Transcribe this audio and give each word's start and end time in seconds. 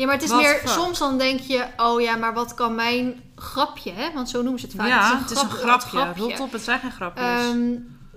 Ja, 0.00 0.06
maar 0.06 0.14
het 0.14 0.24
is 0.24 0.30
meer, 0.30 0.54
fuck? 0.54 0.68
soms 0.68 0.98
dan 0.98 1.18
denk 1.18 1.40
je, 1.40 1.64
oh 1.76 2.00
ja, 2.00 2.16
maar 2.16 2.34
wat 2.34 2.54
kan 2.54 2.74
mijn 2.74 3.22
grapje, 3.36 3.92
hè? 3.92 4.12
Want 4.14 4.28
zo 4.28 4.42
noemen 4.42 4.60
ze 4.60 4.66
het 4.66 4.74
vaak. 4.74 4.88
ja, 4.88 5.18
het 5.20 5.30
is 5.30 5.40
een 5.42 5.50
grap- 5.50 5.80
grapje. 5.82 6.22
Rot 6.22 6.40
op, 6.40 6.52
het 6.52 6.62
zijn 6.62 6.80
geen 6.80 6.90
grapjes. 6.92 7.24
Ehm, 7.24 7.74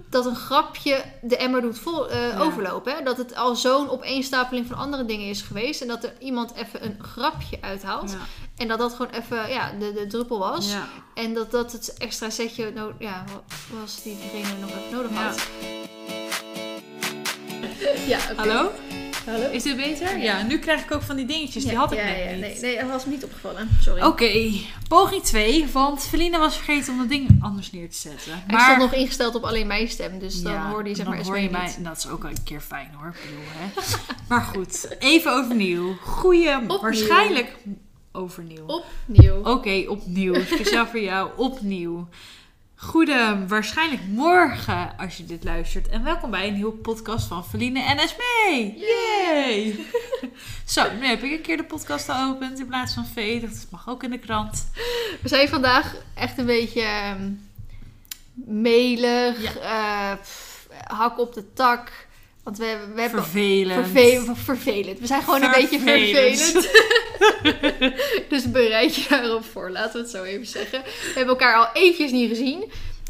dat 0.09 0.25
een 0.25 0.35
grapje 0.35 1.03
de 1.21 1.37
emmer 1.37 1.61
doet 1.61 1.79
vol, 1.79 2.09
eh, 2.09 2.27
Ja. 2.29 2.39
overlopen. 2.39 2.95
Hè? 2.95 3.03
Dat 3.03 3.17
het 3.17 3.35
al 3.35 3.55
zo'n 3.55 3.89
opeenstapeling 3.89 4.67
van 4.67 4.77
andere 4.77 5.05
dingen 5.05 5.27
is 5.29 5.41
geweest. 5.41 5.81
En 5.81 5.87
dat 5.87 6.03
er 6.03 6.13
iemand 6.19 6.53
even 6.53 6.85
een 6.85 6.97
grapje 7.01 7.57
uithaalt. 7.61 8.11
ja. 8.11 8.17
En 8.57 8.67
dat 8.67 8.79
dat 8.79 8.91
gewoon 8.93 9.11
even 9.11 9.49
ja, 9.49 9.71
de, 9.79 9.93
de 9.93 10.07
druppel 10.07 10.39
was. 10.39 10.71
Ja. 10.71 10.87
En 11.13 11.33
dat 11.33 11.51
dat 11.51 11.71
het 11.71 11.93
extra 11.97 12.29
setje 12.29 12.71
no 12.75 12.91
ja, 12.99 13.23
wa- 13.33 13.79
was 13.81 14.03
die 14.03 14.17
diegene 14.31 14.59
nog 14.59 14.69
even 14.69 14.91
nodig 14.91 15.11
had. 15.11 15.47
Ja, 18.07 18.17
oké. 18.31 18.35
Hallo? 18.49 18.71
Hallo? 19.25 19.49
Is 19.49 19.63
dit 19.63 19.75
beter? 19.75 20.17
Ja, 20.17 20.41
nu 20.41 20.59
krijg 20.59 20.83
ik 20.83 20.91
ook 20.91 21.01
van 21.01 21.15
die 21.15 21.25
dingetjes. 21.25 21.63
Die 21.63 21.77
had 21.77 21.91
ik 21.91 21.97
ja, 21.97 22.03
net 22.05 22.31
niet. 22.31 22.39
Nee, 22.39 22.59
nee, 22.61 22.77
dat 22.77 22.89
was 22.89 23.05
me 23.05 23.11
niet 23.11 23.23
opgevallen. 23.23 23.69
Sorry. 23.81 24.01
Oké, 24.01 24.51
poging 24.87 25.23
2. 25.23 25.67
Want 25.71 26.03
Feline 26.03 26.37
was 26.37 26.55
vergeten 26.55 26.93
om 26.93 26.99
dat 26.99 27.09
ding 27.09 27.29
anders 27.41 27.71
neer 27.71 27.89
te 27.89 27.97
zetten. 27.97 28.43
Ik 28.47 28.59
stond 28.59 28.77
nog 28.77 28.93
ingesteld 28.93 29.35
op 29.35 29.43
alleen 29.43 29.67
mijn 29.67 29.87
stem. 29.87 30.19
Dus 30.19 30.41
dan 30.41 30.55
hoorde 30.55 30.89
je 30.89 30.95
zeg 30.95 31.05
maar 31.07 31.23
hoor 31.23 31.39
je 31.39 31.49
mij. 31.49 31.65
niet. 31.65 31.83
Dat 31.83 31.97
is 31.97 32.07
ook 32.07 32.21
wel 32.21 32.31
een 32.31 32.43
keer 32.43 32.61
fijn 32.61 32.91
hoor. 32.99 33.07
Ik 33.07 33.29
bedoel, 33.29 33.43
hè. 33.47 33.81
maar 34.29 34.41
goed, 34.41 34.95
even 34.99 35.33
overnieuw. 35.33 35.95
Goeie, 36.01 36.67
waarschijnlijk 36.67 37.55
overnieuw. 38.11 38.65
Opnieuw. 38.65 39.43
Oké, 39.43 39.83
opnieuw. 39.87 40.43
Speciaal 40.43 40.85
voor 40.85 40.99
jou, 40.99 41.29
opnieuw. 41.35 42.07
Goede, 42.83 43.45
waarschijnlijk 43.47 44.01
morgen 44.07 44.97
als 44.97 45.17
je 45.17 45.25
dit 45.25 45.43
luistert. 45.43 45.87
En 45.87 46.03
welkom 46.03 46.31
bij 46.31 46.47
een 46.47 46.53
nieuwe 46.53 46.71
podcast 46.71 47.27
van 47.27 47.45
Feline 47.45 47.81
en 47.83 47.97
Esme. 47.97 48.73
Yay! 48.77 49.85
Zo, 50.65 50.91
nu 50.99 51.05
heb 51.05 51.23
ik 51.23 51.31
een 51.31 51.41
keer 51.41 51.57
de 51.57 51.63
podcast 51.63 52.05
geopend 52.11 52.59
in 52.59 52.67
plaats 52.67 52.93
van 52.93 53.05
V. 53.05 53.41
Dat 53.41 53.67
mag 53.71 53.89
ook 53.89 54.03
in 54.03 54.09
de 54.09 54.17
krant. 54.17 54.67
We 55.21 55.27
zijn 55.27 55.47
vandaag 55.47 55.95
echt 56.13 56.37
een 56.37 56.45
beetje 56.45 56.81
ehm, 56.81 57.31
melig. 58.33 59.55
eh, 59.57 60.11
pff, 60.21 60.67
hak 60.87 61.19
op 61.19 61.33
de 61.33 61.53
tak. 61.53 62.07
Want 62.43 62.57
we, 62.57 62.65
hebben- 62.65 62.95
we 62.95 63.01
hebben... 63.01 63.23
Vervelend. 63.23 63.87
Verve- 63.87 64.35
vervelend. 64.35 64.99
We 64.99 65.07
zijn 65.07 65.23
gewoon 65.23 65.41
een 65.43 65.51
beetje 65.51 65.79
Vervelend. 65.79 66.69
dus 68.29 68.51
bereid 68.51 68.95
je 68.95 69.05
daarop 69.09 69.45
voor, 69.45 69.69
laten 69.69 69.91
we 69.93 69.99
het 69.99 70.09
zo 70.09 70.23
even 70.23 70.45
zeggen. 70.47 70.81
We 70.83 71.11
hebben 71.15 71.27
elkaar 71.27 71.55
al 71.55 71.67
eventjes 71.73 72.11
niet 72.11 72.29
gezien. 72.29 72.59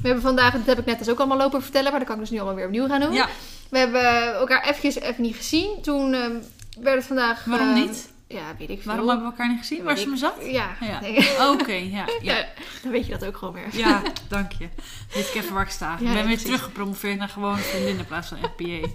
We 0.01 0.07
hebben 0.09 0.21
vandaag, 0.23 0.53
dat 0.53 0.65
heb 0.65 0.79
ik 0.79 0.85
net 0.85 0.97
dus 0.99 1.09
ook 1.09 1.17
allemaal 1.19 1.37
lopen 1.37 1.61
vertellen, 1.61 1.89
maar 1.89 1.99
dat 1.99 2.07
kan 2.07 2.17
ik 2.17 2.21
dus 2.21 2.31
nu 2.31 2.37
allemaal 2.37 2.55
weer 2.55 2.65
opnieuw 2.65 2.87
gaan 2.87 2.99
doen. 2.99 3.13
Ja, 3.13 3.27
We 3.69 3.77
hebben 3.77 4.33
elkaar 4.35 4.63
eventjes 4.63 4.99
even 4.99 5.21
niet 5.23 5.35
gezien. 5.35 5.81
Toen 5.81 6.13
ehm, 6.13 6.35
werd 6.81 6.95
het 6.97 7.05
vandaag... 7.05 7.45
waarom 7.45 7.67
ehm, 7.67 7.79
niet? 7.79 8.11
Ja, 8.27 8.55
weet 8.59 8.69
ik 8.69 8.81
veel. 8.81 8.85
Waarom 8.85 9.07
hebben 9.07 9.25
we 9.25 9.31
elkaar 9.31 9.49
niet 9.49 9.59
gezien? 9.59 9.83
Waar 9.83 9.93
weet 9.93 10.03
ze 10.03 10.09
me 10.09 10.17
zat? 10.17 10.35
Ja. 10.41 10.75
Oké, 11.51 11.73
ja, 11.73 12.05
ja. 12.21 12.35
Ja, 12.35 12.45
dan 12.83 12.91
weet 12.91 13.05
je 13.05 13.11
dat 13.11 13.25
ook 13.25 13.37
gewoon 13.37 13.53
weer. 13.53 13.67
Ja, 13.71 14.01
dank 14.27 14.51
je. 14.51 14.67
Weet 15.13 15.27
ik 15.27 15.35
even 15.35 15.53
waar 15.53 15.65
ik 15.65 15.71
sta. 15.71 15.97
Ik 15.99 16.13
ben 16.13 16.27
weer 16.27 16.37
teruggepromoveerd 16.37 17.17
naar 17.17 17.29
gewoon 17.29 17.57
vriendin 17.57 17.97
in 17.97 18.05
plaats 18.05 18.27
van 18.27 18.37
FPA. 18.37 18.87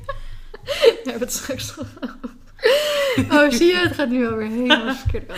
We 0.69 1.01
hebben 1.05 1.21
het 1.21 1.33
straks. 1.33 1.75
Oh, 3.31 3.51
zie 3.51 3.67
je? 3.67 3.77
Het 3.77 3.95
gaat 3.95 4.09
nu 4.09 4.29
alweer 4.29 4.49
helemaal 4.49 4.95
verkeerd. 4.95 5.33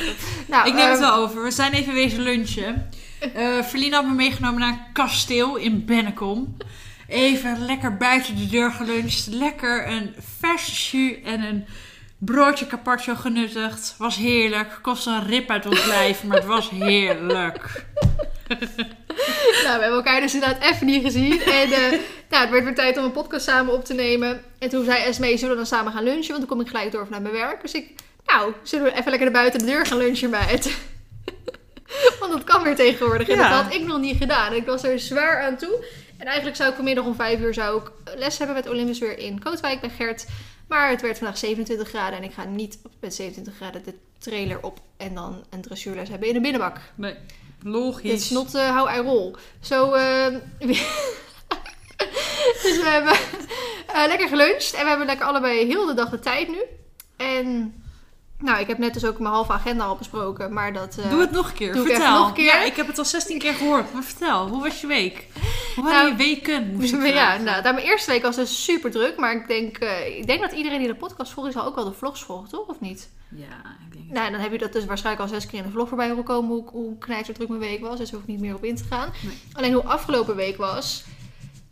Nou, 0.48 0.68
ik 0.68 0.74
neem 0.74 0.90
het 0.90 1.00
ehm, 1.00 1.10
wel 1.10 1.14
over. 1.14 1.42
We 1.42 1.50
zijn 1.50 1.72
even 1.72 1.94
wezen 1.94 2.22
lunchen. 2.22 2.90
Eh 3.34 3.62
Verlien 3.62 3.92
had 3.92 4.06
me 4.06 4.14
meegenomen 4.14 4.60
naar 4.60 4.68
een 4.68 4.92
kasteel 4.92 5.56
in 5.56 5.84
Bennekom. 5.84 6.56
Even 7.08 7.64
lekker 7.64 7.96
buiten 7.96 8.36
de 8.36 8.46
deur 8.46 8.70
geluncht. 8.70 9.26
Lekker 9.26 9.88
een 9.88 10.14
vers 10.38 10.90
jus 10.90 11.22
en 11.24 11.42
een 11.42 11.64
broodje 12.18 12.66
carpaccio 12.66 13.14
genuttigd. 13.14 13.94
Was 13.98 14.16
heerlijk. 14.16 14.78
Kostte 14.82 15.10
een 15.10 15.26
rip 15.26 15.50
uit 15.50 15.66
ons 15.66 15.86
lijf, 15.86 16.24
maar 16.24 16.36
het 16.36 16.46
was 16.46 16.70
heerlijk. 16.70 17.86
Nou, 19.64 19.76
we 19.76 19.82
hebben 19.82 19.90
elkaar 19.90 20.20
dus 20.20 20.34
inderdaad 20.34 20.62
even 20.62 20.86
niet 20.86 21.02
gezien. 21.02 21.40
En 21.40 21.72
eh, 21.72 21.98
nou, 22.30 22.42
het 22.42 22.50
werd 22.50 22.64
weer 22.64 22.74
tijd 22.74 22.96
om 22.98 23.04
een 23.04 23.12
podcast 23.12 23.44
samen 23.44 23.74
op 23.74 23.84
te 23.84 23.94
nemen. 23.94 24.42
En 24.58 24.68
toen 24.68 24.84
zei 24.84 25.02
Esmee, 25.02 25.36
zullen 25.36 25.50
we 25.50 25.56
dan 25.56 25.66
samen 25.66 25.92
gaan 25.92 26.02
lunchen? 26.04 26.28
Want 26.28 26.38
dan 26.38 26.48
kom 26.48 26.60
ik 26.60 26.66
gelijk 26.70 26.92
door 26.92 27.06
naar 27.10 27.22
mijn 27.22 27.34
werk. 27.34 27.60
Dus 27.62 27.72
ik, 27.72 27.94
nou, 28.26 28.52
zullen 28.62 28.84
we 28.84 28.90
even 28.98 29.10
lekker 29.10 29.30
naar 29.30 29.40
buiten 29.40 29.60
de 29.60 29.66
deur 29.66 29.86
gaan 29.86 29.98
lunchen, 29.98 30.30
meid? 30.30 30.76
Want 32.20 32.32
dat 32.32 32.44
kan 32.44 32.62
weer 32.62 32.76
tegenwoordig. 32.76 33.28
En 33.28 33.36
Ja. 33.36 33.48
dat 33.50 33.62
had 33.64 33.74
ik 33.74 33.86
nog 33.86 33.98
niet 34.00 34.16
gedaan. 34.16 34.52
Ik 34.52 34.66
was 34.66 34.82
er 34.82 34.98
zwaar 34.98 35.42
aan 35.42 35.56
toe. 35.56 35.84
En 36.18 36.26
eigenlijk 36.26 36.56
zou 36.56 36.68
ik 36.70 36.74
vanmiddag 36.76 37.04
om 37.04 37.14
vijf 37.14 37.40
uur 37.40 37.54
zou 37.54 37.80
ik 37.82 37.90
les 38.18 38.38
hebben 38.38 38.56
met 38.56 38.68
Olympus 38.68 38.98
weer 38.98 39.18
in 39.18 39.42
Kootwijk 39.42 39.80
bij 39.80 39.90
Gert. 39.90 40.26
Maar 40.68 40.90
het 40.90 41.00
werd 41.02 41.18
vandaag 41.18 41.38
27 41.38 41.88
graden. 41.88 42.18
En 42.18 42.24
ik 42.24 42.32
ga 42.32 42.44
niet 42.44 42.78
met 43.00 43.14
27 43.14 43.56
graden 43.56 43.82
de 43.84 43.94
trailer 44.18 44.62
op 44.62 44.78
en 44.96 45.14
dan 45.14 45.44
een 45.50 45.60
dressuurles 45.62 46.08
hebben 46.08 46.28
in 46.28 46.34
de 46.34 46.40
binnenbak. 46.40 46.76
Nee, 46.94 47.12
It's 47.12 47.18
logisch. 47.64 48.30
not 48.30 48.54
uh, 48.54 48.76
how 48.76 48.96
I 48.96 49.00
roll. 49.08 49.34
Zo, 49.60 49.92
ehm, 49.94 50.36
dus 52.62 52.76
we 52.82 52.88
hebben 52.88 53.12
eh, 53.86 54.06
lekker 54.06 54.28
geluncht. 54.28 54.74
En 54.74 54.82
we 54.82 54.88
hebben 54.88 55.06
lekker 55.06 55.26
allebei 55.26 55.66
heel 55.66 55.86
de 55.86 55.94
dag 55.94 56.10
de 56.10 56.18
tijd 56.20 56.48
nu. 56.48 56.62
En 57.16 57.74
nou, 58.38 58.60
ik 58.60 58.66
heb 58.66 58.78
net 58.78 58.94
dus 58.94 59.04
ook 59.04 59.18
mijn 59.18 59.34
halve 59.34 59.52
agenda 59.52 59.84
al 59.84 59.96
besproken. 59.96 60.52
Maar 60.52 60.72
dat... 60.72 60.96
eh, 60.98 61.10
Doe 61.10 61.20
het 61.20 61.30
nog 61.30 61.48
een 61.48 61.54
keer. 61.54 61.76
vertel. 61.76 62.18
nog 62.18 62.28
een 62.28 62.34
keer? 62.34 62.44
Ja, 62.44 62.62
ik 62.62 62.76
heb 62.76 62.86
het 62.86 62.98
al 62.98 63.04
16 63.04 63.38
keer 63.38 63.52
gehoord. 63.54 63.92
Maar 63.92 64.02
vertel, 64.02 64.48
hoe 64.48 64.62
was 64.62 64.80
je 64.80 64.86
week? 64.86 65.26
Hoe 65.74 65.84
waren 65.84 65.98
Nou, 65.98 66.10
je 66.10 66.16
weken? 66.16 66.74
Moest 66.76 66.92
ik 66.92 67.06
ja, 67.14 67.36
nou, 67.36 67.62
nou, 67.62 67.74
mijn 67.74 67.86
eerste 67.86 68.10
week 68.10 68.22
was 68.22 68.36
dus 68.36 68.64
super 68.64 68.90
druk. 68.90 69.16
Maar 69.16 69.32
ik 69.34 69.46
denk, 69.48 69.78
eh, 69.78 70.18
ik 70.18 70.26
denk 70.26 70.40
dat 70.40 70.52
iedereen 70.52 70.78
die 70.78 70.88
de 70.88 70.94
podcast 70.94 71.32
volgt, 71.32 71.52
zal 71.52 71.64
ook 71.64 71.74
wel 71.74 71.84
de 71.84 71.92
vlogs 71.92 72.22
volgen, 72.22 72.48
toch? 72.48 72.66
Of 72.66 72.80
niet? 72.80 73.08
Ja, 73.28 73.46
ik 73.86 73.92
denk 73.92 74.04
het. 74.04 74.12
Nou, 74.16 74.30
dan 74.30 74.40
heb 74.40 74.52
je 74.52 74.58
dat 74.58 74.72
dus 74.72 74.84
waarschijnlijk 74.84 75.24
al 75.26 75.34
zes 75.34 75.46
keer 75.46 75.58
in 75.58 75.64
de 75.64 75.70
vlog 75.70 75.88
voorbij 75.88 76.08
horen 76.08 76.24
komen. 76.24 76.50
Hoe, 76.50 76.68
hoe 76.70 76.98
knijter 76.98 77.34
druk 77.34 77.48
mijn 77.48 77.60
week 77.60 77.80
was. 77.80 77.98
Dus 77.98 78.10
hoef 78.10 78.20
ik 78.20 78.26
niet 78.26 78.40
meer 78.40 78.54
op 78.54 78.64
in 78.64 78.76
te 78.76 78.84
gaan. 78.90 79.12
Nee. 79.22 79.38
Alleen 79.52 79.72
hoe 79.72 79.84
afgelopen 79.84 80.36
week 80.36 80.56
was. 80.56 81.04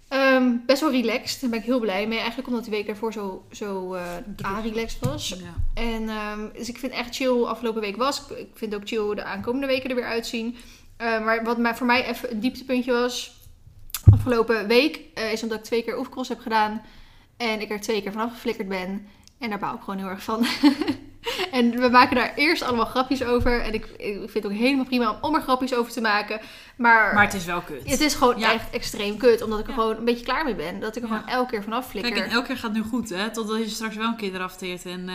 Ehm, 0.08 0.56
best 0.66 0.80
wel 0.80 0.90
relaxed. 0.90 1.40
Daar 1.40 1.50
ben 1.50 1.58
ik 1.58 1.64
heel 1.64 1.80
blij 1.80 2.06
mee. 2.06 2.18
Eigenlijk 2.18 2.48
omdat 2.48 2.64
die 2.64 2.72
week 2.72 2.86
daarvoor 2.86 3.12
zo, 3.12 3.44
zo 3.50 3.94
eh 3.94 4.16
a-relaxed 4.44 5.00
was. 5.00 5.28
Ja. 5.28 5.82
En, 5.82 6.08
ehm, 6.08 6.40
dus 6.52 6.68
ik 6.68 6.78
vind 6.78 6.92
echt 6.92 7.14
chill 7.14 7.26
hoe 7.28 7.46
afgelopen 7.46 7.80
week 7.80 7.96
was. 7.96 8.22
Ik- 8.30 8.46
vind 8.54 8.74
ook 8.74 8.88
chill 8.88 8.98
hoe 8.98 9.14
de 9.14 9.24
aankomende 9.24 9.66
weken 9.66 9.90
er 9.90 9.96
weer 9.96 10.04
uitzien. 10.04 10.56
Eh, 10.96 11.24
maar 11.24 11.44
wat 11.44 11.58
mij, 11.58 11.74
voor 11.74 11.86
mij 11.86 12.04
even 12.06 12.32
een 12.32 12.40
dieptepuntje 12.40 12.92
was... 12.92 13.36
Afgelopen 14.10 14.66
week 14.66 15.00
eh, 15.14 15.32
is 15.32 15.42
omdat 15.42 15.58
ik 15.58 15.64
twee 15.64 15.82
keer 15.84 15.98
oefencross 15.98 16.28
heb 16.28 16.40
gedaan. 16.40 16.82
En 17.36 17.60
ik 17.60 17.70
er 17.70 17.80
twee 17.80 18.02
keer 18.02 18.12
vanaf 18.12 18.32
geflikkerd 18.32 18.68
ben. 18.68 19.06
En 19.38 19.48
daar 19.50 19.58
baal 19.58 19.74
ik 19.74 19.80
gewoon 19.80 19.98
heel 19.98 20.08
erg 20.08 20.22
van. 20.22 20.46
en 21.50 21.70
we 21.80 21.88
maken 21.88 22.16
daar 22.16 22.32
eerst 22.34 22.62
allemaal 22.62 22.84
grapjes 22.86 23.24
over. 23.24 23.60
En 23.62 23.74
ik, 23.74 23.86
ik 23.96 24.14
vind 24.16 24.32
het 24.34 24.46
ook 24.46 24.52
helemaal 24.52 24.84
prima 24.84 25.10
om, 25.10 25.16
om 25.20 25.34
er 25.34 25.40
grapjes 25.42 25.74
over 25.74 25.92
te 25.92 26.00
maken. 26.00 26.40
Maar, 26.76 27.14
Maar 27.14 27.24
het 27.24 27.34
is 27.34 27.44
wel 27.44 27.60
kut. 27.60 27.90
het 27.90 28.00
is 28.00 28.14
gewoon 28.14 28.38
Ja. 28.38 28.52
echt 28.52 28.70
extreem 28.70 29.16
kut. 29.16 29.42
Omdat 29.42 29.58
ik 29.58 29.64
er 29.64 29.70
Ja. 29.70 29.76
gewoon 29.78 29.96
een 29.96 30.04
beetje 30.04 30.24
klaar 30.24 30.44
mee 30.44 30.54
ben. 30.54 30.80
Dat 30.80 30.96
ik 30.96 31.02
er 31.02 31.08
Ja. 31.08 31.14
gewoon 31.16 31.30
elke 31.30 31.50
keer 31.50 31.62
vanaf 31.62 31.88
flikker. 31.88 32.12
Kijk, 32.12 32.24
en 32.26 32.30
elke 32.32 32.46
keer 32.46 32.56
gaat 32.56 32.74
het 32.74 32.82
nu 32.84 32.88
goed, 32.90 33.08
hè? 33.08 33.30
Totdat 33.30 33.58
je 33.58 33.68
straks 33.68 33.96
wel 33.96 34.06
een 34.06 34.16
keer 34.16 34.34
eraf 34.34 34.56
teert 34.56 34.84
en 34.84 35.08
eh 35.08 35.14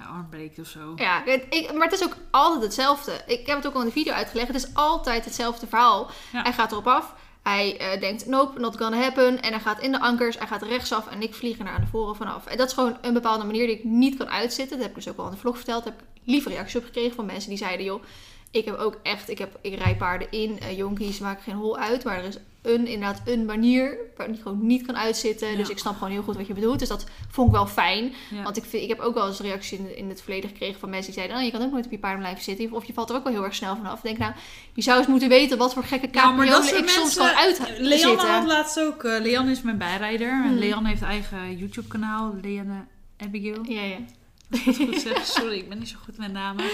ja, 0.00 0.02
arm 0.08 0.28
breekt 0.30 0.58
of 0.58 0.66
zo. 0.66 0.92
Ja, 0.96 1.24
ik, 1.26 1.72
maar 1.72 1.88
het 1.88 2.00
is 2.00 2.04
ook 2.04 2.16
altijd 2.30 2.62
hetzelfde. 2.62 3.12
Ik 3.26 3.46
heb 3.46 3.56
het 3.56 3.66
ook 3.66 3.74
al 3.74 3.80
in 3.80 3.86
de 3.86 3.92
video 3.92 4.12
uitgelegd. 4.12 4.46
Het 4.48 4.56
is 4.56 4.68
altijd 4.74 5.24
hetzelfde 5.24 5.66
verhaal. 5.66 6.10
Hij 6.32 6.52
gaat 6.52 6.72
erop 6.72 6.86
af. 6.86 7.14
Hij 7.46 7.76
eh, 7.78 8.00
denkt, 8.00 8.26
nope, 8.26 8.60
not 8.60 8.76
gonna 8.76 8.96
happen. 9.00 9.40
En 9.40 9.50
hij 9.52 9.60
gaat 9.60 9.80
in 9.80 9.92
de 9.92 10.00
ankers, 10.00 10.38
hij 10.38 10.46
gaat 10.46 10.62
rechtsaf 10.62 11.06
en 11.10 11.22
ik 11.22 11.34
vlieg 11.34 11.58
er 11.58 11.64
naar 11.64 11.80
de 11.80 11.86
voren 11.86 12.16
vanaf. 12.16 12.46
En 12.46 12.56
dat 12.56 12.66
is 12.68 12.74
gewoon 12.74 12.96
een 13.00 13.12
bepaalde 13.12 13.44
manier 13.44 13.66
die 13.66 13.76
ik 13.76 13.84
niet 13.84 14.16
kan 14.16 14.28
uitzitten. 14.28 14.76
Dat 14.76 14.86
heb 14.86 14.96
ik 14.96 15.04
dus 15.04 15.12
ook 15.12 15.18
al 15.18 15.24
in 15.24 15.30
de 15.30 15.36
vlog 15.36 15.56
verteld. 15.56 15.84
Daar 15.84 15.92
heb 15.92 16.02
ik 16.02 16.22
lieve 16.24 16.48
reacties 16.48 16.76
op 16.76 16.84
gekregen 16.84 17.14
van 17.14 17.26
mensen 17.26 17.48
die 17.48 17.58
zeiden, 17.58 17.86
joh, 17.86 18.02
ik 18.50 18.64
heb 18.64 18.76
ook 18.76 18.98
echt, 19.02 19.30
ik, 19.30 19.38
heb, 19.38 19.58
ik 19.60 19.78
rij 19.78 19.96
paarden 19.96 20.30
in. 20.30 20.60
eh 20.60 20.76
jonkies 20.76 21.18
maken 21.18 21.42
geen 21.42 21.54
hol 21.54 21.78
uit. 21.78 22.04
Maar 22.04 22.18
er 22.18 22.24
is 22.24 22.38
een, 22.66 22.86
inderdaad 22.86 23.20
een 23.24 23.44
manier 23.44 23.98
waar 24.16 24.28
ik 24.28 24.40
gewoon 24.42 24.66
niet 24.66 24.86
kan 24.86 24.96
uitzitten. 24.96 25.48
Ja. 25.50 25.56
Dus 25.56 25.68
ik 25.68 25.78
snap 25.78 25.94
gewoon 25.94 26.10
heel 26.10 26.22
goed 26.22 26.36
wat 26.36 26.46
je 26.46 26.54
bedoelt. 26.54 26.78
Dus 26.78 26.88
dat 26.88 27.04
vond 27.30 27.48
ik 27.48 27.54
wel 27.54 27.66
fijn. 27.66 28.14
Ja. 28.30 28.42
Want 28.42 28.56
ik, 28.56 28.64
vind, 28.64 28.82
ik 28.82 28.88
heb 28.88 28.98
ook 29.00 29.14
wel 29.14 29.26
eens 29.26 29.40
reacties 29.40 29.78
in, 29.78 29.96
in 29.96 30.08
het 30.08 30.22
verleden 30.22 30.50
gekregen 30.50 30.80
van 30.80 30.90
mensen 30.90 31.12
die 31.12 31.20
zeiden... 31.20 31.36
Oh, 31.36 31.44
je 31.44 31.50
kan 31.50 31.62
ook 31.62 31.72
nooit 31.72 31.84
op 31.84 31.90
je 31.90 31.98
paard 31.98 32.18
blijven 32.18 32.42
zitten. 32.42 32.72
Of 32.72 32.84
je 32.84 32.92
valt 32.92 33.10
er 33.10 33.16
ook 33.16 33.24
wel 33.24 33.32
heel 33.32 33.44
erg 33.44 33.54
snel 33.54 33.76
vanaf. 33.76 33.96
Ik 33.96 34.02
denk 34.02 34.18
nou, 34.18 34.32
je 34.72 34.82
zou 34.82 34.98
eens 34.98 35.06
moeten 35.06 35.28
weten 35.28 35.58
wat 35.58 35.72
voor 35.74 35.84
gekke 35.84 36.08
Ja, 36.12 36.22
capriolen 36.22 36.64
soort 36.64 36.80
ik 36.80 36.88
soms 36.88 37.16
kan 37.16 37.26
uit 37.26 37.60
Leanne 37.78 38.22
had 38.22 38.46
laatst 38.46 38.80
ook... 38.80 39.04
eh 39.04 39.20
Leanne 39.20 39.50
is 39.50 39.62
mijn 39.62 39.78
bijrijder. 39.78 40.28
En 40.30 40.48
Hmm. 40.48 40.58
Leanne 40.58 40.88
heeft 40.88 41.02
eigen 41.02 41.56
YouTube 41.56 41.88
kanaal. 41.88 42.34
Leanne 42.42 42.84
Abigail. 43.18 43.64
Ja, 43.68 43.82
ja. 43.82 43.98
Goed 44.50 45.00
zeg. 45.00 45.26
Sorry, 45.36 45.56
ik 45.56 45.68
ben 45.68 45.78
niet 45.78 45.88
zo 45.88 45.96
goed 46.04 46.18
met 46.18 46.32
namen. 46.32 46.64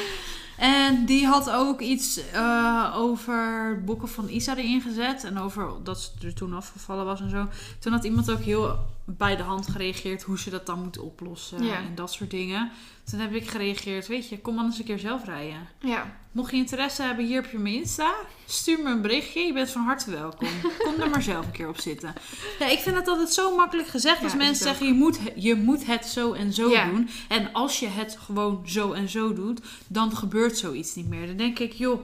En 0.63 1.05
die 1.05 1.27
had 1.27 1.51
ook 1.51 1.81
iets 1.81 2.31
eh, 2.31 2.95
over 2.97 3.81
boeken 3.85 4.09
van 4.09 4.29
Isa 4.29 4.57
erin 4.57 4.81
gezet. 4.81 5.25
En 5.25 5.39
over 5.39 5.69
dat 5.83 6.01
ze 6.01 6.27
er 6.27 6.35
toen 6.35 6.55
afgevallen 6.55 7.05
was 7.05 7.21
en 7.21 7.31
zo. 7.31 7.47
Toen 7.79 7.93
had 7.93 8.05
iemand 8.05 8.31
ook 8.31 8.41
heel 8.41 8.79
bij 9.05 9.37
de 9.37 9.43
hand 9.43 9.67
gereageerd 9.69 10.23
hoe 10.23 10.39
ze 10.39 10.51
dat 10.51 10.67
dan 10.67 10.83
moet 10.83 10.99
oplossen. 10.99 11.65
Ja. 11.65 11.75
En 11.77 11.95
dat 11.95 12.13
soort 12.13 12.31
dingen. 12.31 12.71
Toen 13.11 13.21
heb 13.21 13.35
ik 13.35 13.49
gereageerd, 13.49 14.07
weet 14.07 14.29
je, 14.29 14.39
kom 14.41 14.59
anders 14.59 14.79
een 14.79 14.85
keer 14.85 14.99
zelf 14.99 15.25
rijden. 15.25 15.69
Ja. 15.81 16.17
Mocht 16.33 16.51
je 16.51 16.57
interesse 16.57 17.03
hebben, 17.03 17.25
hier 17.27 17.39
op 17.45 17.51
je 17.65 17.73
Insta. 17.75 18.15
Stuur 18.47 18.83
me 18.83 18.91
een 18.91 19.03
berichtje. 19.03 19.41
Je 19.41 19.53
bent 19.53 19.71
van 19.71 19.83
harte 19.83 20.11
welkom. 20.11 20.49
Kom 20.79 20.95
er 21.01 21.11
maar 21.11 21.23
zelf 21.23 21.47
een 21.47 21.53
keer 21.53 21.69
op 21.69 21.81
zitten. 21.81 22.15
Ja, 22.59 22.67
ik 22.67 22.79
vind 22.79 22.97
het 22.97 23.09
altijd 23.09 23.33
zo 23.33 23.57
makkelijk 23.57 23.89
gezegd. 23.89 24.19
Ja, 24.19 24.25
als 24.25 24.35
mensen 24.35 24.65
zeggen, 24.67 24.87
je 24.87 24.93
moet, 24.93 25.19
je 25.37 25.55
moet 25.55 25.87
het 25.87 26.07
zo 26.07 26.33
en 26.33 26.53
zo 26.53 26.71
Ja. 26.71 26.91
doen. 26.91 27.09
En 27.29 27.53
als 27.53 27.81
je 27.81 27.87
het 27.89 28.17
gewoon 28.25 28.63
zo 28.67 28.93
en 28.93 29.09
zo 29.09 29.33
doet, 29.33 29.61
dan 29.87 30.17
gebeurt 30.17 30.59
zoiets 30.59 30.95
niet 30.95 31.09
meer. 31.09 31.27
Dan 31.27 31.37
denk 31.37 31.59
ik, 31.59 31.73
joh, 31.73 32.01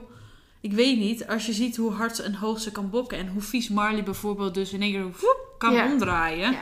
ik 0.61 0.71
weet 0.73 0.97
niet. 0.97 1.27
Als 1.27 1.45
je 1.45 1.53
ziet 1.53 1.75
hoe 1.77 1.91
hard 1.91 2.19
en 2.19 2.33
hoog 2.35 2.59
ze 2.59 2.71
kan 2.71 2.89
bokken. 2.89 3.17
En 3.17 3.27
hoe 3.27 3.41
vies 3.41 3.69
Marley 3.69 4.03
bijvoorbeeld 4.03 4.53
dus 4.53 4.73
in 4.73 4.81
één 4.81 4.91
keer 4.91 5.29
kan 5.57 5.73
Ja. 5.73 5.91
omdraaien. 5.91 6.57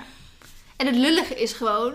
En 0.77 0.85
het 0.85 0.95
lullige 0.95 1.35
is 1.41 1.53
gewoon, 1.53 1.93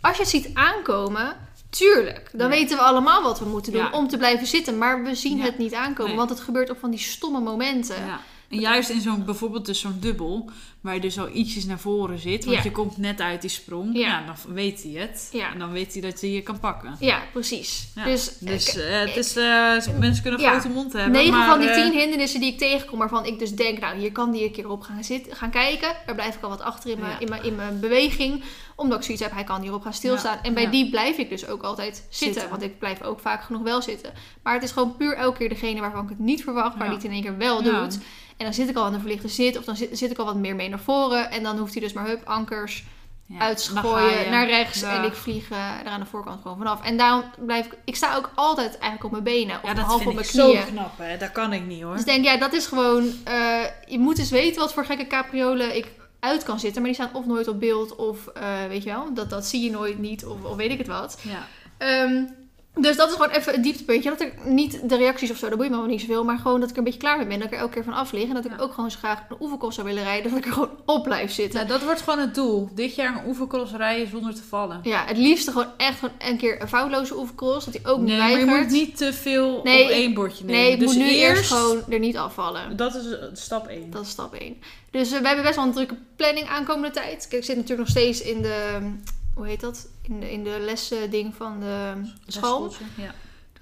als 0.00 0.16
je 0.16 0.22
het 0.22 0.30
ziet 0.30 0.50
aankomen, 0.54 1.36
tuurlijk, 1.70 2.30
dan 2.32 2.40
Ja. 2.50 2.56
weten 2.56 2.76
we 2.76 2.82
allemaal 2.82 3.22
wat 3.22 3.38
we 3.38 3.44
moeten 3.44 3.72
doen 3.72 3.82
Ja. 3.82 3.90
om 3.90 4.08
te 4.08 4.16
blijven 4.16 4.46
zitten. 4.46 4.78
Maar 4.78 5.02
we 5.04 5.14
zien 5.14 5.36
Ja. 5.36 5.44
het 5.44 5.58
niet 5.58 5.74
aankomen, 5.74 6.06
Nee. 6.08 6.16
want 6.16 6.30
het 6.30 6.40
gebeurt 6.40 6.70
op 6.70 6.78
van 6.78 6.90
die 6.90 6.98
stomme 7.00 7.40
momenten. 7.40 8.04
Ja. 8.06 8.20
En 8.48 8.58
juist 8.60 8.90
in 8.90 9.00
zo'n, 9.00 9.24
bijvoorbeeld 9.24 9.66
dus 9.66 9.80
zo'n 9.80 9.96
dubbel, 10.00 10.50
waar 10.84 10.94
je 10.94 11.00
dus 11.00 11.18
al 11.18 11.28
ietsjes 11.32 11.64
naar 11.64 11.78
voren 11.78 12.18
zit, 12.18 12.44
want 12.44 12.56
Ja. 12.56 12.62
je 12.62 12.70
komt 12.70 12.96
net 12.96 13.20
uit 13.20 13.40
die 13.40 13.50
sprong, 13.50 13.96
Ja. 13.96 14.00
ja. 14.00 14.24
dan 14.26 14.54
weet 14.54 14.82
hij 14.82 14.92
het. 14.92 15.28
Ja. 15.32 15.52
En 15.52 15.58
dan 15.58 15.72
weet 15.72 15.92
hij 15.92 16.02
dat 16.02 16.20
hij 16.20 16.30
je 16.30 16.42
kan 16.42 16.58
pakken. 16.58 16.96
Ja, 16.98 17.22
precies. 17.32 17.88
Ja. 17.94 18.04
Dus, 18.04 18.38
Dus 18.38 18.76
eh, 18.76 19.00
het 19.00 19.16
is, 19.16 19.36
eh, 19.36 19.98
mensen 19.98 20.22
kunnen 20.22 20.44
een 20.44 20.50
grote 20.50 20.68
mond 20.68 20.92
hebben. 20.92 21.12
9 21.12 21.32
maar, 21.32 21.48
van 21.48 21.58
die 21.60 21.68
eh, 21.68 21.82
10 21.82 21.98
hindernissen 21.98 22.40
die 22.40 22.52
ik 22.52 22.58
tegenkom, 22.58 22.98
waarvan 22.98 23.26
ik 23.26 23.38
dus 23.38 23.54
denk, 23.54 23.80
nou, 23.80 23.98
hier 23.98 24.12
kan 24.12 24.30
die 24.30 24.44
een 24.44 24.52
keer 24.52 24.70
op 24.70 24.82
gaan, 24.82 25.04
zitten, 25.04 25.36
gaan 25.36 25.50
kijken. 25.50 25.96
Daar 26.06 26.14
blijf 26.14 26.34
ik 26.34 26.42
al 26.42 26.48
wat 26.48 26.60
achter 26.60 26.90
in 26.90 27.00
mijn, 27.00 27.20
in 27.20 27.28
mijn, 27.28 27.44
in 27.44 27.54
mijn 27.54 27.80
beweging. 27.80 28.42
Omdat 28.76 28.98
ik 28.98 29.04
zoiets 29.04 29.22
heb, 29.22 29.32
hij 29.32 29.44
kan 29.44 29.62
hierop 29.62 29.82
gaan 29.82 29.92
stilstaan. 29.94 30.38
En 30.42 30.54
bij 30.54 30.70
die 30.70 30.90
blijf 30.90 31.16
ik 31.16 31.28
dus 31.28 31.46
ook 31.46 31.62
altijd 31.62 31.94
zitten, 31.96 32.18
Zitten. 32.18 32.50
Want 32.50 32.62
ik 32.62 32.78
blijf 32.78 33.02
ook 33.02 33.20
vaak 33.20 33.42
genoeg 33.42 33.62
wel 33.62 33.82
zitten. 33.82 34.12
Maar 34.42 34.54
het 34.54 34.62
is 34.62 34.70
gewoon 34.70 34.96
puur 34.96 35.16
elke 35.16 35.38
keer 35.38 35.48
degene 35.48 35.80
waarvan 35.80 36.02
ik 36.02 36.08
het 36.08 36.18
niet 36.18 36.42
verwacht, 36.42 36.76
maar 36.76 36.86
die 36.86 36.96
het 36.96 37.04
in 37.04 37.12
één 37.12 37.22
keer 37.22 37.36
wel 37.38 37.62
doet. 37.62 37.98
En 38.36 38.44
dan 38.44 38.54
zit 38.54 38.68
ik 38.68 38.76
al 38.76 38.84
aan 38.84 38.92
de 38.92 38.98
verlichte 38.98 39.28
zit, 39.28 39.58
of 39.58 39.64
dan 39.64 39.76
zit, 39.76 39.98
zit 39.98 40.10
ik 40.10 40.18
al 40.18 40.24
wat 40.24 40.36
meer 40.36 40.54
mee 40.54 40.68
naar 40.74 40.84
voren. 40.84 41.30
En 41.30 41.42
dan 41.42 41.58
hoeft 41.58 41.72
hij 41.72 41.82
dus 41.82 41.92
maar 41.92 42.06
hup, 42.06 42.22
ankers 42.24 42.84
ja, 43.26 43.48
je. 43.48 44.26
naar 44.30 44.46
rechts. 44.46 44.80
Ja. 44.80 44.96
En 44.96 45.04
ik 45.04 45.12
vlieg 45.14 45.50
eh, 45.50 45.58
er 45.84 45.86
aan 45.86 46.00
de 46.00 46.06
voorkant 46.06 46.42
gewoon 46.42 46.56
vanaf. 46.56 46.82
En 46.84 46.96
daarom 46.96 47.22
blijf 47.38 47.66
ik, 47.66 47.76
ik 47.84 47.96
sta 47.96 48.16
ook 48.16 48.30
altijd 48.34 48.70
eigenlijk 48.70 49.04
op 49.04 49.10
mijn 49.10 49.22
benen. 49.22 49.56
Of 49.62 49.68
Ja, 49.68 49.74
dat 49.74 49.84
half 49.84 50.02
vind 50.02 50.14
op 50.14 50.20
ik 50.20 50.32
mijn 50.34 50.46
zo 50.46 50.50
knieën. 50.50 50.66
knap, 50.66 50.98
hè. 50.98 51.16
Dat 51.16 51.32
kan 51.32 51.52
ik 51.52 51.66
niet, 51.66 51.82
hoor. 51.82 51.92
Dus 51.92 52.00
ik 52.00 52.06
denk, 52.06 52.24
ja, 52.24 52.36
dat 52.36 52.52
is 52.52 52.66
gewoon. 52.66 53.12
eh, 53.24 53.60
je 53.86 53.98
moet 53.98 54.18
eens 54.18 54.30
weten 54.30 54.60
wat 54.60 54.72
voor 54.72 54.84
gekke 54.84 55.06
capriolen 55.06 55.76
ik 55.76 55.86
uit 56.20 56.42
kan 56.42 56.60
zitten. 56.60 56.82
Maar 56.82 56.90
die 56.92 57.00
staan 57.02 57.14
of 57.20 57.26
nooit 57.26 57.48
op 57.48 57.60
beeld, 57.60 57.96
of 57.96 58.26
eh, 58.26 58.42
weet 58.68 58.82
je 58.82 58.90
wel, 58.90 59.14
dat, 59.14 59.30
dat 59.30 59.46
zie 59.46 59.62
je 59.64 59.70
nooit 59.70 59.98
niet, 59.98 60.24
of, 60.26 60.42
of 60.44 60.56
weet 60.56 60.70
ik 60.70 60.78
het 60.78 60.86
wat. 60.86 61.18
Ja. 61.22 61.46
Ehm, 61.78 62.22
dus 62.80 62.96
dat 62.96 63.08
is 63.08 63.14
gewoon 63.14 63.30
even 63.30 63.54
een 63.54 63.62
dieptepuntje. 63.62 64.10
Dat 64.10 64.20
ik 64.20 64.44
niet 64.44 64.88
de 64.88 64.96
reacties 64.96 65.30
of 65.30 65.36
zo, 65.36 65.48
dat 65.48 65.56
boeit 65.58 65.70
me 65.70 65.76
wel 65.76 65.86
niet 65.86 66.00
zoveel. 66.00 66.24
Maar 66.24 66.38
gewoon 66.38 66.60
dat 66.60 66.68
ik 66.68 66.72
er 66.74 66.78
een 66.78 66.84
beetje 66.84 67.00
klaar 67.00 67.16
mee 67.16 67.26
ben. 67.26 67.36
Dat 67.38 67.46
ik 67.46 67.52
er 67.52 67.58
elke 67.58 67.72
keer 67.72 67.84
van 67.84 67.92
af 67.92 68.12
lig. 68.12 68.28
En 68.28 68.34
dat 68.34 68.44
ik 68.44 68.50
Ja. 68.50 68.58
ook 68.58 68.72
gewoon 68.74 68.90
zo 68.90 68.98
graag 68.98 69.22
een 69.28 69.36
oefenkost 69.40 69.74
zou 69.74 69.86
willen 69.86 70.02
rijden. 70.02 70.30
Dat 70.30 70.38
ik 70.38 70.46
er 70.46 70.52
gewoon 70.52 70.70
op 70.84 71.02
blijf 71.02 71.32
zitten. 71.32 71.54
Nou, 71.58 71.68
dat 71.72 71.82
wordt 71.82 72.00
gewoon 72.02 72.18
het 72.18 72.34
doel. 72.34 72.68
Dit 72.74 72.94
jaar 72.94 73.16
een 73.18 73.26
oefencross 73.28 73.72
rijden 73.72 74.08
zonder 74.10 74.34
te 74.34 74.42
vallen. 74.48 74.80
Ja, 74.82 75.04
het 75.06 75.16
liefste 75.16 75.50
gewoon 75.50 75.70
echt 75.76 75.98
gewoon 75.98 76.14
een 76.18 76.36
keer 76.36 76.60
een 76.62 76.68
foutloze 76.68 77.16
oefencross. 77.18 77.64
Dat 77.64 77.74
hij 77.82 77.92
ook 77.92 78.00
nee, 78.00 78.18
maar 78.18 78.38
je 78.38 78.44
moet 78.44 78.70
niet 78.70 78.96
te 78.96 79.12
veel 79.12 79.60
Nee, 79.62 79.84
op 79.84 79.90
één 79.90 80.14
bordje 80.14 80.44
nemen. 80.44 80.60
nee, 80.60 80.72
ik 80.72 80.78
dus 80.78 80.88
moet 80.88 80.96
nu 81.04 81.10
eerst 81.10 81.36
eerst 81.38 81.52
gewoon 81.52 81.82
er 81.88 81.98
niet 81.98 82.16
afvallen. 82.16 82.76
Dat 82.76 82.94
is 82.94 83.10
eh, 83.12 83.24
stap 83.32 83.66
1. 83.66 83.90
Dat 83.90 84.02
is 84.02 84.08
stap 84.10 84.34
1. 84.34 84.56
Dus 84.90 85.12
eh, 85.12 85.20
we 85.20 85.26
hebben 85.26 85.44
best 85.44 85.56
wel 85.56 85.64
een 85.64 85.72
drukke 85.72 85.96
planning 86.16 86.46
aankomende 86.48 86.90
tijd. 86.90 87.26
Kijk, 87.28 87.32
ik 87.32 87.44
zit 87.44 87.56
natuurlijk 87.56 87.88
nog 87.88 87.88
steeds 87.88 88.22
in 88.22 88.42
de... 88.42 88.78
Hoe 89.34 89.46
heet 89.46 89.60
dat? 89.60 89.88
In 90.02 90.20
de, 90.20 90.32
in 90.32 90.44
de 90.44 90.56
lessending 90.60 91.34
van 91.34 91.60
de 91.60 91.92
school. 92.26 92.74
Ja. 92.96 93.14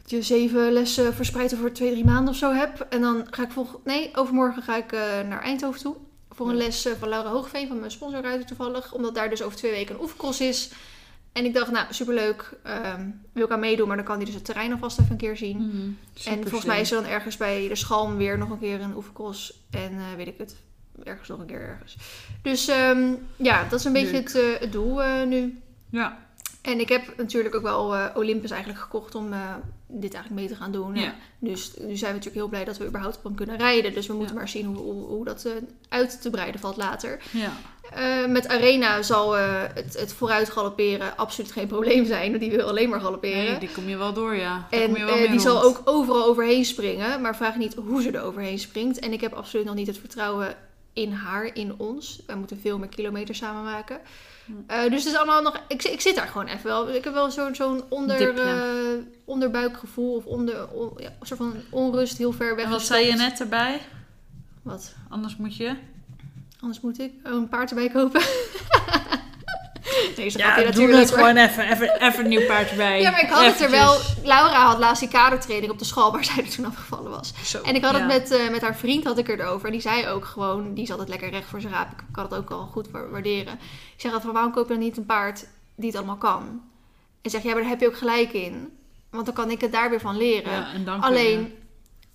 Dat 0.02 0.10
je 0.10 0.22
zeven 0.22 0.72
lessen 0.72 1.14
verspreid 1.14 1.54
over 1.54 1.72
twee, 1.72 1.90
drie 1.90 2.04
maanden 2.04 2.28
of 2.28 2.36
zo 2.38 2.52
hebt. 2.52 2.88
En 2.88 3.00
dan 3.00 3.26
ga 3.30 3.42
ik 3.42 3.50
volg... 3.50 3.78
Nee, 3.84 4.10
overmorgen 4.14 4.62
ga 4.62 4.76
ik 4.76 4.92
eh, 4.92 5.00
naar 5.28 5.42
Eindhoven 5.42 5.80
toe. 5.80 5.96
Voor 6.30 6.48
een 6.48 6.56
Ja. 6.56 6.62
les 6.62 6.84
eh, 6.84 6.92
van 6.98 7.08
Laura 7.08 7.30
Hoogveen, 7.30 7.68
van 7.68 7.78
mijn 7.78 7.90
sponsorruiter 7.90 8.46
toevallig. 8.46 8.92
Omdat 8.94 9.14
daar 9.14 9.30
dus 9.30 9.42
over 9.42 9.56
twee 9.58 9.70
weken 9.70 9.94
een 9.94 10.00
oefencross 10.00 10.40
is. 10.40 10.70
En 11.32 11.44
ik 11.44 11.54
dacht, 11.54 11.70
nou, 11.70 11.86
superleuk. 11.90 12.52
ehm 12.62 13.06
wil 13.32 13.44
ik 13.44 13.50
aan 13.50 13.60
meedoen, 13.60 13.86
maar 13.88 13.96
dan 13.96 14.04
kan 14.04 14.16
hij 14.16 14.24
dus 14.24 14.34
het 14.34 14.44
terrein 14.44 14.72
alvast 14.72 14.98
even 14.98 15.12
een 15.12 15.16
keer 15.18 15.36
zien. 15.36 15.56
Mhm. 15.56 16.28
En 16.28 16.40
volgens 16.42 16.64
mij 16.64 16.80
is 16.80 16.90
er 16.92 17.02
dan 17.02 17.10
ergens 17.10 17.36
bij 17.36 17.68
de 17.68 17.74
Schalm 17.74 18.16
weer 18.16 18.38
nog 18.38 18.50
een 18.50 18.58
keer 18.58 18.80
een 18.80 18.96
oefencross. 18.96 19.60
En 19.70 19.92
eh, 19.92 20.04
weet 20.16 20.26
ik 20.26 20.38
het, 20.38 20.56
ergens 21.04 21.28
nog 21.28 21.38
een 21.38 21.46
keer 21.46 21.60
ergens. 21.60 21.96
Dus 22.42 22.68
ehm, 22.68 23.12
ja, 23.36 23.64
dat 23.68 23.78
is 23.78 23.84
een 23.84 23.92
beetje 23.92 24.16
het, 24.16 24.34
eh, 24.34 24.42
het 24.60 24.72
doel 24.72 25.02
eh, 25.02 25.22
nu. 25.22 25.60
Ja. 25.90 26.18
En 26.62 26.80
ik 26.80 26.88
heb 26.88 27.16
natuurlijk 27.16 27.54
ook 27.54 27.62
wel 27.62 27.94
eh, 27.94 28.06
Olympus 28.14 28.50
eigenlijk 28.50 28.82
gekocht 28.82 29.14
om 29.14 29.28
dit 29.86 30.14
eigenlijk 30.14 30.42
mee 30.42 30.48
te 30.48 30.62
gaan 30.62 30.72
doen. 30.72 30.94
Ja. 30.96 31.14
Dus 31.38 31.72
nu 31.78 31.96
zijn 31.96 32.12
we 32.12 32.16
natuurlijk 32.18 32.34
heel 32.34 32.48
blij 32.48 32.64
dat 32.64 32.78
we 32.78 32.86
überhaupt 32.86 33.16
op 33.16 33.24
hem 33.24 33.34
kunnen 33.34 33.56
rijden. 33.56 33.94
Dus 33.94 34.06
we 34.06 34.12
moeten 34.12 34.34
Ja. 34.34 34.40
maar 34.40 34.48
zien 34.48 34.66
hoe, 34.66 34.76
hoe, 34.76 35.06
hoe 35.06 35.24
dat 35.24 35.48
uit 35.88 36.22
te 36.22 36.30
breiden 36.30 36.60
valt 36.60 36.76
later. 36.76 37.20
Ja. 37.30 37.52
Met 38.26 38.48
Arena 38.48 39.02
zal 39.02 39.32
het, 39.32 39.96
het 39.98 40.12
vooruit 40.12 40.50
galopperen 40.50 41.16
absoluut 41.16 41.52
geen 41.52 41.66
probleem 41.66 42.06
zijn. 42.06 42.38
Die 42.38 42.50
wil 42.50 42.68
alleen 42.68 42.88
maar 42.88 43.00
galopperen. 43.00 43.44
Nee, 43.44 43.58
die 43.58 43.72
kom 43.72 43.88
je 43.88 43.96
wel 43.96 44.12
door, 44.12 44.34
ja. 44.34 44.66
Daar 44.70 44.80
En 44.80 44.86
kom 44.86 44.96
je 44.96 45.04
wel 45.04 45.30
die 45.30 45.40
zal 45.40 45.62
ook 45.62 45.82
overal 45.84 46.24
overheen 46.24 46.64
springen. 46.64 47.20
Maar 47.20 47.36
vraag 47.36 47.56
niet 47.56 47.74
hoe 47.74 48.02
ze 48.02 48.10
er 48.10 48.22
overheen 48.22 48.58
springt. 48.58 48.98
En 48.98 49.12
ik 49.12 49.20
heb 49.20 49.32
absoluut 49.32 49.66
nog 49.66 49.74
niet 49.74 49.86
het 49.86 49.98
vertrouwen 49.98 50.56
in 50.92 51.12
haar, 51.12 51.54
in 51.54 51.78
ons. 51.78 52.22
Wij 52.26 52.36
moeten 52.36 52.60
veel 52.60 52.78
meer 52.78 52.88
kilometers 52.88 53.38
samen 53.38 53.62
maken. 53.62 54.00
Hm. 54.44 54.52
Eh, 54.66 54.82
dus 54.90 55.04
het 55.04 55.12
is 55.12 55.18
allemaal 55.18 55.42
nog... 55.42 55.60
Ik, 55.68 55.82
ik 55.82 56.00
zit 56.00 56.14
daar 56.14 56.26
gewoon 56.26 56.46
even 56.46 56.64
wel. 56.64 56.94
Ik 56.94 57.04
heb 57.04 57.12
wel 57.12 57.30
zo'n 57.30 57.54
zo'n 57.54 57.82
onder, 57.88 58.38
eh, 58.38 59.02
onderbuikgevoel. 59.24 60.14
Of 60.14 60.24
onder, 60.24 60.68
on- 60.68 60.92
ja, 60.96 61.08
een 61.20 61.26
soort 61.26 61.40
van 61.40 61.54
onrust 61.70 62.18
heel 62.18 62.32
ver 62.32 62.56
weg. 62.56 62.64
En 62.64 62.70
wat 62.70 62.82
zei 62.82 63.06
je 63.06 63.14
net 63.14 63.40
erbij? 63.40 63.80
Wat? 64.62 64.94
Anders 65.08 65.36
moet 65.36 65.56
je... 65.56 65.76
Anders 66.60 66.80
moet 66.80 67.00
ik 67.00 67.12
oh, 67.24 67.32
een 67.32 67.48
paard 67.48 67.70
erbij 67.70 67.88
kopen. 67.88 68.22
een 70.16 70.30
Ja, 70.30 70.60
natuurlijk. 70.60 70.98
het 70.98 71.10
gewoon 71.10 71.36
even, 71.36 71.70
even, 71.72 72.00
even 72.02 72.22
een 72.24 72.28
nieuw 72.28 72.46
paard 72.46 72.70
erbij. 72.70 73.00
Ja, 73.00 73.10
maar 73.10 73.22
ik 73.22 73.28
had 73.28 73.44
het 73.46 73.60
er 73.60 73.70
wel... 73.70 73.94
Eventjes. 73.94 74.24
Laura 74.24 74.66
had 74.66 74.78
laatst 74.78 75.00
die 75.00 75.08
kadertraining 75.10 75.72
op 75.72 75.78
de 75.78 75.84
school 75.84 76.12
waar 76.12 76.24
zij 76.34 76.36
er 76.44 76.50
toen 76.50 76.64
afgevallen 76.66 77.10
was. 77.10 77.32
Zo, 77.44 77.60
En 77.62 77.74
ik 77.74 77.84
had 77.84 77.94
het 77.94 78.06
met, 78.06 78.30
eh, 78.30 78.50
met 78.50 78.60
haar 78.60 78.76
vriend 78.76 79.04
had 79.04 79.18
ik 79.18 79.28
er 79.28 79.46
over. 79.46 79.66
En 79.66 79.72
die 79.72 79.80
zei 79.80 80.06
ook 80.08 80.24
gewoon, 80.24 80.74
die 80.74 80.86
zat 80.86 80.98
het 80.98 81.08
lekker 81.08 81.30
recht 81.30 81.46
voor 81.48 81.60
zijn 81.60 81.72
raap. 81.72 81.90
Ik 81.90 82.04
kan 82.12 82.24
het 82.24 82.34
ook 82.34 82.50
al 82.50 82.66
goed 82.72 82.90
wa- 82.90 83.08
waarderen. 83.08 83.52
Ik 83.54 83.60
zeg 84.00 84.04
altijd 84.04 84.22
van, 84.22 84.32
waarom 84.32 84.52
koop 84.52 84.66
je 84.68 84.74
dan 84.74 84.82
niet 84.82 84.96
een 84.96 85.06
paard 85.06 85.46
die 85.76 85.86
het 85.88 85.96
allemaal 85.96 86.16
kan? 86.16 86.62
En 87.22 87.30
zeg, 87.30 87.42
ja, 87.42 87.52
maar 87.52 87.60
daar 87.60 87.70
heb 87.70 87.80
je 87.80 87.86
ook 87.86 87.96
gelijk 87.98 88.32
in. 88.32 88.76
Want 89.10 89.24
dan 89.26 89.34
kan 89.34 89.50
ik 89.50 89.60
het 89.60 89.72
daar 89.72 89.90
weer 89.90 90.00
van 90.00 90.16
leren. 90.16 90.66
Ja, 90.84 90.96
Alleen, 91.00 91.54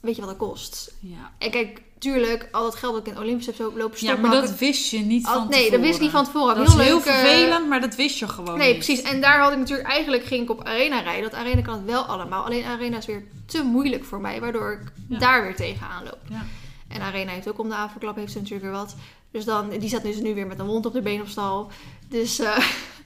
weet 0.07 0.15
je 0.15 0.21
wat 0.25 0.39
dat 0.39 0.49
kost? 0.49 0.93
Ja. 0.99 1.31
En 1.37 1.51
kijk, 1.51 1.81
tuurlijk, 1.99 2.47
al 2.51 2.63
dat 2.63 2.75
geld 2.75 2.93
dat 2.93 3.07
ik 3.07 3.13
in 3.13 3.19
Olympisch 3.19 3.45
heb 3.45 3.55
zo 3.55 3.73
lopen 3.75 3.97
ja, 3.99 4.15
maar 4.15 4.31
dat 4.31 4.57
wist 4.57 4.89
je 4.91 4.99
niet 4.99 5.25
Al- 5.25 5.33
van 5.33 5.49
Nee, 5.49 5.71
dat 5.71 5.79
wist 5.79 5.95
ik 5.95 6.01
niet 6.01 6.11
van 6.11 6.23
tevoren. 6.25 6.55
Dat 6.55 6.67
heel 6.67 6.79
is 6.79 6.85
heel 6.85 7.01
vervelend, 7.01 7.67
maar 7.67 7.81
dat 7.81 7.95
wist 7.95 8.19
je 8.19 8.27
gewoon 8.27 8.57
Nee, 8.57 8.67
niet. 8.73 8.85
precies. 8.85 9.01
En 9.03 9.21
daar 9.21 9.39
had 9.39 9.51
ik 9.51 9.57
natuurlijk 9.57 9.87
eigenlijk 9.87 10.23
ging 10.25 10.43
ik 10.43 10.49
op 10.49 10.63
Arena 10.63 10.99
rijden. 10.99 11.23
Dat 11.29 11.39
Arena 11.39 11.61
kan 11.61 11.73
het 11.73 11.85
wel 11.85 12.01
allemaal. 12.03 12.43
Alleen 12.45 12.63
Arena 12.65 12.97
is 12.97 13.05
weer 13.05 13.23
te 13.45 13.63
moeilijk 13.63 14.05
voor 14.05 14.21
mij, 14.21 14.39
waardoor 14.39 14.71
ik 14.71 14.91
Ja. 15.09 15.17
daar 15.19 15.41
weer 15.43 15.55
tegenaan 15.55 16.03
loop. 16.03 16.19
Ja. 16.29 16.45
En 16.87 17.01
Arena 17.01 17.31
heeft 17.31 17.49
ook 17.49 17.59
om 17.59 17.69
de 17.69 17.75
avondklap 17.75 18.15
heeft 18.15 18.31
ze 18.31 18.37
natuurlijk 18.37 18.63
weer 18.65 18.73
wat. 18.75 18.95
Dus 19.31 19.45
dan, 19.45 19.69
die 19.69 19.89
staat 19.89 20.03
dus 20.03 20.19
nu 20.19 20.33
weer 20.33 20.47
met 20.47 20.59
een 20.59 20.65
wond 20.65 20.85
op 20.85 20.93
de 20.93 21.01
been 21.01 21.21
op 21.21 21.27
stal. 21.27 21.71
Dus, 22.09 22.39
eh, 22.39 22.57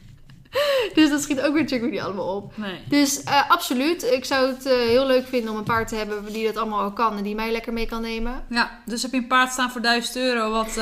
dus 0.96 1.10
dat 1.10 1.22
schiet 1.22 1.42
ook 1.42 1.54
weer 1.54 1.62
natuurlijk 1.64 1.92
niet 1.92 2.02
allemaal 2.02 2.36
op. 2.36 2.58
Nee. 2.58 2.80
Dus 2.90 3.24
eh, 3.24 3.50
absoluut, 3.50 4.04
ik 4.04 4.26
zou 4.26 4.48
het 4.48 4.66
eh, 4.66 4.74
heel 4.74 5.06
leuk 5.06 5.28
vinden 5.28 5.52
om 5.52 5.58
een 5.58 5.64
paard 5.64 5.88
te 5.88 5.96
hebben 5.96 6.34
die 6.34 6.46
dat 6.46 6.58
allemaal 6.58 6.82
al 6.82 6.92
kan 6.94 7.18
en 7.18 7.24
die 7.24 7.36
mij 7.36 7.52
lekker 7.52 7.74
mee 7.74 7.86
kan 7.86 8.02
nemen. 8.02 8.44
Ja, 8.50 8.80
dus 8.86 9.02
heb 9.02 9.12
je 9.12 9.18
een 9.18 9.28
paard 9.28 9.52
staan 9.52 9.72
voor 9.72 9.82
1000 9.82 10.16
euro, 10.16 10.52
wat 10.52 10.78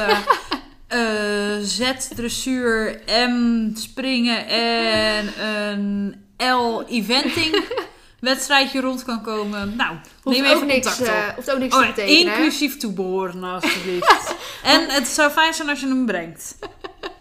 eh, 0.87 1.57
Z, 1.61 1.91
dressuur, 2.15 2.99
M, 3.29 3.69
springen 3.75 4.47
en 4.47 5.33
een 5.45 6.15
L, 6.37 6.81
eventing 6.87 7.63
wedstrijdje 8.19 8.81
rond 8.81 9.03
kan 9.03 9.21
komen. 9.21 9.75
Nou, 9.75 9.95
Hoeft 10.23 10.37
neem 10.37 10.45
ook 10.49 10.55
even 10.55 10.67
niks, 10.67 10.95
contact 10.97 11.29
op. 11.29 11.35
hoeft 11.35 11.51
ook 11.51 11.59
niks 11.59 11.75
Oh, 11.75 11.81
te 11.81 11.87
betekenen. 11.87 12.33
inclusief 12.33 12.77
toebehoren, 12.77 13.43
alsjeblieft. 13.43 14.35
en 14.63 14.89
het 14.89 15.07
zou 15.07 15.31
fijn 15.31 15.53
zijn 15.53 15.69
als 15.69 15.79
je 15.79 15.87
hem 15.87 16.05
brengt. 16.05 16.57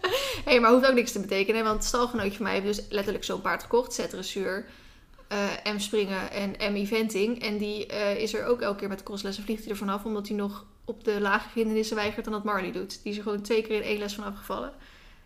Hé, 0.45 0.59
maar 0.59 0.71
hoeft 0.71 0.87
ook 0.87 0.93
niks 0.93 1.11
te 1.11 1.19
betekenen. 1.19 1.63
Want 1.63 1.75
een 1.77 1.87
stalgenootje 1.87 2.31
van 2.37 2.43
mij 2.45 2.53
heeft 2.53 2.65
dus 2.65 2.85
letterlijk 2.89 3.23
zo'n 3.23 3.41
paard 3.41 3.61
gekocht. 3.63 3.93
Z-dressuur, 3.93 4.65
eh, 5.27 5.73
M-springen 5.73 6.31
en 6.31 6.71
M-eventing. 6.73 7.41
En 7.43 7.57
die 7.57 7.85
eh, 7.85 8.15
is 8.21 8.33
er 8.33 8.45
ook 8.45 8.61
elke 8.61 8.79
keer 8.79 8.87
met 8.89 8.97
de 8.97 9.03
crosslessen 9.03 9.43
vliegt 9.43 9.61
hij 9.63 9.71
er 9.71 9.77
vanaf. 9.77 10.03
Omdat 10.05 10.27
hij 10.27 10.37
nog 10.37 10.65
op 10.85 11.03
de 11.03 11.21
lage 11.21 11.47
hindernissen 11.53 11.95
weigert 11.95 12.23
dan 12.25 12.33
dat 12.33 12.43
Marley 12.43 12.71
doet. 12.71 12.99
Die 13.03 13.11
is 13.11 13.17
er 13.17 13.23
gewoon 13.23 13.41
twee 13.41 13.61
keer 13.61 13.75
in 13.75 13.81
één 13.81 13.99
les 13.99 14.13
van 14.13 14.23
afgevallen. 14.23 14.71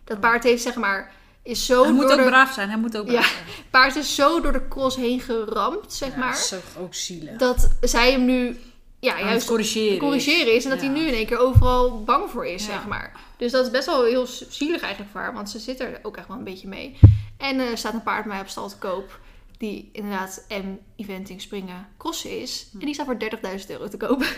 Dat 0.03 0.15
Oh. 0.15 0.21
paard 0.21 0.43
heeft 0.43 0.63
zeg 0.63 0.75
maar 0.75 1.11
is 1.43 1.65
zo 1.65 1.83
Hij 1.83 1.91
moet 1.91 2.11
ook 2.11 2.17
de... 2.17 2.23
braaf 2.23 2.53
zijn. 2.53 2.69
Hij 2.69 2.77
moet 2.79 2.97
ook 2.97 3.05
Ja. 3.07 3.11
braaf 3.11 3.27
zijn. 3.27 3.65
paard 3.69 3.95
is 3.95 4.15
zo 4.15 4.41
door 4.41 4.51
de 4.51 4.67
cross 4.67 4.95
heen 4.95 5.19
geramd, 5.19 5.93
zeg 5.93 6.09
Ja, 6.11 6.17
maar. 6.17 6.27
dat 6.31 6.39
is 6.51 6.53
ook 6.79 6.93
zielig. 6.93 7.37
Dat 7.37 7.69
zij 7.81 8.11
hem 8.11 8.25
nu 8.25 8.57
ja, 9.03 9.19
juist 9.19 9.47
corrigeren. 9.47 9.97
corrigeren 9.97 10.53
is. 10.55 10.63
En 10.63 10.69
dat 10.69 10.81
Ja. 10.81 10.85
hij 10.85 10.95
nu 10.95 11.07
in 11.07 11.13
één 11.13 11.25
keer 11.25 11.37
overal 11.37 12.03
bang 12.03 12.29
voor 12.29 12.45
is, 12.45 12.65
Ja. 12.65 12.71
zeg 12.71 12.87
maar. 12.87 13.11
Dus 13.37 13.51
dat 13.51 13.65
is 13.65 13.71
best 13.71 13.85
wel 13.85 14.03
heel 14.05 14.25
zielig 14.49 14.81
eigenlijk 14.81 15.11
voor 15.11 15.21
haar. 15.21 15.33
Want 15.33 15.49
ze 15.49 15.59
zit 15.59 15.79
er 15.79 15.99
ook 16.03 16.17
echt 16.17 16.27
wel 16.27 16.37
een 16.37 16.43
beetje 16.43 16.67
mee. 16.67 16.97
En 17.37 17.59
er 17.59 17.77
staat 17.77 17.93
een 17.93 18.03
paard 18.03 18.23
bij 18.23 18.33
mij 18.33 18.41
op 18.41 18.47
stal 18.47 18.69
te 18.69 18.77
koop. 18.77 19.19
Die 19.57 19.89
inderdaad 19.93 20.45
M 20.49 20.77
eventing 20.95 21.41
springen 21.41 21.87
crossen 21.97 22.41
is. 22.41 22.67
Hm. 22.71 22.79
En 22.79 22.85
die 22.85 22.93
staat 22.93 23.05
voor 23.05 23.19
30.000 23.19 23.69
euro 23.69 23.87
te 23.87 23.97
kopen. 23.97 24.27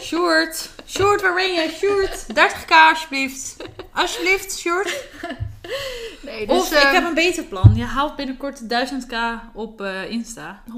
Short. 0.00 0.70
Short, 0.86 1.22
waar 1.22 1.34
ben 1.34 1.52
je? 1.52 1.70
Short. 1.78 2.26
30k 2.34 2.68
alsjeblieft. 2.88 3.56
Alsjeblieft, 3.92 4.58
Short. 4.58 5.04
Nee, 6.22 6.46
dus 6.46 6.56
Of 6.56 6.72
ik 6.72 6.78
eh, 6.78 6.92
heb 6.92 7.04
een 7.04 7.14
beter 7.14 7.44
plan. 7.44 7.72
Je 7.74 7.84
haalt 7.84 8.16
binnenkort 8.16 8.62
1000k 8.62 9.14
op 9.54 9.80
eh, 9.80 10.10
Insta. 10.10 10.62
100.000. 10.68 10.74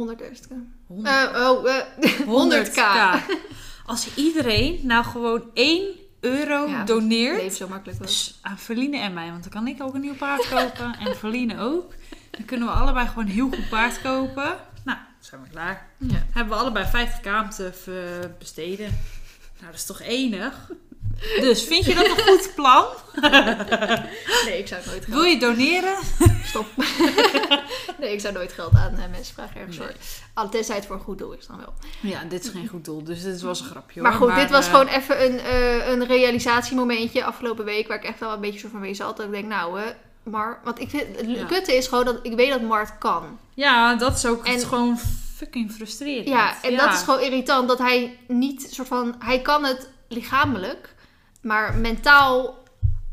100. 0.86 1.32
Eh, 1.34 1.50
oh, 1.50 1.70
eh, 1.70 2.66
100k. 2.66 2.80
Als 3.86 4.14
iedereen 4.14 4.80
nou 4.82 5.04
gewoon 5.04 5.42
1 5.54 5.94
euro 6.20 6.68
Ja, 6.68 6.84
doneert. 6.84 7.42
Leef 7.42 7.56
zo 7.56 7.68
makkelijk. 7.68 8.02
Dus 8.02 8.38
aan 8.42 8.58
Verline 8.58 8.98
en 8.98 9.12
mij, 9.12 9.30
want 9.30 9.42
dan 9.42 9.52
kan 9.52 9.66
ik 9.66 9.82
ook 9.82 9.94
een 9.94 10.00
nieuw 10.00 10.14
paard 10.14 10.48
kopen. 10.48 10.96
en 10.98 11.16
Verline 11.16 11.60
ook. 11.60 11.94
Dan 12.30 12.44
kunnen 12.44 12.68
we 12.68 12.74
allebei 12.74 13.06
gewoon 13.06 13.24
een 13.24 13.30
heel 13.30 13.48
goed 13.48 13.68
paard 13.68 14.02
kopen. 14.02 14.56
Nou, 14.84 14.98
zijn 15.18 15.42
we 15.42 15.48
klaar. 15.48 15.86
Ja. 15.98 16.26
Hebben 16.32 16.54
we 16.54 16.60
allebei 16.60 16.86
50k 16.86 17.26
om 17.42 17.50
te 17.50 17.72
besteden. 18.38 18.98
Nou, 19.54 19.66
dat 19.66 19.74
is 19.74 19.86
toch 19.86 20.00
enig? 20.00 20.70
Dus, 21.40 21.62
vind 21.62 21.84
je 21.84 21.94
dat 21.94 22.06
een 22.06 22.24
goed 22.24 22.52
plan? 22.54 22.84
Nee, 24.44 24.58
ik 24.58 24.68
zou 24.68 24.80
nooit 24.86 25.06
Wil 25.06 25.22
je 25.22 25.38
doneren? 25.38 25.94
Stop. 26.44 26.66
nee, 28.00 28.12
ik 28.12 28.20
zou 28.20 28.34
nooit 28.34 28.52
geld 28.52 28.74
aan 28.74 28.92
eh, 28.98 29.10
mensen 29.10 29.34
vragen 29.34 29.56
ergens 29.60 29.78
Nee. 29.78 29.86
voor. 29.86 29.96
Al 30.34 30.48
tenzij 30.48 30.76
het 30.76 30.86
voor 30.86 30.96
een 30.96 31.02
goed 31.02 31.18
doel 31.18 31.32
is 31.32 31.46
dan 31.46 31.56
wel. 31.56 31.74
Ja, 32.00 32.24
dit 32.28 32.44
is 32.44 32.50
geen 32.50 32.68
goed 32.68 32.84
doel, 32.84 33.04
dus 33.04 33.22
dit 33.22 33.40
was 33.42 33.60
een 33.60 33.66
grapje 33.66 34.00
Maar 34.02 34.14
hoor. 34.14 34.30
goed, 34.30 34.40
dit 34.40 34.50
was 34.50 34.66
eh, 34.66 34.70
gewoon 34.72 34.86
even 34.86 35.24
een, 35.24 35.38
eh, 35.40 35.88
een 35.88 36.06
realisatiemomentje 36.06 37.24
afgelopen 37.24 37.64
week. 37.64 37.88
Waar 37.88 37.96
ik 37.96 38.04
echt 38.04 38.20
wel 38.20 38.32
een 38.32 38.40
beetje 38.40 38.58
zo 38.58 38.68
van 38.70 38.80
wezen 38.80 39.04
had. 39.04 39.16
Dat 39.16 39.26
ik 39.26 39.32
denk, 39.32 39.46
nou, 39.48 39.80
hè, 39.80 39.86
maar. 40.22 40.60
Want 40.64 40.80
ik 40.80 40.90
vind, 40.90 41.16
het 41.16 41.30
Ja. 41.30 41.44
kutte 41.44 41.76
is 41.76 41.86
gewoon 41.86 42.04
dat 42.04 42.18
ik 42.22 42.34
weet 42.34 42.50
dat 42.50 42.60
Mart 42.62 42.98
kan. 42.98 43.38
Ja, 43.54 43.94
dat 43.94 44.16
is 44.16 44.26
ook 44.26 44.44
En- 44.46 44.52
het 44.52 44.64
gewoon 44.64 44.98
fucking 45.36 45.72
frustrerend. 45.72 46.28
Ja, 46.28 46.54
en 46.62 46.76
dat 46.76 46.92
is 46.92 47.00
gewoon 47.02 47.20
irritant. 47.20 47.68
Dat 47.68 47.78
hij 47.78 48.18
niet 48.28 48.68
soort 48.70 48.88
van. 48.88 49.14
Hij 49.18 49.40
kan 49.40 49.64
het 49.64 49.88
lichamelijk. 50.08 50.93
Maar 51.44 51.74
mentaal 51.74 52.62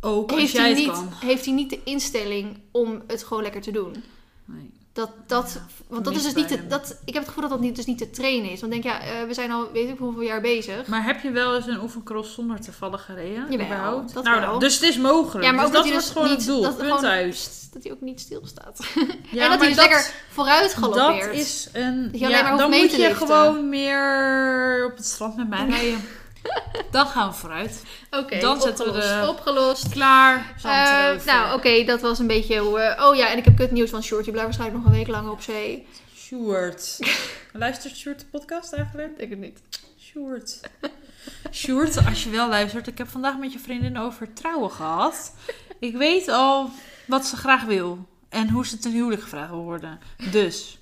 Ook 0.02 0.32
heeft 0.32 0.58
hij, 0.58 0.74
niet, 0.74 0.92
kan. 0.92 1.10
heeft 1.20 1.46
hij 1.46 1.54
niet 1.54 1.70
de 1.70 1.80
instelling 1.84 2.60
om 2.72 3.02
het 3.08 3.24
gewoon 3.24 3.44
lekker 3.44 3.62
te 3.62 3.72
doen. 3.72 4.04
Nee. 4.46 4.72
Dat, 4.94 5.12
dat, 5.28 5.52
Ja, 5.54 5.62
want 5.88 6.06
dat 6.06 6.16
is 6.16 6.24
dus 6.24 6.34
niet 6.34 6.48
te, 6.48 6.68
dat, 6.68 6.98
ik 7.06 7.14
heb 7.14 7.24
het 7.24 7.28
gevoel 7.28 7.42
dat 7.42 7.52
dat 7.52 7.60
niet, 7.60 7.76
dus 7.76 7.86
niet 7.86 7.98
te 7.98 8.10
trainen 8.10 8.52
is. 8.52 8.60
Want 8.60 8.72
denk, 8.72 8.84
ja, 8.84 9.02
eh, 9.02 9.28
we 9.28 9.34
zijn 9.34 9.52
al 9.52 9.72
weet 9.72 9.90
ik 9.90 9.98
hoeveel 9.98 10.22
jaar 10.22 10.42
bezig. 10.42 10.88
Maar 10.88 11.04
heb 11.04 11.22
je 11.22 11.32
wel 11.32 11.56
eens 11.56 11.68
een 11.68 11.82
oefencross 11.82 12.34
zonder 12.34 12.62
te 12.62 12.72
vallen 12.72 13.00
gereden? 13.00 13.46
Jawel, 13.50 13.66
überhaupt? 13.66 14.14
dat 14.14 14.24
nou, 14.24 14.42
wel. 14.42 14.60
Dus 14.60 14.74
het 14.74 14.84
is 14.84 14.98
mogelijk. 14.98 15.46
Ja, 15.46 15.52
maar 15.52 15.66
dus 15.66 15.68
ook 15.68 15.74
dat 15.74 15.84
dat 15.84 15.92
hij 15.92 16.02
dus 16.02 16.10
gewoon 16.10 16.28
niet- 16.28 16.38
het 16.38 16.48
doel. 16.48 16.62
dat 16.62 16.78
Punt 16.78 17.04
uit. 17.04 17.70
Dat 17.74 17.84
hij 17.84 17.92
ook 17.92 18.02
niet 18.02 18.20
stilstaat. 18.20 18.80
Ja, 19.32 19.44
en 19.44 19.50
dat 19.50 19.60
hij 19.60 19.68
dus 19.68 19.78
lekker 19.78 20.14
vooruit 20.30 20.74
galoppeert. 20.74 21.26
Dat 21.26 21.34
is 21.34 21.70
een... 21.74 22.10
Ja, 22.14 22.58
dan 22.58 22.70
moet 22.70 22.92
je 22.92 23.16
gewoon 23.16 23.70
meer 23.70 24.86
op 24.92 24.98
het 24.98 25.06
strand 25.06 25.36
met 25.36 25.50
mij 25.50 25.66
rijden. 25.70 26.02
dan 26.92 27.06
gaan 27.08 27.30
we 27.30 27.36
vooruit. 27.36 27.84
Oké, 28.12 28.40
Dan 28.40 28.62
zetten 28.62 28.86
we 28.86 28.92
opgelost. 28.92 29.22
de- 29.22 29.28
Opgelost. 29.30 29.90
Klaar. 29.90 30.54
Eh, 30.64 31.26
nou, 31.26 31.54
oké, 31.58 31.84
dat 31.84 32.02
was 32.02 32.20
een 32.20 32.28
beetje 32.28 32.58
hoe... 32.60 32.80
eh, 32.80 33.06
oh 33.10 33.16
ja, 33.16 33.30
en 33.30 33.38
ik 33.38 33.46
heb 33.46 33.56
kut 33.56 33.72
nieuws 33.72 33.90
van 33.90 34.04
Short. 34.04 34.24
Die 34.24 34.32
blijft 34.34 34.50
waarschijnlijk 34.50 34.84
nog 34.84 34.94
een 34.94 35.00
week 35.00 35.08
langer 35.08 35.32
op 35.32 35.42
zee. 35.42 35.88
Sjoerd. 36.16 37.00
Luistert 37.54 37.96
Sjoerd 37.98 38.20
de 38.20 38.26
podcast 38.26 38.74
eigenlijk? 38.74 39.12
Ik 39.12 39.18
denk 39.18 39.30
het 39.32 39.40
niet. 39.40 39.60
Sjoerd. 40.00 40.60
Sjoerd, 41.52 42.06
als 42.06 42.24
je 42.24 42.30
wel 42.30 42.48
luistert. 42.50 42.88
Ik 42.88 42.98
heb 42.98 43.08
vandaag 43.10 43.38
met 43.38 43.54
je 43.54 43.60
vriendin 43.60 43.98
over 43.98 44.34
trouwen 44.34 44.72
gehad. 44.72 45.34
Ik 45.80 45.96
weet 45.98 46.28
al 46.28 46.70
wat 47.08 47.26
ze 47.26 47.36
graag 47.36 47.64
wil. 47.64 48.08
En 48.30 48.50
hoe 48.50 48.66
ze 48.66 48.78
ten 48.78 48.92
huwelijk 48.92 49.22
gevraagd 49.22 49.50
wil 49.50 49.64
worden. 49.64 50.00
Dus, 50.32 50.78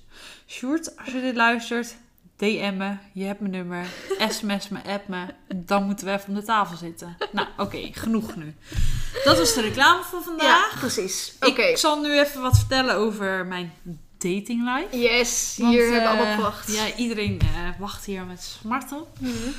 Sjoerd, 0.46 0.96
als 0.96 1.12
je 1.12 1.20
dit 1.20 1.36
luistert, 1.36 1.96
DM 2.40 2.76
me. 2.76 2.96
Je 3.12 3.24
hebt 3.24 3.40
mijn 3.40 3.52
nummer. 3.52 3.86
SMS 4.38 4.68
me, 4.68 4.78
app 4.86 5.08
me. 5.08 5.26
Dan 5.54 5.84
moeten 5.84 6.06
we 6.06 6.12
even 6.12 6.28
om 6.28 6.34
de 6.34 6.42
tafel 6.42 6.76
zitten. 6.76 7.16
Nou, 7.32 7.48
oké, 7.56 7.88
genoeg 7.92 8.36
nu. 8.36 8.54
Dat 9.24 9.38
was 9.38 9.54
de 9.54 9.60
reclame 9.60 10.02
van 10.02 10.22
vandaag. 10.22 10.72
Ja, 10.72 10.78
precies. 10.78 11.36
Oké. 11.40 11.62
Ik 11.62 11.76
zal 11.76 12.00
nu 12.00 12.18
even 12.18 12.40
wat 12.42 12.58
vertellen 12.58 12.94
over 12.94 13.46
mijn 13.46 13.72
dating 14.18 14.74
life. 14.74 14.98
Yes, 14.98 15.56
Want, 15.58 15.74
hier 15.74 15.82
hebben 15.82 16.00
we 16.00 16.06
eh, 16.06 16.10
allemaal 16.10 16.32
op 16.32 16.38
gewacht. 16.38 16.72
Ja, 16.72 16.94
iedereen 16.96 17.40
eh, 17.40 17.80
wacht 17.80 18.04
hier 18.04 18.24
met 18.24 18.42
smart 18.42 18.92
op. 18.92 19.08
Mhm. 19.18 19.50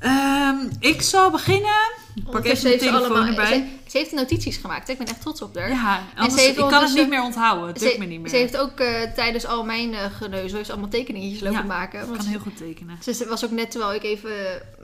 Ehm, 0.00 0.56
ik 0.78 1.02
zal 1.02 1.30
beginnen. 1.30 1.98
Pak 2.30 2.44
even 2.44 2.68
mijn 2.68 2.78
ze 2.78 2.84
telefoon 2.84 3.10
allemaal- 3.12 3.26
erbij. 3.26 3.46
Ze, 3.46 3.90
ze 3.90 3.98
heeft 3.98 4.10
de 4.10 4.16
notities 4.16 4.56
gemaakt. 4.56 4.86
hè. 4.86 4.92
Ik 4.92 4.98
ben 4.98 5.06
echt 5.06 5.20
trots 5.20 5.42
op 5.42 5.54
haar. 5.56 5.68
Ja, 5.68 6.02
heeft 6.16 6.48
ik 6.48 6.54
kan 6.56 6.82
het 6.82 6.94
niet 6.94 7.08
meer 7.08 7.22
onthouden. 7.22 7.66
Het 7.66 7.80
lukt 7.80 7.92
ze, 7.92 7.98
me 7.98 8.04
niet 8.06 8.20
meer. 8.20 8.30
ze 8.30 8.36
heeft 8.36 8.56
ook 8.56 8.80
eh, 8.80 9.02
tijdens 9.14 9.46
al 9.46 9.64
mijn 9.64 9.92
uh, 9.92 9.98
geneuzel 10.18 10.54
heeft 10.54 10.66
ze 10.66 10.72
allemaal 10.72 10.90
tekeningetjes 10.90 11.40
lopen 11.40 11.58
Ja, 11.58 11.64
maken. 11.66 12.00
Ik 12.00 12.06
kan 12.16 12.26
heel 12.26 12.38
goed 12.38 12.56
tekenen. 12.56 12.96
ze 13.02 13.12
ze 13.14 13.26
was 13.26 13.44
ook 13.44 13.50
net 13.50 13.70
terwijl 13.70 13.94
ik 13.94 14.02
even 14.02 14.30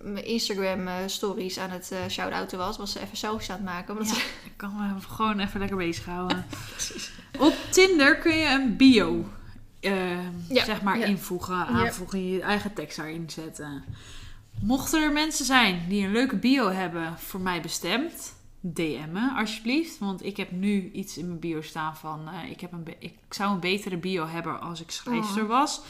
mijn 0.02 0.24
Instagram 0.26 0.86
eh, 0.88 0.94
stories 1.06 1.58
aan 1.58 1.70
het 1.70 1.90
eh 1.92 1.98
shout-outen 2.10 2.58
was, 2.58 2.76
was 2.76 2.92
ze 2.92 3.00
even 3.00 3.16
sausjes 3.16 3.50
aan 3.50 3.56
het 3.56 3.64
maken. 3.64 3.96
Ja, 3.98 4.04
ze- 4.04 4.14
ik 4.50 4.52
kan 4.56 4.72
me 4.76 5.00
gewoon 5.14 5.38
even 5.40 5.58
lekker 5.60 5.76
bezighouden. 5.76 6.46
Op 7.38 7.54
Tinder 7.70 8.16
kun 8.18 8.36
je 8.36 8.48
een 8.48 8.76
bio 8.76 9.24
Ja, 10.48 10.64
zeg 10.64 10.82
maar 10.82 10.98
invoegen, 10.98 11.66
aanvoegen, 11.66 12.30
je 12.32 12.40
eigen 12.40 12.72
tekst 12.72 12.96
daarin 12.96 13.30
zetten. 13.30 13.84
Mochten 14.62 15.02
er 15.02 15.12
mensen 15.12 15.44
zijn 15.44 15.84
die 15.88 16.04
een 16.04 16.12
leuke 16.12 16.36
bio 16.36 16.68
hebben 16.70 17.18
voor 17.18 17.40
mij 17.40 17.60
bestemd, 17.60 18.34
DM 18.60 19.12
me 19.12 19.32
alsjeblieft. 19.36 19.98
Want 19.98 20.24
ik 20.24 20.36
heb 20.36 20.50
nu 20.50 20.90
iets 20.92 21.18
in 21.18 21.26
mijn 21.26 21.38
bio 21.38 21.62
staan 21.62 21.96
van, 21.96 22.28
eh, 22.28 22.50
ik, 22.50 22.60
heb 22.60 22.72
een 22.72 22.86
ik 22.98 23.14
zou 23.30 23.52
een 23.52 23.60
betere 23.60 23.96
bio 23.96 24.26
hebben 24.26 24.60
als 24.60 24.80
ik 24.80 24.90
schrijfster 24.90 25.42
Oh. 25.42 25.48
was. 25.48 25.80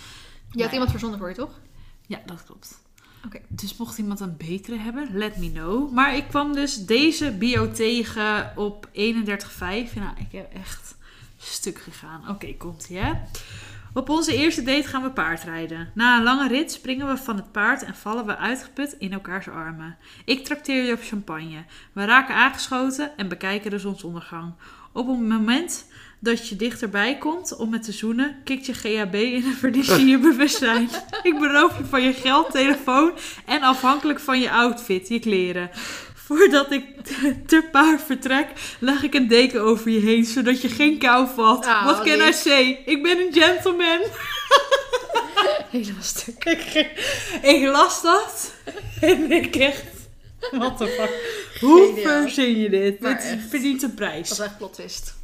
je 0.50 0.62
had 0.62 0.72
iemand 0.72 0.90
verzonnen 0.90 1.18
voor 1.18 1.28
je, 1.28 1.34
toch? 1.34 1.60
Ja, 2.06 2.20
dat 2.26 2.44
klopt. 2.44 2.78
Oké. 3.24 3.40
Dus 3.48 3.76
mocht 3.76 3.98
iemand 3.98 4.20
een 4.20 4.36
betere 4.36 4.76
hebben, 4.76 5.08
let 5.12 5.36
me 5.36 5.52
know. 5.52 5.92
Maar 5.92 6.16
ik 6.16 6.28
kwam 6.28 6.52
dus 6.52 6.86
deze 6.86 7.32
bio 7.32 7.70
tegen 7.70 8.52
op 8.56 8.88
31,5. 8.92 9.94
Nou, 9.94 10.16
ik 10.18 10.32
heb 10.32 10.52
echt 10.52 10.96
stuk 11.38 11.78
gegaan. 11.78 12.28
Oké, 12.28 12.54
komt 12.54 12.86
ie 12.88 12.98
hè. 12.98 13.12
Op 13.96 14.08
onze 14.08 14.36
eerste 14.36 14.62
date 14.62 14.88
gaan 14.88 15.02
we 15.02 15.10
paardrijden. 15.10 15.90
Na 15.94 16.16
een 16.16 16.22
lange 16.22 16.48
rit 16.48 16.72
springen 16.72 17.08
we 17.08 17.16
van 17.16 17.36
het 17.36 17.52
paard 17.52 17.82
en 17.82 17.94
vallen 17.94 18.26
we 18.26 18.36
uitgeput 18.36 18.96
in 18.98 19.12
elkaars 19.12 19.48
armen. 19.48 19.96
Ik 20.24 20.44
trakteer 20.44 20.84
je 20.84 20.92
op 20.92 21.02
champagne. 21.02 21.64
We 21.92 22.04
raken 22.04 22.34
aangeschoten 22.34 23.16
en 23.16 23.28
bekijken 23.28 23.70
de 23.70 23.78
zonsondergang. 23.78 24.52
Op 24.92 25.06
het 25.06 25.28
moment 25.28 25.86
dat 26.20 26.48
je 26.48 26.56
dichterbij 26.56 27.18
komt 27.18 27.56
om 27.56 27.70
me 27.70 27.78
te 27.78 27.92
zoenen, 27.92 28.36
kikt 28.44 28.66
je 28.66 28.74
GHB 28.74 29.14
in 29.14 29.44
en 29.44 29.52
verlies 29.52 29.86
je 29.86 30.04
je 30.04 30.18
bewustzijn. 30.18 30.88
Ik 31.22 31.38
beroof 31.38 31.78
je 31.78 31.84
van 31.84 32.02
je 32.02 32.12
geld, 32.12 32.50
telefoon 32.50 33.12
en 33.46 33.62
afhankelijk 33.62 34.20
van 34.20 34.40
je 34.40 34.50
outfit, 34.50 35.08
je 35.08 35.18
kleren. 35.18 35.70
Voordat 36.26 36.72
ik 36.72 36.84
ter 37.46 37.64
paard 37.70 38.02
vertrek, 38.02 38.46
leg 38.78 39.02
ik 39.02 39.14
een 39.14 39.28
deken 39.28 39.60
over 39.62 39.90
je 39.90 40.00
heen, 40.00 40.24
zodat 40.24 40.62
je 40.62 40.68
geen 40.68 40.98
kou 40.98 41.28
valt. 41.34 41.66
Ah, 41.66 41.84
What 41.84 42.02
can 42.02 42.28
I 42.28 42.32
say? 42.32 42.82
Ik 42.86 43.02
ben 43.02 43.18
een 43.18 43.32
gentleman. 43.32 44.00
Helemaal 45.70 46.02
stuk. 46.02 46.44
Ik 47.42 47.62
las 47.66 48.02
dat 48.02 48.52
en 49.00 49.32
ik 49.32 49.56
echt... 49.56 49.84
What 50.50 50.76
the 50.76 50.86
fuck? 50.86 51.10
Hoe 51.60 51.86
Geniaal. 51.94 52.20
verzin 52.22 52.58
je 52.58 52.70
dit? 52.70 53.00
Maar 53.00 53.14
dit 53.16 53.24
echt. 53.24 53.48
verdient 53.48 53.82
een 53.82 53.88
Dat 53.88 53.96
prijs. 53.96 54.28
was 54.28 54.38
echt 54.38 54.56
plot 54.56 54.72
twist. 54.74 55.14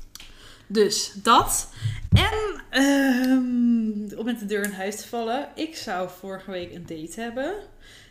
Dus 0.66 1.12
dat. 1.14 1.68
En 2.12 2.62
ehm, 2.70 4.18
om 4.18 4.24
met 4.24 4.38
de 4.38 4.46
deur 4.46 4.62
in 4.64 4.72
huis 4.72 4.96
te 4.96 5.08
vallen. 5.08 5.48
Ik 5.54 5.76
zou 5.76 6.08
vorige 6.20 6.50
week 6.50 6.74
een 6.74 6.86
date 6.86 7.20
hebben. 7.20 7.50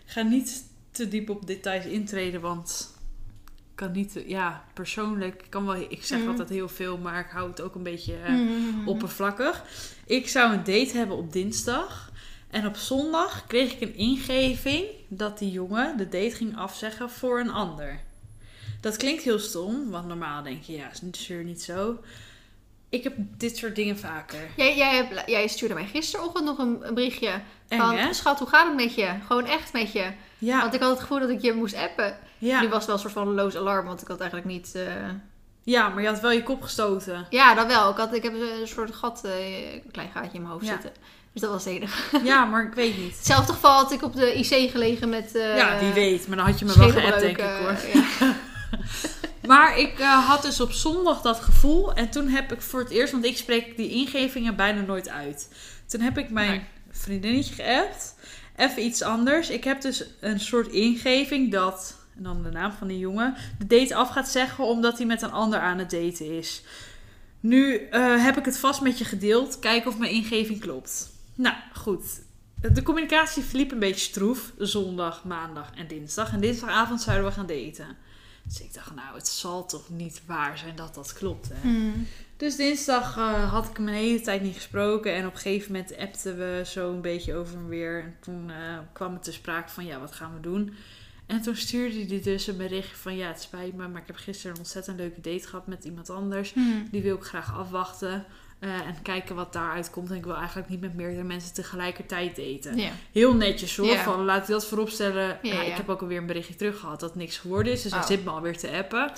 Ik 0.06 0.12
ga 0.12 0.22
niet 0.22 0.64
te 0.92 1.08
diep 1.08 1.30
op 1.30 1.48
details 1.48 1.86
intreden, 1.86 2.42
want 2.42 2.94
ik 3.46 3.76
kan 3.76 3.92
niet, 3.92 4.24
ja, 4.26 4.64
persoonlijk, 4.74 5.42
ik 5.44 5.50
kan 5.50 5.66
wel, 5.66 5.76
ik 5.90 6.04
zeg 6.04 6.20
Mhm. 6.20 6.30
altijd 6.30 6.50
heel 6.50 6.70
veel, 6.70 6.98
maar 6.98 7.20
ik 7.20 7.30
hou 7.32 7.50
het 7.50 7.62
ook 7.62 7.76
een 7.76 7.84
beetje 7.84 8.16
eh, 8.16 8.34
Mhm. 8.34 8.88
oppervlakkig. 8.88 9.64
Ik 10.06 10.30
zou 10.30 10.54
een 10.54 10.64
date 10.64 10.98
hebben 10.98 11.18
op 11.18 11.32
dinsdag. 11.34 12.10
En 12.50 12.66
op 12.68 12.76
zondag 12.76 13.48
kreeg 13.48 13.72
ik 13.74 13.82
een 13.82 13.96
ingeving 13.96 14.86
dat 15.08 15.38
die 15.40 15.52
jongen 15.52 15.98
de 15.98 16.10
date 16.10 16.36
ging 16.36 16.58
afzeggen 16.58 17.10
voor 17.10 17.40
een 17.40 17.52
ander. 17.52 18.00
Dat 18.82 18.98
klinkt 18.98 19.24
heel 19.24 19.40
stom, 19.40 19.90
want 19.90 20.08
normaal 20.08 20.44
denk 20.44 20.64
je, 20.64 20.74
ja, 20.74 20.92
is 20.92 21.02
natuurlijk 21.02 21.48
niet 21.50 21.62
zo. 21.64 21.98
Ik 22.90 23.04
heb 23.04 23.14
dit 23.38 23.58
soort 23.58 23.76
dingen 23.76 23.98
vaker. 24.00 24.50
Jij, 24.58 24.78
jij, 24.78 24.96
hebt, 24.96 25.30
jij 25.30 25.48
stuurde 25.48 25.74
mij 25.74 25.86
gisterochtend 25.86 26.46
nog 26.46 26.58
een, 26.58 26.88
een 26.88 26.94
berichtje. 26.94 27.42
Eng, 27.68 27.80
van, 27.80 27.96
hè? 27.98 28.14
schat, 28.14 28.40
hoe 28.40 28.48
gaat 28.48 28.68
het 28.68 28.76
met 28.76 28.96
je? 28.96 29.10
Gewoon 29.28 29.46
echt 29.46 29.74
met 29.74 29.92
je. 29.92 30.12
Ja, 30.42 30.62
Want 30.62 30.74
ik 30.74 30.80
had 30.82 30.90
het 30.90 31.00
gevoel 31.00 31.20
dat 31.20 31.30
ik 31.30 31.42
je 31.42 31.54
moest 31.54 31.76
appen. 31.76 32.18
ja. 32.38 32.62
Nu 32.62 32.68
was 32.70 32.78
het 32.78 32.86
wel 32.86 32.96
een 32.96 33.02
soort 33.02 33.14
van 33.14 33.34
loos 33.34 33.56
alarm, 33.56 33.86
want 33.86 34.02
ik 34.02 34.08
had 34.08 34.20
eigenlijk 34.20 34.50
niet... 34.50 34.76
eh, 34.76 34.84
Ja, 35.64 35.90
maar 35.90 36.02
je 36.02 36.08
had 36.08 36.20
wel 36.20 36.32
je 36.32 36.44
kop 36.44 36.62
gestoten. 36.62 37.26
Ja, 37.30 37.54
dat 37.56 37.68
wel. 37.68 37.90
Ik, 37.92 37.98
had, 37.98 38.14
ik 38.14 38.24
heb 38.24 38.34
een 38.34 38.68
soort 38.68 38.96
gat, 38.96 39.22
eh, 39.26 39.74
een 39.74 39.92
klein 39.92 40.10
gaatje 40.14 40.32
in 40.34 40.42
mijn 40.42 40.54
hoofd 40.54 40.66
Ja. 40.66 40.72
zitten. 40.72 40.92
Dus 41.34 41.42
dat 41.42 41.52
was 41.52 41.64
het 41.66 41.74
enige. 41.74 42.20
Ja, 42.24 42.46
maar 42.46 42.64
ik 42.66 42.74
weet 42.74 42.98
niet. 42.98 43.16
Hetzelfde 43.18 43.54
geval 43.54 43.72
had 43.78 43.92
ik 43.92 44.04
op 44.04 44.16
de 44.16 44.34
IC 44.40 44.70
gelegen 44.72 45.10
met... 45.10 45.36
eh 45.36 45.58
ja, 45.58 45.80
wie 45.80 45.94
weet. 45.94 46.28
Maar 46.28 46.38
dan 46.38 46.46
had 46.46 46.60
je 46.60 46.66
me 46.66 46.78
wel 46.78 46.90
geappt, 46.90 47.20
denk 47.20 47.38
ik 47.38 47.44
hoor. 47.46 47.76
ja. 47.94 48.36
Maar 49.48 49.78
ik 49.78 50.00
had 50.00 50.42
dus 50.42 50.60
op 50.62 50.72
zondag 50.72 51.22
dat 51.22 51.40
gevoel. 51.40 51.94
En 51.94 52.10
toen 52.10 52.28
heb 52.28 52.52
ik 52.54 52.62
voor 52.62 52.80
het 52.80 52.90
eerst, 52.90 53.12
want 53.12 53.26
ik 53.26 53.38
spreek 53.38 53.78
die 53.78 53.90
ingevingen 53.90 54.56
bijna 54.56 54.82
nooit 54.82 55.10
uit. 55.10 55.50
Toen 55.88 56.02
heb 56.02 56.18
ik 56.18 56.30
mijn 56.30 56.50
Nee. 56.50 56.62
vriendinnetje 56.92 57.54
geappt. 57.54 58.16
Even 58.62 58.86
iets 58.86 59.02
anders. 59.02 59.50
Ik 59.50 59.64
heb 59.64 59.82
dus 59.82 60.04
een 60.20 60.40
soort 60.40 60.68
ingeving 60.68 61.52
dat, 61.52 61.96
en 62.18 62.24
dan 62.24 62.44
de 62.44 62.50
naam 62.50 62.72
van 62.72 62.88
die 62.88 63.00
jongen, 63.00 63.36
de 63.60 63.68
date 63.68 63.96
af 63.96 64.10
gaat 64.10 64.30
zeggen 64.30 64.64
omdat 64.64 64.98
hij 64.98 65.08
met 65.08 65.22
een 65.22 65.32
ander 65.32 65.60
aan 65.60 65.78
het 65.78 65.92
daten 65.92 66.38
is. 66.38 66.64
Nu 67.40 67.76
eh, 67.76 68.24
heb 68.24 68.38
ik 68.38 68.46
het 68.46 68.58
vast 68.58 68.82
met 68.82 68.98
je 68.98 69.06
gedeeld. 69.06 69.60
Kijken 69.60 69.92
of 69.92 69.98
mijn 69.98 70.12
ingeving 70.12 70.60
klopt. 70.60 71.12
Nou, 71.36 71.56
goed. 71.74 72.04
De 72.74 72.84
communicatie 72.84 73.44
verliep 73.44 73.72
een 73.72 73.80
beetje 73.80 74.10
stroef. 74.10 74.54
Zondag, 74.58 75.24
maandag 75.24 75.72
en 75.76 75.88
dinsdag. 75.88 76.34
En 76.34 76.40
dinsdagavond 76.40 77.02
zouden 77.02 77.26
we 77.26 77.32
gaan 77.32 77.48
daten. 77.48 77.98
Dus 78.52 78.62
ik 78.62 78.74
dacht, 78.74 78.96
nou, 78.96 79.16
het 79.16 79.28
zal 79.28 79.66
toch 79.66 79.90
niet 79.90 80.22
waar 80.26 80.58
zijn 80.58 80.76
dat 80.76 80.96
dat 80.96 81.14
klopt, 81.14 81.50
hè? 81.54 81.62
Hmm. 81.62 82.08
Dus 82.38 82.56
dinsdag 82.56 83.18
eh, 83.18 83.52
had 83.52 83.70
ik 83.70 83.78
hem 83.78 83.88
een 83.88 83.94
hele 83.94 84.22
tijd 84.22 84.42
niet 84.42 84.56
gesproken. 84.56 85.14
En 85.14 85.26
op 85.26 85.34
een 85.34 85.40
gegeven 85.40 85.72
moment 85.72 85.98
appten 85.98 86.38
we 86.38 86.62
zo 86.66 86.94
een 86.94 87.02
beetje 87.02 87.36
over 87.36 87.56
en 87.56 87.68
weer. 87.68 88.04
En 88.04 88.16
toen 88.20 88.50
eh, 88.50 88.78
kwam 88.94 89.14
het 89.14 89.24
te 89.24 89.32
sprake 89.32 89.70
van, 89.70 89.86
ja, 89.86 90.00
wat 90.00 90.12
gaan 90.12 90.34
we 90.34 90.40
doen? 90.40 90.74
En 91.26 91.42
toen 91.42 91.56
stuurde 91.56 92.06
hij 92.06 92.22
dus 92.22 92.48
een 92.48 92.58
berichtje 92.58 92.96
van, 92.96 93.16
ja, 93.16 93.28
het 93.28 93.42
spijt 93.42 93.74
me, 93.74 93.88
maar 93.88 94.02
ik 94.02 94.08
heb 94.08 94.16
gisteren 94.16 94.52
een 94.52 94.58
ontzettend 94.58 94.98
leuke 94.98 95.22
date 95.22 95.48
gehad 95.48 95.68
met 95.68 95.84
iemand 95.84 96.10
anders. 96.10 96.54
Hmm. 96.54 96.88
Die 96.92 97.02
wil 97.02 97.16
ik 97.16 97.24
graag 97.24 97.58
afwachten 97.58 98.26
eh, 98.62 98.70
en 98.70 99.02
kijken 99.02 99.36
wat 99.36 99.54
daaruit 99.54 99.90
komt. 99.90 100.10
En 100.10 100.16
ik 100.16 100.24
wil 100.26 100.36
eigenlijk 100.36 100.70
niet 100.70 100.82
met 100.82 100.94
meerdere 100.94 101.24
mensen 101.24 101.54
tegelijkertijd. 101.54 102.70
Ja. 102.76 102.92
Heel 103.12 103.34
netjes 103.34 103.78
hoor, 103.78 103.98
van 103.98 104.26
laat 104.26 104.42
ik 104.42 104.48
dat 104.48 104.66
vooropstellen. 104.68 105.40
Ja, 105.42 105.54
ja. 105.54 105.62
Ik 105.62 105.76
heb 105.76 105.90
ook 105.90 106.02
alweer 106.02 106.18
een 106.18 106.26
berichtje 106.26 106.56
terug 106.56 106.80
gehad 106.80 107.00
dat 107.00 107.16
niks 107.16 107.38
geworden 107.38 107.74
is. 107.74 107.82
Dus 107.82 107.92
hij 107.92 108.02
Oh. 108.02 108.08
zit 108.08 108.24
me 108.24 108.30
alweer 108.30 108.58
te 108.58 108.72
appen. 108.72 109.12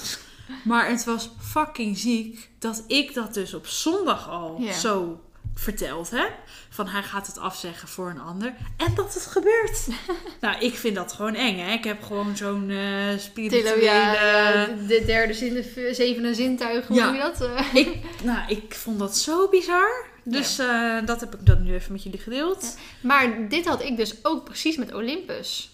Maar 0.63 0.89
het 0.89 1.03
was 1.03 1.29
fucking 1.39 1.97
ziek 1.97 2.49
dat 2.59 2.83
ik 2.87 3.13
dat 3.13 3.33
dus 3.33 3.53
op 3.53 3.67
zondag 3.67 4.29
al 4.29 4.61
zo 4.71 5.21
verteld 5.55 6.09
heb. 6.09 6.31
Van 6.69 6.87
hij 6.87 7.03
gaat 7.03 7.27
het 7.27 7.37
afzeggen 7.37 7.87
voor 7.87 8.09
een 8.09 8.19
ander. 8.19 8.53
En 8.77 8.95
dat 8.95 9.13
het 9.13 9.25
gebeurt. 9.25 9.87
nou, 10.41 10.59
ik 10.59 10.75
vind 10.75 10.95
dat 10.95 11.13
gewoon 11.13 11.35
eng 11.35 11.59
hè. 11.59 11.71
Ik 11.71 11.83
heb 11.83 12.03
gewoon 12.03 12.37
zo'n 12.37 12.69
eh 12.69 13.17
spirituele... 13.17 13.83
Ja, 13.83 14.65
de- 14.65 14.85
de 14.87 15.03
derde 15.05 15.33
zin, 15.33 15.53
de 15.53 15.89
zevende 15.93 16.33
zintuig, 16.33 16.87
hoe 16.87 16.95
Ja. 16.97 17.05
noem 17.05 17.15
je 17.15 17.21
dat? 17.21 17.41
Eh, 17.41 17.73
ik, 17.85 17.97
nou, 18.23 18.39
ik 18.47 18.73
vond 18.75 18.99
dat 18.99 19.17
zo 19.17 19.49
bizar. 19.49 20.05
Dus 20.23 20.59
eh, 20.59 20.97
dat 21.05 21.19
heb 21.19 21.33
ik 21.33 21.45
dan 21.45 21.63
nu 21.63 21.73
even 21.73 21.91
met 21.91 22.03
jullie 22.03 22.19
gedeeld. 22.19 22.77
Maar 23.01 23.49
dit 23.49 23.65
had 23.67 23.83
ik 23.83 23.97
dus 23.97 24.15
ook 24.25 24.43
precies 24.43 24.77
met 24.77 24.93
Olympus. 24.93 25.69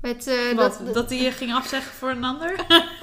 Met, 0.00 0.26
eh, 0.26 0.34
Wat, 0.56 0.80
dat, 0.84 0.94
dat, 0.94 1.08
hij 1.10 1.18
je 1.22 1.30
ging 1.32 1.54
afzeggen 1.54 1.92
voor 1.92 2.10
een 2.10 2.24
ander? 2.24 2.54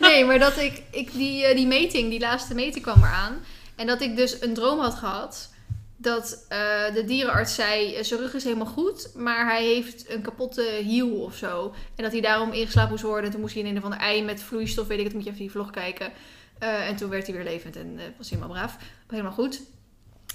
Nee, 0.00 0.24
maar 0.24 0.38
dat 0.38 0.56
ik, 0.58 0.82
ik 0.90 1.12
die, 1.12 1.44
eh, 1.44 1.56
die 1.56 1.66
meting, 1.66 2.10
die 2.10 2.20
laatste 2.20 2.54
meting 2.54 2.82
kwam 2.84 2.98
eraan. 3.02 3.44
En 3.80 3.86
dat 3.86 4.00
ik 4.00 4.16
dus 4.16 4.40
een 4.42 4.54
droom 4.54 4.78
had 4.78 4.94
gehad. 4.94 5.48
Dat 5.96 6.44
eh, 6.48 6.94
de 6.94 7.04
dierenarts 7.04 7.54
zei, 7.54 7.94
eh, 7.94 8.02
zijn 8.04 8.20
rug 8.20 8.34
is 8.34 8.44
helemaal 8.44 8.66
goed. 8.66 9.10
Maar 9.14 9.46
hij 9.46 9.64
heeft 9.64 10.10
een 10.10 10.22
kapotte 10.22 10.62
hiel 10.82 11.10
of 11.10 11.34
zo. 11.36 11.74
En 11.96 12.02
dat 12.02 12.12
hij 12.12 12.20
daarom 12.20 12.52
ingeslapen 12.52 12.90
moest 12.90 13.02
worden. 13.02 13.24
En 13.24 13.30
toen 13.30 13.40
moest 13.40 13.54
hij 13.54 13.62
in 13.62 13.76
een 13.76 13.82
van 13.82 13.90
de 13.90 13.96
ei 13.96 14.24
met 14.24 14.42
vloeistof, 14.42 14.86
weet 14.86 14.98
ik 14.98 15.04
het, 15.04 15.14
moet 15.14 15.22
je 15.24 15.28
even 15.28 15.42
die 15.42 15.50
vlog 15.50 15.70
kijken. 15.70 16.12
Eh, 16.58 16.88
en 16.88 16.96
toen 16.96 17.08
werd 17.10 17.26
hij 17.26 17.36
weer 17.36 17.44
levend 17.44 17.76
en 17.76 17.94
eh, 17.98 18.04
was 18.16 18.30
helemaal 18.30 18.50
braaf. 18.50 18.76
Helemaal 19.06 19.32
goed. 19.32 19.60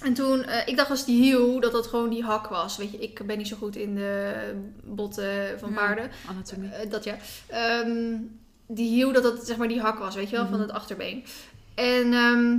En 0.01 0.13
toen, 0.13 0.45
ik 0.65 0.77
dacht 0.77 0.89
als 0.89 1.05
die 1.05 1.21
hiel, 1.23 1.59
dat 1.59 1.71
dat 1.71 1.87
gewoon 1.87 2.09
die 2.09 2.23
hak 2.23 2.47
was. 2.47 2.77
Weet 2.77 2.91
je, 2.91 2.97
ik 2.97 3.25
ben 3.25 3.37
niet 3.37 3.47
zo 3.47 3.55
goed 3.55 3.75
in 3.75 3.95
de 3.95 4.33
botten 4.83 5.59
van 5.59 5.69
Ja. 5.69 5.75
paarden. 5.75 6.11
Anatomie. 6.29 6.69
Dat 6.89 7.03
ja. 7.03 7.17
Ehm, 7.47 8.15
die 8.67 8.89
hiel 8.89 9.11
dat 9.13 9.23
dat 9.23 9.45
zeg 9.45 9.57
maar 9.57 9.67
die 9.67 9.79
hak 9.81 9.99
was, 9.99 10.15
weet 10.15 10.29
je 10.29 10.35
wel, 10.35 10.45
van 10.45 10.53
Mhm. 10.53 10.61
het 10.61 10.71
achterbeen. 10.71 11.23
En 11.75 12.13
ehm, 12.13 12.53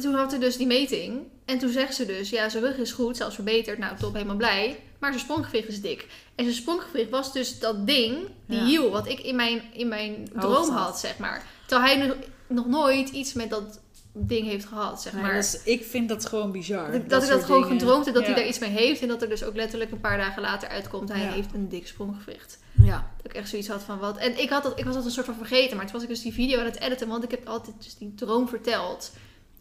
toen 0.00 0.14
had 0.14 0.30
hij 0.30 0.40
dus 0.40 0.56
die 0.56 0.66
meting. 0.66 1.20
En 1.44 1.58
toen 1.58 1.70
zegt 1.70 1.94
ze 1.94 2.06
dus, 2.06 2.30
ja, 2.30 2.48
zijn 2.48 2.62
rug 2.62 2.76
is 2.76 2.92
goed, 2.92 3.16
zelfs 3.16 3.34
verbeterd. 3.34 3.78
Nou, 3.78 3.96
top, 3.96 4.12
helemaal 4.12 4.36
blij. 4.36 4.80
Maar 4.98 5.10
zijn 5.12 5.24
spronggewicht 5.24 5.68
is 5.68 5.80
dik. 5.80 6.06
En 6.34 6.44
zijn 6.44 6.56
spronggewicht 6.56 7.10
was 7.10 7.32
dus 7.32 7.58
dat 7.58 7.86
ding, 7.86 8.16
die 8.46 8.58
Ja. 8.58 8.64
hiel, 8.64 8.90
wat 8.90 9.08
ik 9.08 9.20
in 9.20 9.36
mijn, 9.36 9.62
in 9.72 9.88
mijn 9.88 10.28
droom 10.38 10.70
had. 10.70 10.98
zeg 11.00 11.18
maar. 11.18 11.42
Terwijl 11.66 11.96
hij 11.98 12.06
nog, 12.06 12.16
nog 12.46 12.66
nooit 12.66 13.08
iets 13.08 13.32
met 13.32 13.50
dat 13.50 13.80
ding 14.12 14.46
heeft 14.46 14.64
gehad, 14.66 15.02
zeg 15.02 15.12
Nee, 15.12 15.22
maar. 15.22 15.34
dat 15.34 15.44
is- 15.44 15.62
ik 15.64 15.84
vind 15.84 16.08
dat 16.08 16.26
gewoon 16.26 16.52
bizar. 16.52 16.86
Dat, 16.86 16.94
ik- 16.94 17.08
dat 17.10 17.22
ik 17.22 17.28
dat 17.28 17.36
soort 17.36 17.44
gewoon 17.44 17.62
dingen. 17.62 17.78
gedroomd 17.78 18.04
heb, 18.04 18.14
dat 18.14 18.22
Ja. 18.26 18.30
hij 18.30 18.38
daar 18.40 18.48
iets 18.48 18.58
mee 18.58 18.70
heeft. 18.70 19.02
En 19.02 19.08
dat 19.08 19.22
er 19.22 19.28
dus 19.28 19.44
ook 19.44 19.56
letterlijk 19.56 19.90
een 19.90 20.00
paar 20.00 20.16
dagen 20.18 20.42
later 20.42 20.68
uitkomt. 20.68 21.08
Hij 21.08 21.20
Ja. 21.22 21.30
heeft 21.32 21.54
een 21.54 21.68
dik 21.68 21.86
spronggewicht. 21.86 22.58
Ja. 22.82 23.10
Dat 23.22 23.32
ik 23.32 23.38
echt 23.38 23.48
zoiets 23.48 23.68
had 23.68 23.82
van 23.82 23.98
wat. 23.98 24.16
En 24.16 24.40
ik, 24.40 24.48
had 24.50 24.62
dat, 24.62 24.78
ik 24.78 24.84
was 24.84 24.94
dat 24.94 25.04
een 25.04 25.10
soort 25.10 25.26
van 25.26 25.34
vergeten. 25.34 25.76
Maar 25.76 25.84
toen 25.84 25.94
was 25.94 26.02
ik 26.02 26.08
dus 26.08 26.22
die 26.22 26.32
video 26.32 26.58
aan 26.58 26.64
het 26.64 26.80
editen. 26.80 27.08
Want 27.08 27.24
ik 27.24 27.30
heb 27.30 27.48
altijd 27.48 27.76
dus 27.78 27.96
die 27.96 28.14
droom 28.14 28.48
verteld 28.48 29.12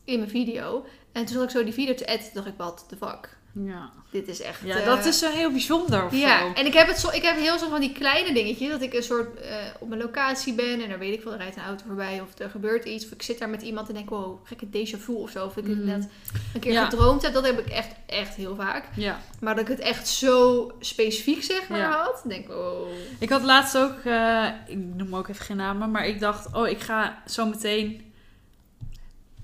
in 0.09 0.19
mijn 0.19 0.29
video. 0.31 0.85
En 1.11 1.25
toen 1.25 1.35
zat 1.35 1.43
ik 1.43 1.49
zo 1.49 1.63
die 1.63 1.73
video 1.73 1.93
te 1.93 2.05
editen. 2.05 2.33
dacht 2.33 2.47
ik, 2.47 2.53
wat 2.57 2.85
de 2.89 2.95
fuck. 2.97 3.37
Ja, 3.65 3.89
Dit 4.11 4.27
is 4.27 4.41
echt... 4.41 4.59
ja 4.63 4.79
eh, 4.79 4.85
dat 4.85 5.05
is 5.05 5.19
zo 5.19 5.29
heel 5.31 5.51
bijzonder 5.51 6.05
of 6.05 6.15
Ja, 6.15 6.39
zo. 6.39 6.51
en 6.53 6.65
ik 6.65 6.73
heb, 6.73 6.87
het 6.87 6.99
zo, 6.99 7.09
ik 7.11 7.21
heb 7.21 7.35
heel 7.37 7.57
zo 7.57 7.69
van 7.69 7.79
die 7.79 7.91
kleine 7.91 8.33
dingetjes. 8.33 8.69
Dat 8.69 8.81
ik 8.81 8.93
een 8.93 9.03
soort 9.03 9.39
eh, 9.39 9.55
op 9.79 9.89
mijn 9.89 10.01
locatie 10.01 10.53
ben. 10.53 10.81
En 10.83 10.89
dan 10.89 10.99
weet 10.99 11.13
ik 11.13 11.21
veel, 11.21 11.31
er 11.31 11.37
rijdt 11.37 11.55
een 11.55 11.63
auto 11.63 11.83
voorbij. 11.87 12.21
Of 12.21 12.39
er 12.39 12.49
gebeurt 12.49 12.85
iets. 12.85 13.05
Of 13.05 13.11
ik 13.11 13.21
zit 13.21 13.39
daar 13.39 13.49
met 13.49 13.61
iemand 13.61 13.87
en 13.87 13.93
denk, 13.93 14.09
wow, 14.09 14.39
gekke 14.47 14.65
déjà 14.65 14.97
vu 14.99 15.13
of 15.13 15.29
zo. 15.29 15.45
Of 15.45 15.57
ik 15.57 15.63
Mhm. 15.63 15.71
inderdaad 15.71 16.07
een 16.53 16.59
keer 16.59 16.71
Ja. 16.71 16.85
gedroomd 16.85 17.21
heb. 17.21 17.33
Dat 17.33 17.45
heb 17.45 17.59
ik 17.59 17.67
echt, 17.69 17.89
echt 18.05 18.35
heel 18.35 18.55
vaak. 18.55 18.85
Ja. 18.95 19.19
Maar 19.39 19.55
dat 19.55 19.63
ik 19.69 19.77
het 19.77 19.79
echt 19.85 20.07
zo 20.07 20.71
specifiek 20.79 21.43
zeg 21.43 21.69
maar 21.69 21.79
Ja. 21.79 21.91
had. 22.03 22.21
denk 22.27 22.45
ik, 22.45 22.51
oh. 22.55 22.87
Ik 23.19 23.29
had 23.29 23.43
laatst 23.43 23.77
ook, 23.77 23.95
eh, 24.03 24.47
ik 24.67 24.77
noem 24.77 25.15
ook 25.15 25.27
even 25.27 25.45
geen 25.45 25.57
namen, 25.57 25.91
maar 25.91 26.07
ik 26.07 26.19
dacht, 26.19 26.53
oh, 26.55 26.67
ik 26.67 26.79
ga 26.79 27.21
zo 27.27 27.45
meteen 27.45 28.08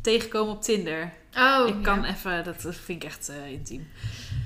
tegenkomen 0.06 0.54
op 0.54 0.62
Tinder. 0.62 1.13
Oh, 1.38 1.68
ik 1.68 1.84
kan 1.84 2.02
ja. 2.02 2.08
even, 2.08 2.44
dat 2.44 2.62
vind 2.62 3.04
ik 3.04 3.10
echt 3.10 3.30
eh, 3.30 3.52
intiem. 3.52 3.88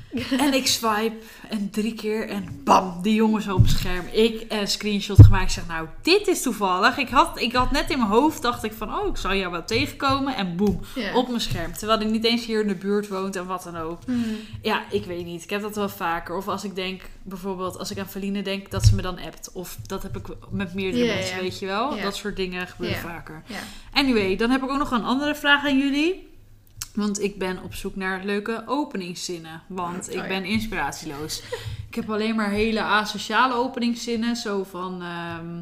en 0.44 0.54
ik 0.54 0.68
swipe 0.68 1.16
en 1.50 1.70
drie 1.70 1.94
keer 1.94 2.30
en 2.30 2.62
bam, 2.64 3.02
die 3.02 3.14
jongen 3.14 3.42
zo 3.42 3.56
op 3.56 3.62
het 3.62 3.72
scherm. 3.72 4.06
Ik 4.12 4.46
een 4.48 4.68
screenshot 4.68 5.26
gemaakt. 5.26 5.44
Ik 5.44 5.50
zeg, 5.50 5.68
nou, 5.68 5.88
dit 6.02 6.28
is 6.28 6.42
toevallig. 6.42 6.98
Ik 6.98 7.10
had, 7.10 7.40
ik 7.40 7.54
had 7.54 7.72
net 7.72 7.90
in 7.90 7.98
mijn 7.98 8.10
hoofd, 8.10 8.42
dacht 8.42 8.64
ik 8.64 8.74
van, 8.74 8.94
oh, 8.96 9.08
ik 9.08 9.18
zal 9.18 9.36
jou 9.36 9.52
wel 9.52 9.66
tegenkomen. 9.66 10.36
En 10.36 10.56
boem, 10.56 10.80
op 11.14 11.28
mijn 11.28 11.42
scherm. 11.42 11.74
Terwijl 11.74 12.00
hij 12.00 12.10
niet 12.10 12.26
eens 12.26 12.46
hier 12.46 12.62
in 12.62 12.68
de 12.68 12.76
buurt 12.76 13.08
woont 13.08 13.36
en 13.36 13.46
wat 13.46 13.64
dan 13.64 13.78
ook. 13.78 14.00
Hmm. 14.06 14.38
Ja, 14.62 14.84
ik 14.92 15.06
weet 15.06 15.26
niet. 15.26 15.44
Ik 15.44 15.50
heb 15.50 15.62
dat 15.62 15.76
wel 15.76 15.90
vaker. 15.90 16.38
Of 16.38 16.48
als 16.48 16.64
ik 16.64 16.76
denk, 16.76 17.02
bijvoorbeeld, 17.24 17.78
als 17.78 17.92
ik 17.92 18.00
aan 18.00 18.10
Feline 18.10 18.42
denk, 18.42 18.72
dat 18.72 18.86
ze 18.86 18.96
me 18.96 19.02
dan 19.02 19.20
appt. 19.20 19.52
Of 19.54 19.78
dat 19.88 20.04
heb 20.04 20.18
ik 20.18 20.28
met 20.50 20.74
meerdere 20.74 21.06
mensen, 21.06 21.40
weet 21.40 21.60
je 21.60 21.66
wel. 21.66 22.02
Dat 22.02 22.16
soort 22.16 22.36
dingen 22.36 22.68
gebeuren 22.68 23.00
vaker. 23.00 23.44
Anyway, 23.94 24.36
dan 24.36 24.50
heb 24.50 24.64
ik 24.64 24.70
ook 24.70 24.78
nog 24.78 24.92
een 24.92 25.04
andere 25.04 25.36
vraag 25.36 25.66
aan 25.66 25.78
jullie. 25.78 26.29
Want 27.00 27.22
ik 27.22 27.38
ben 27.38 27.64
op 27.64 27.74
zoek 27.74 27.96
naar 27.96 28.26
leuke 28.26 28.64
openingszinnen. 28.66 29.62
Want 29.68 30.08
ik 30.10 30.16
Oh, 30.18 30.22
ja. 30.22 30.28
ben 30.28 30.46
inspiratieloos. 30.46 31.42
ik 31.90 31.96
heb 31.96 32.10
alleen 32.10 32.36
maar 32.36 32.50
hele 32.50 32.82
asociale 32.82 33.54
openingszinnen. 33.54 34.36
Zo 34.36 34.64
van... 34.64 35.02
ehm, 35.02 35.62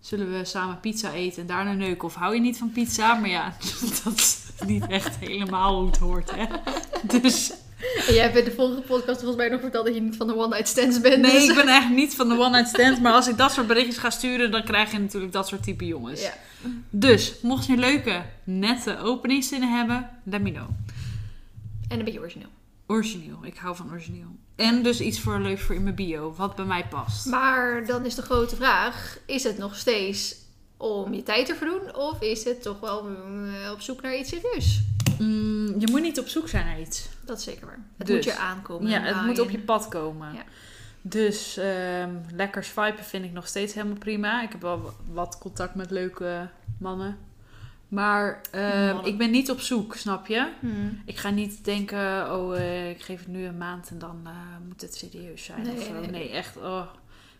zullen 0.00 0.32
we 0.32 0.44
samen 0.44 0.80
pizza 0.80 1.12
eten 1.12 1.40
en 1.42 1.46
daarna 1.48 1.72
neuken? 1.72 2.04
Of 2.04 2.14
hou 2.14 2.34
je 2.34 2.40
niet 2.40 2.58
van 2.58 2.72
pizza? 2.72 3.14
Maar 3.14 3.28
ja, 3.30 3.56
dat 4.04 4.14
is 4.14 4.38
niet 4.66 4.86
echt 4.86 5.16
helemaal 5.16 5.78
hoe 5.78 5.86
het 5.86 5.98
hoort, 5.98 6.30
hè? 6.34 6.44
Dus... 7.20 7.52
En 8.06 8.14
jij 8.14 8.22
hebt 8.22 8.36
in 8.36 8.44
de 8.44 8.52
vorige 8.52 8.80
podcast 8.80 9.18
volgens 9.18 9.36
mij 9.36 9.48
nog 9.48 9.60
verteld 9.60 9.86
dat 9.86 9.94
je 9.94 10.00
niet 10.00 10.16
van 10.16 10.26
de 10.26 10.36
one-night 10.36 10.68
stands 10.68 11.00
bent. 11.00 11.22
Nee, 11.22 11.32
dus- 11.32 11.48
ik 11.48 11.54
ben 11.54 11.68
echt 11.68 11.90
niet 11.90 12.14
van 12.14 12.28
de 12.28 12.38
one-night 12.38 12.68
stand. 12.68 13.00
Maar 13.00 13.12
als 13.12 13.28
ik 13.28 13.36
dat 13.36 13.52
soort 13.52 13.66
berichtjes 13.66 13.96
ga 13.98 14.10
sturen, 14.10 14.50
dan 14.50 14.64
krijg 14.64 14.92
je 14.92 14.98
natuurlijk 14.98 15.32
dat 15.32 15.48
soort 15.48 15.62
type 15.62 15.86
jongens. 15.86 16.22
Ja. 16.22 16.32
Dus, 16.90 17.34
mocht 17.42 17.66
je 17.66 17.76
leuke, 17.76 18.22
nette 18.44 18.98
openingszinnen 18.98 19.76
hebben, 19.76 20.10
let 20.24 20.40
me 20.42 20.52
know. 20.52 20.68
En 21.88 21.98
een 21.98 22.04
beetje 22.04 22.20
origineel. 22.20 22.48
Origineel. 22.86 23.38
Ik 23.42 23.56
hou 23.56 23.76
van 23.76 23.90
origineel. 23.90 24.36
En 24.56 24.82
dus 24.82 25.00
iets 25.00 25.20
voor 25.20 25.40
leuks 25.40 25.62
voor 25.62 25.74
in 25.74 25.82
mijn 25.82 25.94
bio, 25.94 26.34
wat 26.36 26.56
bij 26.56 26.64
mij 26.64 26.86
past. 26.90 27.26
Maar 27.26 27.86
dan 27.86 28.04
is 28.04 28.14
de 28.14 28.22
grote 28.22 28.56
vraag: 28.56 29.18
is 29.26 29.42
het 29.42 29.58
nog 29.58 29.76
steeds 29.76 30.34
om 30.76 31.14
je 31.14 31.22
tijd 31.22 31.46
te 31.46 31.54
verdoen? 31.54 31.96
Of 31.96 32.20
is 32.20 32.44
het 32.44 32.62
toch 32.62 32.80
wel 32.80 33.04
mm, 33.04 33.50
op 33.72 33.80
zoek 33.80 34.02
naar 34.02 34.16
iets 34.16 34.28
serieus? 34.28 34.80
Mm, 35.20 35.80
je 35.80 35.88
moet 35.90 36.00
niet 36.02 36.18
op 36.20 36.28
zoek 36.28 36.48
zijn 36.48 36.66
naar 36.66 36.80
iets. 36.80 37.08
Dat 37.24 37.42
zeker 37.42 37.66
waar. 37.66 37.78
Het 37.96 38.06
Dus. 38.06 38.16
moet 38.16 38.24
je 38.34 38.36
aankomen. 38.40 38.90
Ja, 38.90 39.00
het 39.00 39.26
moet 39.26 39.38
op 39.40 39.50
je 39.50 39.58
pad 39.58 39.88
komen. 39.88 40.32
Ja. 40.34 40.42
Dus 41.02 41.56
ehm, 41.56 42.10
lekker 42.34 42.64
swipen 42.64 43.04
vind 43.04 43.24
ik 43.24 43.32
nog 43.32 43.46
steeds 43.46 43.74
helemaal 43.74 43.96
prima. 43.98 44.42
Ik 44.42 44.52
heb 44.52 44.60
wel 44.60 44.92
wat 45.12 45.38
contact 45.40 45.74
met 45.74 45.90
leuke 45.90 46.48
mannen. 46.78 47.16
Maar 47.88 48.40
ehm, 48.50 48.86
Mannen. 48.86 49.04
ik 49.04 49.18
ben 49.18 49.30
niet 49.30 49.50
op 49.50 49.60
zoek, 49.60 49.94
snap 49.94 50.26
je? 50.26 50.48
Hmm. 50.60 51.02
Ik 51.04 51.16
ga 51.16 51.30
niet 51.30 51.64
denken, 51.64 52.34
oh, 52.36 52.56
eh, 52.56 52.90
ik 52.90 53.02
geef 53.02 53.18
het 53.18 53.28
nu 53.28 53.44
een 53.44 53.58
maand 53.58 53.88
en 53.90 53.98
dan 53.98 54.20
eh, 54.24 54.30
moet 54.68 54.80
het 54.80 54.94
serieus 54.96 55.44
zijn. 55.44 55.62
Nee, 55.62 55.72
of 55.76 55.82
zo. 55.84 55.92
nee. 55.92 56.10
nee, 56.10 56.30
echt. 56.30 56.56
Oh, 56.56 56.82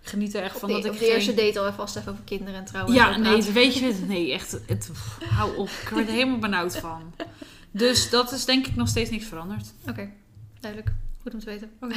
geniet 0.01 0.35
er 0.35 0.43
echt 0.43 0.55
Op 0.55 0.61
van 0.61 0.69
de, 0.69 0.75
dat 0.75 0.85
ik 0.85 0.91
op 0.93 0.99
de 0.99 1.05
geen- 1.05 1.15
eerste 1.15 1.35
date 1.35 1.59
al 1.61 1.73
vast 1.73 1.97
even 1.97 2.13
over 2.13 2.25
kinderen 2.25 2.55
en 2.55 2.65
trouwen. 2.65 2.95
Ja, 2.95 3.17
nee, 3.17 3.43
weet 3.43 3.75
je 3.75 3.85
het? 3.87 4.09
Nee, 4.09 4.33
echt. 4.33 4.59
Het, 4.67 4.91
hou 5.31 5.57
op. 5.57 5.69
Ik 5.83 5.89
word 5.89 6.07
er 6.07 6.13
helemaal 6.13 6.39
benauwd 6.39 6.77
van. 6.77 7.15
Dus 7.71 8.11
dat 8.11 8.33
is 8.33 8.45
denk 8.45 8.67
ik 8.67 8.77
nog 8.77 8.89
steeds 8.89 9.11
niks 9.11 9.25
veranderd. 9.27 9.67
Oké, 9.89 10.11
duidelijk. 10.61 10.93
Goed 11.23 11.35
om 11.35 11.41
te 11.41 11.47
weten. 11.47 11.71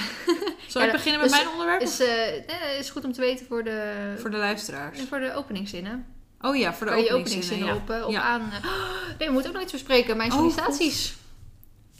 Zal 0.67 0.81
Ja, 0.81 0.87
ik 0.87 0.93
beginnen 0.93 1.21
dus- 1.21 1.31
met 1.31 1.39
mijn 1.39 1.51
onderwerp? 1.53 1.81
Is, 1.81 1.99
eh, 1.99 2.07
nee, 2.17 2.77
is 2.79 2.89
goed 2.89 3.05
om 3.05 3.13
te 3.13 3.21
weten 3.21 3.45
voor 3.45 3.63
de, 3.63 4.13
Voor 4.19 4.29
de 4.31 4.37
luisteraars. 4.37 4.99
en 4.99 5.07
voor 5.07 5.19
de 5.19 5.33
openingszinnen. 5.35 6.05
Oh 6.41 6.55
ja, 6.55 6.73
voor 6.73 6.85
de 6.87 6.93
Kan 6.93 7.01
je 7.03 7.11
openingszinnen. 7.13 7.67
openingszinnen 7.69 7.97
Ja. 7.97 8.03
op, 8.03 8.07
op 8.07 8.11
Ja. 8.11 8.21
aan... 8.21 8.41
eh, 8.51 8.69
nee, 9.19 9.27
we 9.27 9.33
moeten 9.33 9.49
ook 9.49 9.55
nog 9.55 9.63
iets 9.63 9.71
bespreken. 9.71 10.17
Mijn 10.17 10.31
Oh, 10.31 10.37
sollicitaties. 10.37 11.13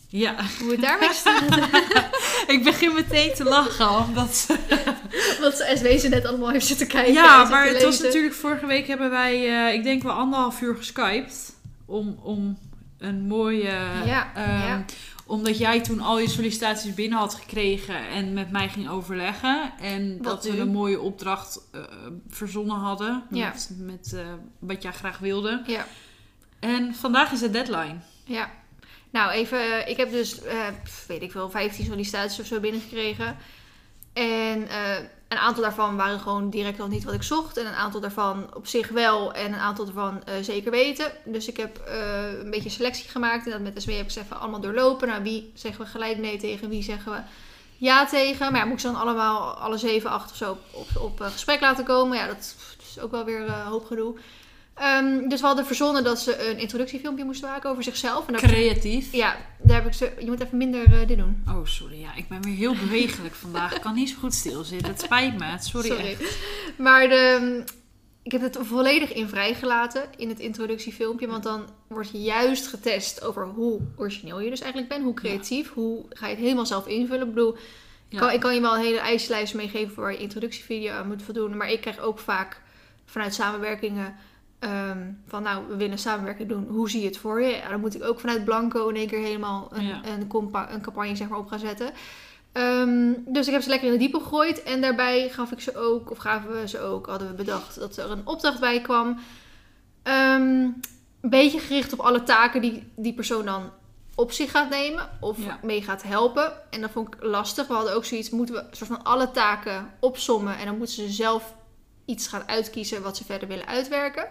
ja, 0.08 0.36
Hoe 0.60 0.72
het 0.72 0.82
daarmee 0.82 1.14
staat. 1.24 1.44
ik 2.48 2.62
begin 2.64 2.94
meteen 2.94 3.34
te 3.34 3.44
lachen. 3.44 3.90
Omdat... 3.90 4.46
Wat 5.40 5.56
SW 5.78 5.86
ze 5.98 6.08
net 6.10 6.26
allemaal 6.26 6.50
heeft 6.50 6.66
zitten 6.66 6.88
kijken. 6.88 7.08
en 7.16 7.24
Ja, 7.24 7.44
maar 7.44 7.68
het 7.68 7.84
was 7.84 8.00
natuurlijk... 8.00 8.34
Vorige 8.34 8.66
week 8.66 8.88
hebben 8.88 9.10
wij, 9.10 9.66
eh, 9.68 9.74
ik 9.74 9.84
denk 9.84 10.04
wel 10.04 10.12
anderhalf 10.14 10.62
uur 10.62 10.76
geskyped. 10.76 11.54
Om, 11.86 12.20
om 12.24 12.58
een 13.04 13.28
mooie... 13.28 13.74
Ja, 14.06 14.32
ehm, 14.36 14.68
ja. 14.68 14.86
Omdat 15.26 15.58
jij 15.58 15.82
toen 15.82 16.00
al 16.00 16.20
je 16.20 16.30
sollicitaties 16.30 16.94
binnen 16.94 17.18
had 17.18 17.34
gekregen 17.34 18.08
en 18.08 18.34
met 18.34 18.52
mij 18.52 18.70
ging 18.70 18.90
overleggen. 18.90 19.74
En 19.80 20.18
Wat 20.18 20.44
dat 20.44 20.44
we 20.44 20.60
een 20.60 20.72
mooie 20.72 21.00
opdracht 21.00 21.62
eh, 21.72 21.82
verzonnen 22.28 22.78
hadden. 22.78 23.24
Ja. 23.30 23.48
Met, 23.48 23.70
met 23.78 24.14
eh, 24.14 24.26
wat 24.60 24.82
jij 24.82 24.92
graag 24.92 25.18
wilde. 25.18 25.62
Ja. 25.66 25.86
En 26.60 26.96
vandaag 26.96 27.32
is 27.32 27.40
de 27.40 27.50
deadline. 27.50 27.96
Ja. 28.24 28.52
Nou, 29.10 29.32
even, 29.32 29.60
eh, 29.60 29.90
ik 29.90 29.98
heb 29.98 30.12
dus, 30.12 30.40
weet 31.08 31.22
ik 31.22 31.34
wel, 31.34 31.50
15 31.50 31.86
sollicitaties 31.86 32.40
of 32.40 32.46
zo 32.46 32.60
binnengekregen. 32.60 33.38
En 34.14 34.68
een 35.34 35.40
aantal 35.44 35.64
daarvan 35.64 35.96
waren 35.96 36.20
gewoon 36.20 36.50
direct 36.50 36.80
al 36.80 36.88
niet 36.88 37.04
wat 37.04 37.14
ik 37.14 37.24
zocht. 37.24 37.58
En 37.58 37.66
een 37.66 37.74
aantal 37.74 38.02
daarvan 38.02 38.48
op 38.54 38.68
zich 38.68 38.90
wel. 38.90 39.34
En 39.34 39.54
een 39.54 39.60
aantal 39.60 39.86
daarvan 39.86 40.24
eh, 40.24 40.34
zeker 40.42 40.72
weten. 40.72 41.12
Dus 41.26 41.48
ik 41.48 41.58
heb 41.58 41.78
eh, 41.78 42.40
een 42.40 42.50
beetje 42.50 42.70
selectie 42.70 43.10
gemaakt. 43.10 43.46
En 43.46 43.52
dat 43.52 43.62
met 43.62 43.82
SW 43.82 43.90
heb 43.90 44.06
ik 44.06 44.12
ze 44.12 44.20
even 44.20 44.40
allemaal 44.40 44.62
doorlopen. 44.62 45.08
Nou, 45.08 45.24
wie 45.24 45.52
zeggen 45.54 45.86
we 45.86 45.92
gelijk 45.92 46.18
nee 46.18 46.38
tegen, 46.38 46.70
wie 46.70 46.84
zeggen 46.84 47.12
we 47.12 47.20
ja 47.78 48.06
tegen. 48.06 48.52
Maar 48.52 48.62
ja, 48.62 48.66
moet 48.66 48.74
ik 48.74 48.80
ze 48.80 48.92
dan 48.92 49.02
allemaal, 49.02 49.54
alle 49.54 49.78
zeven, 49.78 50.10
acht 50.10 50.32
of 50.32 50.38
zo 50.38 50.58
op, 50.72 50.88
op 51.00 51.22
eh, 51.22 51.28
gesprek 51.28 51.62
laten 51.62 51.86
komen? 51.86 52.18
Ja, 52.18 52.28
dat 52.28 52.56
is 52.90 53.00
ook 53.00 53.12
wel 53.12 53.26
weer 53.26 53.52
hoop 53.52 53.86
gedoe. 53.86 54.16
Ehm, 54.76 55.28
dus 55.30 55.40
we 55.42 55.46
hadden 55.48 55.66
verzonnen 55.66 56.04
dat 56.04 56.20
ze 56.20 56.50
een 56.50 56.58
introductiefilmpje 56.58 57.24
moesten 57.26 57.50
maken 57.50 57.70
over 57.70 57.84
zichzelf. 57.84 58.28
En 58.28 58.34
ik- 58.34 58.40
Creatief. 58.40 59.12
ja, 59.12 59.36
daar 59.62 59.76
heb 59.78 59.86
ik 59.86 59.94
ze. 59.94 60.12
Je 60.20 60.26
moet 60.26 60.42
even 60.44 60.58
minder 60.58 60.84
eh, 61.02 61.08
dit 61.08 61.18
doen. 61.18 61.44
Oh, 61.48 61.66
sorry. 61.66 62.00
Ja, 62.00 62.16
ik 62.16 62.28
ben 62.28 62.42
weer 62.42 62.56
heel 62.56 62.76
bewegelijk 62.76 63.34
vandaag. 63.36 63.76
Ik 63.76 63.82
kan 63.82 63.94
niet 63.94 64.10
zo 64.10 64.16
goed 64.20 64.34
stilzitten. 64.34 64.88
Het 64.92 65.02
spijt 65.02 65.38
me. 65.40 65.56
Sorry. 65.60 65.90
echt. 65.92 66.38
Maar 66.78 67.10
de, 67.10 67.64
ik 68.24 68.32
heb 68.32 68.42
het 68.42 68.58
volledig 68.62 69.14
in 69.14 69.28
vrijgelaten 69.30 70.04
in 70.18 70.30
het 70.30 70.40
introductiefilmpje. 70.40 71.28
Want 71.28 71.44
dan 71.44 71.70
wordt 71.88 72.10
juist 72.14 72.68
getest 72.68 73.24
over 73.24 73.46
hoe 73.48 73.80
origineel 73.96 74.40
je 74.40 74.50
dus 74.50 74.62
eigenlijk 74.62 74.92
bent. 74.92 75.04
Hoe 75.04 75.14
creatief. 75.14 75.74
Hoe 75.74 76.06
ga 76.10 76.28
je 76.28 76.34
het 76.36 76.44
helemaal 76.44 76.66
zelf 76.66 76.88
invullen. 76.88 77.28
Ik 77.28 77.34
bedoel, 77.34 77.58
Ja. 78.10 78.20
kan, 78.20 78.32
ik 78.32 78.40
kan 78.40 78.54
je 78.56 78.62
wel 78.62 78.76
een 78.76 78.84
hele 78.84 79.00
eislijst 79.00 79.54
meegeven 79.54 80.02
waar 80.02 80.12
je 80.12 80.18
introductievideo 80.18 80.92
aan 80.94 81.08
moet 81.08 81.24
voldoen. 81.24 81.58
Maar 81.58 81.70
ik 81.72 81.82
krijg 81.82 82.00
ook 82.00 82.20
vaak 82.20 82.62
vanuit 83.06 83.34
samenwerkingen. 83.34 84.16
Ehm, 84.64 85.12
van 85.28 85.44
nou, 85.44 85.68
we 85.68 85.76
willen 85.76 85.98
samenwerking 85.98 86.50
doen. 86.50 86.68
Hoe 86.70 86.90
zie 86.90 87.02
je 87.02 87.08
het 87.08 87.18
voor 87.18 87.42
je? 87.42 87.56
Ja, 87.56 87.70
dan 87.70 87.80
moet 87.80 87.96
ik 87.96 88.04
ook 88.04 88.20
vanuit 88.20 88.44
Blanco 88.46 88.88
in 88.88 88.96
één 88.96 89.08
keer 89.08 89.20
helemaal 89.20 89.70
een, 89.74 89.86
Ja. 89.86 90.02
een, 90.06 90.30
een 90.74 90.82
campagne 90.82 91.16
zeg 91.16 91.28
maar, 91.30 91.40
op 91.40 91.48
gaan 91.48 91.60
zetten. 91.60 91.92
Ehm, 92.52 93.14
dus 93.26 93.48
ik 93.48 93.54
heb 93.54 93.62
ze 93.62 93.70
lekker 93.70 93.88
in 93.88 93.94
de 93.94 94.00
diepe 94.00 94.20
gegooid. 94.20 94.64
En 94.64 94.82
daarbij 94.82 95.30
gaf 95.30 95.52
ik 95.52 95.60
ze 95.60 95.78
ook, 95.78 96.12
of 96.12 96.18
gaven 96.18 96.52
we 96.62 96.68
ze 96.68 96.80
ook, 96.80 97.06
hadden 97.08 97.28
we 97.28 97.34
bedacht 97.34 97.80
dat 97.80 97.98
er 97.98 98.12
een 98.12 98.28
opdracht 98.28 98.60
bij 98.60 98.82
kwam. 98.82 99.20
Ehm, 100.04 100.42
een 101.22 101.30
beetje 101.30 101.60
gericht 101.60 101.94
op 101.94 102.00
alle 102.00 102.24
taken 102.24 102.62
die 102.62 102.92
die 102.96 103.14
persoon 103.14 103.46
dan 103.46 103.70
op 104.16 104.32
zich 104.32 104.52
gaat 104.52 104.70
nemen 104.70 105.10
of 105.20 105.38
Ja. 105.46 105.60
mee 105.64 105.82
gaat 105.82 106.04
helpen. 106.04 106.52
En 106.70 106.82
dat 106.82 106.90
vond 106.92 107.14
ik 107.14 107.24
lastig. 107.24 107.68
We 107.68 107.74
hadden 107.74 107.96
ook 107.96 108.06
zoiets, 108.06 108.30
moeten 108.30 108.56
we 108.56 108.62
een 108.62 108.68
soort 108.76 108.90
van 108.90 109.04
alle 109.04 109.32
taken 109.32 109.90
opsommen 110.00 110.58
en 110.58 110.66
dan 110.66 110.78
moeten 110.78 110.96
ze 110.96 111.10
zelf 111.10 111.54
iets 112.06 112.28
gaan 112.28 112.48
uitkiezen 112.48 113.02
wat 113.02 113.18
ze 113.18 113.26
verder 113.26 113.48
willen 113.48 113.68
uitwerken. 113.68 114.28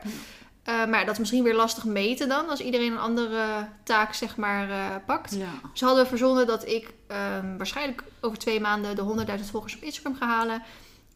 Eh, 0.62 0.86
maar 0.86 1.04
dat 1.04 1.12
is 1.14 1.18
misschien 1.18 1.42
weer 1.42 1.54
lastig 1.54 1.84
meten 1.84 2.28
dan, 2.28 2.48
als 2.48 2.60
iedereen 2.60 2.92
een 2.92 2.98
andere 2.98 3.68
taak 3.82 4.14
zeg 4.14 4.36
maar 4.36 4.70
eh, 4.70 4.96
pakt. 5.06 5.34
Ja. 5.34 5.50
Dus 5.72 5.80
hadden 5.80 6.02
we 6.02 6.08
verzonnen 6.08 6.46
dat 6.46 6.66
ik 6.68 6.92
ehm, 7.06 7.56
waarschijnlijk 7.56 8.02
over 8.20 8.38
twee 8.38 8.60
maanden 8.60 8.96
de 8.96 9.24
100.000 9.38 9.50
volgers 9.50 9.76
op 9.76 9.82
Instagram 9.82 10.14
ga 10.16 10.26
halen. 10.26 10.62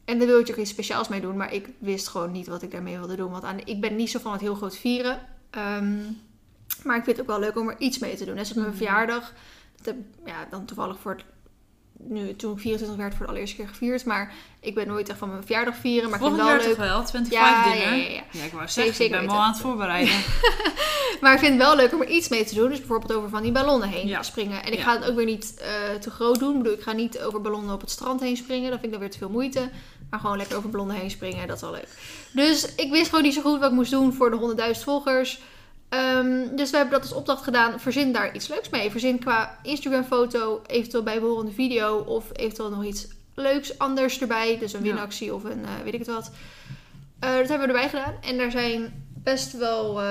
En 0.05 0.19
daar 0.19 0.27
wil 0.27 0.38
ik 0.40 0.51
ook 0.51 0.57
iets 0.57 0.71
speciaals 0.71 1.09
mee 1.09 1.21
doen, 1.21 1.37
maar 1.37 1.53
ik 1.53 1.69
wist 1.79 2.09
gewoon 2.09 2.33
niet 2.33 2.47
wat 2.47 2.62
ik 2.62 2.71
daarmee 2.71 2.99
wilde 2.99 3.16
doen. 3.16 3.31
Want 3.31 3.45
aan, 3.45 3.61
ik 3.64 3.81
ben 3.81 3.97
niet 3.97 4.11
zo 4.11 4.19
van 4.19 4.33
het 4.33 4.40
heel 4.40 4.55
groot 4.55 4.77
vieren. 4.77 5.21
Ehm, 5.51 5.97
maar 6.83 6.97
ik 6.97 7.05
vind 7.05 7.16
het 7.16 7.21
ook 7.21 7.27
wel 7.27 7.40
leuk 7.40 7.57
om 7.59 7.69
er 7.69 7.79
iets 7.79 7.99
mee 7.99 8.16
te 8.16 8.25
doen. 8.25 8.35
Net 8.35 8.45
als 8.45 8.55
met 8.55 8.64
mijn 8.64 8.77
Mhm. 8.77 8.85
verjaardag. 8.85 9.33
Dat 9.77 9.87
heb 9.87 9.97
ja, 10.25 10.47
dan 10.51 10.64
toevallig 10.64 10.99
voor 10.99 11.11
het, 11.12 11.25
nu, 11.98 12.37
toen 12.37 12.52
ik 12.52 12.59
24 12.61 12.98
werd 12.98 13.14
voor 13.14 13.22
de 13.24 13.30
allereerste 13.30 13.56
keer 13.56 13.68
gevierd. 13.68 14.04
Maar 14.04 14.32
ik 14.61 14.74
ben 14.74 14.87
nooit 14.87 15.09
echt 15.09 15.18
van 15.18 15.28
mijn 15.30 15.42
verjaardag 15.42 15.76
vieren. 15.76 16.11
Maar 16.11 16.18
ik 16.18 16.24
vind 16.24 16.37
het 16.37 16.46
jaar 16.46 16.56
wel 16.59 16.66
toch 16.68 16.76
leuk. 16.78 16.87
wel? 16.87 16.96
25 17.06 17.32
Ja, 17.32 17.62
dinner? 17.64 17.88
ja, 17.88 17.94
ja, 17.94 18.22
ja. 18.30 18.44
ik 18.44 18.50
wou 18.52 18.62
Nee, 18.62 18.68
zeggen, 18.68 19.04
ik 19.04 19.11
ben 19.11 19.24
me 19.24 19.30
al 19.30 19.40
aan 19.42 19.52
het 19.52 19.61
voorbereiden. 19.61 20.14
Maar 21.20 21.32
ik 21.32 21.38
vind 21.38 21.52
het 21.52 21.62
wel 21.62 21.76
leuk 21.76 21.92
om 21.92 22.00
er 22.02 22.09
iets 22.09 22.28
mee 22.28 22.44
te 22.44 22.54
doen. 22.54 22.68
Dus 22.68 22.78
bijvoorbeeld 22.78 23.12
over 23.12 23.28
van 23.28 23.42
die 23.42 23.52
ballonnen 23.52 23.88
heen 23.88 24.24
springen. 24.24 24.64
En 24.64 24.72
ik 24.72 24.80
ga 24.80 24.92
het 24.98 25.11
ook 25.11 25.16
weer 25.16 25.24
niet 25.24 25.54
eh, 25.61 25.94
te 26.00 26.11
groot 26.11 26.38
doen. 26.38 26.50
Ik 26.52 26.59
bedoel, 26.62 26.72
ik 26.72 26.82
ga 26.82 26.92
niet 26.92 27.20
over 27.20 27.40
ballonnen 27.40 27.74
op 27.74 27.80
het 27.80 27.90
strand 27.90 28.20
heen 28.20 28.37
springen. 28.37 28.70
Dat 28.70 28.80
vind 28.80 28.85
ik 28.85 28.90
dan 28.90 29.00
weer 29.00 29.11
te 29.11 29.18
veel 29.18 29.28
moeite. 29.28 29.70
Maar 30.11 30.20
gewoon 30.20 30.37
lekker 30.37 30.56
over 30.56 30.70
ballonnen 30.70 30.96
heen 30.96 31.11
springen. 31.11 31.46
Dat 31.46 31.56
is 31.56 31.62
wel 31.62 31.70
leuk. 31.70 31.88
Dus 32.32 32.74
ik 32.74 32.90
wist 32.90 33.09
gewoon 33.09 33.24
niet 33.24 33.35
zo 33.35 33.40
goed 33.40 33.59
wat 33.59 33.68
ik 33.70 33.74
moest 33.76 33.90
doen 33.90 34.12
voor 34.12 34.30
de 34.30 34.72
100.000 34.74 34.82
volgers. 34.82 35.40
Ehm, 35.88 36.57
dus 36.57 36.70
we 36.70 36.77
hebben 36.77 36.94
dat 37.01 37.09
als 37.09 37.18
opdracht 37.18 37.42
gedaan. 37.42 37.81
Verzin 37.81 38.12
daar 38.12 38.35
iets 38.35 38.49
leuks 38.49 38.68
mee. 38.68 38.90
Verzin 38.90 39.18
qua 39.18 39.59
Instagram 39.62 40.05
foto, 40.05 40.62
eventueel 40.66 41.03
bijbehorende 41.03 41.53
video. 41.53 41.96
Of 41.99 42.25
eventueel 42.33 42.70
nog 42.70 42.85
iets 42.85 43.07
leuks 43.35 43.79
anders 43.79 44.20
erbij. 44.20 44.59
Dus 44.59 44.72
een 44.72 44.85
Ja. 44.85 44.92
winactie 44.94 45.35
of 45.35 45.44
een 45.44 45.64
eh, 45.64 45.70
weet 45.85 45.92
ik 45.94 45.99
het 45.99 46.09
wat. 46.09 46.31
Eh, 47.20 47.37
dat 47.37 47.49
hebben 47.49 47.68
we 47.68 47.72
erbij 47.75 47.88
gedaan. 47.88 48.14
En 48.22 48.37
daar 48.38 48.51
zijn 48.51 49.05
best 49.22 49.53
wel... 49.53 49.94
we 49.94 50.03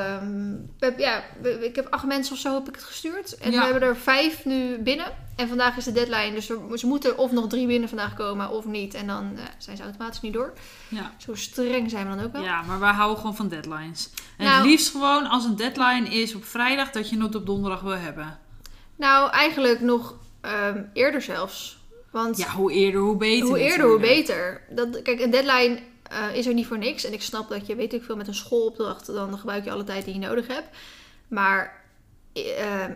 hebben- 0.80 0.98
ja, 0.98 1.24
we- 1.42 1.66
ik 1.66 1.76
heb 1.76 1.88
acht 1.90 2.06
mensen 2.06 2.34
of 2.34 2.40
zo 2.40 2.54
heb 2.54 2.68
ik 2.68 2.76
het 2.76 2.84
gestuurd. 2.84 3.38
En 3.38 3.52
Ja. 3.52 3.58
we 3.60 3.64
hebben 3.64 3.90
er 3.90 3.98
vijf 3.98 4.46
nu 4.46 4.78
binnen. 4.78 5.06
En 5.36 5.48
vandaag 5.48 5.78
is 5.78 5.84
de 5.84 5.92
deadline. 5.92 6.34
Dus 6.34 6.46
ze 6.80 6.88
moeten 6.88 7.18
of 7.18 7.32
nog 7.32 7.48
drie 7.48 7.68
binnen 7.68 7.90
vandaag 7.90 8.14
komen 8.14 8.50
of 8.50 8.66
niet. 8.66 8.94
En 8.94 9.08
dan 9.08 9.32
eh, 9.38 9.44
zijn 9.58 9.78
ze 9.78 9.84
automatisch 9.84 10.22
niet 10.22 10.34
door. 10.34 10.54
Ja. 10.88 11.14
Zo 11.18 11.36
streng 11.36 11.90
zijn 11.90 12.10
we 12.10 12.16
dan 12.16 12.26
ook 12.26 12.32
wel. 12.32 12.44
ja, 12.44 12.62
maar 12.62 12.80
wij 12.80 12.92
houden 12.92 13.18
gewoon 13.18 13.36
van 13.36 13.48
deadlines. 13.48 14.10
En 14.38 14.46
Nou- 14.46 14.58
het 14.58 14.66
liefst 14.66 14.92
gewoon 14.92 15.28
als 15.28 15.46
een 15.46 15.56
deadline 15.56 16.10
is 16.10 16.36
op 16.36 16.46
vrijdag 16.46 16.92
dat 16.92 17.10
je 17.10 17.22
het 17.22 17.36
op 17.36 17.46
donderdag 17.46 17.82
wil 17.82 17.98
hebben. 17.98 18.40
Nou, 18.96 19.32
eigenlijk 19.32 19.80
nog 19.82 20.16
ehm, 20.42 20.84
eerder 20.94 21.22
zelfs. 21.22 21.78
Want 22.12 22.38
Ja, 22.38 22.50
hoe 22.52 22.72
eerder 22.72 23.02
hoe 23.02 23.18
beter. 23.18 23.48
hoe 23.48 23.60
eerder, 23.60 23.88
hoe 23.88 24.00
beter. 24.00 24.62
Dat, 24.70 25.02
kijk, 25.02 25.20
een 25.20 25.32
deadline 25.32 25.80
eh, 26.10 26.36
is 26.36 26.46
er 26.46 26.54
niet 26.54 26.68
voor 26.68 26.78
niks. 26.78 27.04
En 27.04 27.14
ik 27.14 27.22
snap 27.22 27.50
dat 27.50 27.68
je, 27.68 27.76
weet 27.76 27.94
ik 27.94 28.04
veel, 28.04 28.16
met 28.16 28.28
een 28.28 28.36
schoolopdracht... 28.36 29.06
dan 29.06 29.38
gebruik 29.38 29.64
je 29.64 29.72
alle 29.72 29.84
tijd 29.84 30.06
die 30.06 30.14
je 30.14 30.20
nodig 30.20 30.48
hebt. 30.48 30.68
Maar 31.28 31.84
eh, 32.34 32.44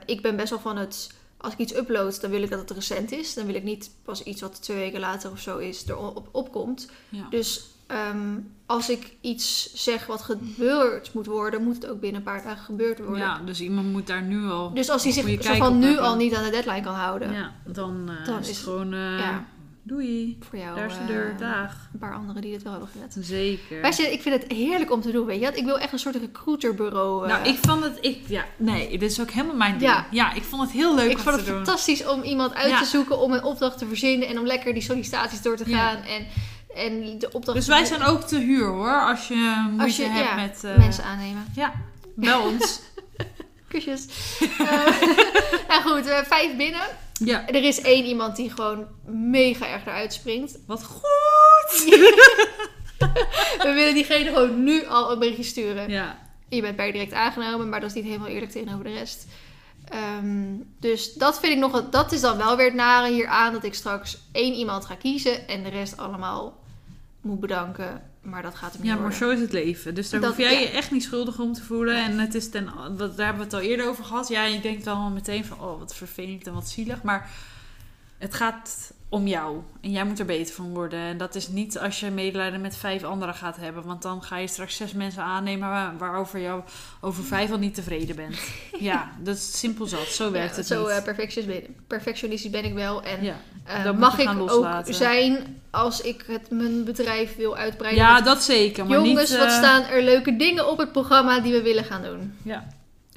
ik 0.06 0.22
ben 0.22 0.36
best 0.36 0.50
wel 0.50 0.60
van 0.60 0.78
het... 0.78 1.18
Als 1.42 1.54
ik 1.54 1.60
iets 1.60 1.76
upload, 1.76 2.22
dan 2.22 2.30
wil 2.32 2.42
ik 2.44 2.50
dat 2.50 2.60
het 2.60 2.72
recent 2.72 3.12
is. 3.12 3.34
Dan 3.34 3.46
wil 3.46 3.56
ik 3.56 3.64
niet 3.64 3.92
pas 4.04 4.24
iets 4.24 4.42
wat 4.42 4.62
twee 4.62 4.78
weken 4.78 5.00
later 5.00 5.32
of 5.32 5.40
zo 5.40 5.58
is, 5.58 5.88
erop 5.88 6.28
opkomt. 6.32 6.90
Ja. 7.10 7.28
Dus 7.30 7.66
ehm, 7.88 8.38
als 8.66 8.90
ik 8.90 9.16
iets 9.22 9.74
zeg 9.74 10.06
wat 10.06 10.22
gebeurd 10.22 11.14
moet 11.14 11.26
worden... 11.26 11.64
moet 11.64 11.76
het 11.76 11.88
ook 11.88 12.00
binnen 12.00 12.20
een 12.20 12.26
paar 12.26 12.44
dagen 12.44 12.64
gebeurd 12.64 13.00
worden. 13.00 13.18
ja, 13.18 13.40
dus 13.46 13.62
iemand 13.62 13.92
moet 13.92 14.08
daar 14.08 14.22
nu 14.22 14.50
al. 14.50 14.74
Dus 14.74 14.90
als 14.90 15.04
hij 15.04 15.12
zich 15.12 15.58
van 15.58 15.80
nu 15.80 15.98
al 15.98 16.16
niet 16.16 16.34
aan 16.36 16.44
de 16.44 16.50
deadline 16.50 16.82
kan 16.82 16.94
houden... 16.96 17.32
Ja, 17.34 17.54
dan, 17.66 18.10
eh, 18.20 18.26
Dan 18.26 18.40
is 18.40 18.48
het 18.48 18.58
gewoon. 18.58 18.94
eh, 18.94 19.20
ja. 19.20 19.46
Doei. 19.84 20.38
voor 20.50 20.60
jou 20.60 20.76
Daar 20.76 20.86
is 20.86 20.94
de 20.94 21.00
eh, 21.00 21.08
deur. 21.08 21.36
Dag. 21.38 21.90
een 21.94 22.00
paar 22.00 22.14
anderen 22.14 22.42
die 22.42 22.52
dit 22.52 22.64
wel 22.64 22.72
hebben 22.72 22.90
gered. 22.90 23.16
Zeker. 23.20 23.82
Weet 23.82 23.98
je, 23.98 24.12
ik 24.12 24.22
vind 24.22 24.42
het 24.44 24.52
heerlijk 24.52 24.92
om 24.92 25.02
te 25.02 25.12
doen, 25.12 25.26
weet 25.26 25.42
je. 25.42 25.52
Ik 25.54 25.66
wil 25.66 25.80
echt 25.80 25.94
een 25.94 26.00
soort 26.00 26.16
recruiterbureau. 26.16 27.24
eh, 27.24 27.30
Nou, 27.30 27.48
ik 27.50 27.58
vond 27.62 27.84
het. 27.84 27.98
Ik, 28.02 28.20
ja, 28.28 28.46
nee, 28.58 28.90
dit 28.98 29.12
is 29.12 29.22
ook 29.22 29.30
helemaal 29.32 29.56
mijn 29.56 29.78
ding. 29.78 29.92
Ja. 29.92 30.06
Ja, 30.12 30.34
ik 30.34 30.44
vond 30.44 30.62
het 30.62 30.72
heel 30.72 30.96
leuk 30.96 31.12
ik 31.12 31.18
vond 31.18 31.36
het 31.36 31.46
doen. 31.46 31.56
fantastisch 31.56 32.06
om 32.08 32.22
iemand 32.22 32.54
uit 32.54 32.70
Ja. 32.70 32.80
te 32.80 32.86
zoeken, 32.86 33.20
om 33.20 33.34
een 33.34 33.44
opdracht 33.44 33.78
te 33.78 33.86
verzinnen 33.88 34.28
en 34.28 34.40
om 34.40 34.46
lekker 34.46 34.74
die 34.74 34.84
sollicitaties 34.84 35.42
door 35.42 35.56
te 35.58 35.70
Ja. 35.70 35.78
gaan. 35.78 36.04
En, 36.04 36.28
en 36.76 37.20
de 37.20 37.30
opdracht 37.32 37.58
Dus 37.58 37.68
wij 37.68 37.86
zijn 37.86 38.04
ook 38.04 38.22
te 38.22 38.38
huur 38.38 38.68
hoor, 38.68 39.02
als 39.08 39.28
je 39.28 39.74
Als 39.80 39.98
je 39.98 40.04
hebt 40.04 40.26
ja, 40.30 40.36
met 40.36 40.64
eh, 40.64 40.78
mensen 40.78 41.04
aannemen. 41.04 41.46
Ja, 41.56 41.72
bel 42.16 42.42
ons. 42.42 42.80
Kusjes. 43.70 44.06
Nou 45.68 45.82
goed, 45.82 46.06
vijf 46.28 46.58
binnen. 46.58 46.82
Ja, 47.26 47.48
Er 47.48 47.64
is 47.64 47.82
één 47.82 48.06
iemand 48.06 48.36
die 48.36 48.50
gewoon 48.50 48.88
mega 49.06 49.68
erg 49.68 49.86
eruit 49.86 50.14
springt. 50.14 50.60
wat 50.68 50.84
goed. 50.84 51.84
We 53.64 53.72
willen 53.74 53.94
diegene 53.94 54.26
gewoon 54.26 54.64
nu 54.64 54.86
al 54.86 55.12
een 55.12 55.20
berichtje 55.20 55.44
sturen. 55.44 55.90
Ja, 55.90 56.20
Je 56.50 56.62
bent 56.62 56.76
per 56.76 56.92
direct 56.92 57.14
aangenomen, 57.14 57.70
maar 57.70 57.80
dat 57.80 57.90
is 57.90 57.96
niet 57.96 58.06
helemaal 58.06 58.28
eerlijk 58.28 58.52
tegenover 58.52 58.84
de 58.84 58.94
rest. 58.94 59.26
Ehm, 59.90 60.56
dus 60.80 61.14
dat 61.14 61.40
vind 61.40 61.54
ik 61.54 61.60
nog, 61.60 61.90
dat 61.90 62.12
is 62.12 62.22
dan 62.22 62.38
wel 62.38 62.56
weer 62.58 62.66
het 62.66 62.76
nare 62.76 63.14
hier 63.14 63.28
aan 63.28 63.54
dat 63.54 63.64
ik 63.64 63.74
straks 63.74 64.18
één 64.32 64.54
iemand 64.54 64.86
ga 64.86 64.96
kiezen 64.96 65.48
en 65.48 65.64
de 65.64 65.70
rest 65.70 65.98
allemaal 65.98 66.60
moet 67.22 67.40
bedanken. 67.40 68.09
Maar 68.22 68.42
dat 68.42 68.56
gaat 68.56 68.74
hem 68.74 68.82
niet 68.82 68.92
Ja, 68.92 68.98
maar 68.98 69.14
zo 69.14 69.30
is 69.30 69.40
het 69.40 69.52
leven. 69.52 69.96
Dus 69.96 70.10
daar 70.10 70.20
Dat- 70.22 70.30
hoef 70.30 70.40
jij 70.40 70.54
ja. 70.54 70.60
je 70.60 70.68
echt 70.70 70.92
niet 70.92 71.04
schuldig 71.04 71.40
om 71.40 71.54
te 71.54 71.64
voelen. 71.64 72.04
En 72.04 72.20
het 72.20 72.36
is 72.36 72.50
ten, 72.50 72.70
dat, 72.98 73.18
daar 73.18 73.26
hebben 73.26 73.38
we 73.38 73.44
het 73.44 73.54
al 73.64 73.70
eerder 73.70 73.88
over 73.88 74.04
gehad. 74.04 74.28
Ja, 74.28 74.44
je 74.44 74.62
denkt 74.62 74.84
dan 74.84 75.14
meteen 75.14 75.46
van, 75.46 75.60
oh, 75.60 75.80
wat 75.80 75.96
vervelend 75.96 76.48
en 76.48 76.54
wat 76.54 76.70
zielig. 76.70 77.02
Maar 77.04 77.30
het 78.18 78.34
gaat 78.34 78.94
om 79.10 79.28
jou. 79.28 79.58
En 79.82 79.92
jij 79.92 80.04
moet 80.04 80.20
er 80.20 80.26
beter 80.26 80.54
van 80.56 80.74
worden. 80.74 81.00
En 81.00 81.18
dat 81.18 81.36
is 81.36 81.48
niet 81.48 81.80
als 81.80 82.00
je 82.00 82.10
medelijden 82.10 82.62
met 82.62 82.76
vijf 82.76 83.04
anderen 83.04 83.34
gaat 83.36 83.56
hebben. 83.56 83.84
Want 83.86 84.02
dan 84.02 84.24
ga 84.24 84.38
je 84.38 84.48
straks 84.48 84.76
zes 84.76 84.94
mensen 84.94 85.24
aannemen 85.24 85.70
waar- 85.70 85.98
waarover 85.98 86.40
je 86.40 86.60
over 87.02 87.24
vijf 87.24 87.52
al 87.52 87.58
niet 87.58 87.74
tevreden 87.74 88.16
bent. 88.16 88.36
Ja, 88.80 89.12
dat 89.20 89.36
is 89.36 89.60
simpel 89.60 89.86
zat. 89.86 90.08
Zo 90.08 90.32
werkt 90.32 90.50
Ja, 90.52 90.56
het 90.58 90.68
zo 90.68 90.80
niet. 90.82 90.90
eh, 90.90 91.04
perfectionistisch, 91.04 91.62
ben, 91.68 91.76
perfectionistisch 91.88 92.52
ben 92.52 92.64
ik 92.66 92.74
wel. 92.74 93.04
En 93.04 93.24
ja. 93.24 93.36
eh, 93.64 93.92
mag 93.92 94.18
ik 94.20 94.30
ook 94.50 94.68
zijn 94.86 95.62
als 95.70 96.02
ik 96.02 96.24
het, 96.28 96.50
mijn 96.52 96.84
bedrijf 96.84 97.36
wil 97.36 97.56
uitbreiden. 97.58 98.04
ja, 98.04 98.22
dat 98.22 98.44
zeker. 98.44 98.86
Maar 98.86 98.98
Jongens, 98.98 99.30
niet, 99.30 99.40
wat 99.40 99.48
eh, 99.48 99.58
staan 99.58 99.84
er 99.84 100.04
leuke 100.04 100.36
dingen 100.36 100.70
op 100.70 100.78
het 100.78 100.92
programma 100.92 101.40
die 101.40 101.52
we 101.54 101.62
willen 101.62 101.84
gaan 101.84 102.02
doen? 102.04 102.34
Ja, 102.44 102.68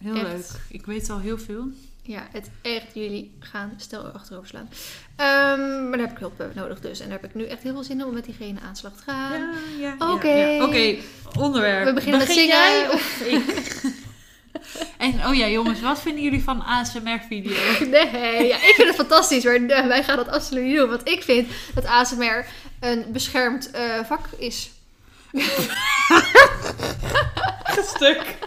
heel 0.02 0.14
Echt. 0.14 0.26
leuk. 0.26 0.46
Ik 0.68 0.86
weet 0.86 1.10
al 1.10 1.18
heel 1.18 1.38
veel. 1.38 1.64
Ja, 2.04 2.26
het 2.32 2.50
echt 2.62 2.94
jullie 2.94 3.32
gaan 3.38 3.72
stel 3.76 4.04
achterover 4.04 4.48
slaan. 4.48 4.68
Ehm, 5.16 5.88
maar 5.88 5.98
daar 5.98 6.06
heb 6.06 6.10
ik 6.10 6.18
hulp 6.18 6.36
bij 6.36 6.48
nodig 6.54 6.80
dus. 6.80 7.00
En 7.00 7.08
daar 7.08 7.20
heb 7.20 7.30
ik 7.30 7.34
nu 7.34 7.44
echt 7.46 7.62
heel 7.62 7.72
veel 7.72 7.82
zin 7.82 7.98
in 8.00 8.06
om 8.06 8.14
met 8.14 8.24
diegene 8.24 8.60
aan 8.60 8.72
de 8.72 8.78
slag 8.78 8.92
te 8.96 9.02
gaan. 9.02 9.32
Ja, 9.78 9.94
ja. 9.98 10.12
Oké. 10.12 10.28
ja, 10.28 10.46
ja. 10.46 10.64
Oké, 10.64 10.96
onderwerp. 11.38 11.84
We 11.84 11.92
beginnen 11.92 12.18
met 12.18 12.28
Begin 12.28 12.42
zingen. 12.42 12.56
jij 12.56 12.88
of 12.90 13.20
ik? 13.26 13.82
en 14.98 15.26
oh 15.26 15.34
ja, 15.34 15.48
jongens, 15.48 15.80
wat 15.80 16.00
vinden 16.00 16.22
jullie 16.22 16.42
van 16.42 16.64
ASMR-video's? 16.64 17.78
Nee, 17.90 18.46
ja, 18.46 18.56
ik 18.56 18.72
vind 18.74 18.88
het 18.88 18.96
fantastisch, 18.96 19.44
maar 19.44 19.54
eh, 19.54 19.86
wij 19.86 20.02
gaan 20.04 20.16
dat 20.16 20.28
absoluut 20.28 20.64
niet 20.64 20.76
doen. 20.76 20.88
Want 20.88 21.08
ik 21.08 21.22
vind 21.22 21.48
dat 21.74 21.86
ASMR 21.86 22.46
een 22.80 23.04
beschermd 23.12 23.70
eh, 23.70 23.82
vak 24.04 24.26
is. 24.36 24.70
Stuk. 27.94 28.38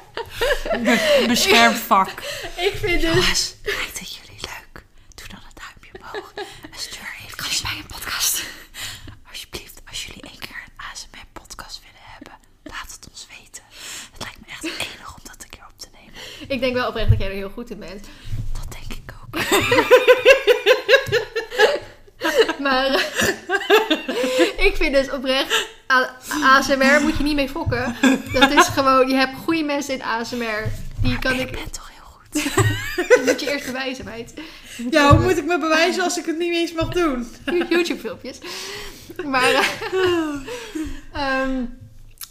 Beschermd 1.28 1.78
vak. 1.78 2.10
Ik 2.68 2.74
vind 2.76 3.02
dus... 3.02 3.14
Jongens, 3.14 3.56
lijkt 3.64 4.00
het 4.00 4.16
jullie 4.16 4.40
leuk? 4.42 4.84
Doe 5.16 5.28
dan 5.28 5.40
een 5.40 5.54
duimpje 5.64 5.92
omhoog. 6.00 6.34
En 6.72 6.80
stuur 6.80 7.16
even 7.26 7.38
Kan 7.38 7.48
je 7.50 7.62
bij 7.62 7.78
een 7.78 7.88
podcast? 7.88 8.44
Alsjeblieft, 9.30 9.82
als 9.90 10.06
jullie 10.06 10.22
één 10.24 10.40
keer 10.40 10.56
een 10.66 10.74
ASMR-podcast 10.92 11.80
willen 11.86 12.02
hebben, 12.16 12.34
laat 12.64 12.92
het 12.96 13.08
ons 13.10 13.28
weten. 13.40 13.64
Het 14.12 14.22
lijkt 14.22 14.40
me 14.42 14.48
echt 14.48 14.64
enig 14.64 15.16
om 15.18 15.22
dat 15.24 15.44
een 15.44 15.50
keer 15.50 15.66
op 15.70 15.80
te 15.80 15.88
nemen. 15.94 16.14
Ik 16.48 16.60
denk 16.60 16.74
wel 16.74 16.88
oprecht 16.88 17.10
dat 17.10 17.20
jij 17.20 17.28
er 17.28 17.34
heel 17.34 17.50
goed 17.50 17.70
in 17.70 17.80
bent. 17.80 18.08
Dat 18.54 18.72
denk 18.72 18.94
ik 19.02 19.14
ook. 19.24 19.36
Maar 22.66 22.86
eh, 22.86 23.02
ik 24.68 24.74
vind 24.76 24.94
dus 24.96 25.12
oprecht, 25.12 25.68
ASMR 26.44 27.02
moet 27.02 27.18
je 27.18 27.24
niet 27.24 27.36
mee 27.36 27.50
fokken. 27.50 27.96
Dat 28.34 28.52
is 28.52 28.68
gewoon, 28.68 29.08
je 29.08 29.16
hebt 29.16 29.38
goede 29.44 29.64
mensen 29.64 29.94
in 29.94 30.04
ASMR. 30.04 30.64
Die 31.02 31.20
kan 31.20 31.34
ik, 31.34 31.52
bent 31.52 31.74
toch 31.74 31.92
heel 31.94 32.04
goed? 32.06 32.56
dat 33.16 33.26
moet 33.26 33.40
je 33.42 33.52
eerst 33.52 33.66
bewijzen, 33.66 34.06
meid. 34.06 34.34
Ja, 34.92 35.10
hoe 35.16 35.24
moet 35.24 35.38
ik 35.38 35.46
me 35.46 35.60
bewijzen 35.60 36.04
als 36.04 36.18
ik 36.18 36.26
het 36.26 36.38
niet 36.38 36.54
eens 36.54 36.74
mag 36.74 36.90
doen? 36.90 37.28
YouTube 37.70 38.00
filmpjes. 38.00 38.38
Maar, 39.26 39.52
eh, 39.54 39.68
ehm, 41.14 41.64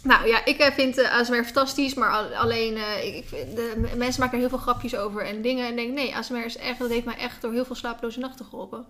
nou 0.03 0.27
ja, 0.27 0.45
ik 0.45 0.57
eh, 0.57 0.71
vind 0.73 0.97
eh, 0.97 1.11
ASMR 1.19 1.43
fantastisch, 1.43 1.93
maar 1.93 2.09
al- 2.09 2.35
alleen, 2.35 2.77
eh, 2.77 3.15
ik, 3.15 3.29
de, 3.55 3.73
mensen 3.95 4.19
maken 4.21 4.33
er 4.33 4.39
heel 4.39 4.49
veel 4.49 4.57
grapjes 4.57 4.95
over 4.95 5.25
en 5.25 5.41
dingen. 5.41 5.67
En 5.67 5.75
denk, 5.75 5.93
nee, 5.93 6.15
ASMR 6.15 6.45
is 6.45 6.57
echt, 6.57 6.79
dat 6.79 6.89
heeft 6.89 7.05
mij 7.05 7.17
echt 7.17 7.41
door 7.41 7.53
heel 7.53 7.65
veel 7.65 7.75
slapeloze 7.75 8.19
nachten 8.19 8.45
geholpen. 8.45 8.85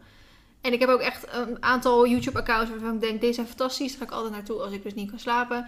En 0.65 0.73
ik 0.73 0.79
heb 0.79 0.89
ook 0.89 0.99
echt 0.99 1.25
een 1.31 1.57
aantal 1.59 2.07
YouTube-accounts 2.07 2.69
waarvan 2.69 2.93
ik 2.95 3.01
denk, 3.01 3.21
deze 3.21 3.33
zijn 3.33 3.47
fantastisch. 3.47 3.89
Daar 3.89 3.99
ga 3.99 4.05
ik 4.05 4.11
altijd 4.11 4.33
naartoe 4.33 4.61
als 4.61 4.73
ik 4.73 4.83
dus 4.83 4.93
niet 4.93 5.09
kan 5.09 5.19
slapen. 5.19 5.67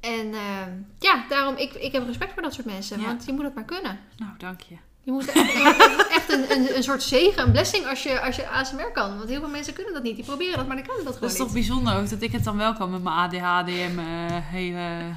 En 0.00 0.34
ehm, 0.34 0.70
ja, 0.98 1.24
daarom, 1.28 1.56
ik, 1.56 1.74
ik 1.74 1.92
heb 1.92 2.06
respect 2.06 2.32
voor 2.32 2.42
dat 2.42 2.54
soort 2.54 2.66
mensen, 2.66 3.00
Ja. 3.00 3.06
want 3.06 3.24
je 3.26 3.32
moet 3.32 3.44
het 3.44 3.54
maar 3.54 3.64
kunnen. 3.64 3.98
Nou, 4.16 4.32
dank 4.38 4.60
je. 4.60 4.74
Je 5.02 5.12
moet 5.12 5.26
echt, 5.32 5.54
echt 6.10 6.32
een, 6.32 6.50
een, 6.50 6.76
een 6.76 6.82
soort 6.82 7.02
zegen, 7.02 7.42
een 7.42 7.50
blessing 7.52 7.86
als 7.86 8.02
je, 8.02 8.20
als 8.20 8.36
je 8.36 8.48
ASMR 8.48 8.92
kan. 8.92 9.16
Want 9.18 9.28
heel 9.28 9.40
veel 9.40 9.48
mensen 9.48 9.72
kunnen 9.74 9.92
dat 9.92 10.02
niet. 10.02 10.16
Die 10.16 10.24
proberen 10.24 10.56
dat, 10.56 10.66
maar 10.66 10.76
die 10.76 10.84
kunnen 10.84 11.04
dat 11.04 11.12
Dat 11.12 11.22
gewoon 11.22 11.30
is 11.30 11.38
toch 11.38 11.54
niet. 11.54 11.66
bijzonder 11.66 11.96
ook 11.96 12.10
dat 12.10 12.22
ik 12.22 12.32
het 12.32 12.44
dan 12.44 12.56
wel 12.56 12.74
kan 12.74 12.90
met 12.90 13.02
mijn 13.02 13.14
ADHD 13.16 13.68
en 13.68 13.94
mijn 13.94 14.42
hele 14.42 15.14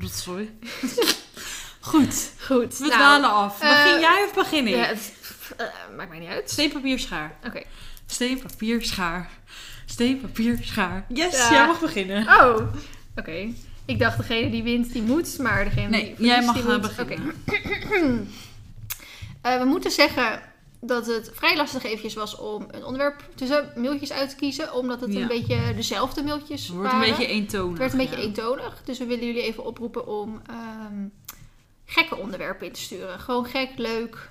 rotzooi. 0.00 0.58
Goed, 1.80 2.32
Goed. 2.46 2.78
we 2.78 2.86
nou, 2.86 2.90
dwalen 2.90 3.30
af. 3.30 3.58
Begin 3.58 3.94
eh, 3.94 4.00
jij 4.00 4.24
of 4.24 4.34
begin 4.34 4.66
ik? 4.66 4.74
Ja, 4.74 4.82
het, 4.84 5.12
eh, 5.56 5.66
maakt 5.96 6.08
mij 6.10 6.18
niet 6.18 6.28
uit. 6.28 6.50
Steen, 6.50 6.72
papier, 6.72 6.98
schaar. 6.98 7.36
Oké. 7.46 7.62
Steen, 8.12 8.38
papier, 8.38 8.82
schaar. 8.84 9.30
Steen, 9.86 10.20
papier, 10.20 10.58
schaar. 10.62 11.04
Yes, 11.08 11.36
Ja. 11.36 11.50
jij 11.52 11.66
mag 11.66 11.80
beginnen. 11.80 12.26
Oh, 12.28 12.56
oké. 13.16 13.48
Ik 13.84 13.98
dacht 13.98 14.16
degene 14.16 14.50
die 14.50 14.62
wint, 14.62 14.92
die 14.92 15.02
moet. 15.02 15.38
Maar 15.38 15.64
degene 15.64 15.88
Nee, 15.88 16.14
die 16.16 16.26
jij 16.26 16.42
verliest, 16.42 16.46
mag 16.46 16.54
die 16.54 16.64
eh, 16.74 16.80
moet. 16.80 17.06
beginnen. 17.06 17.34
Oké. 17.46 18.24
Eh, 19.42 19.58
we 19.58 19.64
moeten 19.64 19.90
zeggen 19.90 20.42
dat 20.80 21.06
het 21.06 21.30
vrij 21.34 21.56
lastig 21.56 21.82
eventjes 21.84 22.14
was 22.14 22.36
om 22.36 22.66
een 22.70 22.84
onderwerp 22.84 23.24
tussen 23.34 23.72
mailtjes 23.76 24.12
uit 24.12 24.30
te 24.30 24.36
kiezen. 24.36 24.74
Omdat 24.74 25.00
het 25.00 25.12
Ja. 25.12 25.20
een 25.20 25.26
beetje 25.28 25.74
dezelfde 25.74 26.22
mailtjes 26.22 26.66
Het 26.66 26.76
wordt 26.76 26.92
een 26.92 26.98
waren. 26.98 27.16
beetje 27.16 27.26
eentonig. 27.32 27.68
Het 27.70 27.78
werd 27.78 27.92
een 27.92 27.98
beetje 27.98 28.16
ja. 28.16 28.22
eentonig. 28.22 28.80
Dus 28.84 28.98
we 28.98 29.04
willen 29.06 29.26
jullie 29.26 29.42
even 29.42 29.64
oproepen 29.64 30.06
om 30.06 30.42
ehm, 30.46 31.06
gekke 31.86 32.16
onderwerpen 32.16 32.66
in 32.66 32.72
te 32.72 32.80
sturen. 32.80 33.20
Gewoon 33.20 33.44
gek, 33.46 33.70
leuk, 33.76 34.30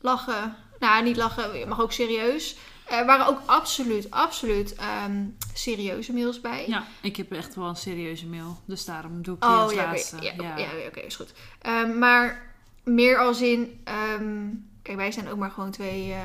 lachen. 0.00 0.56
Nou, 0.78 1.04
niet 1.04 1.16
lachen, 1.16 1.58
je 1.58 1.66
mag 1.66 1.80
ook 1.80 1.92
serieus. 1.92 2.56
Er 2.92 3.06
waren 3.06 3.26
ook 3.26 3.40
absoluut, 3.46 4.10
absoluut 4.10 4.74
ehm, 4.74 5.24
serieuze 5.54 6.12
mails 6.12 6.40
bij. 6.40 6.64
Ja, 6.68 6.84
ik 7.00 7.16
heb 7.16 7.32
echt 7.32 7.54
wel 7.54 7.68
een 7.68 7.76
serieuze 7.76 8.26
mail. 8.26 8.60
Dus 8.64 8.84
daarom 8.84 9.22
doe 9.22 9.34
ik 9.34 9.40
die 9.40 9.50
Oh 9.50 9.62
als 9.62 9.72
ja, 9.72 9.80
oké, 9.82 9.90
laatste. 9.90 10.16
ja, 10.20 10.32
ja. 10.36 10.56
ja, 10.56 10.68
oké, 10.86 11.00
is 11.00 11.16
goed. 11.16 11.32
Ehm, 11.60 11.98
maar 11.98 12.52
meer 12.82 13.18
als 13.18 13.40
in... 13.40 13.80
ehm, 13.84 14.46
kijk, 14.82 14.96
wij 14.96 15.12
zijn 15.12 15.28
ook 15.30 15.38
maar 15.38 15.50
gewoon 15.50 15.70
twee... 15.70 16.12
eh 16.12 16.18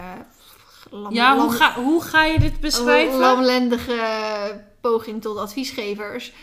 lam, 0.89 1.13
Ja, 1.13 1.37
hoe 1.37 1.51
ga, 1.51 1.73
hoe 1.73 2.03
ga 2.03 2.23
je 2.25 2.39
dit 2.39 2.59
beschrijven? 2.59 3.19
lamlendige 3.19 4.61
poging 4.81 5.21
tot 5.21 5.37
adviesgevers. 5.37 6.33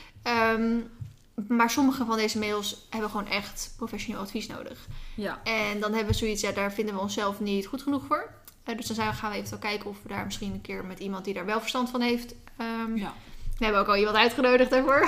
Maar 1.49 1.71
sommige 1.71 2.05
van 2.05 2.17
deze 2.17 2.39
mails 2.39 2.87
hebben 2.91 3.11
gewoon 3.11 3.27
echt 3.29 3.75
professioneel 3.77 4.21
advies 4.21 4.47
nodig. 4.47 4.87
Ja. 5.17 5.41
En 5.45 5.81
dan 5.81 5.93
hebben 5.93 6.13
we 6.13 6.19
zoiets, 6.19 6.41
ja, 6.43 6.53
daar 6.53 6.73
vinden 6.73 6.95
we 6.95 7.01
onszelf 7.01 7.41
niet 7.41 7.67
goed 7.67 7.83
genoeg 7.83 8.03
voor. 8.07 8.31
Eh, 8.65 8.77
dus 8.77 8.87
dan 8.87 8.97
zijn 8.97 9.11
we, 9.11 9.15
gaan 9.15 9.31
we 9.31 9.37
even 9.37 9.59
kijken 9.59 9.91
of 9.91 9.97
we 10.03 10.09
daar 10.09 10.25
misschien 10.25 10.53
een 10.53 10.61
keer 10.61 10.85
met 10.85 10.99
iemand 10.99 11.25
die 11.25 11.35
daar 11.35 11.47
wel 11.47 11.61
verstand 11.61 11.91
van 11.91 12.01
heeft. 12.01 12.35
ehm 12.57 12.97
ja. 12.97 13.15
We 13.59 13.65
hebben 13.65 13.83
ook 13.83 13.89
al 13.89 13.97
iemand 13.97 14.17
uitgenodigd 14.17 14.71
daarvoor. 14.71 15.03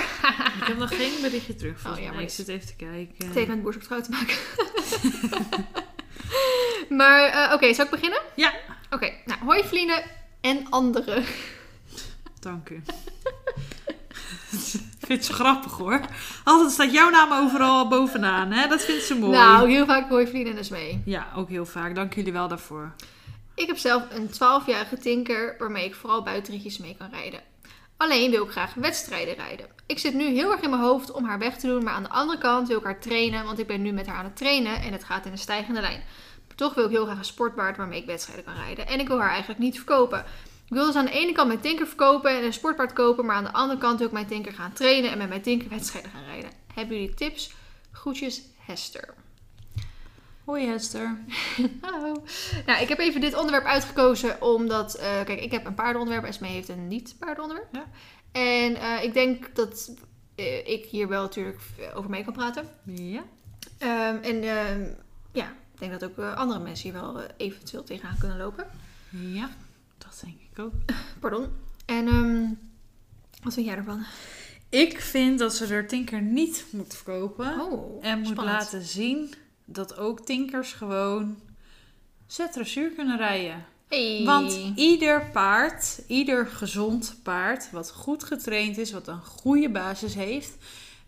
Ik 0.61 0.67
heb 0.67 0.77
nog 0.77 0.95
geen 0.95 1.21
berichtje 1.21 1.55
terug. 1.55 1.79
volgens 1.79 2.01
Oh, 2.01 2.07
ja, 2.07 2.13
maar 2.13 2.23
ik 2.23 2.29
zit 2.29 2.47
even 2.47 2.67
te 2.67 2.75
kijken. 2.75 3.25
Het 3.25 3.35
heeft 3.35 3.47
met 3.47 3.61
boers 3.61 3.77
trouw 3.83 4.01
te 4.01 4.11
maken. 4.11 4.35
maar 6.99 7.23
eh, 7.23 7.53
oké, 7.53 7.73
zal 7.73 7.85
ik 7.85 7.91
beginnen? 7.91 8.21
Ja. 8.35 8.53
Oké, 8.89 9.11
nou, 9.25 9.39
hoi 9.43 9.63
Vliene 9.63 10.03
en 10.41 10.69
anderen. 10.69 11.23
Dank 12.39 12.69
u. 12.69 12.75
ik 14.51 15.05
vind 15.05 15.19
het 15.19 15.25
zo 15.25 15.33
grappig 15.33 15.71
hoor. 15.71 16.01
Altijd 16.43 16.71
staat 16.71 16.91
jouw 16.91 17.09
naam 17.09 17.31
overal 17.31 17.87
bovenaan. 17.87 18.51
Hè? 18.51 18.67
Dat 18.67 18.81
vindt 18.81 19.03
ze 19.03 19.15
mooi. 19.15 19.31
Nou, 19.31 19.69
heel 19.69 19.85
vaak 19.85 20.09
hoi 20.09 20.27
Vliene 20.27 20.53
dus 20.53 20.69
mee. 20.69 21.01
Ja, 21.05 21.27
ook 21.35 21.49
heel 21.49 21.65
vaak. 21.65 21.95
Dank 21.95 22.13
jullie 22.13 22.33
wel 22.33 22.47
daarvoor. 22.47 22.93
Ik 23.57 23.67
heb 23.67 23.77
zelf 23.77 24.03
een 24.09 24.29
12-jarige 24.29 24.97
tinker 24.97 25.55
waarmee 25.57 25.85
ik 25.85 25.95
vooral 25.95 26.23
buitenritjes 26.23 26.77
mee 26.77 26.95
kan 26.97 27.09
rijden. 27.09 27.39
Alleen 27.97 28.31
wil 28.31 28.43
ik 28.43 28.51
graag 28.51 28.73
wedstrijden 28.73 29.35
rijden. 29.35 29.67
Ik 29.85 29.99
zit 29.99 30.13
nu 30.13 30.25
heel 30.25 30.51
erg 30.51 30.61
in 30.61 30.69
mijn 30.69 30.81
hoofd 30.81 31.11
om 31.11 31.25
haar 31.25 31.39
weg 31.39 31.57
te 31.57 31.67
doen, 31.67 31.83
maar 31.83 31.93
aan 31.93 32.03
de 32.03 32.09
andere 32.09 32.37
kant 32.37 32.67
wil 32.67 32.77
ik 32.77 32.83
haar 32.83 32.99
trainen, 32.99 33.45
want 33.45 33.59
ik 33.59 33.67
ben 33.67 33.81
nu 33.81 33.91
met 33.91 34.07
haar 34.07 34.17
aan 34.17 34.23
het 34.23 34.35
trainen 34.35 34.81
en 34.81 34.91
het 34.91 35.03
gaat 35.03 35.25
in 35.25 35.31
een 35.31 35.37
stijgende 35.37 35.81
lijn. 35.81 36.03
Toch 36.55 36.73
wil 36.73 36.85
ik 36.85 36.89
heel 36.89 37.05
graag 37.05 37.17
een 37.17 37.25
sportpaard 37.25 37.77
waarmee 37.77 37.99
ik 37.99 38.05
wedstrijden 38.05 38.45
kan 38.45 38.55
rijden 38.55 38.87
en 38.87 38.99
ik 38.99 39.07
wil 39.07 39.19
haar 39.19 39.29
eigenlijk 39.29 39.59
niet 39.59 39.75
verkopen. 39.75 40.19
Ik 40.65 40.73
wil 40.73 40.85
dus 40.85 40.95
aan 40.95 41.05
de 41.05 41.11
ene 41.11 41.31
kant 41.31 41.47
mijn 41.47 41.59
tinker 41.59 41.87
verkopen 41.87 42.37
en 42.37 42.43
een 42.43 42.53
sportpaard 42.53 42.93
kopen, 42.93 43.25
maar 43.25 43.35
aan 43.35 43.43
de 43.43 43.53
andere 43.53 43.79
kant 43.79 43.97
wil 43.97 44.07
ik 44.07 44.13
mijn 44.13 44.27
tinker 44.27 44.53
gaan 44.53 44.73
trainen 44.73 45.11
en 45.11 45.17
met 45.17 45.29
mijn 45.29 45.41
tinker 45.41 45.69
wedstrijden 45.69 46.11
gaan 46.11 46.25
rijden. 46.25 46.51
Hebben 46.73 46.99
jullie 46.99 47.13
tips? 47.13 47.53
Groetjes, 47.91 48.41
Hester. 48.57 49.13
Hoi 50.47 50.65
Hester. 50.65 51.17
Hallo. 51.81 52.23
Nou, 52.65 52.81
ik 52.81 52.89
heb 52.89 52.99
even 52.99 53.21
dit 53.21 53.35
onderwerp 53.35 53.65
uitgekozen 53.65 54.41
omdat, 54.41 54.95
eh, 54.95 55.23
kijk, 55.23 55.41
ik 55.41 55.51
heb 55.51 55.65
een 55.65 55.73
paardenonderwerp 55.73 56.25
en 56.25 56.33
Smee 56.33 56.51
heeft 56.51 56.69
een 56.69 56.87
niet-paardenonderwerp. 56.87 57.67
Ja. 57.71 57.85
En 58.31 58.75
eh, 58.75 59.03
ik 59.03 59.13
denk 59.13 59.55
dat 59.55 59.91
eh, 60.35 60.67
ik 60.67 60.85
hier 60.85 61.07
wel 61.07 61.21
natuurlijk 61.21 61.59
over 61.93 62.09
mee 62.09 62.23
kan 62.23 62.33
praten. 62.33 62.67
Ja. 62.83 63.23
Ehm, 63.77 64.15
en 64.23 64.43
ehm, 64.43 64.89
ja, 65.31 65.45
ik 65.73 65.79
denk 65.79 65.99
dat 65.99 66.03
ook 66.03 66.19
andere 66.35 66.59
mensen 66.59 66.91
hier 66.91 67.01
wel 67.01 67.21
eventueel 67.37 67.83
tegenaan 67.83 68.17
kunnen 68.19 68.37
lopen. 68.37 68.67
Ja, 69.09 69.49
dat 69.97 70.21
denk 70.23 70.37
ik 70.51 70.59
ook. 70.59 70.73
Pardon. 71.19 71.47
En 71.85 72.07
ehm, 72.07 72.45
wat 73.43 73.53
vind 73.53 73.65
jij 73.65 73.75
ervan? 73.75 74.05
Ik 74.69 74.99
vind 74.99 75.39
dat 75.39 75.55
ze 75.55 75.73
er 75.73 75.87
Tinker 75.87 76.21
niet 76.21 76.65
moet 76.71 76.95
verkopen. 76.95 77.61
Oh, 77.61 78.05
en 78.05 78.17
moet 78.17 78.27
spannend. 78.27 78.57
laten 78.57 78.81
zien 78.81 79.33
dat 79.67 79.97
ook 79.97 80.19
Tinkers 80.19 80.73
gewoon 80.73 81.39
zet 82.25 82.53
dressuur 82.53 82.89
kunnen 82.89 83.17
rijden. 83.17 83.65
Hey. 83.87 84.21
Want 84.25 84.59
ieder 84.75 85.29
paard, 85.33 86.01
ieder 86.07 86.47
gezond 86.47 87.19
paard, 87.23 87.71
wat 87.71 87.91
goed 87.91 88.23
getraind 88.23 88.77
is, 88.77 88.91
wat 88.91 89.07
een 89.07 89.21
goede 89.21 89.69
basis 89.69 90.13
heeft, 90.13 90.57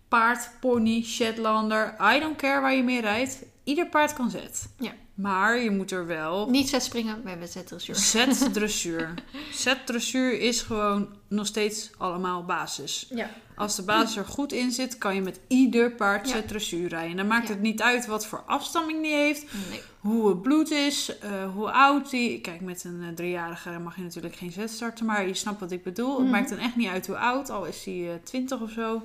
paard, 0.08 0.50
pony, 0.60 1.04
Shetlander, 1.04 1.96
I 2.16 2.20
don't 2.20 2.38
care 2.38 2.62
waar 2.62 2.76
je 2.76 2.84
mee 2.84 3.02
rijdt, 3.02 3.44
ieder 3.64 3.88
paard 3.88 4.14
kan 4.14 4.30
zet. 4.30 4.70
Ja. 4.80 4.94
Maar 5.14 5.58
je 5.58 5.72
moet 5.72 5.92
er 5.92 6.06
wel 6.06 6.50
Niet 6.50 6.70
zet 6.70 6.84
springen, 6.84 7.24
we 7.24 7.30
hebben 7.30 7.48
zet 7.48 7.68
dressuur. 7.68 7.96
zet 7.96 8.54
dressuur. 8.54 9.14
Zet 9.52 9.86
dressuur 9.86 10.40
is 10.40 10.62
gewoon 10.62 11.16
nog 11.28 11.46
steeds 11.46 11.90
allemaal 11.98 12.46
basis. 12.46 13.08
Ja. 13.10 13.30
Als 13.60 13.76
de 13.76 13.84
basis 13.84 14.16
er 14.16 14.26
goed 14.26 14.52
in 14.54 14.72
zit, 14.72 14.98
kan 14.98 15.16
je 15.16 15.22
met 15.22 15.40
ieder 15.48 15.92
paard 15.92 16.30
Ja. 16.30 16.42
dressuur 16.48 16.90
rijden. 16.90 17.18
Dan 17.18 17.28
maakt 17.28 17.48
Ja. 17.48 17.54
het 17.54 17.62
niet 17.62 17.82
uit 17.82 18.06
wat 18.06 18.26
voor 18.26 18.44
afstamming 18.46 19.02
die 19.02 19.14
heeft 19.14 19.46
Nee. 19.70 19.82
hoe 20.00 20.30
het 20.30 20.42
bloed 20.42 20.72
is, 20.72 21.18
eh, 21.20 21.30
hoe 21.54 21.72
oud 21.72 22.10
die. 22.10 22.42
Kijk, 22.42 22.62
met 22.62 22.84
een 22.84 23.02
eh, 23.08 23.16
driejarige 23.16 23.70
mag 23.80 23.96
je 23.96 24.02
natuurlijk 24.02 24.36
geen 24.36 24.52
zet 24.52 24.70
starten, 24.72 25.06
maar 25.06 25.28
je 25.28 25.34
snapt 25.34 25.60
wat 25.60 25.72
ik 25.72 25.84
bedoel. 25.84 26.14
Mhm. 26.14 26.22
Het 26.22 26.32
maakt 26.32 26.50
dan 26.50 26.58
echt 26.58 26.76
niet 26.76 26.90
uit 26.90 27.08
hoe 27.08 27.18
oud, 27.18 27.50
al 27.50 27.66
is 27.66 27.86
hij 27.86 28.10
eh 28.10 28.16
20 28.24 28.60
of 28.62 28.72
zo. 28.72 29.02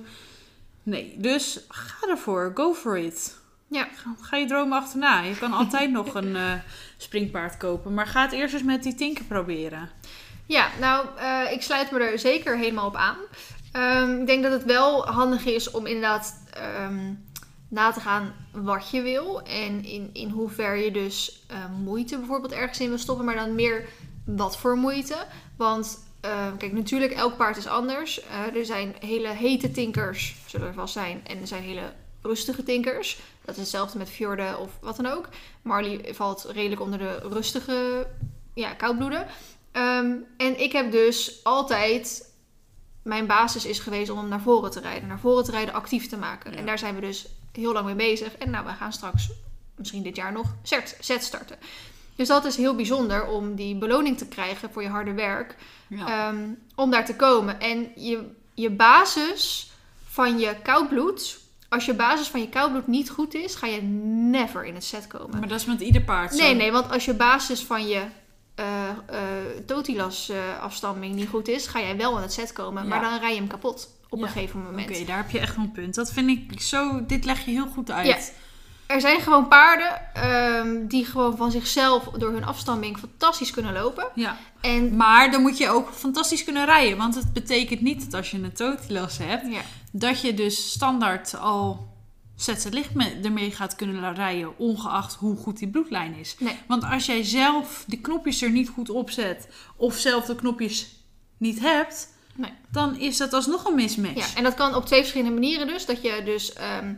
Nee, 0.83 1.15
dus 1.19 1.61
ga 1.69 2.09
ervoor, 2.09 2.51
go 2.55 2.75
for 2.75 2.99
it. 2.99 3.39
Ja. 3.69 3.89
Ga, 4.21 4.37
je 4.37 4.47
dromen 4.47 4.79
achterna. 4.79 5.21
Je 5.21 5.39
kan 5.39 5.53
altijd 5.63 5.91
nog 5.91 6.15
een 6.15 6.37
springpaard 6.97 7.57
kopen, 7.57 7.95
maar 7.95 8.07
ga 8.07 8.23
het 8.23 8.33
eerst 8.33 8.55
eens 8.55 8.63
met 8.63 8.83
die 8.83 8.95
tinker 8.95 9.25
proberen. 9.25 9.91
Ja, 10.47 10.69
nou, 10.81 11.07
ik 11.53 11.63
sluit 11.63 11.91
me 11.91 11.99
er 11.99 12.19
zeker 12.19 12.57
helemaal 12.59 12.87
op 12.87 12.97
aan. 12.97 13.17
Ehm, 13.75 14.21
ik 14.21 14.27
denk 14.27 14.43
dat 14.43 14.53
het 14.53 14.65
wel 14.65 15.07
handig 15.07 15.45
is 15.45 15.71
om 15.71 15.87
inderdaad 15.87 16.43
ehm, 16.51 17.13
na 17.69 17.91
te 17.91 18.01
gaan 18.01 18.35
wat 18.53 18.91
je 18.91 19.03
wil. 19.03 19.43
En 19.43 19.85
in, 19.85 20.11
in 20.13 20.31
hoever 20.31 20.77
je 20.77 20.91
dus 20.91 21.45
eh, 21.49 21.57
moeite 21.83 22.19
bijvoorbeeld 22.19 22.53
ergens 22.53 22.81
in 22.81 22.89
wil 22.89 22.99
stoppen. 22.99 23.25
Maar 23.25 23.35
dan 23.35 23.55
meer 23.55 23.89
wat 24.25 24.59
voor 24.59 24.77
moeite. 24.77 25.17
Want 25.57 26.03
kijk, 26.59 26.73
natuurlijk, 26.73 27.13
elk 27.13 27.37
paard 27.37 27.57
is 27.57 27.67
anders. 27.67 28.23
Eh, 28.23 28.57
er 28.57 28.65
zijn 28.65 28.95
hele 29.01 29.29
hete 29.29 29.71
tinkers, 29.71 30.37
zullen 30.47 30.67
er 30.67 30.75
vast 30.75 30.93
zijn. 30.93 31.21
En 31.27 31.41
er 31.41 31.47
zijn 31.47 31.63
hele 31.63 31.93
rustige 32.23 32.63
tinkers. 32.63 33.19
Dat 33.45 33.55
is 33.55 33.61
hetzelfde 33.61 33.99
met 33.99 34.11
Fjorde 34.11 34.57
of 34.59 34.71
wat 34.81 34.97
dan 34.97 35.07
ook. 35.07 35.29
Marley 35.63 36.15
valt 36.15 36.47
redelijk 36.53 36.81
onder 36.81 36.99
de 36.99 37.19
rustige 37.29 38.07
ja, 38.55 38.75
koudbloeden. 38.75 39.27
Ehm, 39.73 40.13
en 40.37 40.61
ik 40.61 40.73
heb 40.73 40.93
dus 40.93 41.41
altijd. 41.43 42.33
Mijn 43.05 43.27
basis 43.27 43.65
is 43.65 43.79
geweest 43.79 44.11
om 44.11 44.19
hem 44.19 44.29
naar 44.29 44.41
voren 44.41 44.71
te 44.71 44.81
rijden. 44.81 45.09
Naar 45.09 45.19
voren 45.19 45.45
te 45.45 45.51
rijden, 45.51 45.75
actief 45.75 46.09
te 46.09 46.17
maken. 46.17 46.53
Ja. 46.53 46.59
En 46.59 46.67
daar 46.67 46.79
zijn 46.79 46.95
we 46.95 47.01
dus 47.01 47.27
heel 47.53 47.73
lang 47.73 47.87
mee 47.87 47.95
bezig. 47.95 48.37
En 48.37 48.51
nou, 48.51 48.67
we 48.67 48.73
gaan 48.73 48.93
straks, 48.93 49.31
misschien 49.75 50.03
dit 50.03 50.17
jaar 50.17 50.33
nog, 50.33 50.55
set, 50.63 50.97
set 51.01 51.23
starten. 51.23 51.57
Dus 52.17 52.29
dat 52.29 52.45
is 52.45 52.57
heel 52.57 52.75
bijzonder 52.75 53.27
om 53.27 53.55
die 53.55 53.77
beloning 53.77 54.19
te 54.19 54.27
krijgen 54.27 54.73
voor 54.73 54.83
je 54.83 54.89
harde 54.89 55.13
werk. 55.13 55.57
Ja. 55.89 56.29
Ehm, 56.29 56.49
om 56.75 56.91
daar 56.91 57.05
te 57.05 57.17
komen. 57.17 57.61
En 57.61 57.89
je, 57.97 58.31
je 58.55 58.71
basis 58.71 59.71
van 60.09 60.39
je 60.39 60.57
koudbloed. 60.63 61.39
Als 61.69 61.85
je 61.85 61.95
basis 61.95 62.29
van 62.29 62.41
je 62.41 62.49
koudbloed 62.49 62.87
niet 62.87 63.11
goed 63.11 63.35
is, 63.35 63.55
ga 63.55 63.67
je 63.67 63.83
never 63.83 64.65
in 64.65 64.75
het 64.75 64.85
set 64.85 65.07
komen. 65.07 65.39
maar 65.39 65.49
dat 65.49 65.61
is 65.61 65.67
met 65.67 65.81
ieder 65.81 66.03
paard 66.03 66.35
zo. 66.35 66.43
Nee, 66.43 66.55
nee, 66.55 66.73
want 66.73 66.91
als 66.93 67.05
je 67.05 67.15
basis 67.15 67.61
van 67.61 67.87
je 67.87 68.03
eh 68.55 68.89
eh 68.89 69.19
Totilas 69.67 70.29
eh, 70.29 70.37
afstamming 70.63 71.15
niet 71.15 71.29
goed 71.29 71.49
is, 71.49 71.67
ga 71.67 71.81
jij 71.81 71.97
wel 71.97 72.17
in 72.17 72.23
het 72.23 72.33
set 72.33 72.53
komen. 72.53 72.89
Maar 72.89 73.01
dan 73.01 73.19
rij 73.19 73.31
je 73.31 73.39
hem 73.39 73.47
kapot 73.49 73.89
op 74.09 74.19
Ja. 74.19 74.25
een 74.25 74.31
gegeven 74.33 74.63
moment. 74.63 74.91
Oké, 74.91 75.05
daar 75.05 75.17
heb 75.17 75.31
je 75.31 75.39
echt 75.39 75.57
wel 75.57 75.65
een 75.65 75.73
punt. 75.73 75.95
Dat 75.95 76.13
vind 76.13 76.29
ik 76.31 76.61
zo, 76.61 77.07
dit 77.07 77.25
leg 77.25 77.45
je 77.45 77.51
heel 77.51 77.67
goed 77.67 77.91
uit. 77.91 78.07
Ja. 78.07 78.17
Er 78.87 79.01
zijn 79.01 79.21
gewoon 79.21 79.49
paarden 79.49 80.15
ehm, 80.15 80.87
die 80.87 81.05
gewoon 81.05 81.37
van 81.37 81.51
zichzelf 81.51 82.05
door 82.05 82.33
hun 82.33 82.45
afstamming 82.45 82.99
fantastisch 82.99 83.51
kunnen 83.51 83.73
lopen. 83.73 84.07
ja. 84.15 84.37
En 84.61 84.97
Maar 84.97 85.31
dan 85.31 85.43
moet 85.43 85.59
je 85.59 85.69
ook 85.69 85.89
fantastisch 85.93 86.45
kunnen 86.45 86.65
rijden. 86.65 86.99
Want 86.99 87.15
het 87.15 87.33
betekent 87.33 87.81
niet 87.81 88.05
dat 88.05 88.15
als 88.15 88.31
je 88.31 88.37
een 88.43 88.53
totilas 88.53 89.19
hebt, 89.19 89.53
ja, 89.53 89.61
dat 89.93 90.21
je 90.21 90.35
dus 90.35 90.71
standaard 90.71 91.37
al 91.39 91.93
zet 92.37 92.67
licht 92.73 92.95
me- 92.95 93.21
ermee 93.23 93.51
gaat 93.51 93.75
kunnen 93.77 94.15
rijden, 94.15 94.59
ongeacht 94.59 95.15
hoe 95.15 95.37
goed 95.37 95.59
die 95.59 95.69
bloedlijn 95.69 96.15
is. 96.15 96.37
Nee. 96.39 96.59
Want 96.69 96.85
als 96.85 97.07
jij 97.07 97.25
zelf 97.25 97.85
de 97.87 98.01
knopjes 98.01 98.43
er 98.43 98.51
niet 98.51 98.69
goed 98.69 98.91
op 98.91 99.11
zet, 99.11 99.49
of 99.77 99.95
zelf 99.97 100.25
de 100.25 100.35
knopjes 100.35 100.89
niet 101.39 101.61
hebt, 101.61 102.09
Nee. 102.35 102.53
dan 102.71 102.99
is 102.99 103.17
dat 103.17 103.33
alsnog 103.33 103.65
een 103.65 103.75
mismatch. 103.75 104.17
ja, 104.33 104.37
en 104.37 104.43
dat 104.45 104.55
kan 104.55 104.75
op 104.75 104.87
twee 104.87 105.01
verschillende 105.01 105.35
manieren 105.35 105.67
dus. 105.67 105.87
Dat 105.87 106.03
je 106.03 106.23
dus 106.25 106.53
ehm, 106.53 106.95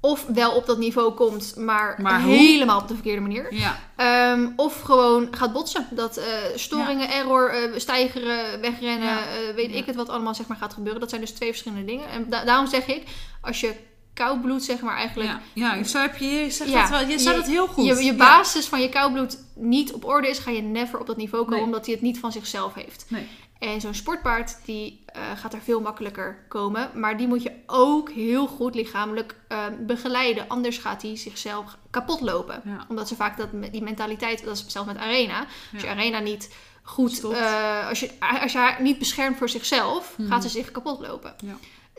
of 0.00 0.26
wel 0.26 0.52
op 0.54 0.66
dat 0.66 0.78
niveau 0.78 1.12
komt, 1.12 1.56
maar, 1.56 2.20
helemaal 2.22 2.80
op 2.80 2.88
de 2.88 2.94
verkeerde 2.94 3.20
manier. 3.20 3.54
Ja, 3.54 3.78
Ehm, 3.96 4.48
of 4.56 4.80
gewoon 4.80 5.28
gaat 5.30 5.52
botsen. 5.52 5.86
Dat 5.90 6.16
eh, 6.16 6.24
storingen, 6.54 7.10
error, 7.10 7.50
eh, 7.50 7.78
stijgeren, 7.78 8.60
wegrennen, 8.60 9.08
Ja. 9.08 9.18
eh, 9.26 9.54
weet 9.54 9.74
ik 9.74 9.86
het 9.86 9.96
wat 9.96 10.08
allemaal 10.08 10.34
zeg 10.34 10.46
maar, 10.46 10.56
gaat 10.56 10.74
gebeuren. 10.74 11.00
Dat 11.00 11.08
zijn 11.10 11.20
dus 11.20 11.30
twee 11.30 11.48
verschillende 11.48 11.84
dingen. 11.84 12.08
En 12.08 12.30
da- 12.30 12.44
daarom 12.44 12.66
zeg 12.66 12.86
ik, 12.86 13.02
als 13.40 13.60
je 13.60 13.74
koudbloed 14.16 14.64
zeg 14.64 14.80
maar 14.80 14.96
eigenlijk... 14.96 15.30
ja, 15.52 15.74
ja, 15.74 15.82
zo 15.84 15.98
heb 15.98 16.16
je, 16.16 16.26
je 16.26 16.50
zegt 16.50 16.70
Ja, 16.70 16.80
dat 16.80 16.90
wel, 16.90 17.00
je 17.08 17.18
je- 17.22 17.30
het 17.30 17.46
heel 17.46 17.66
goed. 17.66 17.84
Je, 17.86 17.94
je 17.94 18.02
Ja. 18.04 18.14
basis 18.16 18.66
van 18.66 18.80
je 18.80 18.88
koudbloed 18.88 19.38
niet 19.54 19.92
op 19.92 20.04
orde 20.04 20.28
is, 20.28 20.38
ga 20.38 20.50
je 20.50 20.62
never 20.62 20.98
op 21.00 21.06
dat 21.06 21.16
niveau 21.16 21.42
komen, 21.42 21.56
Nee. 21.58 21.66
omdat 21.66 21.84
hij 21.86 21.94
het 21.94 22.02
niet 22.02 22.18
van 22.18 22.32
zichzelf 22.32 22.74
heeft. 22.74 23.04
Nee. 23.08 23.26
En 23.58 23.80
zo'n 23.80 23.94
sportpaard, 23.94 24.56
die 24.64 25.02
eh, 25.06 25.22
gaat 25.36 25.52
er 25.54 25.60
veel 25.60 25.80
makkelijker 25.80 26.44
komen. 26.48 26.90
Maar 26.94 27.16
die 27.16 27.26
moet 27.28 27.42
je 27.42 27.52
ook 27.66 28.10
heel 28.10 28.46
goed 28.46 28.74
lichamelijk 28.74 29.34
eh, 29.48 29.58
begeleiden. 29.80 30.44
Anders 30.48 30.78
gaat 30.78 31.02
hij 31.02 31.16
zichzelf 31.16 31.76
kapot 31.90 32.20
lopen. 32.20 32.60
Ja. 32.64 32.84
Omdat 32.88 33.08
ze 33.08 33.14
vaak 33.16 33.36
dat, 33.36 33.48
die 33.72 33.82
mentaliteit, 33.82 34.44
dat 34.44 34.56
is 34.56 34.64
zelfs 34.66 34.88
met 34.88 34.96
arena. 34.98 35.46
Als 35.72 35.82
je 35.82 35.88
arena 35.88 36.18
niet 36.18 36.54
goed, 36.82 37.24
eh, 37.30 37.88
als, 37.88 38.00
je, 38.00 38.10
als 38.42 38.52
je 38.52 38.58
haar 38.58 38.82
niet 38.82 38.98
beschermt 38.98 39.36
voor 39.36 39.48
zichzelf, 39.48 40.14
Mhm. 40.18 40.28
gaat 40.28 40.42
ze 40.42 40.48
zich 40.48 40.70
kapot 40.70 41.00
lopen. 41.00 41.34
Ja. 41.44 41.56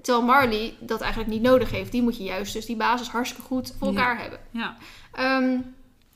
Terwijl 0.07 0.27
Marley 0.27 0.75
dat 0.79 1.01
eigenlijk 1.01 1.31
niet 1.31 1.41
nodig 1.41 1.71
heeft. 1.71 1.91
Die 1.91 2.01
moet 2.01 2.17
je 2.17 2.23
juist 2.23 2.53
dus 2.53 2.65
die 2.65 2.75
basis 2.75 3.09
hartstikke 3.09 3.47
goed 3.47 3.73
voor 3.79 3.91
Ja. 3.91 3.97
elkaar 3.99 4.19
hebben. 4.21 4.39
Ja. 4.51 4.77
Ehm, 5.13 5.59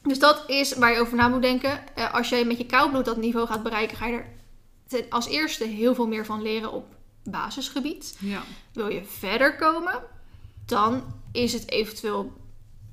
dus 0.01 0.19
dat 0.19 0.43
is 0.47 0.73
waar 0.73 0.91
je 0.91 0.99
over 0.99 1.17
na 1.17 1.27
moet 1.27 1.41
denken. 1.41 1.95
Eh, 1.95 2.13
als 2.13 2.29
jij 2.29 2.45
met 2.45 2.57
je 2.57 2.65
koudbloed 2.65 3.05
dat 3.05 3.17
niveau 3.17 3.47
gaat 3.47 3.63
bereiken, 3.63 3.97
ga 3.97 4.07
je 4.07 4.21
er 4.89 5.05
als 5.09 5.27
eerste 5.27 5.63
heel 5.63 5.95
veel 5.95 6.07
meer 6.07 6.25
van 6.25 6.41
leren 6.41 6.71
op 6.71 6.85
basisgebied. 7.23 8.17
Ja. 8.19 8.41
Wil 8.73 8.87
je 8.87 9.03
verder 9.05 9.55
komen, 9.55 10.03
dan 10.65 11.03
is 11.31 11.53
het 11.53 11.69
eventueel 11.71 12.33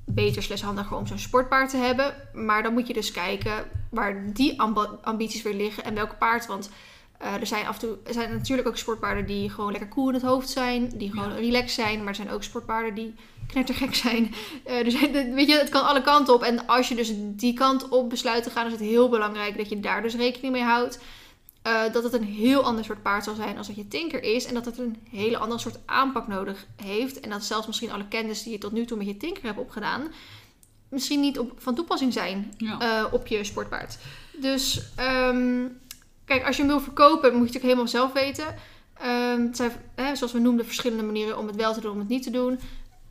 beter 0.05 0.43
slash 0.43 0.61
handiger 0.61 0.97
om 0.97 1.07
zo'n 1.07 1.17
sportpaard 1.19 1.69
te 1.69 1.77
hebben. 1.77 2.13
Maar 2.33 2.63
dan 2.63 2.73
moet 2.73 2.87
je 2.87 2.93
dus 2.93 3.11
kijken 3.11 3.65
waar 3.91 4.33
die 4.33 4.61
ambities 5.01 5.41
weer 5.41 5.53
liggen 5.55 5.83
en 5.83 5.93
welk 5.93 6.17
paard. 6.17 6.47
Want 6.47 6.69
eh, 7.19 7.33
er 7.33 7.47
zijn 7.47 7.65
af 7.67 7.73
en 7.73 7.79
toe 7.87 7.97
er 8.03 8.13
zijn 8.13 8.31
natuurlijk 8.31 8.67
ook 8.67 8.77
sportpaarden 8.77 9.25
die 9.25 9.49
gewoon 9.49 9.71
lekker 9.71 9.89
cool 9.89 10.07
in 10.07 10.13
het 10.13 10.23
hoofd 10.23 10.49
zijn, 10.49 10.91
die 10.97 11.09
gewoon 11.11 11.29
Ja. 11.29 11.35
relaxed 11.35 11.71
zijn. 11.85 11.97
Maar 11.99 12.07
er 12.07 12.15
zijn 12.15 12.29
ook 12.29 12.43
sportpaarden 12.43 12.93
die 12.95 13.15
knettergek 13.47 13.95
zijn. 13.95 14.33
Zijn 14.87 15.33
weet 15.33 15.47
je, 15.47 15.57
het 15.57 15.69
kan 15.69 15.85
alle 15.87 16.01
kanten 16.01 16.33
op. 16.33 16.41
En 16.43 16.67
als 16.67 16.87
je 16.89 16.95
dus 16.95 17.11
die 17.15 17.53
kant 17.53 17.89
op 17.89 18.09
besluit 18.09 18.43
te 18.43 18.49
gaan, 18.49 18.65
is 18.65 18.71
het 18.71 18.81
heel 18.81 19.09
belangrijk 19.09 19.57
dat 19.57 19.69
je 19.69 19.79
daar 19.79 20.01
dus 20.01 20.15
rekening 20.15 20.53
mee 20.53 20.63
houdt. 20.63 20.99
Eh, 21.61 21.81
dat 21.93 22.03
het 22.03 22.13
een 22.13 22.23
heel 22.23 22.63
ander 22.63 22.83
soort 22.85 23.01
paard 23.01 23.23
zal 23.23 23.35
zijn 23.35 23.57
als 23.57 23.67
dat 23.67 23.75
je 23.75 23.87
tinker 23.87 24.23
is. 24.23 24.45
En 24.45 24.53
dat 24.53 24.65
het 24.65 24.77
een 24.77 24.97
hele 25.09 25.37
andere 25.37 25.59
soort 25.59 25.79
aanpak 25.85 26.27
nodig 26.27 26.65
heeft. 26.83 27.19
En 27.19 27.29
dat 27.29 27.43
zelfs 27.43 27.67
misschien 27.67 27.91
alle 27.91 28.07
kennis 28.07 28.43
die 28.43 28.51
je 28.51 28.57
tot 28.57 28.71
nu 28.71 28.85
toe 28.85 28.97
met 28.97 29.07
je 29.07 29.17
tinker 29.17 29.43
hebt 29.43 29.59
opgedaan... 29.59 30.01
misschien 30.89 31.19
niet 31.19 31.39
op, 31.39 31.51
van 31.57 31.75
toepassing 31.75 32.13
zijn 32.13 32.53
Ja. 32.57 33.05
op 33.11 33.27
je 33.27 33.43
sportpaard. 33.43 33.97
Dus 34.37 34.81
ehm, 34.95 35.65
kijk, 36.29 36.45
als 36.45 36.55
je 36.55 36.61
hem 36.61 36.71
wil 36.71 36.81
verkopen, 36.81 37.13
moet 37.13 37.21
je 37.21 37.29
het 37.29 37.63
natuurlijk 37.63 37.63
helemaal 37.63 37.87
zelf 37.87 38.13
weten. 38.13 38.55
Ehm, 38.93 39.41
het 39.41 39.55
zijn, 39.55 39.71
hè, 39.95 40.15
zoals 40.15 40.33
we 40.33 40.39
noemden, 40.39 40.65
verschillende 40.65 41.03
manieren 41.03 41.37
om 41.37 41.47
het 41.47 41.55
wel 41.55 41.73
te 41.73 41.79
doen, 41.81 41.91
om 41.91 41.99
het 41.99 42.07
niet 42.07 42.23
te 42.23 42.29
doen. 42.31 42.59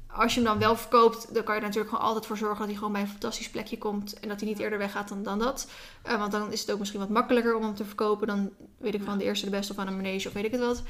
Als 0.06 0.34
je 0.34 0.40
hem 0.40 0.48
dan 0.48 0.58
wel 0.58 0.76
verkoopt, 0.76 1.34
dan 1.34 1.44
kan 1.44 1.54
je 1.54 1.60
er 1.60 1.66
natuurlijk 1.66 1.94
gewoon 1.94 2.06
altijd 2.08 2.26
voor 2.26 2.36
zorgen 2.36 2.58
dat 2.58 2.66
hij 2.66 2.76
gewoon 2.76 2.92
bij 2.92 3.00
een 3.00 3.08
fantastisch 3.08 3.50
plekje 3.50 3.78
komt. 3.78 4.20
En 4.20 4.28
dat 4.28 4.40
hij 4.40 4.48
niet 4.48 4.58
eerder 4.58 4.78
weggaat 4.78 5.08
dan, 5.08 5.22
dan 5.22 5.38
dat. 5.38 5.70
Eh, 6.02 6.18
want 6.18 6.32
dan 6.32 6.52
is 6.52 6.60
het 6.60 6.70
ook 6.72 6.78
misschien 6.78 7.00
wat 7.00 7.08
makkelijker 7.08 7.54
om 7.54 7.62
hem 7.62 7.74
te 7.74 7.84
verkopen 7.84 8.26
dan, 8.26 8.50
weet 8.78 8.94
ik 8.94 9.02
van, 9.02 9.18
de 9.18 9.24
eerste 9.24 9.44
de 9.44 9.50
beste 9.50 9.72
of 9.72 9.78
aan 9.78 9.86
een 9.86 9.96
manege 9.96 10.28
of 10.28 10.34
weet 10.34 10.44
ik 10.44 10.50
het 10.52 10.60
wat. 10.60 10.82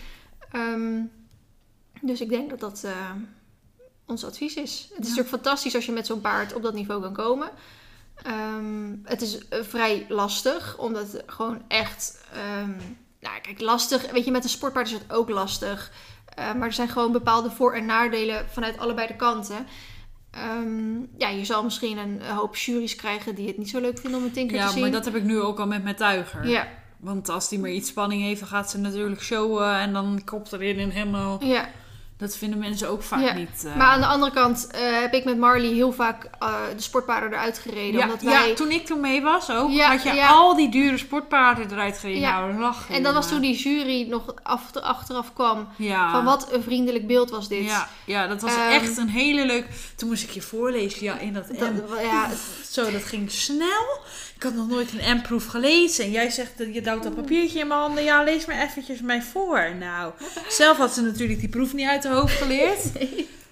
Ehm, 0.53 1.01
dus 2.03 2.21
ik 2.21 2.29
denk 2.29 2.51
dat 2.51 2.61
dat 2.61 2.83
eh, 2.85 3.11
ons 4.07 4.25
advies 4.25 4.55
is. 4.55 4.73
Het 4.73 4.91
is 4.91 4.91
Ja. 4.91 4.99
natuurlijk 4.99 5.29
fantastisch 5.29 5.75
als 5.75 5.87
je 5.87 5.93
met 5.93 6.07
zo'n 6.07 6.21
paard 6.21 6.55
op 6.55 6.63
dat 6.63 6.75
niveau 6.75 7.03
kan 7.03 7.13
komen. 7.13 7.51
Ehm, 8.23 8.95
het 9.05 9.23
is 9.23 9.49
eh, 9.49 9.59
vrij 9.63 10.07
lastig, 10.09 10.79
omdat 10.79 11.13
het 11.13 11.23
gewoon 11.27 11.63
echt... 11.69 12.25
ehm, 12.33 12.71
nou, 13.21 13.41
kijk, 13.43 13.61
lastig. 13.61 14.11
Weet 14.11 14.25
je, 14.25 14.31
met 14.31 14.45
een 14.45 14.51
sportpaard 14.51 14.87
is 14.87 14.93
het 14.93 15.13
ook 15.13 15.29
lastig. 15.29 15.91
Eh, 16.35 16.55
maar 16.55 16.67
er 16.67 16.73
zijn 16.73 16.89
gewoon 16.89 17.13
bepaalde 17.13 17.51
voor- 17.51 17.75
en 17.75 17.87
nadelen 17.87 18.47
vanuit 18.51 18.79
allebei 18.79 19.07
de 19.07 19.17
kanten. 19.17 19.67
Ehm, 20.31 20.99
ja, 21.17 21.29
je 21.29 21.45
zal 21.45 21.63
misschien 21.65 21.99
een 21.99 22.21
hoop 22.23 22.57
juries 22.57 22.97
krijgen 22.97 23.35
die 23.35 23.47
het 23.47 23.59
niet 23.59 23.71
zo 23.71 23.81
leuk 23.81 23.99
vinden 23.99 24.19
om 24.21 24.27
een 24.27 24.33
tinker 24.33 24.57
te 24.57 24.63
ja, 24.63 24.71
zien. 24.71 24.81
maar 24.81 24.91
dat 24.91 25.05
heb 25.05 25.15
ik 25.15 25.23
nu 25.23 25.41
ook 25.41 25.59
al 25.59 25.67
met 25.67 25.83
mijn 25.83 25.97
tuiger. 25.97 26.49
Ja, 26.49 26.69
Want 26.97 27.29
als 27.29 27.49
die 27.49 27.59
maar 27.59 27.71
iets 27.71 27.89
spanning 27.89 28.23
heeft, 28.23 28.41
dan 28.41 28.49
gaat 28.49 28.71
ze 28.71 28.79
natuurlijk 28.79 29.23
showen 29.23 29.75
en 29.75 29.93
dan 29.93 30.23
kopt 30.25 30.53
erin 30.53 30.79
en 30.79 30.91
helemaal... 30.91 31.45
ja, 31.45 31.69
Dat 32.19 32.37
vinden 32.37 32.59
mensen 32.59 32.89
ook 32.89 33.03
vaak 33.03 33.21
Ja, 33.21 33.33
niet. 33.35 33.65
eh, 33.67 33.77
Maar 33.77 33.87
aan 33.87 34.01
de 34.01 34.07
andere 34.07 34.33
kant 34.33 34.67
eh, 34.71 34.81
heb 35.01 35.15
ik 35.15 35.25
met 35.25 35.39
Marley 35.39 35.69
heel 35.73 35.93
vaak 35.93 36.31
eh, 36.39 36.55
de 36.77 36.83
sportpaarden 36.83 37.33
eruit 37.33 37.59
gereden. 37.59 37.93
ja, 37.99 38.05
omdat 38.05 38.23
wij... 38.23 38.49
ja, 38.49 38.55
toen 38.55 38.71
ik 38.71 38.87
toen 38.87 39.01
mee 39.01 39.23
was 39.23 39.51
ook, 39.51 39.71
Ja, 39.71 39.89
had 39.91 40.03
je 40.03 40.27
al 40.27 40.57
die 40.57 40.71
dure 40.71 40.99
sportpaarden 40.99 41.71
eruit 41.73 41.99
gereden. 41.99 42.21
Ja. 42.21 42.41
Nou, 42.47 42.59
lachen. 42.61 42.95
En 42.95 43.03
dat 43.03 43.15
was 43.15 43.29
toen 43.29 43.41
die 43.41 43.57
jury 43.57 44.07
nog 44.09 44.35
af, 44.43 44.63
achteraf 44.77 45.33
kwam. 45.33 45.69
Van 46.11 46.25
wat 46.25 46.53
een 46.53 46.63
vriendelijk 46.63 47.07
beeld 47.07 47.31
was 47.31 47.49
dit. 47.49 47.65
Ja, 47.65 47.89
ja, 48.05 48.27
dat 48.27 48.41
was 48.43 48.55
Ehm, 48.55 48.69
echt 48.71 48.97
een 48.97 49.09
hele 49.09 49.47
leuk. 49.47 49.67
Toen 49.97 50.09
moest 50.09 50.23
ik 50.23 50.31
je 50.31 50.43
voorlezen, 50.43 51.03
ja, 51.05 51.19
in 51.19 51.33
dat 51.33 51.49
M. 51.49 51.81
Ja, 52.03 52.29
Zo, 52.71 52.91
dat 52.91 53.05
ging 53.05 53.31
snel. 53.31 54.01
Ik 54.39 54.45
had 54.45 54.55
nog 54.55 54.69
nooit 54.69 54.93
een 54.93 55.17
M-proef 55.17 55.47
gelezen. 55.47 56.05
En 56.05 56.11
jij 56.11 56.31
zegt, 56.31 56.59
dat 56.59 56.75
je 56.75 56.81
duwt 56.81 57.03
dat 57.03 57.15
papiertje 57.15 57.59
in 57.59 57.67
mijn 57.67 57.81
handen. 57.81 58.05
Ja, 58.05 58.23
lees 58.23 58.47
maar 58.47 58.63
eventjes 58.63 59.01
mij 59.01 59.23
voor. 59.23 59.75
Nou, 59.79 60.13
zelf 60.49 60.77
had 60.77 60.93
ze 60.95 61.03
natuurlijk 61.03 61.41
die 61.41 61.49
proef 61.49 61.75
niet 61.75 61.89
uit 61.89 62.03
de 62.03 62.09
hoofd 62.09 62.35
geleerd. 62.37 62.79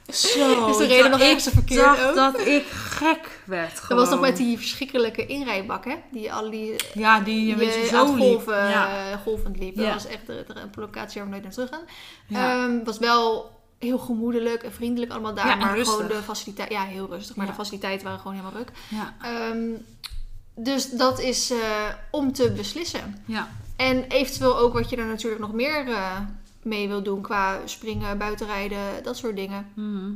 Zo. 0.08 0.66
Is 0.68 0.76
de 0.76 0.86
reden 0.86 1.02
dat 1.02 1.10
nog 1.10 1.20
ik 1.20 1.26
ergens 1.26 1.48
verkeerd 1.54 1.80
dacht 1.84 2.04
ook? 2.04 2.14
dat 2.14 2.46
ik 2.46 2.64
gek 2.66 3.40
werd 3.44 3.70
dat 3.70 3.80
gewoon. 3.80 4.02
was 4.02 4.10
nog 4.10 4.20
met 4.20 4.36
die 4.36 4.56
verschrikkelijke 4.58 5.26
inrijbak, 5.26 5.84
hè? 5.84 5.94
Die 6.10 6.32
al 6.32 6.50
die 6.50 6.74
Ja, 6.94 7.20
die 7.20 7.52
een 7.52 7.58
beetje 7.58 7.80
je 7.80 7.86
zo 7.86 8.06
golven, 8.06 8.54
Ja. 8.68 9.10
eh, 9.10 9.20
golvend 9.22 9.58
liep. 9.58 9.76
Ja. 9.76 9.82
Dat 9.84 9.92
was 10.02 10.06
echt 10.06 10.28
een 10.28 10.70
locatie 10.74 11.20
waar 11.20 11.24
we 11.24 11.30
nooit 11.30 11.42
naar 11.42 11.52
terug 11.52 11.68
gaan. 11.68 11.84
Ja. 12.26 12.64
Ehm, 12.64 12.84
was 12.84 12.98
wel 12.98 13.50
heel 13.78 13.98
gemoedelijk 13.98 14.62
en 14.62 14.72
vriendelijk 14.72 15.12
allemaal 15.12 15.34
daar. 15.34 15.58
Maar 15.58 15.74
rustig. 15.76 15.94
gewoon 15.94 16.08
de 16.10 16.22
faciliteit... 16.22 16.70
Ja, 16.70 16.84
heel 16.84 17.06
rustig. 17.10 17.36
Maar 17.36 17.46
de 17.46 17.52
faciliteiten 17.52 18.04
waren 18.04 18.20
gewoon 18.20 18.36
helemaal 18.36 18.58
ruk. 18.58 18.70
ja. 18.88 19.14
Ehm, 19.22 19.68
dus 20.56 20.90
dat 20.90 21.20
is 21.20 21.50
eh, 21.50 21.88
om 22.10 22.32
te 22.32 22.52
beslissen. 22.52 23.22
ja. 23.24 23.48
En 23.76 24.04
eventueel 24.08 24.58
ook 24.58 24.72
wat 24.72 24.90
je 24.90 24.96
er 24.96 25.06
natuurlijk 25.06 25.40
nog 25.40 25.52
meer 25.52 25.88
eh, 25.88 26.20
mee 26.62 26.88
wil 26.88 27.02
doen. 27.02 27.20
Qua 27.20 27.58
springen, 27.64 28.18
buitenrijden, 28.18 29.02
dat 29.02 29.16
soort 29.16 29.36
dingen. 29.36 29.66
Mhm. 29.74 30.12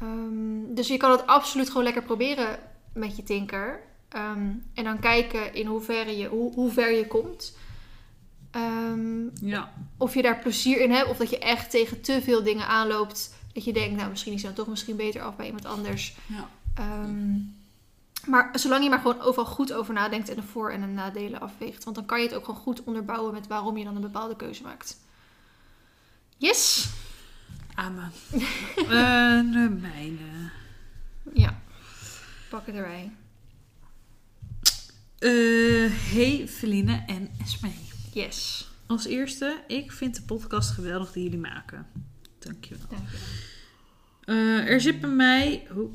Ehm, 0.00 0.74
dus 0.74 0.88
je 0.88 0.96
kan 0.96 1.10
het 1.10 1.26
absoluut 1.26 1.68
gewoon 1.68 1.82
lekker 1.82 2.02
proberen 2.02 2.58
met 2.92 3.16
je 3.16 3.22
tinker. 3.22 3.80
Ehm, 4.08 4.50
en 4.74 4.84
dan 4.84 4.98
kijken 4.98 5.54
in 5.54 5.66
hoeverre 5.66 6.16
je, 6.16 6.28
hoe, 6.28 6.54
hoe 6.54 6.70
ver 6.70 6.92
je 6.92 7.06
komt. 7.06 7.56
Ehm, 8.50 9.46
ja. 9.46 9.72
of 9.96 10.14
je 10.14 10.22
daar 10.22 10.38
plezier 10.38 10.80
in 10.80 10.90
hebt. 10.90 11.08
Of 11.08 11.16
dat 11.16 11.30
je 11.30 11.38
echt 11.38 11.70
tegen 11.70 12.00
te 12.00 12.20
veel 12.22 12.42
dingen 12.42 12.66
aanloopt. 12.66 13.34
Dat 13.52 13.64
je 13.64 13.72
denkt, 13.72 13.96
nou 13.96 14.10
misschien 14.10 14.32
is 14.32 14.42
het 14.42 14.56
dan 14.56 14.64
toch 14.64 14.72
misschien 14.72 14.96
beter 14.96 15.22
af 15.22 15.36
bij 15.36 15.46
iemand 15.46 15.64
anders. 15.64 16.16
Ja. 16.26 16.48
Maar 18.26 18.58
zolang 18.58 18.82
je 18.82 18.90
maar 18.90 18.98
gewoon 19.00 19.20
overal 19.20 19.46
goed 19.46 19.72
over 19.72 19.94
nadenkt 19.94 20.28
en 20.28 20.36
de 20.36 20.42
voor- 20.42 20.70
en 20.70 20.80
de 20.80 20.86
nadelen 20.86 21.40
afweegt. 21.40 21.84
Want 21.84 21.96
dan 21.96 22.06
kan 22.06 22.20
je 22.20 22.26
het 22.26 22.34
ook 22.36 22.44
gewoon 22.44 22.60
goed 22.60 22.84
onderbouwen 22.84 23.32
met 23.32 23.46
waarom 23.46 23.76
je 23.76 23.84
dan 23.84 23.94
een 23.94 24.00
bepaalde 24.00 24.36
keuze 24.36 24.62
maakt. 24.62 24.96
Yes? 26.36 26.88
Amen. 27.74 28.12
Eh, 28.76 29.52
de 29.52 29.76
mijne. 29.80 30.50
Ja. 31.34 31.60
Pak 32.50 32.66
het 32.66 32.74
erbij. 32.74 33.12
Eh, 35.18 35.92
hey, 36.12 36.48
Feline 36.48 37.02
en 37.06 37.30
Esmee. 37.42 37.88
Yes. 38.12 38.70
Als 38.86 39.04
eerste, 39.06 39.62
ik 39.66 39.92
vind 39.92 40.14
de 40.14 40.22
podcast 40.22 40.70
geweldig 40.70 41.12
die 41.12 41.22
jullie 41.22 41.38
maken. 41.38 41.86
Dankjewel. 42.38 42.86
Dank 42.88 43.02
je. 43.10 43.16
Eh, 44.24 44.70
er 44.70 44.80
zit 44.80 45.00
bij 45.00 45.10
mij... 45.10 45.66
Oeh. 45.76 45.94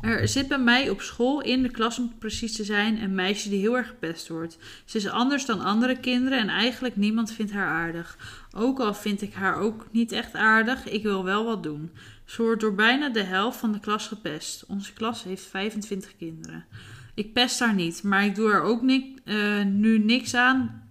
Er 0.00 0.28
zit 0.28 0.48
bij 0.48 0.58
mij 0.58 0.90
op 0.90 1.00
school 1.00 1.40
in 1.40 1.62
de 1.62 1.70
klas 1.70 1.98
om 1.98 2.12
precies 2.18 2.56
te 2.56 2.64
zijn 2.64 3.02
een 3.02 3.14
meisje 3.14 3.48
die 3.48 3.60
heel 3.60 3.76
erg 3.76 3.86
gepest 3.86 4.28
wordt. 4.28 4.58
Ze 4.84 4.96
is 4.96 5.08
anders 5.08 5.46
dan 5.46 5.60
andere 5.60 6.00
kinderen 6.00 6.38
en 6.38 6.48
eigenlijk 6.48 6.96
niemand 6.96 7.32
vindt 7.32 7.52
haar 7.52 7.68
aardig. 7.68 8.18
Ook 8.54 8.80
al 8.80 8.94
vind 8.94 9.22
ik 9.22 9.34
haar 9.34 9.56
ook 9.56 9.86
niet 9.90 10.12
echt 10.12 10.34
aardig, 10.34 10.88
ik 10.88 11.02
wil 11.02 11.24
wel 11.24 11.44
wat 11.44 11.62
doen. 11.62 11.90
Ze 12.24 12.42
wordt 12.42 12.60
door 12.60 12.74
bijna 12.74 13.08
de 13.08 13.22
helft 13.22 13.58
van 13.58 13.72
de 13.72 13.80
klas 13.80 14.06
gepest. 14.06 14.64
Onze 14.66 14.92
klas 14.92 15.24
heeft 15.24 15.46
25 15.46 16.16
kinderen. 16.16 16.64
Ik 17.14 17.32
pest 17.32 17.58
haar 17.58 17.74
niet, 17.74 18.02
maar 18.02 18.24
ik 18.24 18.34
doe 18.34 18.52
er 18.52 18.62
ook 18.62 18.82
eh, 18.88 19.64
nu 19.64 19.98
niks 19.98 20.34
aan 20.34 20.88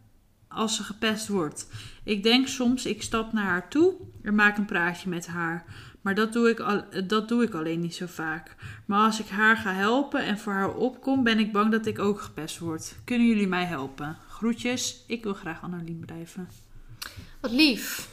als 0.47 0.75
ze 0.75 0.83
gepest 0.83 1.27
wordt. 1.27 1.67
Ik 2.03 2.23
denk 2.23 2.47
soms, 2.47 2.85
ik 2.85 3.01
stap 3.01 3.33
naar 3.33 3.45
haar 3.45 3.69
toe 3.69 3.93
en 4.23 4.35
maak 4.35 4.57
een 4.57 4.65
praatje 4.65 5.09
met 5.09 5.27
haar. 5.27 5.65
Maar 6.07 6.15
dat 6.15 6.33
doe, 6.33 6.49
ik 6.49 6.59
al, 6.59 6.83
dat 7.05 7.27
doe 7.27 7.43
ik 7.43 7.53
alleen 7.53 7.79
niet 7.79 7.95
zo 7.95 8.05
vaak. 8.05 8.55
Maar 8.85 9.05
als 9.05 9.19
ik 9.19 9.27
haar 9.27 9.57
ga 9.57 9.73
helpen 9.73 10.23
en 10.23 10.39
voor 10.39 10.53
haar 10.53 10.73
opkom, 10.73 11.23
ben 11.23 11.39
ik 11.39 11.51
bang 11.51 11.71
dat 11.71 11.85
ik 11.85 11.99
ook 11.99 12.21
gepest 12.21 12.59
word. 12.59 12.95
Kunnen 13.05 13.27
jullie 13.27 13.47
mij 13.47 13.65
helpen? 13.65 14.17
Groetjes, 14.27 15.03
ik 15.07 15.23
wil 15.23 15.33
graag 15.33 15.61
anoniem 15.61 15.99
blijven. 15.99 16.49
Wat 17.41 17.51
lief. 17.51 18.09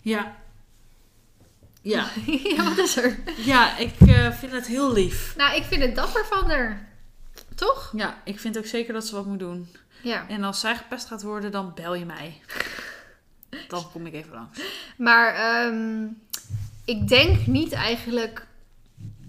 Ja. 0.00 0.36
Ja, 1.82 2.08
ja, 2.56 2.64
wat 2.64 2.78
is 2.78 2.96
er? 2.96 3.18
ja 3.36 3.76
ik 3.76 3.94
eh, 4.00 4.32
vind 4.32 4.52
het 4.52 4.66
heel 4.66 4.92
lief. 4.92 5.34
Nou, 5.36 5.56
ik 5.56 5.64
vind 5.64 5.82
het 5.82 5.94
dapper 5.94 6.26
van 6.26 6.50
haar. 6.50 6.88
Toch? 7.54 7.92
Ja, 7.96 8.20
ik 8.24 8.40
vind 8.40 8.58
ook 8.58 8.66
zeker 8.66 8.92
dat 8.92 9.06
ze 9.06 9.14
wat 9.14 9.26
moet 9.26 9.38
doen. 9.38 9.68
Ja. 10.02 10.28
En 10.28 10.44
als 10.44 10.60
zij 10.60 10.76
gepest 10.76 11.06
gaat 11.06 11.22
worden, 11.22 11.50
dan 11.52 11.72
bel 11.74 11.94
je 11.94 12.04
mij. 12.04 12.40
Dan 13.68 13.90
kom 13.92 14.06
ik 14.06 14.14
even 14.14 14.32
langs. 14.32 14.60
Maar 14.96 15.34
ehm, 15.34 16.06
ik 16.90 17.08
denk 17.08 17.46
niet 17.46 17.72
eigenlijk... 17.72 18.46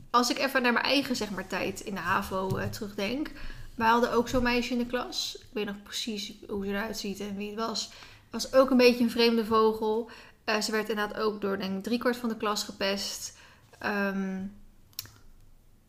Als 0.09 0.30
ik 0.30 0.38
even 0.38 0.62
naar 0.62 0.74
mijn 0.74 0.86
eigen 0.86 1.16
zeg 1.16 1.30
maar, 1.30 1.47
tijd 1.47 1.80
in 1.80 1.95
de 1.95 1.99
HAVO 1.99 2.57
eh, 2.57 2.70
terugdenk. 2.70 3.32
Wij 3.76 3.88
hadden 3.88 4.12
ook 4.12 4.28
zo'n 4.28 4.43
meisje 4.43 4.72
in 4.72 4.78
de 4.78 4.86
klas. 4.86 5.36
Ik 5.39 5.47
weet 5.51 5.66
nog 5.66 5.84
precies 5.84 6.34
hoe 6.47 6.66
ze 6.66 6.72
eruit 6.72 6.97
ziet 6.97 7.20
en 7.20 7.36
wie 7.36 7.49
het 7.49 7.59
was. 7.59 7.91
Was 8.30 8.53
ook 8.53 8.70
een 8.70 8.78
beetje 8.78 9.03
een 9.03 9.09
vreemde 9.09 9.45
vogel. 9.45 10.09
Eh, 10.43 10.62
ze 10.62 10.72
werd 10.72 10.89
inderdaad 10.89 11.18
ook 11.18 11.41
door 11.41 11.57
denk 11.57 11.78
ik 11.78 11.84
driekwart 11.84 12.18
van 12.18 12.30
de 12.30 12.38
klas 12.38 12.64
gepest. 12.64 13.38
Ehm, 13.80 14.39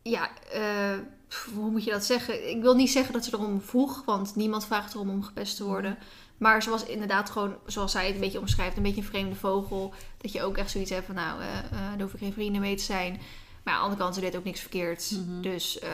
ja, 0.03 0.31
eh, 0.53 0.99
hoe 1.55 1.71
moet 1.71 1.85
je 1.85 1.91
dat 1.91 2.05
zeggen? 2.05 2.51
Ik 2.51 2.63
wil 2.63 2.75
niet 2.75 2.91
zeggen 2.91 3.13
dat 3.13 3.25
ze 3.25 3.35
erom 3.35 3.63
vroeg, 3.63 4.05
want 4.05 4.37
niemand 4.37 4.67
vraagt 4.67 4.95
erom 4.95 5.11
om 5.11 5.23
gepest 5.23 5.57
te 5.57 5.65
worden. 5.65 5.99
Maar 6.43 6.63
ze 6.63 6.71
was 6.71 6.85
inderdaad 6.85 7.31
gewoon, 7.31 7.55
zoals 7.67 7.93
zij 7.93 8.07
het 8.07 8.15
een 8.15 8.21
beetje 8.21 8.39
omschrijft, 8.39 8.77
een 8.77 8.83
beetje 8.83 9.01
een 9.01 9.07
vreemde 9.07 9.35
vogel. 9.35 9.95
Dat 10.19 10.33
je 10.33 10.43
ook 10.43 10.57
echt 10.57 10.71
zoiets 10.71 10.91
hebt 10.91 11.07
van, 11.07 11.15
nou, 11.15 11.41
eh 11.41 11.59
eh, 11.59 11.65
daar 11.71 12.01
hoef 12.01 12.13
ik 12.13 12.19
geen 12.19 12.33
vrienden 12.33 12.61
mee 12.61 12.77
te 12.77 12.83
zijn. 12.83 13.21
Maar 13.63 13.75
aan 13.75 13.79
de 13.81 13.85
andere 13.85 14.03
kant, 14.03 14.15
ze 14.15 14.21
deed 14.21 14.37
ook 14.37 14.45
niks 14.45 14.61
verkeerd. 14.61 15.11
Mhm. 15.27 15.41
Dus, 15.41 15.79
eh, 15.79 15.89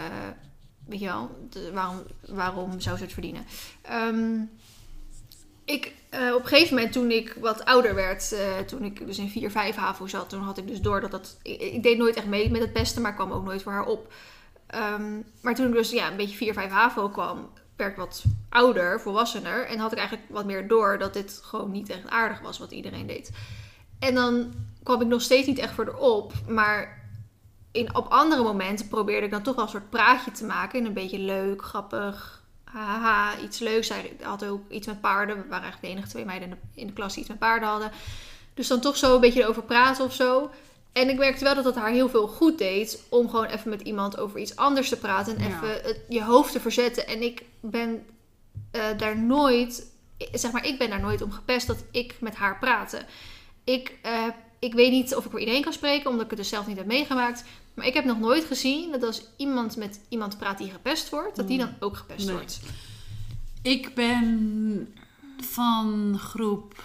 weet 0.86 1.00
je 1.00 1.06
wel, 1.06 1.30
de- 1.50 1.72
waarom, 1.72 2.02
waarom 2.28 2.80
zou 2.80 2.96
ze 2.96 3.02
het 3.02 3.12
verdienen? 3.12 3.44
Ehm, 3.82 4.40
ik, 5.64 5.92
op 6.34 6.42
een 6.42 6.46
gegeven 6.46 6.74
moment, 6.74 6.92
toen 6.92 7.10
ik 7.10 7.36
wat 7.40 7.64
ouder 7.64 7.94
werd, 7.94 8.34
toen 8.66 8.84
ik 8.84 9.06
dus 9.06 9.18
in 9.18 9.28
4, 9.30 9.50
5 9.50 9.76
HAVO 9.76 10.06
zat, 10.06 10.28
toen 10.28 10.42
had 10.42 10.58
ik 10.58 10.66
dus 10.68 10.80
door 10.80 11.00
dat 11.00 11.10
dat... 11.10 11.38
Ik, 11.42 11.60
ik 11.60 11.82
deed 11.82 11.98
nooit 11.98 12.16
echt 12.16 12.26
mee 12.26 12.50
met 12.50 12.60
het 12.60 12.72
pesten, 12.72 13.02
maar 13.02 13.14
kwam 13.14 13.32
ook 13.32 13.44
nooit 13.44 13.62
voor 13.62 13.72
haar 13.72 13.86
op. 13.86 14.12
Ehm, 14.66 15.12
maar 15.40 15.54
toen 15.54 15.66
ik 15.66 15.72
dus 15.72 15.90
ja, 15.90 16.10
een 16.10 16.16
beetje 16.16 16.36
4, 16.36 16.52
5 16.52 16.70
HAVO 16.70 17.08
kwam, 17.08 17.48
werd 17.78 17.96
wat 17.96 18.24
ouder, 18.48 19.00
volwassener. 19.00 19.66
En 19.66 19.78
had 19.78 19.92
ik 19.92 19.98
eigenlijk 19.98 20.28
wat 20.30 20.44
meer 20.44 20.68
door 20.68 20.98
dat 20.98 21.12
dit 21.12 21.40
gewoon 21.42 21.70
niet 21.70 21.90
echt 21.90 22.08
aardig 22.08 22.40
was 22.40 22.58
wat 22.58 22.72
iedereen 22.72 23.06
deed. 23.06 23.30
En 23.98 24.14
dan 24.14 24.52
kwam 24.82 25.00
ik 25.00 25.06
nog 25.06 25.22
steeds 25.22 25.46
niet 25.46 25.58
echt 25.58 25.72
voor 25.72 25.86
erop. 25.86 26.32
Maar 26.48 27.08
in, 27.70 27.94
op 27.94 28.06
andere 28.08 28.42
momenten 28.42 28.88
probeerde 28.88 29.26
ik 29.26 29.32
dan 29.32 29.42
toch 29.42 29.54
wel 29.54 29.64
een 29.64 29.70
soort 29.70 29.90
praatje 29.90 30.30
te 30.30 30.44
maken. 30.44 30.80
En 30.80 30.86
een 30.86 30.92
beetje 30.92 31.18
leuk, 31.18 31.64
grappig, 31.64 32.42
haha, 32.64 33.38
iets 33.38 33.58
leuks. 33.58 33.86
Zij 33.86 34.16
had 34.22 34.44
ook 34.44 34.70
iets 34.70 34.86
met 34.86 35.00
paarden. 35.00 35.36
We 35.36 35.42
waren 35.48 35.62
eigenlijk 35.62 35.82
de 35.82 35.88
enige 35.88 36.08
twee 36.08 36.24
meiden 36.24 36.48
in 36.48 36.54
de, 36.54 36.80
in 36.80 36.86
de 36.86 36.92
klas 36.92 37.12
die 37.12 37.20
iets 37.20 37.30
met 37.30 37.38
paarden 37.38 37.68
hadden. 37.68 37.90
Dus 38.54 38.68
dan 38.68 38.80
toch 38.80 38.96
zo 38.96 39.14
een 39.14 39.20
beetje 39.20 39.42
erover 39.42 39.62
praten 39.62 40.04
of 40.04 40.14
zo. 40.14 40.50
En 41.00 41.08
ik 41.08 41.18
merkte 41.18 41.44
wel 41.44 41.54
dat 41.54 41.64
het 41.64 41.74
haar 41.74 41.90
heel 41.90 42.08
veel 42.08 42.26
goed 42.28 42.58
deed 42.58 43.02
om 43.08 43.28
gewoon 43.28 43.44
even 43.44 43.70
met 43.70 43.80
iemand 43.80 44.18
over 44.18 44.40
iets 44.40 44.56
anders 44.56 44.88
te 44.88 44.96
praten 44.98 45.36
en 45.36 45.48
Ja. 45.48 45.56
even 45.56 45.68
het, 45.82 46.00
je 46.08 46.22
hoofd 46.24 46.52
te 46.52 46.60
verzetten. 46.60 47.06
En 47.06 47.22
ik 47.22 47.42
ben 47.60 48.04
eh, 48.70 48.82
daar 48.96 49.18
nooit, 49.18 49.86
zeg 50.32 50.52
maar, 50.52 50.66
ik 50.66 50.78
ben 50.78 50.90
daar 50.90 51.00
nooit 51.00 51.22
om 51.22 51.30
gepest 51.32 51.66
dat 51.66 51.84
ik 51.90 52.14
met 52.20 52.34
haar 52.34 52.58
praatte. 52.58 53.02
Ik, 53.64 53.98
eh, 54.02 54.24
ik 54.58 54.74
weet 54.74 54.90
niet 54.90 55.14
of 55.14 55.24
ik 55.24 55.30
voor 55.30 55.40
iedereen 55.40 55.62
kan 55.62 55.72
spreken, 55.72 56.10
omdat 56.10 56.24
ik 56.24 56.30
het 56.30 56.38
dus 56.38 56.48
zelf 56.48 56.66
niet 56.66 56.76
heb 56.76 56.86
meegemaakt. 56.86 57.44
Maar 57.74 57.86
ik 57.86 57.94
heb 57.94 58.04
nog 58.04 58.18
nooit 58.18 58.44
gezien 58.44 58.90
dat 58.92 59.02
als 59.02 59.22
iemand 59.36 59.76
met 59.76 60.00
iemand 60.08 60.38
praat 60.38 60.58
die 60.58 60.70
gepest 60.70 61.08
wordt, 61.10 61.36
dat 61.36 61.48
die 61.48 61.58
dan 61.58 61.74
ook 61.80 61.96
gepest 61.96 62.26
Nee. 62.26 62.34
wordt. 62.34 62.60
Ik 63.62 63.94
ben 63.94 64.94
van 65.40 66.16
groep 66.18 66.82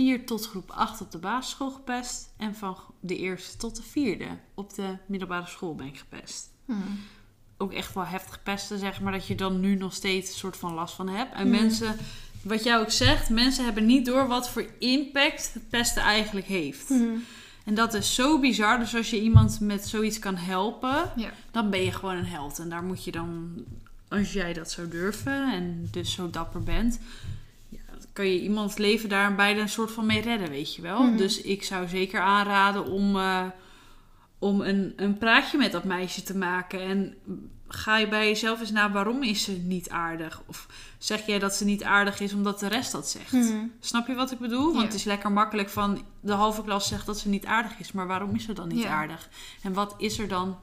4 0.00 0.26
tot 0.26 0.46
groep 0.46 0.70
8 0.70 1.00
op 1.00 1.10
de 1.10 1.18
basisschool 1.18 1.70
gepest. 1.70 2.28
En 2.36 2.54
van 2.54 2.76
de 3.00 3.16
eerste 3.16 3.56
tot 3.56 3.76
de 3.76 3.82
vierde 3.82 4.26
op 4.54 4.74
de 4.74 4.96
middelbare 5.06 5.46
school 5.46 5.74
ben 5.74 5.86
ik 5.86 5.98
gepest. 5.98 6.48
Hmm. 6.64 7.00
Ook 7.58 7.72
echt 7.72 7.94
wel 7.94 8.04
heftig 8.06 8.42
pesten, 8.42 8.78
zeg 8.78 9.00
maar. 9.00 9.12
Dat 9.12 9.26
je 9.26 9.34
dan 9.34 9.60
nu 9.60 9.74
nog 9.76 9.94
steeds 9.94 10.28
een 10.30 10.38
soort 10.38 10.56
van 10.56 10.74
last 10.74 10.94
van 10.94 11.08
hebt. 11.08 11.34
En 11.34 11.40
Hmm. 11.40 11.50
mensen, 11.50 11.96
wat 12.42 12.64
jij 12.64 12.78
ook 12.78 12.90
zegt, 12.90 13.30
mensen 13.30 13.64
hebben 13.64 13.86
niet 13.86 14.06
door 14.06 14.26
wat 14.28 14.50
voor 14.50 14.66
impact 14.78 15.50
het 15.54 15.68
pesten 15.68 16.02
eigenlijk 16.02 16.46
heeft. 16.46 16.88
Hmm. 16.88 17.22
En 17.64 17.74
dat 17.74 17.94
is 17.94 18.14
zo 18.14 18.38
bizar. 18.40 18.78
Dus 18.78 18.94
als 18.96 19.10
je 19.10 19.20
iemand 19.20 19.60
met 19.60 19.88
zoiets 19.88 20.18
kan 20.18 20.36
helpen, 20.36 21.12
Ja. 21.16 21.32
dan 21.50 21.70
ben 21.70 21.82
je 21.84 21.92
gewoon 21.92 22.16
een 22.16 22.26
held. 22.26 22.58
En 22.58 22.68
daar 22.68 22.84
moet 22.84 23.04
je 23.04 23.10
dan, 23.12 23.54
als 24.08 24.32
jij 24.32 24.52
dat 24.52 24.70
zou 24.70 24.88
durven 24.88 25.52
en 25.52 25.88
dus 25.90 26.12
zo 26.12 26.30
dapper 26.30 26.62
bent, 26.62 26.98
kan 28.12 28.26
je 28.26 28.40
iemands 28.40 28.76
leven 28.76 29.08
daar 29.08 29.34
bijna 29.34 29.60
een 29.60 29.68
soort 29.68 29.90
van 29.92 30.06
mee 30.06 30.20
redden, 30.20 30.48
weet 30.50 30.74
je 30.74 30.82
wel. 30.82 31.02
Mhm. 31.02 31.16
Dus 31.16 31.40
ik 31.40 31.62
zou 31.62 31.88
zeker 31.88 32.20
aanraden 32.20 32.84
om, 32.84 33.16
eh, 33.16 33.42
om 34.38 34.60
een, 34.60 34.92
een 34.96 35.18
praatje 35.18 35.58
met 35.58 35.72
dat 35.72 35.84
meisje 35.84 36.22
te 36.22 36.36
maken. 36.36 36.80
En 36.80 37.14
ga 37.68 37.96
je 37.98 38.08
bij 38.08 38.26
jezelf 38.28 38.60
eens 38.60 38.70
na, 38.70 38.90
waarom 38.90 39.22
is 39.22 39.42
ze 39.44 39.52
niet 39.52 39.90
aardig? 39.90 40.42
Of 40.46 40.66
zeg 40.98 41.26
jij 41.26 41.38
dat 41.38 41.54
ze 41.54 41.64
niet 41.64 41.84
aardig 41.84 42.20
is 42.20 42.32
omdat 42.32 42.60
de 42.60 42.66
rest 42.68 42.92
dat 42.92 43.08
zegt? 43.08 43.32
Mhm. 43.32 43.66
Snap 43.80 44.06
je 44.06 44.14
wat 44.14 44.30
ik 44.30 44.38
bedoel? 44.38 44.64
Want 44.64 44.76
Ja. 44.76 44.82
het 44.84 44.94
is 44.94 45.04
lekker 45.04 45.32
makkelijk 45.32 45.68
van 45.68 46.04
de 46.20 46.32
halve 46.32 46.62
klas 46.64 46.88
zegt 46.88 47.06
dat 47.06 47.18
ze 47.18 47.28
niet 47.28 47.46
aardig 47.46 47.78
is. 47.78 47.92
Maar 47.92 48.06
waarom 48.06 48.34
is 48.34 48.44
ze 48.44 48.52
dan 48.52 48.68
niet 48.68 48.82
Ja. 48.82 48.90
aardig? 48.90 49.28
En 49.62 49.72
wat 49.72 49.94
is 49.98 50.18
er 50.18 50.28
dan 50.28 50.58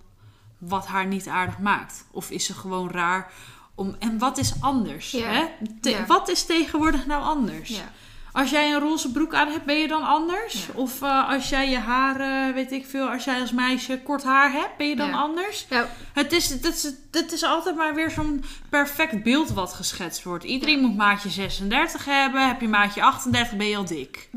wat 0.57 0.85
haar 0.87 1.07
niet 1.07 1.27
aardig 1.27 1.59
maakt? 1.59 2.05
Of 2.11 2.31
is 2.31 2.45
ze 2.45 2.53
gewoon 2.53 2.91
raar? 2.91 3.31
Om, 3.77 3.95
en 3.99 4.17
wat 4.19 4.37
is 4.37 4.53
anders? 4.59 5.11
Ja. 5.11 5.27
Hè? 5.27 5.43
Te- 5.81 5.89
Ja. 5.89 6.05
Wat 6.05 6.29
is 6.29 6.43
tegenwoordig 6.45 7.05
nou 7.05 7.23
anders? 7.23 7.69
Ja. 7.69 7.91
Als 8.31 8.49
jij 8.49 8.71
een 8.73 8.79
roze 8.79 9.11
broek 9.11 9.33
aan 9.33 9.47
hebt, 9.47 9.65
ben 9.65 9.75
je 9.75 9.87
dan 9.87 10.03
anders? 10.03 10.53
Ja. 10.53 10.73
Of 10.73 11.01
eh, 11.01 11.29
als 11.29 11.49
jij 11.49 11.69
je 11.69 11.77
haren, 11.77 12.53
weet 12.53 12.71
ik 12.71 12.85
veel, 12.85 13.07
als 13.09 13.23
jij 13.23 13.41
als 13.41 13.51
meisje 13.51 13.99
kort 14.03 14.23
haar 14.23 14.51
hebt, 14.51 14.77
ben 14.77 14.87
je 14.87 14.95
dan 14.95 15.07
Ja. 15.09 15.17
anders? 15.17 15.65
Het 16.13 16.31
is, 16.33 16.49
het, 16.49 16.65
is, 16.65 16.83
het 17.11 17.31
is 17.31 17.43
altijd 17.43 17.75
maar 17.75 17.95
weer 17.95 18.11
zo'n 18.11 18.43
perfect 18.69 19.23
beeld 19.23 19.49
wat 19.49 19.73
geschetst 19.73 20.23
wordt. 20.23 20.43
Iedereen 20.43 20.79
moet 20.79 20.95
maatje 20.95 21.29
36 21.29 22.05
hebben. 22.05 22.47
Heb 22.47 22.61
je 22.61 22.67
maatje 22.67 23.03
38, 23.03 23.57
ben 23.57 23.67
je 23.67 23.77
al 23.77 23.85
dik. 23.85 24.29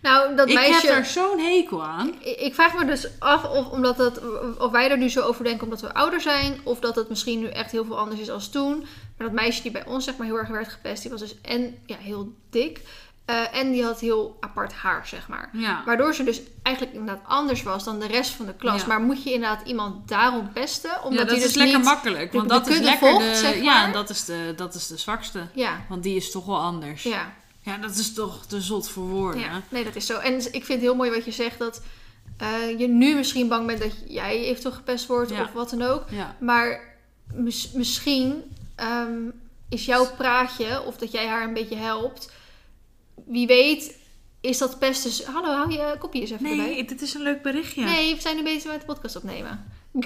Nou, 0.00 0.36
dat 0.36 0.48
Ik 0.48 0.54
meisje... 0.54 0.86
heb 0.86 0.96
er 0.96 1.04
zozo'n 1.04 1.38
hekel 1.38 1.84
aan. 1.84 2.08
Ik 2.20 2.40
ik 2.40 2.54
vraag 2.54 2.74
me 2.78 2.84
dus 2.84 3.08
af 3.18 3.44
of, 3.44 3.70
omdat 3.70 3.98
het, 3.98 4.20
of 4.58 4.70
wij 4.70 4.90
er 4.90 4.98
nu 4.98 5.08
zo 5.08 5.20
over 5.20 5.44
denken 5.44 5.62
omdat 5.64 5.80
we 5.80 5.94
ouder 5.94 6.20
zijn. 6.20 6.60
Of 6.62 6.78
dat 6.78 6.96
het 6.96 7.08
misschien 7.08 7.40
nu 7.40 7.48
echt 7.48 7.70
heel 7.72 7.84
veel 7.84 7.98
anders 7.98 8.20
is 8.20 8.30
als 8.30 8.48
toen. 8.50 8.78
Maar 9.16 9.26
dat 9.26 9.36
meisje 9.36 9.62
die 9.62 9.70
bij 9.70 9.86
ons 9.86 10.04
zeg 10.04 10.16
maar 10.16 10.26
heel 10.26 10.38
erg 10.38 10.48
werd 10.48 10.68
gepest. 10.68 11.02
Die 11.02 11.10
was 11.10 11.20
dus 11.20 11.40
en 11.40 11.78
ja, 11.86 11.96
heel 11.96 12.32
dik. 12.50 12.80
eh, 13.24 13.56
en 13.58 13.70
die 13.72 13.84
had 13.84 14.00
heel 14.00 14.36
apart 14.40 14.72
haar 14.72 15.06
zeg 15.06 15.28
maar. 15.28 15.50
Ja. 15.52 15.82
Waardoor 15.86 16.14
ze 16.14 16.24
dus 16.24 16.40
eigenlijk 16.62 16.96
inderdaad 16.96 17.24
anders 17.26 17.62
was 17.62 17.84
dan 17.84 17.98
de 17.98 18.06
rest 18.06 18.30
van 18.30 18.46
de 18.46 18.54
klas. 18.54 18.80
Ja. 18.80 18.86
Maar 18.86 19.00
moet 19.00 19.22
je 19.22 19.32
inderdaad 19.32 19.66
iemand 19.66 20.08
daarom 20.08 20.52
pesten? 20.52 20.90
Omdat 21.04 21.12
ja, 21.12 21.18
dat 21.18 21.28
die 21.28 21.38
dus 21.38 21.48
is 21.48 21.54
lekker 21.56 21.76
niet... 21.76 21.86
makkelijk. 21.86 22.32
Want 22.32 22.48
de 22.48 22.54
dat 22.54 22.66
is 22.68 22.78
lekker 22.78 23.08
volgt, 23.08 23.28
de... 23.28 23.34
zeg 23.34 23.62
Ja, 23.62 23.92
dat 23.92 24.10
is, 24.10 24.24
de, 24.24 24.52
dat 24.56 24.74
is 24.74 24.86
de 24.86 24.96
zwakste. 24.96 25.46
Ja, 25.52 25.84
Want 25.88 26.02
die 26.02 26.16
is 26.16 26.30
toch 26.30 26.46
wel 26.46 26.58
anders. 26.60 27.02
ja. 27.02 27.32
Ja, 27.66 27.76
dat 27.78 27.96
is 27.96 28.12
toch 28.12 28.46
te 28.46 28.60
zot 28.60 28.88
voor 28.88 29.04
woorden. 29.08 29.40
Ja, 29.40 29.62
nee, 29.68 29.84
dat 29.84 29.96
is 29.96 30.06
zo. 30.06 30.18
En 30.18 30.34
ik 30.34 30.50
vind 30.50 30.68
het 30.68 30.80
heel 30.80 30.94
mooi 30.94 31.10
wat 31.10 31.24
je 31.24 31.30
zegt 31.30 31.58
dat 31.58 31.82
eh, 32.38 32.78
je 32.78 32.88
nu 32.88 33.14
misschien 33.14 33.48
bang 33.48 33.66
bent 33.66 33.80
dat 33.80 33.92
jij 34.08 34.44
eventueel 34.44 34.74
gepest 34.74 35.06
wordt 35.06 35.30
Ja. 35.30 35.42
of 35.42 35.52
wat 35.52 35.70
dan 35.70 35.82
ook. 35.82 36.04
Ja. 36.10 36.36
Maar 36.40 36.94
mis- 37.32 37.70
misschien 37.72 38.42
ehm, 38.74 39.12
is 39.68 39.84
jouw 39.84 40.14
praatje 40.16 40.82
of 40.82 40.96
dat 40.96 41.12
jij 41.12 41.26
haar 41.26 41.42
een 41.44 41.54
beetje 41.54 41.76
helpt. 41.76 42.32
Wie 43.26 43.46
weet 43.46 43.98
is 44.40 44.58
dat 44.58 44.78
pesten. 44.78 45.10
s- 45.10 45.24
Hallo, 45.24 45.48
hou 45.48 45.72
je 45.72 45.96
kopje 45.98 46.20
eens 46.20 46.30
even 46.30 46.46
erbij. 46.50 46.64
Nee, 46.66 46.84
dit 46.84 47.02
is 47.02 47.14
een 47.14 47.22
leuk 47.22 47.42
berichtje. 47.42 47.84
Nee, 47.84 48.14
we 48.14 48.20
zijn 48.20 48.36
nu 48.36 48.42
bezig 48.42 48.70
met 48.70 48.80
de 48.80 48.86
podcast 48.86 49.16
opnemen. 49.16 49.64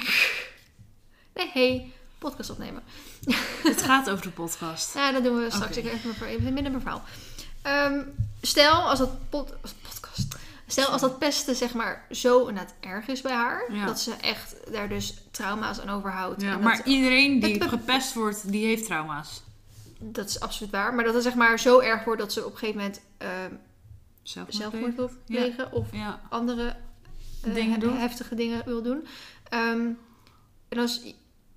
Nee, 1.35 1.51
hey, 1.53 1.93
podcast 2.19 2.51
opnemen. 2.51 2.83
Het 3.63 3.83
gaat 3.89 4.11
over 4.11 4.23
de 4.25 4.31
podcast. 4.31 4.95
Ja, 4.95 5.13
dat 5.13 5.25
doen 5.25 5.37
we 5.43 5.51
straks. 5.51 5.77
Ik 5.77 5.85
even 5.85 6.27
even 6.27 6.53
midden 6.53 6.71
mijn 6.73 6.81
verhaal. 6.83 7.05
Ehm, 7.63 8.03
stel 8.43 8.73
als 8.73 8.99
dat 8.99 9.11
pod- 9.29 9.55
als 9.63 9.73
podcast. 9.73 10.35
Stel 10.67 10.87
als 10.87 11.01
dat 11.01 11.19
pesten 11.19 11.57
zeg 11.57 11.75
maar 11.75 12.07
zo 12.11 12.47
inderdaad 12.47 12.75
erg 12.81 13.07
is 13.07 13.21
bij 13.21 13.33
haar. 13.33 13.73
Ja. 13.73 13.87
Dat 13.87 14.01
ze 14.01 14.13
echt 14.21 14.57
daar 14.73 14.89
dus 14.89 15.15
trauma's 15.31 15.81
aan 15.81 15.89
overhoudt. 15.89 16.43
Ja, 16.43 16.53
en 16.53 16.61
maar 16.61 16.81
iedereen 16.85 17.41
die 17.41 17.69
gepest 17.69 18.15
wordt, 18.15 18.51
die 18.53 18.67
heeft 18.67 18.85
trauma's. 18.85 19.43
dat 19.99 20.29
is 20.29 20.41
absoluut 20.41 20.73
waar. 20.73 20.95
Maar 20.95 21.05
dat 21.05 21.15
het 21.15 21.23
zeg 21.23 21.35
maar 21.35 21.59
zo 21.59 21.79
erg 21.81 22.05
wordt 22.05 22.21
dat 22.21 22.33
ze 22.33 22.45
op 22.45 22.53
een 22.53 22.59
gegeven 22.59 22.81
moment 22.81 23.01
ehm, 23.19 23.53
Zelfmoord 24.23 24.57
zelfmoord 24.57 24.95
wil 24.97 25.11
Ja. 25.27 25.37
plegen. 25.41 25.73
Of 25.73 25.87
andere 26.29 26.77
eh, 27.43 27.55
Dingen 27.55 27.81
doen. 27.81 27.97
heftige 27.97 28.35
dingen 28.35 28.63
wil 28.65 28.83
doen. 28.83 29.07
Ehm, 29.49 29.89
en 30.69 30.79
als, 30.79 31.01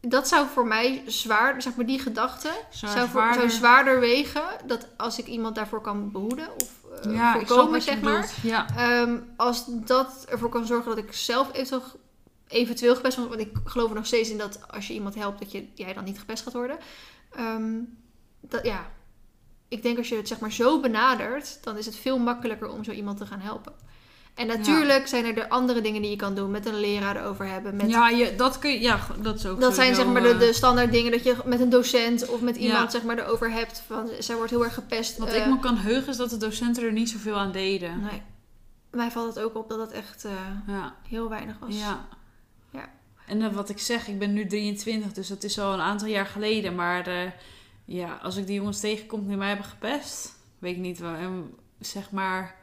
dat 0.07 0.27
zou 0.27 0.47
voor 0.47 0.67
mij 0.67 1.03
zwaar, 1.05 1.61
zeg 1.61 1.75
maar 1.75 1.85
die 1.85 1.99
gedachte, 1.99 2.49
zou, 2.69 2.91
voor, 2.91 3.07
zwaarder. 3.07 3.35
zou 3.35 3.49
zwaarder 3.49 3.99
wegen. 3.99 4.43
Dat 4.65 4.87
als 4.97 5.19
ik 5.19 5.27
iemand 5.27 5.55
daarvoor 5.55 5.81
kan 5.81 6.11
behoeden 6.11 6.47
of 6.61 6.71
eh, 7.03 7.15
ja 7.15 7.33
voorkomen, 7.33 7.81
zeg 7.81 8.01
maar. 8.01 8.33
Ja. 8.41 8.67
Ehm, 8.77 9.17
als 9.35 9.65
dat 9.67 10.25
ervoor 10.29 10.49
kan 10.49 10.65
zorgen 10.65 10.95
dat 10.95 11.03
ik 11.03 11.13
zelf 11.13 11.47
eventueel, 11.53 11.83
eventueel 12.47 12.95
gepest 12.95 13.17
word. 13.17 13.29
Want 13.29 13.41
ik 13.41 13.51
geloof 13.63 13.89
er 13.89 13.95
nog 13.95 14.05
steeds 14.05 14.29
in 14.29 14.37
dat 14.37 14.59
als 14.71 14.87
je 14.87 14.93
iemand 14.93 15.15
helpt, 15.15 15.39
dat 15.39 15.51
je, 15.51 15.67
jij 15.73 15.93
dan 15.93 16.03
niet 16.03 16.19
gepest 16.19 16.43
gaat 16.43 16.53
worden. 16.53 16.77
Ehm, 17.31 17.79
dat, 18.41 18.65
ja, 18.65 18.91
ik 19.67 19.81
denk 19.83 19.97
als 19.97 20.09
je 20.09 20.15
het 20.15 20.27
zeg 20.27 20.39
maar 20.39 20.51
zo 20.51 20.79
benadert, 20.79 21.63
dan 21.63 21.77
is 21.77 21.85
het 21.85 21.95
veel 21.95 22.19
makkelijker 22.19 22.69
om 22.69 22.83
zo 22.83 22.91
iemand 22.91 23.17
te 23.17 23.25
gaan 23.25 23.39
helpen. 23.39 23.73
En 24.33 24.47
natuurlijk 24.47 25.07
zijn 25.07 25.25
er 25.25 25.33
de 25.35 25.49
andere 25.49 25.81
dingen 25.81 26.01
die 26.01 26.11
je 26.11 26.15
kan 26.15 26.35
doen. 26.35 26.51
Met 26.51 26.65
een 26.65 26.79
leraar 26.79 27.15
erover 27.15 27.47
hebben. 27.47 27.75
Met, 27.75 27.89
ja, 27.89 28.09
je, 28.09 28.35
dat 28.35 28.59
kun 28.59 28.71
je, 28.71 28.79
ja, 28.81 28.99
dat 29.21 29.35
is 29.35 29.45
ook 29.45 29.59
dat 29.59 29.75
zijn 29.75 29.95
zeg 29.95 30.05
maar 30.05 30.21
de, 30.21 30.29
eh, 30.29 30.39
de 30.39 30.53
standaard 30.53 30.91
dingen 30.91 31.11
dat 31.11 31.23
je 31.23 31.35
met 31.45 31.59
een 31.59 31.69
docent 31.69 32.29
of 32.29 32.41
met 32.41 32.55
iemand 32.55 32.83
Ja. 32.83 32.89
zeg 32.89 33.03
maar 33.03 33.17
erover 33.17 33.51
hebt. 33.51 33.83
Van, 33.87 34.09
zij 34.19 34.35
wordt 34.35 34.51
heel 34.51 34.63
erg 34.63 34.73
gepest. 34.73 35.17
Wat 35.17 35.27
eh, 35.27 35.35
ik 35.41 35.45
me 35.47 35.59
kan 35.59 35.77
heugen 35.77 36.09
is 36.09 36.17
dat 36.17 36.29
de 36.29 36.37
docenten 36.37 36.83
er 36.83 36.91
niet 36.91 37.09
zoveel 37.09 37.35
aan 37.35 37.51
deden. 37.51 38.01
Nee. 38.01 38.21
Mij 38.91 39.11
valt 39.11 39.35
het 39.35 39.43
ook 39.43 39.55
op 39.55 39.69
dat 39.69 39.79
het 39.79 39.91
echt 39.91 40.25
eh, 40.25 40.31
Ja. 40.67 40.95
heel 41.07 41.29
weinig 41.29 41.59
was. 41.59 41.79
Ja. 41.79 42.07
Ja. 42.69 42.89
En 43.27 43.53
wat 43.53 43.69
ik 43.69 43.79
zeg, 43.79 44.07
ik 44.07 44.19
ben 44.19 44.33
nu 44.33 44.47
23, 44.47 45.11
dus 45.13 45.27
dat 45.27 45.43
is 45.43 45.59
al 45.59 45.73
een 45.73 45.81
aantal 45.81 46.07
jaar 46.07 46.25
geleden. 46.25 46.75
Maar 46.75 47.07
eh, 47.07 47.31
ja, 47.85 48.19
als 48.21 48.35
ik 48.35 48.47
die 48.47 48.55
jongens 48.55 48.79
tegenkom 48.79 49.27
die 49.27 49.37
mij 49.37 49.47
hebben 49.47 49.65
gepest, 49.65 50.33
weet 50.59 50.75
ik 50.75 50.81
niet 50.81 50.99
wel. 50.99 51.13
En 51.13 51.53
zeg 51.79 52.11
maar, 52.11 52.55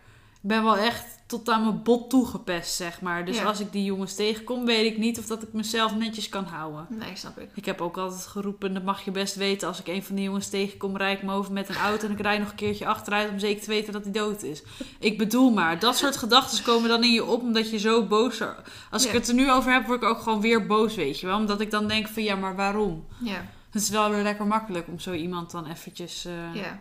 ik 0.43 0.49
ben 0.49 0.64
wel 0.64 0.77
echt 0.77 1.18
tot 1.31 1.49
aan 1.49 1.62
mijn 1.62 1.83
bot 1.83 2.11
toegepest, 2.11 2.74
zeg 2.74 3.01
maar. 3.01 3.24
Dus 3.24 3.37
Ja. 3.37 3.45
als 3.45 3.61
ik 3.61 3.72
die 3.72 3.85
jongens 3.85 4.14
tegenkom, 4.14 4.64
weet 4.66 4.93
ik 4.93 4.99
niet 4.99 5.18
of 5.18 5.26
dat 5.26 5.43
ik 5.43 5.53
mezelf 5.53 5.95
netjes 5.97 6.28
kan 6.28 6.45
houden. 6.45 6.87
Nee, 6.89 7.16
snap 7.16 7.39
ik. 7.39 7.49
Ik 7.55 7.64
heb 7.64 7.81
ook 7.81 7.97
altijd 7.99 8.26
geroepen, 8.26 8.74
dat 8.74 8.83
mag 8.83 9.05
je 9.05 9.11
best 9.11 9.35
weten. 9.35 9.68
Als 9.68 9.81
ik 9.81 9.87
een 9.87 10.03
van 10.03 10.14
die 10.16 10.24
jongens 10.24 10.49
tegenkom, 10.49 10.97
rijd 10.97 11.18
ik 11.18 11.24
me 11.24 11.33
over 11.33 11.53
met 11.53 11.68
een 11.68 11.76
auto 11.76 12.07
en 12.07 12.12
ik 12.12 12.20
rijd 12.20 12.39
nog 12.41 12.51
een 12.51 12.55
keertje 12.57 12.87
achteruit 12.87 13.31
om 13.31 13.39
zeker 13.39 13.62
te 13.62 13.68
weten 13.68 13.93
dat 13.93 14.03
hij 14.03 14.12
dood 14.12 14.43
is. 14.43 14.62
Ik 14.99 15.18
bedoel 15.18 15.51
maar, 15.51 15.78
dat 15.78 15.97
soort 15.97 16.16
gedachten 16.16 16.64
komen 16.64 16.89
dan 16.89 17.05
in 17.05 17.12
je 17.12 17.24
op 17.24 17.43
omdat 17.43 17.70
je 17.70 17.78
zo 17.78 18.07
boos... 18.07 18.43
Als 18.91 19.07
ik 19.07 19.12
het 19.12 19.28
er 19.28 19.35
nu 19.35 19.51
over 19.51 19.72
heb, 19.72 19.87
word 19.87 20.03
ik 20.03 20.09
ook 20.09 20.20
gewoon 20.20 20.41
weer 20.41 20.66
boos, 20.66 20.95
weet 20.95 21.20
je 21.20 21.26
wel. 21.26 21.37
Omdat 21.37 21.61
ik 21.61 21.70
dan 21.70 21.89
denk 21.89 22.09
van, 22.09 22.22
ja, 22.22 22.37
maar 22.37 22.57
waarom? 22.57 23.07
Ja, 23.22 23.47
Het 23.70 23.83
is 23.83 23.89
wel 23.89 24.11
weer 24.11 24.22
lekker 24.22 24.47
makkelijk 24.47 24.89
om 24.89 24.99
zo 24.99 25.12
iemand 25.12 25.51
dan 25.51 25.66
eventjes... 25.66 26.24
eh, 26.24 26.55
ja. 26.62 26.81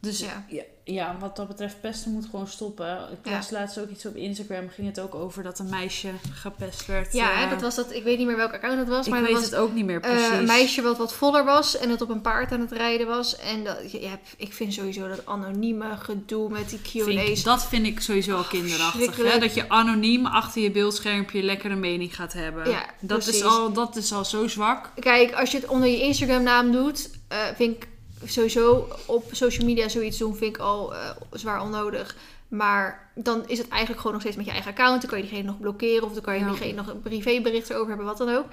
Dus 0.00 0.20
Ja. 0.20 0.44
ja. 0.48 0.62
Ja, 0.90 1.16
wat 1.20 1.36
dat 1.36 1.48
betreft, 1.48 1.80
pesten 1.80 2.12
moet 2.12 2.26
gewoon 2.30 2.46
stoppen. 2.46 2.98
Ik 3.12 3.30
Ja. 3.30 3.30
las 3.36 3.50
laatst 3.50 3.78
ook 3.78 3.88
iets 3.90 4.06
op 4.06 4.16
Instagram, 4.16 4.68
ging 4.68 4.86
het 4.86 5.00
ook 5.00 5.14
over 5.14 5.42
dat 5.42 5.58
een 5.58 5.68
meisje 5.68 6.08
gepest 6.32 6.86
werd. 6.86 7.12
Ja, 7.12 7.30
eh, 7.32 7.38
hè, 7.42 7.48
dat 7.48 7.60
was 7.60 7.74
dat. 7.74 7.92
Ik 7.94 8.04
weet 8.04 8.18
niet 8.18 8.26
meer 8.26 8.36
welk 8.36 8.52
account 8.52 8.76
dat 8.78 8.88
was, 8.88 9.06
Ik 9.06 9.12
maar 9.12 9.20
weet 9.22 9.30
dat 9.32 9.40
was 9.40 9.50
het 9.50 9.58
ook 9.58 9.72
niet 9.72 9.84
meer 9.84 10.00
eh, 10.00 10.10
precies. 10.10 10.28
een 10.38 10.44
meisje 10.46 10.82
wat 10.82 10.98
wat 10.98 11.12
voller 11.14 11.44
was 11.44 11.78
en 11.78 11.90
het 11.90 12.00
op 12.02 12.08
een 12.08 12.20
paard 12.20 12.52
aan 12.52 12.60
het 12.60 12.72
rijden 12.72 13.06
was. 13.06 13.36
En 13.36 13.64
dat, 13.64 13.92
je, 13.92 14.06
hebt, 14.06 14.34
ik 14.36 14.52
vind 14.52 14.72
sowieso 14.74 15.08
dat 15.08 15.26
anonieme 15.26 15.96
gedoe 15.96 16.50
met 16.50 16.68
die 16.68 16.80
Q&A's. 17.04 17.38
ik- 17.38 17.44
dat 17.44 17.66
vind 17.66 17.86
ik 17.86 18.00
sowieso 18.00 18.32
al 18.34 18.40
Oh, 18.40 18.48
kinderachtig. 18.48 19.16
Hè? 19.16 19.38
Dat 19.38 19.54
je 19.54 19.68
anoniem 19.68 20.26
achter 20.26 20.62
je 20.62 20.70
beeldschermpje 20.70 21.42
lekker 21.42 21.70
een 21.70 21.80
mening 21.80 22.14
gaat 22.16 22.32
hebben. 22.32 22.70
Ja, 22.70 22.86
dat, 23.00 23.26
is 23.26 23.44
al, 23.44 23.72
dat 23.72 23.96
is 23.96 24.12
al 24.12 24.24
zo 24.24 24.46
zwak. 24.48 24.90
Kijk, 25.00 25.32
als 25.34 25.50
je 25.50 25.56
het 25.58 25.66
onder 25.66 25.88
je 25.88 26.00
Instagram 26.02 26.42
naam 26.42 26.72
doet, 26.72 27.10
eh, 27.28 27.38
vind 27.56 27.76
ik 27.76 27.88
sowieso 28.24 28.88
op 29.06 29.24
social 29.32 29.66
media 29.66 29.88
zoiets 29.88 30.18
doen, 30.18 30.36
vind 30.36 30.56
ik 30.56 30.62
al 30.62 30.94
eh, 30.94 31.10
zwaar 31.32 31.62
onnodig. 31.62 32.16
Maar 32.48 33.10
dan 33.14 33.42
is 33.48 33.58
het 33.58 33.68
eigenlijk 33.68 33.96
gewoon 34.00 34.12
nog 34.12 34.20
steeds 34.22 34.36
met 34.36 34.46
je 34.46 34.52
eigen 34.52 34.70
account. 34.70 35.00
Dan 35.00 35.10
kan 35.10 35.18
je 35.18 35.24
diegene 35.24 35.46
nog 35.46 35.60
blokkeren 35.60 36.02
of 36.04 36.12
dan 36.12 36.22
kan 36.22 36.34
je 36.34 36.40
Ja. 36.40 36.48
diegene 36.50 36.72
nog 36.72 36.86
een 36.86 37.00
privébericht 37.02 37.70
erover 37.70 37.88
hebben, 37.88 38.06
wat 38.06 38.18
dan 38.18 38.36
ook. 38.36 38.46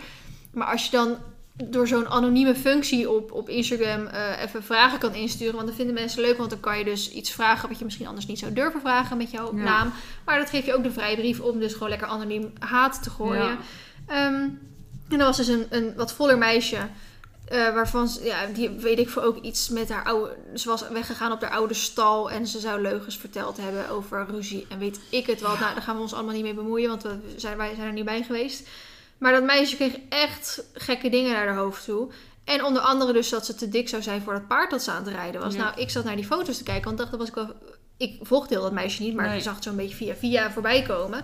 Maar 0.53 0.67
als 0.67 0.85
je 0.85 0.91
dan 0.91 1.17
door 1.63 1.87
zo'n 1.87 2.07
anonieme 2.07 2.55
functie 2.55 3.09
op, 3.09 3.31
op 3.31 3.49
Instagram 3.49 4.05
eh, 4.07 4.41
even 4.43 4.63
vragen 4.63 4.99
kan 4.99 5.13
insturen. 5.13 5.55
Want 5.55 5.67
dat 5.67 5.75
vinden 5.75 5.93
mensen 5.93 6.21
leuk, 6.21 6.37
want 6.37 6.49
dan 6.49 6.59
kan 6.59 6.77
je 6.77 6.83
dus 6.83 7.11
iets 7.11 7.31
vragen 7.31 7.69
wat 7.69 7.77
je 7.79 7.85
misschien 7.85 8.07
anders 8.07 8.25
niet 8.25 8.39
zou 8.39 8.53
durven 8.53 8.81
vragen 8.81 9.17
met 9.17 9.31
jouw 9.31 9.55
Ja. 9.55 9.63
naam. 9.63 9.91
Maar 10.25 10.39
dat 10.39 10.49
geeft 10.49 10.65
je 10.65 10.75
ook 10.75 10.83
de 10.83 10.91
vrijbrief 10.91 11.39
om 11.39 11.59
dus 11.59 11.73
gewoon 11.73 11.89
lekker 11.89 12.07
anoniem 12.07 12.53
haat 12.59 13.03
te 13.03 13.09
gooien. 13.09 13.43
Ja. 13.43 13.57
Ehm, 14.07 14.33
en 15.09 15.19
er 15.19 15.25
was 15.25 15.37
dus 15.37 15.47
een, 15.47 15.65
een 15.69 15.93
wat 15.95 16.13
voller 16.13 16.37
meisje. 16.37 16.77
Eh, 17.47 17.73
waarvan 17.73 18.07
ze, 18.07 18.23
ja, 18.23 18.45
die 18.45 18.69
weet 18.69 18.99
ik 18.99 19.09
voor 19.09 19.21
ook 19.21 19.41
iets 19.41 19.69
met 19.69 19.89
haar 19.89 20.03
oude. 20.03 20.35
Ze 20.55 20.69
was 20.69 20.87
weggegaan 20.87 21.31
op 21.31 21.41
haar 21.41 21.51
oude 21.51 21.73
stal. 21.73 22.31
En 22.31 22.47
ze 22.47 22.59
zou 22.59 22.81
leugens 22.81 23.17
verteld 23.17 23.57
hebben 23.57 23.89
over 23.89 24.25
ruzie. 24.29 24.65
En 24.69 24.79
weet 24.79 24.99
ik 25.09 25.25
het 25.25 25.41
wel. 25.41 25.57
Nou, 25.57 25.73
daar 25.73 25.81
gaan 25.81 25.95
we 25.95 26.01
ons 26.01 26.13
allemaal 26.13 26.33
niet 26.33 26.43
mee 26.43 26.53
bemoeien. 26.53 26.89
Want 26.89 27.03
we 27.03 27.19
zijn, 27.35 27.57
wij 27.57 27.75
zijn 27.75 27.87
er 27.87 27.93
niet 27.93 28.05
bij 28.05 28.23
geweest. 28.23 28.67
Maar 29.17 29.31
dat 29.33 29.43
meisje 29.43 29.75
kreeg 29.75 29.95
echt 30.09 30.63
gekke 30.73 31.09
dingen 31.09 31.31
naar 31.31 31.47
haar 31.47 31.55
hoofd 31.55 31.85
toe. 31.85 32.07
En 32.43 32.63
onder 32.63 32.81
andere 32.81 33.13
dus 33.13 33.29
dat 33.29 33.45
ze 33.45 33.55
te 33.55 33.69
dik 33.69 33.89
zou 33.89 34.01
zijn 34.01 34.21
voor 34.21 34.33
dat 34.33 34.47
paard 34.47 34.71
dat 34.71 34.83
ze 34.83 34.91
aan 34.91 35.03
het 35.05 35.13
rijden 35.13 35.41
was. 35.41 35.53
Ja. 35.53 35.63
Nou, 35.63 35.81
ik 35.81 35.89
zat 35.89 36.03
naar 36.03 36.15
die 36.15 36.25
foto's 36.25 36.57
te 36.57 36.63
kijken. 36.63 36.83
Want 36.85 36.97
dacht, 36.97 37.09
dat 37.11 37.19
was 37.19 37.29
ik 37.29 37.35
wel. 37.35 37.53
Ik 37.97 38.19
volgde 38.21 38.53
heel 38.53 38.63
dat 38.63 38.71
meisje 38.71 39.01
niet, 39.01 39.15
maar 39.15 39.27
Nee. 39.27 39.37
ik 39.37 39.43
zag 39.43 39.55
het 39.55 39.63
zo'n 39.63 39.75
beetje 39.75 39.95
via 39.95 40.15
via 40.15 40.51
voorbij 40.51 40.81
komen. 40.81 41.23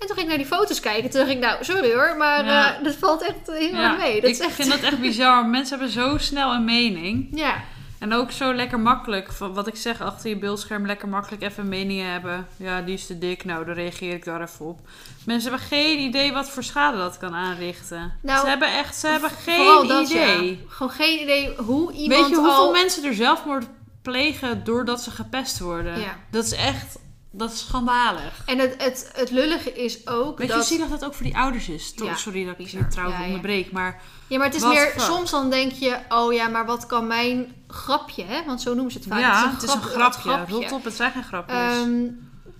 En 0.00 0.06
toen 0.06 0.16
ging 0.16 0.20
ik 0.20 0.26
naar 0.28 0.36
die 0.36 0.46
foto's 0.56 0.80
kijken. 0.80 1.10
Toen 1.10 1.20
dacht 1.20 1.32
ik, 1.32 1.38
nou, 1.38 1.64
sorry 1.64 1.92
hoor, 1.94 2.14
maar 2.18 2.44
Ja. 2.44 2.76
eh, 2.78 2.82
dat 2.84 2.94
valt 2.94 3.22
echt 3.22 3.36
heel 3.58 3.74
Ja, 3.80 3.92
mee. 3.96 4.14
Dat 4.20 4.30
ik 4.30 4.36
is 4.36 4.40
echt... 4.40 4.54
vind 4.54 4.70
dat 4.70 4.80
echt 4.80 5.00
bizar. 5.00 5.46
Mensen 5.56 5.78
hebben 5.78 5.94
zo 5.94 6.18
snel 6.18 6.52
een 6.52 6.64
mening. 6.64 7.28
Ja, 7.32 7.54
En 7.98 8.12
ook 8.14 8.30
zo 8.30 8.54
lekker 8.54 8.80
makkelijk. 8.80 9.32
Van 9.32 9.54
wat 9.54 9.66
ik 9.66 9.76
zeg, 9.76 10.00
achter 10.02 10.28
je 10.30 10.36
beeldscherm 10.38 10.86
lekker 10.86 11.08
makkelijk 11.08 11.42
even 11.42 11.68
meningen 11.68 12.10
hebben. 12.12 12.46
Ja, 12.56 12.80
die 12.80 12.94
is 12.94 13.06
te 13.06 13.18
dik. 13.18 13.44
Nou, 13.44 13.64
dan 13.64 13.74
reageer 13.74 14.14
ik 14.14 14.24
daar 14.24 14.40
even 14.42 14.66
op. 14.66 14.78
Mensen 15.24 15.50
hebben 15.50 15.68
geen 15.68 15.98
idee 15.98 16.32
wat 16.32 16.50
voor 16.50 16.62
schade 16.64 16.96
dat 16.96 17.18
kan 17.18 17.34
aanrichten. 17.34 18.12
Nou, 18.22 18.40
ze 18.40 18.46
hebben 18.46 18.68
echt, 18.72 18.96
ze 18.96 19.06
hebben 19.06 19.30
geen 19.30 19.88
dat, 19.88 20.08
idee. 20.10 20.50
ja. 20.50 20.56
Gewoon 20.68 20.92
geen 20.92 21.20
idee 21.20 21.54
hoe 21.56 21.92
iemand 21.92 22.20
Weet 22.20 22.30
je 22.30 22.36
hoeveel 22.36 22.54
al... 22.54 22.72
mensen 22.72 23.04
er 23.04 23.14
zelfmoord 23.14 23.66
plegen 24.02 24.64
doordat 24.64 25.02
ze 25.02 25.10
gepest 25.10 25.58
worden? 25.58 26.00
Ja. 26.00 26.16
Dat 26.30 26.44
is 26.44 26.52
echt, 26.52 26.98
dat 27.30 27.52
is 27.52 27.58
schandalig. 27.58 28.42
En 28.46 28.58
het, 28.58 28.74
het, 28.82 29.10
het 29.14 29.30
lullige 29.30 29.72
is 29.72 30.06
ook 30.08 30.38
Weet 30.38 30.48
je 30.48 30.54
dat... 30.54 30.66
zielig 30.66 30.88
dat 30.88 31.04
ook 31.04 31.14
voor 31.14 31.24
die 31.26 31.36
ouders 31.36 31.68
is? 31.68 31.92
Ja, 31.96 32.14
Sorry 32.14 32.44
dat 32.44 32.58
ik 32.58 32.66
je 32.66 32.86
trouwens 32.88 33.18
Ja, 33.18 33.24
ja. 33.24 33.30
onderbreek, 33.30 33.72
maar 33.72 34.00
Ja, 34.26 34.36
maar 34.38 34.46
het 34.46 34.56
is 34.56 34.62
meer... 34.62 34.86
fuck? 34.86 35.00
Soms 35.00 35.30
dan 35.30 35.50
denk 35.50 35.72
je... 35.72 35.98
Oh 36.08 36.32
ja, 36.32 36.48
maar 36.48 36.66
wat 36.66 36.86
kan 36.86 37.06
mijn 37.06 37.54
grapje, 37.68 38.24
hè? 38.24 38.44
Want 38.46 38.60
zo 38.62 38.74
noemen 38.74 38.92
ze 38.92 38.98
het 38.98 39.06
vaak. 39.06 39.20
ja, 39.20 39.50
het 39.52 39.62
is 39.62 39.74
een 39.74 39.82
grap- 39.82 40.12
grapje. 40.12 40.54
Rot 40.54 40.72
op, 40.72 40.84
het 40.84 40.94
zijn 40.94 41.12
geen 41.12 41.24
grapjes. 41.24 41.56
Ehm, 41.58 42.04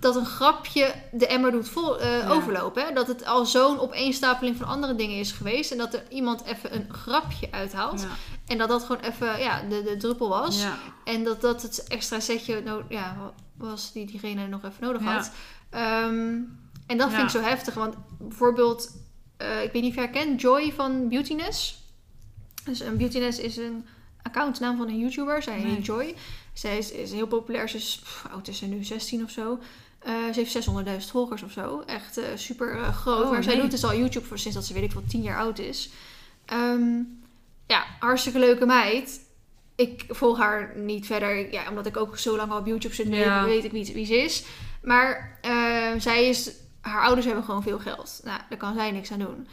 dat 0.01 0.15
een 0.15 0.25
grapje 0.25 0.93
de 1.11 1.27
emmer 1.27 1.51
doet 1.51 1.69
vol, 1.69 1.99
eh, 1.99 2.17
Ja. 2.19 2.29
overlopen. 2.29 2.85
Hè? 2.85 2.93
Dat 2.93 3.07
het 3.07 3.25
al 3.25 3.45
zo'n 3.45 3.79
opeenstapeling 3.79 4.55
van 4.57 4.67
andere 4.67 4.95
dingen 4.95 5.17
is 5.17 5.31
geweest. 5.31 5.71
En 5.71 5.77
dat 5.77 5.93
er 5.93 6.03
iemand 6.09 6.43
even 6.43 6.75
een 6.75 6.93
grapje 6.93 7.47
uithaalt. 7.51 8.01
ja. 8.01 8.07
En 8.47 8.57
dat 8.57 8.69
dat 8.69 8.83
gewoon 8.83 9.01
even 9.01 9.39
ja, 9.39 9.61
de, 9.69 9.83
de 9.83 9.97
druppel 9.97 10.29
was. 10.29 10.61
Ja. 10.61 10.77
En 11.03 11.23
dat 11.23 11.41
dat 11.41 11.61
het 11.61 11.83
extra 11.87 12.19
setje 12.19 12.61
no 12.61 12.83
ja, 12.89 13.33
was 13.57 13.91
die 13.91 14.05
diegene 14.05 14.47
nog 14.47 14.63
even 14.63 14.83
nodig 14.83 15.01
had. 15.01 15.31
Ehm, 15.69 16.37
en 16.87 16.97
dat 16.97 17.09
vind 17.09 17.21
ik 17.23 17.29
zo 17.29 17.41
heftig. 17.41 17.73
Want 17.73 17.95
bijvoorbeeld, 18.19 18.91
eh, 19.37 19.63
ik 19.63 19.71
weet 19.71 19.81
niet 19.81 19.91
of 19.91 19.97
haar 19.97 20.09
kent, 20.09 20.41
Joy 20.41 20.73
van 20.75 21.07
Beautyness. 21.09 21.79
Dus 22.63 22.79
een 22.79 22.97
Beautyness 22.97 23.39
is 23.39 23.57
een 23.57 23.85
accountnaam 24.21 24.77
van 24.77 24.87
een 24.87 24.99
YouTuber. 24.99 25.43
Zij 25.43 25.57
Nee. 25.63 25.73
heet 25.75 25.85
Joy. 25.85 26.15
Zij 26.53 26.77
is, 26.77 26.91
is 26.91 27.11
heel 27.11 27.27
populair. 27.27 27.69
Ze 27.69 27.77
is, 27.77 27.99
pff, 28.03 28.25
oud 28.31 28.47
is 28.47 28.57
ze 28.57 28.65
nu, 28.65 28.83
16 28.83 29.23
of 29.23 29.29
zo. 29.31 29.59
Eh, 30.01 30.13
ze 30.33 30.39
heeft 30.39 30.51
600.000 30.51 31.11
volgers 31.11 31.43
of 31.43 31.51
zo. 31.51 31.83
Echt 31.85 32.17
eh, 32.17 32.25
super 32.35 32.77
eh, 32.77 32.95
groot. 32.95 33.23
Oh, 33.25 33.31
maar 33.31 33.43
zij 33.43 33.55
doet 33.55 33.71
dus 33.71 33.83
al 33.83 33.95
YouTube 33.95 34.25
voor 34.25 34.37
sinds 34.39 34.55
dat 34.57 34.65
ze 34.65 34.73
weet 34.73 34.83
ik 34.83 34.91
wel 34.91 35.03
10 35.07 35.21
jaar 35.21 35.37
oud 35.39 35.59
is. 35.59 35.89
Ehm, 36.45 36.97
ja, 37.67 37.83
hartstikke 37.99 38.39
leuke 38.39 38.65
meid. 38.65 39.19
Ik 39.75 40.05
volg 40.09 40.37
haar 40.37 40.73
niet 40.75 41.05
verder, 41.05 41.51
ja, 41.51 41.69
omdat 41.69 41.85
ik 41.85 41.97
ook 41.97 42.17
zo 42.17 42.35
lang 42.35 42.51
al 42.51 42.57
op 42.59 42.65
YouTube 42.65 42.95
zit, 42.95 43.07
Ja. 43.07 43.45
weet 43.45 43.63
ik 43.63 43.71
niet 43.71 43.91
wie 43.93 44.05
ze 44.05 44.17
is. 44.23 44.43
Maar 44.83 45.39
zij 45.97 46.27
is, 46.29 46.51
haar 46.81 47.03
ouders 47.03 47.25
hebben 47.25 47.43
gewoon 47.43 47.63
veel 47.63 47.79
geld. 47.79 48.21
Nou, 48.23 48.39
daar 48.49 48.57
kan 48.57 48.73
zij 48.75 48.91
niks 48.91 49.11
aan 49.11 49.19
doen. 49.19 49.47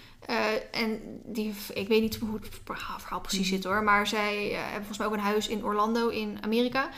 En 0.71 1.01
die, 1.25 1.55
ik 1.75 1.89
weet 1.89 2.01
niet 2.01 2.17
hoe 2.17 2.39
het 2.41 2.61
verhaal, 2.65 3.21
precies 3.21 3.47
Mhm. 3.47 3.55
zit 3.55 3.65
hoor, 3.65 3.83
maar 3.83 4.07
zij 4.07 4.49
hebben 4.53 4.75
volgens 4.77 4.99
mij 4.99 5.07
ook 5.07 5.13
een 5.13 5.19
huis 5.21 5.49
in 5.49 5.65
Orlando 5.65 6.09
in 6.09 6.39
Amerika 6.41 6.89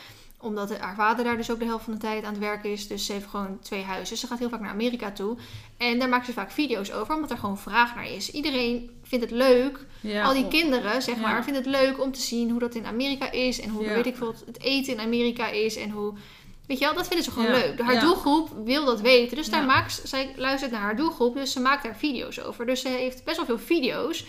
omdat 0.41 0.79
haar 0.79 0.95
vader 0.95 1.25
daar 1.25 1.37
dus 1.37 1.51
ook 1.51 1.59
de 1.59 1.65
helft 1.65 1.85
van 1.85 1.93
de 1.93 1.99
tijd 1.99 2.25
aan 2.25 2.31
het 2.33 2.41
werken 2.41 2.71
is. 2.71 2.89
Dus 2.89 3.07
ze 3.07 3.13
heeft 3.13 3.27
gewoon 3.27 3.59
twee 3.63 3.83
huizen. 3.83 4.17
Ze 4.17 4.27
gaat 4.27 4.39
heel 4.39 4.49
vaak 4.49 4.61
naar 4.61 4.71
Amerika 4.71 5.11
toe. 5.13 5.37
En 5.77 5.99
daar 5.99 6.09
maakt 6.09 6.27
ze 6.27 6.33
vaak 6.33 6.51
video's 6.51 6.91
over, 6.93 7.15
omdat 7.15 7.31
er 7.31 7.39
gewoon 7.39 7.59
vraag 7.59 7.95
naar 7.95 8.11
is. 8.11 8.31
Iedereen 8.31 8.91
vindt 9.03 9.25
het 9.25 9.35
leuk 9.35 9.87
Ja, 10.01 10.25
al 10.25 10.33
die 10.35 10.49
kinderen, 10.49 11.03
zeg 11.03 11.15
Ja. 11.15 11.21
maar, 11.21 11.45
vinden 11.45 11.63
het 11.63 11.71
leuk 11.73 12.01
om 12.03 12.13
te 12.13 12.21
zien 12.21 12.51
hoe 12.51 12.61
dat 12.61 12.75
in 12.75 12.87
Amerika 12.87 13.31
is. 13.31 13.61
En 13.61 13.71
hoe, 13.71 13.85
Ja. 13.85 13.95
weet 13.95 14.07
ik 14.07 14.17
veel, 14.17 14.35
het 14.47 14.61
eten 14.63 14.93
in 14.93 15.01
Amerika 15.01 15.49
is. 15.49 15.77
En 15.77 15.91
hoe, 15.91 16.13
weet 16.67 16.79
je 16.79 16.85
wel, 16.85 16.95
dat 16.95 17.07
vinden 17.07 17.25
ze 17.25 17.31
gewoon 17.31 17.51
leuk. 17.51 17.81
Haar 17.81 18.01
doelgroep 18.01 18.51
wil 18.65 18.85
dat 18.85 19.01
weten. 19.01 19.37
Dus 19.37 19.51
daar 19.51 19.65
maakt, 19.65 20.01
zij 20.05 20.33
luistert 20.37 20.73
naar 20.73 20.81
haar 20.81 20.97
doelgroep. 20.97 21.35
Dus 21.35 21.53
ze 21.53 21.61
maakt 21.61 21.83
daar 21.83 21.97
video's 21.97 22.41
over. 22.41 22.67
Dus 22.67 22.81
ze 22.81 22.89
heeft 22.89 23.25
best 23.25 23.37
wel 23.37 23.47
veel 23.47 23.59
video's. 23.59 24.25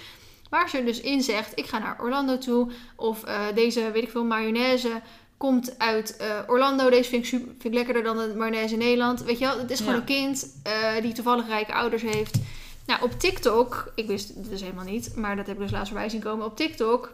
Waar 0.49 0.70
ze 0.70 0.84
dus 0.84 1.01
in 1.01 1.22
zegt, 1.22 1.51
ik 1.59 1.66
ga 1.66 1.80
naar 1.80 1.97
Orlando 2.01 2.38
toe. 2.38 2.72
Of 2.95 3.24
eh, 3.24 3.41
deze, 3.55 3.91
weet 3.91 4.03
ik 4.03 4.09
veel, 4.09 4.24
mayonaise 4.24 5.01
komt 5.42 5.80
uit 5.80 6.18
eh, 6.18 6.39
Orlando. 6.48 6.89
Deze 6.89 7.10
vind 7.10 7.24
ik, 7.24 7.30
super, 7.30 7.48
vind 7.48 7.64
ik 7.64 7.74
lekkerder 7.74 8.04
dan 8.04 8.18
de 8.18 8.34
mayonaise 8.38 8.74
in 8.74 8.80
Nederland. 8.80 9.24
Weet 9.24 9.39
je 9.39 9.46
wel, 9.46 9.58
het 9.60 9.72
is 9.72 9.80
gewoon 9.80 9.94
Ja. 9.94 10.00
een 10.00 10.06
kind 10.06 10.56
eh, 10.64 11.02
die 11.02 11.14
toevallig 11.14 11.48
rijke 11.48 11.74
ouders 11.74 12.02
heeft. 12.02 12.38
Nou, 12.86 13.02
op 13.04 13.20
TikTok, 13.20 13.92
ik 13.96 14.08
wist 14.08 14.28
het 14.28 14.50
dus 14.50 14.62
helemaal 14.62 14.86
niet, 14.86 15.16
maar 15.16 15.36
dat 15.36 15.48
heb 15.48 15.56
ik 15.56 15.62
dus 15.62 15.72
laatst 15.72 15.89
voorbij 15.92 16.10
zien 16.10 16.22
komen. 16.22 16.46
Op 16.46 16.58
TikTok 16.58 17.12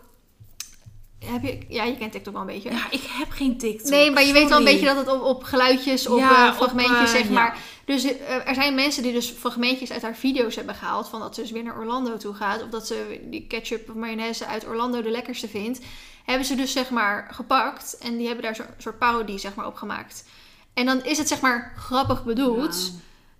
heb 1.26 1.43
je, 1.43 1.57
ja, 1.68 1.84
je 1.84 1.97
kent 1.97 2.11
TikTok 2.11 2.34
wel 2.34 2.41
een 2.41 2.47
beetje. 2.47 2.72
Ja, 2.72 2.91
ik 2.91 3.01
heb 3.03 3.30
geen 3.30 3.57
TikTok. 3.57 3.89
Nee, 3.89 4.11
maar 4.11 4.24
je 4.24 4.34
weet 4.34 4.49
wel 4.49 4.57
een 4.57 4.63
beetje 4.63 4.86
dat 4.86 4.95
het 4.97 5.07
op, 5.07 5.22
op 5.22 5.43
geluidjes, 5.43 6.07
op 6.07 6.20
Ja, 6.20 6.47
eh, 6.47 6.55
fragmentjes, 6.55 6.97
op, 6.97 7.05
eh, 7.05 7.11
zeg 7.11 7.24
ja. 7.24 7.32
maar. 7.32 7.57
Dus 7.86 8.03
eh, 8.03 8.47
er 8.47 8.55
zijn 8.55 8.76
mensen 8.76 9.03
die 9.03 9.13
dus 9.13 9.30
fragmentjes 9.30 9.91
uit 9.91 10.01
haar 10.01 10.15
video's 10.15 10.55
hebben 10.55 10.76
gehaald. 10.76 11.09
Van 11.09 11.20
dat 11.20 11.36
ze 11.36 11.41
dus 11.41 11.51
weer 11.51 11.63
naar 11.63 11.78
Orlando 11.78 12.18
toe 12.18 12.34
gaat. 12.34 12.63
Of 12.63 12.70
dat 12.70 12.88
ze 12.88 13.20
die 13.24 13.47
ketchup 13.47 13.89
of 13.89 13.95
mayonaise 13.95 14.45
uit 14.45 14.68
Orlando 14.68 15.01
de 15.01 15.11
lekkerste 15.11 15.47
vindt. 15.47 15.80
Hebben 16.26 16.45
ze 16.45 16.55
dus 16.55 16.72
zeg 16.72 16.89
maar 16.89 17.28
gepakt. 17.32 17.97
En 17.97 18.18
die 18.18 18.26
hebben 18.26 18.43
daar 18.43 18.55
zo'n 18.55 18.65
soort 18.78 18.97
parodie 18.97 19.38
zeg 19.38 19.55
maar 19.55 19.68
op 19.68 19.76
gemaakt. 19.76 20.26
En 20.74 20.86
dan 20.86 21.03
is 21.03 21.18
het 21.18 21.28
zeg 21.28 21.41
maar 21.41 21.74
grappig 21.78 22.24
bedoeld. 22.24 22.91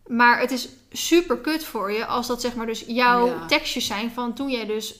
Maar 0.08 0.40
het 0.40 0.52
is 0.52 0.70
super 0.92 1.38
kut 1.38 1.66
voor 1.66 1.92
je 1.92 2.06
als 2.06 2.28
dat 2.28 2.42
zeg 2.42 2.56
maar 2.56 2.66
dus 2.66 2.84
jouw 2.88 3.46
tekstjes 3.48 3.86
zijn 3.86 4.12
van 4.12 4.34
toen 4.34 4.50
jij 4.50 4.66
dus 4.66 5.00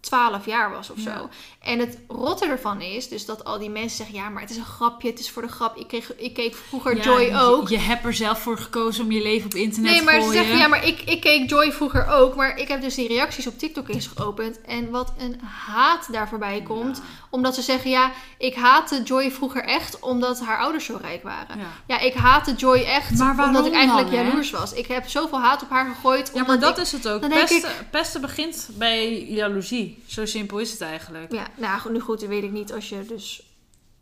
12 0.00 0.46
jaar 0.46 0.70
was 0.70 0.90
of 0.90 0.98
zo. 0.98 1.10
Ja. 1.10 1.28
En 1.68 1.78
het 1.78 1.98
rotte 2.08 2.46
ervan 2.46 2.80
is 2.80 3.08
dus 3.08 3.24
dat 3.26 3.44
al 3.44 3.58
die 3.58 3.70
mensen 3.70 3.96
zeggen... 3.96 4.14
ja, 4.16 4.28
maar 4.28 4.42
het 4.42 4.50
is 4.50 4.56
een 4.56 4.64
grapje, 4.64 5.08
het 5.10 5.18
is 5.18 5.30
voor 5.30 5.42
de 5.42 5.48
grap. 5.48 5.76
Ik, 5.76 5.88
kreeg, 5.88 6.16
ik 6.16 6.34
keek 6.34 6.54
vroeger 6.54 6.96
Ja, 6.96 7.02
Joy 7.02 7.34
ook. 7.36 7.68
Je, 7.68 7.78
hebt 7.78 8.04
er 8.04 8.14
zelf 8.14 8.38
voor 8.42 8.58
gekozen 8.58 9.04
om 9.04 9.10
je 9.12 9.22
leven 9.22 9.46
op 9.46 9.54
internet 9.54 9.90
Nee, 9.90 9.98
te 9.98 10.04
maar 10.04 10.14
ze 10.14 10.20
gooien. 10.20 10.34
zeggen, 10.42 10.58
ja, 10.58 10.68
maar 10.68 10.86
ik, 10.86 11.00
ik 11.00 11.20
keek 11.20 11.50
Joy 11.50 11.72
vroeger 11.72 12.06
ook. 12.06 12.34
Maar 12.34 12.56
ik 12.58 12.68
heb 12.68 12.80
dus 12.80 12.94
die 12.94 13.08
reacties 13.08 13.46
op 13.46 13.58
TikTok 13.58 13.88
eens 13.88 14.06
geopend. 14.16 14.60
En 14.60 14.90
wat 14.90 15.12
een 15.18 15.40
haat 15.66 16.12
daar 16.12 16.28
voorbij 16.28 16.62
komt. 16.62 16.96
Ja. 16.96 17.02
Omdat 17.30 17.54
ze 17.54 17.62
zeggen, 17.62 17.90
ja, 17.90 18.10
ik 18.38 18.54
haatte 18.54 19.02
Joy 19.02 19.30
vroeger 19.30 19.64
echt 19.64 19.98
omdat 20.00 20.40
haar 20.40 20.58
ouders 20.58 20.84
zo 20.84 20.98
rijk 21.02 21.22
waren. 21.22 21.58
Ja. 21.58 21.66
Ja, 21.86 21.98
ik 22.00 22.14
haatte 22.14 22.54
Joy 22.54 22.78
echt 22.78 23.20
omdat 23.20 23.66
ik 23.66 23.72
eigenlijk 23.74 24.10
dan, 24.10 24.24
jaloers 24.24 24.50
was. 24.50 24.72
Ik 24.72 24.86
heb 24.86 25.08
zoveel 25.08 25.40
haat 25.40 25.62
op 25.62 25.70
haar 25.70 25.86
gegooid. 25.94 26.30
Ja, 26.34 26.44
maar 26.46 26.58
dat 26.58 26.76
ik- 26.76 26.82
is 26.84 26.92
het 26.92 27.08
ook. 27.08 27.28
Pesten, 27.28 27.70
pesten 27.90 28.20
begint 28.20 28.68
bij 28.72 29.24
jaloezie. 29.24 30.02
Zo 30.06 30.26
simpel 30.26 30.58
is 30.58 30.70
het 30.70 30.80
eigenlijk. 30.80 31.32
Ja, 31.32 31.46
nou 31.58 31.92
nu 31.92 32.00
goed, 32.00 32.20
dat 32.20 32.28
weet 32.28 32.42
ik 32.42 32.50
niet 32.50 32.72
als 32.72 32.88
je 32.88 33.04
dus 33.06 33.42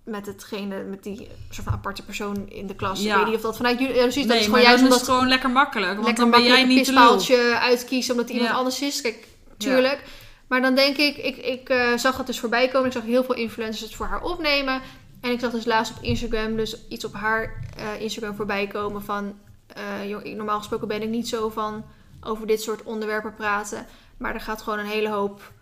met 0.05 0.27
hetgene, 0.27 0.83
met 0.83 1.03
die 1.03 1.29
soort 1.51 1.65
van 1.65 1.73
aparte 1.73 2.03
persoon 2.05 2.49
in 2.49 2.67
de 2.67 2.75
klas. 2.75 3.03
Ja. 3.03 3.11
Ik 3.13 3.17
weet 3.17 3.27
niet 3.27 3.35
of 3.37 3.41
dat 3.43 3.57
vanuit 3.57 3.79
jullie, 3.79 3.95
ja, 3.95 4.03
precies, 4.03 4.23
dat 4.23 4.31
nee, 4.33 4.41
is 4.41 4.47
maar 4.49 4.61
gewoon 4.61 4.71
juist 4.71 4.83
is 4.83 4.89
omdat 4.89 5.01
het 5.07 5.09
gewoon 5.09 5.29
lekker 5.29 5.51
makkelijk. 5.51 5.95
Want 5.95 6.07
lekker 6.07 6.23
dan 6.23 6.33
ben 6.33 6.43
jij 6.45 6.65
niet 6.65 6.79
pispaaltje 6.79 7.59
uitkiezen 7.59 8.15
omdat 8.15 8.31
iemand 8.31 8.51
Ja. 8.51 8.57
anders 8.57 8.83
is. 8.83 9.01
Kijk, 9.01 9.27
tuurlijk. 9.57 10.03
Maar 10.49 10.61
dan 10.61 10.75
denk 10.75 10.97
ik, 10.97 11.17
ik, 11.17 11.37
ik 11.37 11.69
eh, 11.69 11.97
zag 11.97 12.17
het 12.17 12.27
dus 12.27 12.41
voorbij 12.41 12.69
komen. 12.69 12.87
Ik 12.87 12.93
zag 12.93 13.03
heel 13.03 13.25
veel 13.25 13.35
influencers 13.35 13.81
het 13.81 13.95
voor 13.95 14.07
haar 14.07 14.23
opnemen. 14.23 14.81
En 15.21 15.31
ik 15.31 15.41
zag 15.41 15.51
dus 15.51 15.65
laatst 15.65 15.97
op 15.97 16.03
Instagram 16.03 16.57
dus 16.57 16.87
iets 16.89 17.05
op 17.05 17.15
haar 17.15 17.65
eh, 17.77 18.01
Instagram 18.01 18.35
voorbij 18.37 18.67
komen 18.67 19.03
van... 19.03 19.39
eh, 19.67 20.11
ik, 20.11 20.37
normaal 20.37 20.59
gesproken 20.59 20.89
ben 20.89 21.03
ik 21.03 21.09
niet 21.09 21.29
zo 21.29 21.49
van 21.49 21.85
over 22.21 22.47
dit 22.47 22.63
soort 22.63 22.83
onderwerpen 22.83 23.35
praten. 23.35 23.87
Maar 24.19 24.35
er 24.35 24.41
gaat 24.41 24.63
gewoon 24.63 24.79
een 24.79 24.87
hele 24.87 25.09
hoop... 25.09 25.53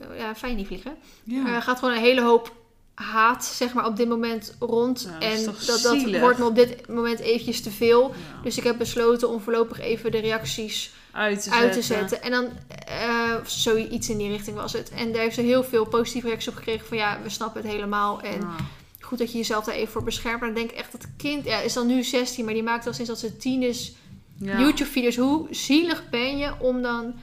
eh, 0.00 0.18
ja, 0.18 0.34
fijn 0.34 0.56
niet 0.56 0.66
vliegen. 0.66 0.96
Ja. 1.24 1.46
Er 1.54 1.62
gaat 1.62 1.78
gewoon 1.78 1.94
een 1.94 2.00
hele 2.00 2.22
hoop 2.22 2.52
haat, 2.94 3.44
zeg 3.44 3.74
maar, 3.74 3.86
op 3.86 3.96
dit 3.96 4.08
moment 4.08 4.56
rond. 4.58 5.08
En 5.20 5.44
dat, 5.44 5.80
dat 5.82 6.20
wordt 6.20 6.38
me 6.38 6.44
op 6.44 6.54
dit 6.54 6.88
moment 6.88 7.18
eventjes 7.18 7.60
te 7.60 7.70
veel. 7.70 8.08
Ja. 8.08 8.42
Dus 8.42 8.56
ik 8.58 8.64
heb 8.64 8.78
besloten 8.78 9.28
om 9.28 9.40
voorlopig 9.40 9.80
even 9.80 10.10
de 10.10 10.18
reacties 10.18 10.92
uit 11.12 11.42
te 11.42 11.50
uit 11.50 11.72
te 11.72 11.82
zetten. 11.82 12.22
En 12.22 12.30
dan 12.30 12.48
eh 12.86 13.34
zoiets 13.46 14.08
in 14.08 14.18
die 14.18 14.28
richting 14.28 14.56
was 14.56 14.72
het. 14.72 14.90
En 14.90 15.12
daar 15.12 15.22
heeft 15.22 15.34
ze 15.34 15.40
heel 15.40 15.64
veel 15.64 15.84
positieve 15.86 16.26
reacties 16.26 16.48
op 16.48 16.56
gekregen 16.56 16.86
van 16.86 16.96
ja, 16.96 17.18
we 17.22 17.28
snappen 17.28 17.62
het 17.62 17.70
helemaal. 17.70 18.20
En 18.20 18.40
Ja. 18.40 18.56
goed 19.00 19.18
dat 19.18 19.32
je 19.32 19.38
jezelf 19.38 19.64
daar 19.64 19.74
even 19.74 19.92
voor 19.92 20.02
beschermt. 20.02 20.40
Maar 20.40 20.48
dan 20.48 20.58
denk 20.58 20.70
ik 20.70 20.76
echt 20.78 20.92
dat 20.92 21.02
het 21.02 21.10
kind, 21.16 21.44
ja, 21.44 21.58
is 21.58 21.72
dan 21.72 21.86
nu 21.86 22.02
16, 22.02 22.44
maar 22.44 22.54
die 22.54 22.62
maakt 22.62 22.86
al 22.86 22.92
sinds 22.92 23.10
dat 23.10 23.18
ze 23.18 23.36
10 23.36 23.62
is 23.62 23.92
Ja. 24.38 24.58
YouTube-video's. 24.60 25.16
Hoe 25.16 25.46
zielig 25.50 26.08
ben 26.10 26.36
je 26.36 26.52
om 26.60 26.82
dan 26.82 27.14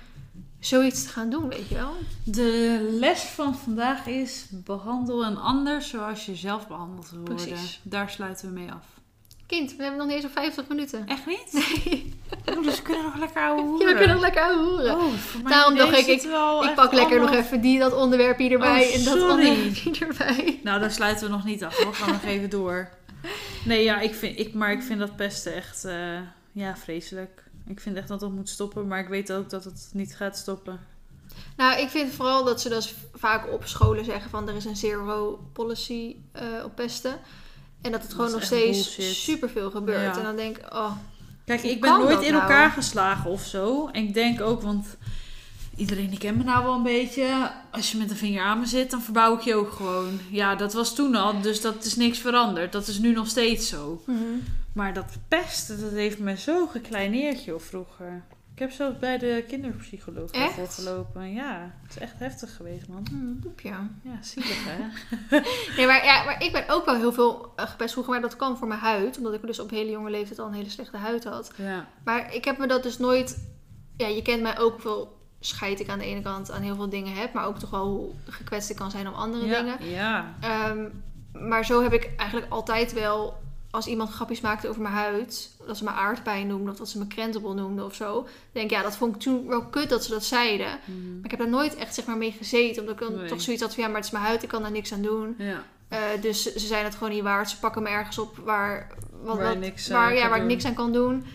zoiets 0.61 1.03
te 1.03 1.09
gaan 1.09 1.29
doen, 1.29 1.47
weet 1.49 1.67
je 1.67 1.75
wel? 1.75 1.93
De 2.23 2.79
les 2.99 3.21
van 3.21 3.55
vandaag 3.55 4.05
is: 4.07 4.45
behandel 4.51 5.25
een 5.25 5.37
ander 5.37 5.81
zoals 5.81 6.25
je 6.25 6.35
zelf 6.35 6.67
behandeld 6.67 7.09
wil 7.09 7.19
worden. 7.19 7.35
Precies. 7.47 7.79
Daar 7.83 8.09
sluiten 8.09 8.47
we 8.53 8.59
mee 8.59 8.71
af. 8.71 8.85
Kind, 9.45 9.75
we 9.75 9.81
hebben 9.83 9.97
nog 9.99 10.07
niet 10.07 10.15
eens 10.15 10.25
op 10.25 10.31
50 10.31 10.67
minuten. 10.67 11.07
Echt 11.07 11.25
niet? 11.25 11.49
Nee, 12.45 12.57
Oh, 12.57 12.63
dus 12.63 12.75
we 12.75 12.81
kunnen 12.81 13.03
nog 13.03 13.17
lekker 13.19 13.41
ouwe 13.41 13.61
hoeren. 13.61 13.87
ja, 13.87 13.91
we 13.93 13.97
kunnen 13.97 14.15
nog 14.15 14.23
lekker 14.25 14.55
horen. 14.55 14.95
Oh, 14.95 15.13
Daarom 15.47 15.75
dacht 15.75 15.97
ik, 15.97 16.05
ik- 16.07 16.23
Ik 16.63 16.75
pak 16.75 16.91
lekker 16.93 17.19
nog 17.19 17.31
even 17.33 17.61
die, 17.61 17.79
dat 17.79 17.93
onderwerp 17.93 18.37
hier 18.37 18.51
erbij 18.51 18.87
Oh, 18.87 18.95
en 18.95 19.03
dat 19.03 19.21
onderwerp 19.21 19.73
hier 19.75 20.01
erbij. 20.07 20.59
Nou, 20.63 20.79
dan 20.79 20.91
sluiten 20.91 21.25
we 21.25 21.31
nog 21.31 21.43
niet 21.45 21.63
af. 21.63 21.77
We 21.83 21.93
gaan 21.93 22.11
nog 22.11 22.23
even 22.23 22.49
door. 22.49 22.89
Nee, 23.65 23.83
ja, 23.83 23.99
ik 23.99 24.13
vind, 24.13 24.39
ik, 24.39 24.53
maar 24.53 24.71
ik 24.71 24.81
vind 24.83 24.99
dat 24.99 25.15
pesten 25.15 25.53
echt 25.55 25.85
eh, 25.85 26.19
ja, 26.51 26.77
vreselijk. 26.77 27.43
Ik 27.71 27.79
vind 27.79 27.95
echt 27.95 28.07
dat 28.07 28.19
dat 28.19 28.31
moet 28.31 28.49
stoppen, 28.49 28.87
maar 28.87 28.99
ik 28.99 29.07
weet 29.07 29.31
ook 29.31 29.49
dat 29.49 29.63
het 29.63 29.89
niet 29.93 30.15
gaat 30.15 30.37
stoppen. 30.37 30.79
Nou, 31.57 31.79
ik 31.81 31.89
vind 31.89 32.13
vooral 32.13 32.43
dat 32.43 32.61
ze 32.61 32.69
dus 32.69 32.95
vaak 33.13 33.53
op 33.53 33.65
scholen 33.65 34.05
zeggen 34.05 34.29
van 34.29 34.49
er 34.49 34.55
is 34.55 34.65
een 34.65 34.75
zero 34.75 35.39
policy 35.53 36.15
eh, 36.31 36.43
op 36.63 36.75
pesten. 36.75 37.19
En 37.81 37.91
dat 37.91 38.01
het 38.01 38.09
Dat 38.09 38.11
gewoon 38.11 38.31
nog 38.31 38.43
steeds 38.43 38.95
bullshit. 38.95 39.15
superveel 39.15 39.71
gebeurt. 39.71 40.15
Ja. 40.15 40.17
En 40.17 40.23
dan 40.23 40.35
denk 40.35 40.57
ik, 40.57 40.73
oh, 40.73 40.91
Kijk, 41.45 41.63
ik 41.63 41.81
ben 41.81 41.99
nooit 41.99 42.21
in 42.21 42.31
nou? 42.31 42.41
elkaar 42.41 42.71
geslagen 42.71 43.29
of 43.31 43.41
zo. 43.45 43.87
En 43.87 44.03
ik 44.03 44.13
denk 44.13 44.41
ook, 44.41 44.61
want 44.61 44.97
iedereen 45.75 46.09
die 46.09 46.17
kent 46.19 46.37
me 46.37 46.43
nou 46.43 46.63
wel 46.63 46.73
een 46.73 46.83
beetje. 46.83 47.51
Als 47.71 47.91
je 47.91 47.97
met 47.97 48.09
een 48.09 48.17
vinger 48.17 48.43
aan 48.43 48.59
me 48.59 48.65
zit, 48.65 48.91
dan 48.91 49.01
verbouw 49.01 49.35
ik 49.35 49.41
je 49.41 49.55
ook 49.55 49.71
gewoon. 49.71 50.19
Ja, 50.29 50.55
dat 50.55 50.73
was 50.73 50.95
toen 50.95 51.15
al, 51.15 51.41
dus 51.41 51.61
dat 51.61 51.85
is 51.85 51.95
niks 51.95 52.19
veranderd. 52.19 52.71
Dat 52.71 52.87
is 52.87 52.99
nu 52.99 53.13
nog 53.13 53.27
steeds 53.27 53.67
zo. 53.69 54.03
Maar 54.73 54.93
dat 54.93 55.17
pesten, 55.27 55.81
dat 55.81 55.91
heeft 55.91 56.19
me 56.19 56.37
zo 56.37 56.67
gekleineerd, 56.67 57.43
joh, 57.43 57.59
vroeger. 57.59 58.23
Ik 58.53 58.59
heb 58.59 58.71
zelfs 58.71 58.99
bij 58.99 59.17
de 59.17 59.43
kinderpsycholoog 59.47 60.31
daarvoor 60.31 60.67
gelopen. 60.67 61.33
Ja, 61.33 61.73
het 61.81 61.91
is 61.91 61.97
echt 61.97 62.19
heftig 62.19 62.55
geweest, 62.55 62.87
man. 62.87 63.07
Hm, 63.09 63.39
poepje. 63.39 63.69
Ja, 64.01 64.21
zielig, 64.21 64.65
hè? 64.65 64.77
Nee, 65.77 65.85
maar, 65.85 66.05
ja, 66.05 66.23
maar 66.23 66.43
ik 66.43 66.51
ben 66.51 66.69
ook 66.69 66.85
wel 66.85 66.95
heel 66.95 67.13
veel 67.13 67.53
eh, 67.55 67.67
gepest 67.67 67.91
vroeger, 67.91 68.13
maar 68.13 68.21
dat 68.21 68.35
kwam 68.35 68.57
voor 68.57 68.67
mijn 68.67 68.79
huid. 68.79 69.17
Omdat 69.17 69.33
ik 69.33 69.41
dus 69.41 69.59
op 69.59 69.69
hele 69.69 69.91
jonge 69.91 70.09
leeftijd 70.09 70.39
al 70.39 70.47
een 70.47 70.53
hele 70.53 70.69
slechte 70.69 70.97
huid 70.97 71.23
had. 71.23 71.53
Ja. 71.55 71.87
Maar 72.03 72.33
ik 72.33 72.45
heb 72.45 72.57
me 72.57 72.67
dat 72.67 72.83
dus 72.83 72.97
nooit... 72.97 73.49
Ja, 73.97 74.07
je 74.07 74.21
kent 74.21 74.41
mij 74.41 74.59
ook 74.59 74.81
wel 74.81 75.19
scheid 75.39 75.79
ik 75.79 75.89
aan 75.89 75.99
de 75.99 76.05
ene 76.05 76.21
kant 76.21 76.51
aan 76.51 76.61
heel 76.61 76.75
veel 76.75 76.89
dingen 76.89 77.13
heb. 77.13 77.33
Maar 77.33 77.45
ook 77.45 77.59
toch 77.59 77.69
wel 77.69 77.87
hoe 77.87 78.11
gekwetst 78.25 78.69
ik 78.69 78.75
kan 78.75 78.91
zijn 78.91 79.07
om 79.07 79.13
andere 79.13 79.45
ja, 79.45 79.61
dingen. 79.61 79.89
Ja. 79.89 80.35
Ehm, 80.39 80.89
maar 81.47 81.65
zo 81.65 81.81
heb 81.81 81.93
ik 81.93 82.09
eigenlijk 82.17 82.51
altijd 82.51 82.93
wel... 82.93 83.39
Als 83.71 83.87
iemand 83.87 84.09
grapjes 84.09 84.41
maakte 84.41 84.67
over 84.69 84.81
mijn 84.81 84.93
huid... 84.93 85.49
Dat 85.67 85.77
ze 85.77 85.83
me 85.83 85.89
aardpijn 85.89 86.47
noemden 86.47 86.71
of 86.71 86.77
dat 86.77 86.89
ze 86.89 86.97
me 86.97 87.07
krentenbol 87.07 87.53
noemden 87.53 87.85
of 87.85 87.95
zo. 87.95 88.27
denk 88.51 88.65
ik, 88.65 88.71
ja, 88.77 88.81
dat 88.83 88.95
vond 88.95 89.15
ik 89.15 89.21
toen 89.21 89.47
wel 89.47 89.65
kut 89.65 89.89
dat 89.89 90.03
ze 90.03 90.11
dat 90.11 90.23
zeiden. 90.25 90.79
Mhm. 90.85 91.15
Maar 91.15 91.23
ik 91.25 91.31
heb 91.31 91.39
daar 91.39 91.49
nooit 91.49 91.75
echt 91.75 91.95
zeg 91.95 92.05
maar 92.05 92.17
mee 92.17 92.31
gezeten. 92.31 92.81
Omdat 92.81 93.01
ik 93.01 93.07
dan 93.07 93.17
Nee. 93.19 93.27
toch 93.27 93.41
zoiets 93.41 93.61
had 93.63 93.73
van... 93.73 93.83
Ja, 93.83 93.89
maar 93.89 93.97
het 93.97 94.05
is 94.05 94.11
mijn 94.11 94.23
huid, 94.25 94.43
ik 94.43 94.49
kan 94.49 94.61
daar 94.61 94.71
niks 94.71 94.93
aan 94.93 95.01
doen. 95.01 95.35
Ja. 95.37 95.63
Eh, 95.87 95.99
dus 96.21 96.41
ze 96.41 96.59
zijn 96.67 96.83
het 96.83 96.95
gewoon 96.95 97.13
niet 97.13 97.23
waard. 97.23 97.49
Ze 97.49 97.59
pakken 97.59 97.83
me 97.83 97.89
ergens 97.89 98.17
op 98.17 98.37
waar, 98.37 98.87
wat, 99.23 99.37
Waar 99.37 99.57
niks 99.57 99.87
waar, 99.87 100.13
ja, 100.15 100.29
waar 100.29 100.37
ik 100.39 100.43
niks 100.45 100.65
aan 100.65 100.73
kan 100.73 100.91
doen. 100.93 101.25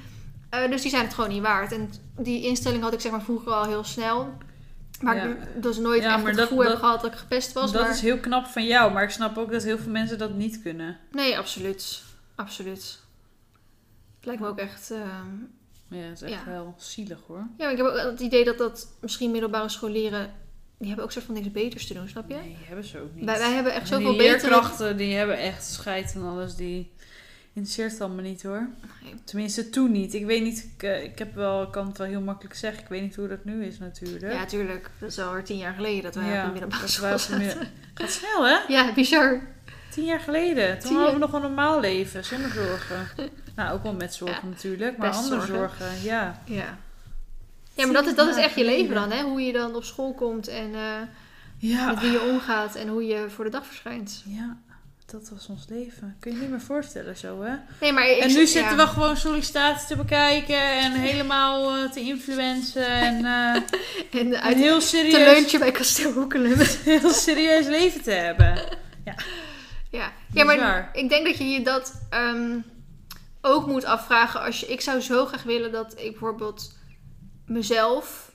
Eh, 0.51 0.71
dus 0.71 0.83
die 0.83 0.91
zijn 0.91 1.05
het 1.05 1.15
gewoon 1.15 1.31
niet 1.31 1.43
waard. 1.43 1.73
En 1.73 1.91
die 2.19 2.43
instelling 2.47 2.83
had 2.83 2.93
ik 2.93 3.01
zeg 3.01 3.13
maar 3.13 3.23
vroeger 3.23 3.53
al 3.53 3.65
heel 3.65 3.85
snel. 3.85 4.29
Maar 5.01 5.17
Ja. 5.17 5.23
ik 5.25 5.63
dus 5.63 5.77
nooit 5.79 6.03
Ja, 6.03 6.15
echt 6.15 6.27
het 6.27 6.37
dat- 6.37 6.49
gevoel 6.49 6.65
heb 6.65 6.77
gehad 6.79 7.01
dat 7.03 7.13
ik 7.13 7.19
gepest 7.19 7.53
was. 7.53 7.73
dat 7.73 7.83
maar... 7.83 7.91
is 7.91 8.01
heel 8.01 8.19
knap 8.19 8.47
van 8.47 8.67
jou, 8.67 8.93
maar 8.93 9.03
ik 9.03 9.11
snap 9.11 9.37
ook 9.39 9.53
dat 9.53 9.63
heel 9.63 9.79
veel 9.79 9.93
mensen 9.93 10.19
dat 10.19 10.35
niet 10.35 10.63
kunnen. 10.63 10.99
Nee, 11.11 11.39
absoluut. 11.39 12.03
Absoluut. 12.37 12.99
Het 14.17 14.27
lijkt 14.27 14.41
me 14.41 14.49
ook 14.49 14.59
echt... 14.59 14.91
ehm, 14.91 15.27
Ja, 15.89 15.97
het 16.03 16.23
is 16.23 16.31
echt 16.31 16.45
Ja. 16.45 16.51
wel 16.51 16.75
zielig 16.79 17.19
hoor. 17.27 17.37
Ja, 17.39 17.47
maar 17.59 17.71
ik 17.71 17.77
heb 17.77 17.87
ook 17.87 17.97
het 17.97 18.21
idee 18.21 18.45
dat 18.45 18.59
dat 18.59 18.89
misschien 19.01 19.31
middelbare 19.31 19.69
scholieren... 19.69 20.31
Die 20.79 20.87
hebben 20.87 21.05
ook 21.05 21.13
soort 21.13 21.25
van 21.25 21.35
niks 21.35 21.51
beters 21.53 21.87
te 21.87 21.95
doen, 21.95 22.09
snap 22.09 22.29
je? 22.29 22.35
Nee, 22.35 22.57
hebben 22.61 22.85
ze 22.85 23.01
ook 23.01 23.15
niet. 23.15 23.25
Wij, 23.25 23.39
wij 23.39 23.53
hebben 23.53 23.73
echt 23.73 23.89
zoveel 23.89 24.17
betere... 24.17 24.29
leerkrachten, 24.51 24.97
die 24.97 25.15
hebben 25.15 25.39
echt 25.39 25.65
scheid 25.65 26.15
en 26.15 26.23
alles. 26.23 26.55
Die 26.57 26.93
interesseert 27.53 27.93
het 27.93 28.01
allemaal 28.01 28.23
niet 28.23 28.43
hoor. 28.43 28.69
Nee. 29.03 29.15
Tenminste, 29.25 29.71
toen 29.71 29.93
niet. 29.93 30.15
Ik 30.15 30.25
weet 30.27 30.43
niet, 30.43 30.71
ik, 30.75 30.83
eh, 30.83 31.03
ik 31.05 31.19
heb 31.19 31.35
wel, 31.35 31.63
ik 31.63 31.71
kan 31.73 31.87
het 31.87 31.99
wel 31.99 32.07
heel 32.07 32.21
makkelijk 32.21 32.55
zeggen. 32.55 32.83
Ik 32.83 32.89
weet 32.89 33.03
niet 33.03 33.17
hoe 33.17 33.29
dat 33.29 33.45
nu 33.45 33.65
is 33.65 33.79
natuurlijk. 33.79 34.33
Ja, 34.33 34.45
tuurlijk. 34.47 34.91
Dat 35.01 35.09
is 35.11 35.19
alweer 35.19 35.45
tien 35.45 35.59
jaar 35.59 35.75
geleden 35.75 36.03
dat 36.03 36.15
wij 36.15 36.39
op 36.41 36.45
de 36.47 36.51
middelbare 36.53 36.89
school 36.97 37.19
zaten. 37.19 37.69
Gaat 37.95 38.11
snel 38.11 38.47
hè? 38.47 38.57
Ja, 38.69 38.93
bizar. 38.95 39.43
Tien 39.97 40.05
jaar 40.05 40.21
geleden. 40.21 40.79
Toen 40.79 40.89
Tien 40.89 40.97
hadden 40.97 41.15
we 41.15 41.21
jaar. 41.21 41.29
nog 41.31 41.33
een 41.33 41.41
normaal 41.41 41.81
leven, 41.81 42.25
zonder 42.25 42.51
zorgen. 42.51 43.09
nou, 43.57 43.75
ook 43.75 43.83
wel 43.83 43.95
met 43.95 44.15
zorgen 44.15 44.49
natuurlijk, 44.49 44.97
maar 44.97 45.11
andere 45.11 45.35
zorgen. 45.35 45.55
zorgen. 45.55 46.03
ja. 46.03 46.41
Ja. 46.45 46.79
Ja, 47.75 47.85
maar 47.85 47.95
dat 47.95 48.07
is, 48.07 48.15
dat 48.15 48.29
is 48.29 48.37
echt 48.37 48.55
je 48.55 48.65
leven 48.65 48.95
dan, 48.95 49.11
hè? 49.11 49.23
Hoe 49.23 49.41
je 49.41 49.53
dan 49.53 49.75
op 49.75 49.85
school 49.85 50.15
komt 50.15 50.49
en 50.49 50.75
eh, 50.75 50.81
Ja. 51.59 51.87
met 51.91 52.01
wie 52.01 52.11
je 52.11 52.21
omgaat 52.21 52.75
en 52.75 52.89
hoe 52.89 53.07
je 53.07 53.25
voor 53.29 53.45
de 53.45 53.51
dag 53.51 53.67
verschijnt. 53.67 54.23
Ja, 54.27 54.57
dat 55.07 55.29
was 55.33 55.47
ons 55.49 55.65
leven. 55.69 56.17
Kun 56.21 56.31
je 56.31 56.37
je 56.37 56.43
niet 56.43 56.53
meer 56.53 56.61
voorstellen 56.61 57.17
zo, 57.17 57.43
hè? 57.43 57.55
Nee, 57.81 57.93
maar 57.93 58.09
ik, 58.11 58.19
en 58.19 58.33
nu 58.33 58.47
zitten 58.47 58.77
we 58.77 58.87
gewoon 58.87 59.17
sollicitaties 59.17 59.87
te 59.87 59.97
bekijken 59.97 60.79
en 60.79 60.93
helemaal 60.93 61.77
eh, 61.77 61.91
te 61.91 62.01
influencen 62.01 62.87
en 62.89 63.25
eh, 63.25 63.55
en 64.21 64.27
een 64.27 64.37
uit 64.37 64.57
heel 64.57 64.79
te 64.79 64.87
serieus, 64.87 65.39
lunchen 65.39 65.59
bij 65.59 65.71
Kasteel 65.73 66.13
Hoekelen. 66.13 66.57
heel 66.85 67.11
serieus 67.11 67.67
leven 67.67 68.03
te 68.03 68.11
hebben. 68.11 68.55
ja. 69.05 69.15
Ja, 69.91 70.13
maar 70.45 70.55
Bizar. 70.57 70.91
ik 70.93 71.09
denk 71.09 71.27
dat 71.27 71.37
je 71.39 71.45
je 71.45 71.63
dat 71.63 72.01
ehm, 72.11 72.59
ook 73.41 73.67
moet 73.67 73.85
afvragen 73.85 74.41
als 74.41 74.61
je... 74.61 74.67
Ik 74.67 74.81
zou 74.81 75.01
zo 75.01 75.27
graag 75.27 75.43
willen 75.43 75.73
dat 75.73 75.93
ik 75.93 76.11
bijvoorbeeld 76.11 76.75
mezelf 77.47 78.33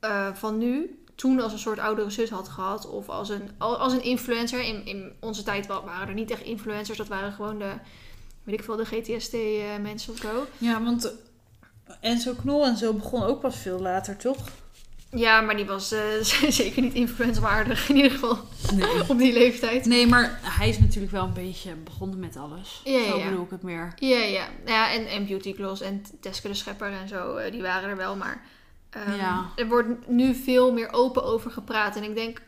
eh, 0.00 0.34
van 0.34 0.58
nu 0.58 1.02
toen 1.14 1.40
als 1.40 1.52
een 1.52 1.58
soort 1.58 1.78
oudere 1.78 2.10
zus 2.10 2.30
had 2.30 2.48
gehad. 2.48 2.86
Of 2.88 3.08
als 3.08 3.28
een, 3.28 3.50
als 3.58 3.92
een 3.92 4.02
influencer. 4.02 4.60
In, 4.60 4.86
in 4.86 5.12
onze 5.20 5.42
tijd 5.42 5.66
wa- 5.66 5.84
waren 5.84 6.08
er 6.08 6.14
niet 6.14 6.30
echt 6.30 6.42
influencers. 6.42 6.98
Dat 6.98 7.08
waren 7.08 7.32
gewoon 7.32 7.58
de, 7.58 7.72
weet 8.44 8.54
ik 8.58 8.64
veel, 8.64 8.76
de 8.76 8.84
GTSD-mensen 8.84 10.12
of 10.12 10.18
zo. 10.18 10.46
Ja, 10.58 10.82
want 10.82 11.04
eh, 11.84 11.94
Enzo 12.00 12.34
Knol 12.34 12.64
en 12.66 12.76
zo 12.76 12.92
begon 12.92 13.22
ook 13.22 13.40
pas 13.40 13.56
veel 13.56 13.80
later, 13.80 14.16
toch? 14.16 14.38
Ja, 15.10 15.40
maar 15.40 15.56
die 15.56 15.64
was 15.64 15.92
eh, 15.92 16.00
zeker 16.48 16.82
niet 16.82 16.94
influencerwaardig. 16.94 17.88
In 17.88 17.96
ieder 17.96 18.10
geval 18.10 18.38
Nee. 18.74 19.08
op 19.08 19.18
die 19.18 19.32
leeftijd. 19.32 19.84
Nee, 19.84 20.06
maar 20.06 20.38
hij 20.42 20.68
is 20.68 20.78
natuurlijk 20.78 21.12
wel 21.12 21.24
een 21.24 21.32
beetje 21.32 21.74
begonnen 21.74 22.18
met 22.18 22.36
alles. 22.36 22.80
Ja, 22.84 23.04
zo 23.04 23.18
ja. 23.18 23.28
bedoel 23.28 23.44
ik 23.44 23.50
het 23.50 23.62
meer. 23.62 23.92
Ja, 23.96 24.16
ja. 24.18 24.48
ja 24.66 24.92
en, 24.92 25.06
en 25.06 25.26
Beauty 25.26 25.54
Gloss 25.54 25.80
en 25.80 26.04
Teske 26.20 26.48
de 26.48 26.54
Schepper 26.54 26.92
en 26.92 27.08
zo, 27.08 27.36
eh, 27.36 27.52
die 27.52 27.62
waren 27.62 27.88
er 27.88 27.96
wel. 27.96 28.16
Maar 28.16 28.44
ehm, 28.90 29.14
Ja. 29.16 29.46
er 29.56 29.68
wordt 29.68 30.08
nu 30.08 30.34
veel 30.34 30.72
meer 30.72 30.92
open 30.92 31.24
over 31.24 31.50
gepraat. 31.50 31.96
En 31.96 32.02
ik 32.02 32.14
denk, 32.14 32.40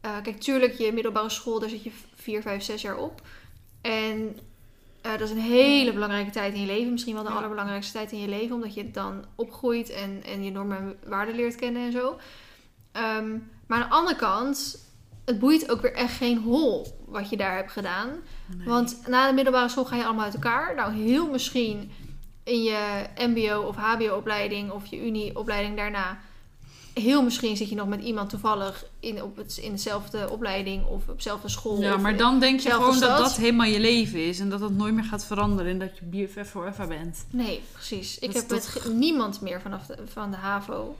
eh, 0.00 0.10
kijk, 0.22 0.40
tuurlijk, 0.40 0.74
je 0.78 0.92
middelbare 0.92 1.30
school, 1.30 1.60
daar 1.60 1.68
zit 1.68 1.82
je 1.84 1.90
vier, 2.14 2.42
vijf, 2.42 2.62
zes 2.62 2.82
jaar 2.82 2.96
op. 2.96 3.22
En 3.80 4.38
eh, 5.02 5.10
dat 5.10 5.20
is 5.20 5.30
een 5.30 5.38
hele 5.38 5.92
belangrijke 5.92 6.30
tijd 6.30 6.54
in 6.54 6.60
je 6.60 6.66
leven. 6.66 6.92
Misschien 6.92 7.14
wel 7.14 7.22
de 7.22 7.28
Ja. 7.28 7.34
allerbelangrijkste 7.36 7.92
tijd 7.92 8.12
in 8.12 8.20
je 8.20 8.28
leven. 8.28 8.54
Omdat 8.54 8.74
je 8.74 8.90
dan 8.90 9.24
opgroeit 9.34 9.90
en, 9.90 10.22
en 10.24 10.44
je 10.44 10.50
normen 10.50 10.76
en 10.78 10.96
waarden 11.10 11.34
leert 11.34 11.54
kennen 11.54 11.82
en 11.86 11.92
zo. 11.92 12.18
Ehm, 12.92 13.30
maar 13.66 13.82
aan 13.82 13.88
de 13.88 13.94
andere 13.94 14.16
kant, 14.16 14.78
het 15.24 15.38
boeit 15.38 15.70
ook 15.70 15.80
weer 15.80 15.94
echt 15.94 16.16
geen 16.16 16.38
hol 16.38 16.86
wat 17.06 17.30
je 17.30 17.36
daar 17.36 17.56
hebt 17.56 17.72
gedaan. 17.72 18.08
Nee. 18.56 18.66
Want 18.66 19.00
na 19.06 19.28
de 19.28 19.34
middelbare 19.34 19.68
school 19.68 19.84
ga 19.84 19.96
je 19.96 20.04
allemaal 20.04 20.24
uit 20.24 20.34
elkaar. 20.34 20.74
Nou, 20.74 20.92
heel 20.92 21.30
misschien 21.30 21.90
in 22.44 22.62
je 22.62 23.04
MBO 23.16 23.60
of 23.60 23.76
HBO-opleiding 23.76 24.70
of 24.70 24.86
je 24.86 25.06
Unie-opleiding 25.06 25.76
daarna. 25.76 26.18
Heel 27.00 27.22
misschien 27.22 27.56
zit 27.56 27.68
je 27.68 27.74
nog 27.74 27.88
met 27.88 28.02
iemand 28.02 28.30
toevallig 28.30 28.84
in, 29.00 29.22
op 29.22 29.36
het, 29.36 29.56
in 29.56 29.70
dezelfde 29.72 30.30
opleiding 30.30 30.84
of 30.86 31.08
op 31.08 31.16
dezelfde 31.16 31.48
school. 31.48 31.80
Ja, 31.80 31.96
maar 31.96 32.16
dan 32.16 32.40
denk 32.40 32.60
je 32.60 32.70
gewoon 32.70 32.88
dat 32.88 32.96
stad. 32.96 33.18
dat 33.18 33.36
helemaal 33.36 33.66
je 33.66 33.80
leven 33.80 34.26
is. 34.26 34.40
En 34.40 34.48
dat 34.48 34.60
dat 34.60 34.72
nooit 34.72 34.94
meer 34.94 35.04
gaat 35.04 35.24
veranderen. 35.24 35.72
En 35.72 35.78
dat 35.78 35.98
je 35.98 36.04
BFF 36.04 36.50
forever 36.50 36.88
bent. 36.88 37.26
Nee, 37.30 37.60
precies. 37.72 38.18
Ik 38.18 38.32
Dat 38.32 38.42
heb 38.42 38.50
met 38.50 38.94
niemand 38.94 39.40
meer 39.40 39.60
vanaf 39.60 39.86
de, 39.86 39.96
van 40.06 40.30
de 40.30 40.36
HAVO. 40.36 40.96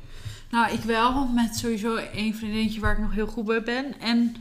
Nou, 0.51 0.72
ik 0.72 0.80
wel. 0.80 1.26
Met 1.26 1.57
sowieso 1.57 1.96
één 1.96 2.34
vriendinnetje 2.34 2.80
waar 2.80 2.92
ik 2.92 2.98
nog 2.98 3.12
heel 3.12 3.26
goed 3.26 3.44
bij 3.44 3.62
ben. 3.62 4.01
En 4.01 4.36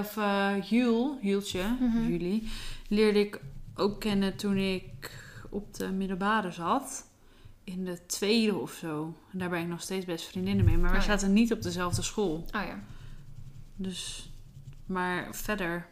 of, 0.00 0.16
eh, 0.16 0.50
Jul, 0.62 1.18
Jultje, 1.20 1.62
Mhm. 1.80 2.08
Julie, 2.08 2.48
leerde 2.88 3.20
ik 3.20 3.40
ook 3.76 4.00
kennen 4.00 4.36
toen 4.36 4.56
ik 4.56 5.10
op 5.50 5.74
de 5.74 5.88
middelbare 5.90 6.50
zat. 6.52 7.04
In 7.66 7.84
de 7.84 8.06
tweede 8.06 8.54
of 8.56 8.72
zo. 8.72 9.14
En 9.32 9.38
daar 9.38 9.48
ben 9.48 9.60
ik 9.60 9.66
nog 9.68 9.80
steeds 9.80 10.04
best 10.04 10.26
vriendinnen 10.26 10.64
mee. 10.64 10.76
Maar 10.78 10.90
we 10.90 10.96
Oh 10.96 11.02
ja. 11.02 11.08
zaten 11.10 11.32
niet 11.32 11.52
op 11.52 11.62
dezelfde 11.62 12.02
school. 12.02 12.34
Oh 12.34 12.62
ja. 12.66 12.78
Dus, 13.76 14.30
maar 14.86 15.28
verder 15.34 15.86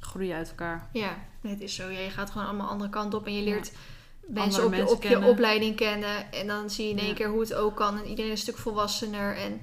groei 0.00 0.26
je 0.26 0.34
uit 0.34 0.48
elkaar. 0.48 0.88
Ja, 0.92 1.16
het 1.42 1.60
is 1.60 1.74
zo. 1.74 1.88
Ja, 1.88 1.98
je 2.00 2.10
gaat 2.10 2.30
gewoon 2.30 2.46
allemaal 2.46 2.68
andere 2.68 2.90
kant 2.90 3.14
op 3.14 3.26
en 3.26 3.32
je 3.34 3.38
Ja. 3.38 3.44
leert 3.44 3.72
mensen 4.20 4.42
Andere 4.42 4.64
op, 4.64 4.70
mensen 4.70 4.96
op 4.96 5.02
je 5.02 5.30
opleiding 5.30 5.76
kennen. 5.76 6.32
En 6.32 6.46
dan 6.46 6.70
zie 6.70 6.84
je 6.84 6.90
in 6.90 6.98
één 6.98 7.08
Ja. 7.08 7.14
keer 7.14 7.28
hoe 7.28 7.40
het 7.40 7.54
ook 7.54 7.76
kan. 7.76 7.98
En 7.98 8.04
iedereen 8.06 8.30
is 8.30 8.36
een 8.38 8.52
stuk 8.52 8.58
volwassener. 8.58 9.36
En 9.36 9.60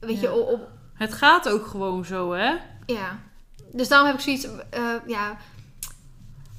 weet 0.00 0.20
je, 0.20 0.32
op, 0.32 0.48
op, 0.48 0.68
Het 0.94 1.12
gaat 1.14 1.48
ook 1.48 1.66
gewoon 1.66 2.04
zo, 2.04 2.32
hè? 2.32 2.54
Ja. 2.86 3.18
Dus 3.72 3.88
daarom 3.88 4.06
heb 4.08 4.16
ik 4.16 4.22
zoiets, 4.22 4.48
eh, 4.70 4.94
ja. 5.06 5.38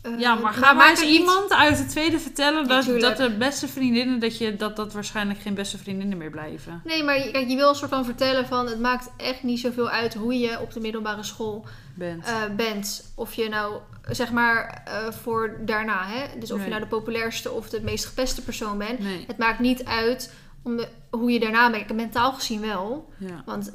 Eh, 0.02 0.20
Ja, 0.20 0.36
maar 0.36 0.54
ga 0.54 0.74
maar 0.74 0.89
eens 0.89 1.02
niet- 1.02 1.10
iemand 1.20 1.54
uit 1.54 1.78
het 1.78 1.89
tweede 1.89 2.20
vertellen 2.20 2.68
dat, 2.68 2.86
dat 2.99 3.18
de 3.18 3.36
beste 3.38 3.68
vriendinnen, 3.68 4.20
dat, 4.20 4.38
je, 4.38 4.56
dat 4.56 4.76
dat 4.76 4.93
waarschijnlijk 4.93 5.39
geen 5.39 5.54
beste 5.54 5.78
vriendinnen 5.78 6.18
meer 6.18 6.30
blijven. 6.30 6.82
Nee, 6.86 7.04
maar 7.04 7.18
je- 7.26 7.32
kijk, 7.32 7.49
je 7.49 7.56
wil 7.56 7.70
een 7.70 7.76
soort 7.76 7.89
van 7.91 8.06
vertellen 8.06 8.47
van 8.47 8.68
het 8.68 8.80
maakt 8.80 9.10
echt 9.18 9.43
niet 9.43 9.60
zoveel 9.60 9.89
uit 9.89 10.14
hoe 10.14 10.39
je 10.39 10.60
op 10.60 10.74
de 10.74 10.80
middelbare 10.80 11.24
school 11.24 11.66
Bent. 11.95 12.26
eh, 12.26 12.34
bent. 12.56 13.12
Of 13.16 13.34
je 13.34 13.49
nou, 13.49 13.76
zeg 14.10 14.32
maar, 14.32 14.82
eh, 14.86 15.12
voor 15.12 15.58
daarna, 15.66 16.06
hè. 16.06 16.39
Dus 16.39 16.52
of 16.52 16.56
Nee. 16.58 16.66
je 16.66 16.72
nou 16.72 16.84
de 16.84 16.89
populairste 16.89 17.52
of 17.52 17.70
de 17.70 17.82
meest 17.82 18.06
gepeste 18.06 18.41
persoon 18.43 18.78
bent. 18.78 18.99
nee. 18.99 19.24
Het 19.28 19.38
maakt 19.38 19.60
niet 19.60 19.86
uit 19.86 20.34
om 20.64 20.78
de, 20.78 20.88
hoe 21.10 21.32
je 21.32 21.39
daarna 21.39 21.70
bent. 21.72 21.93
Mentaal 21.93 22.34
gezien 22.34 22.62
wel. 22.62 23.10
Ja. 23.18 23.41
Want 23.45 23.72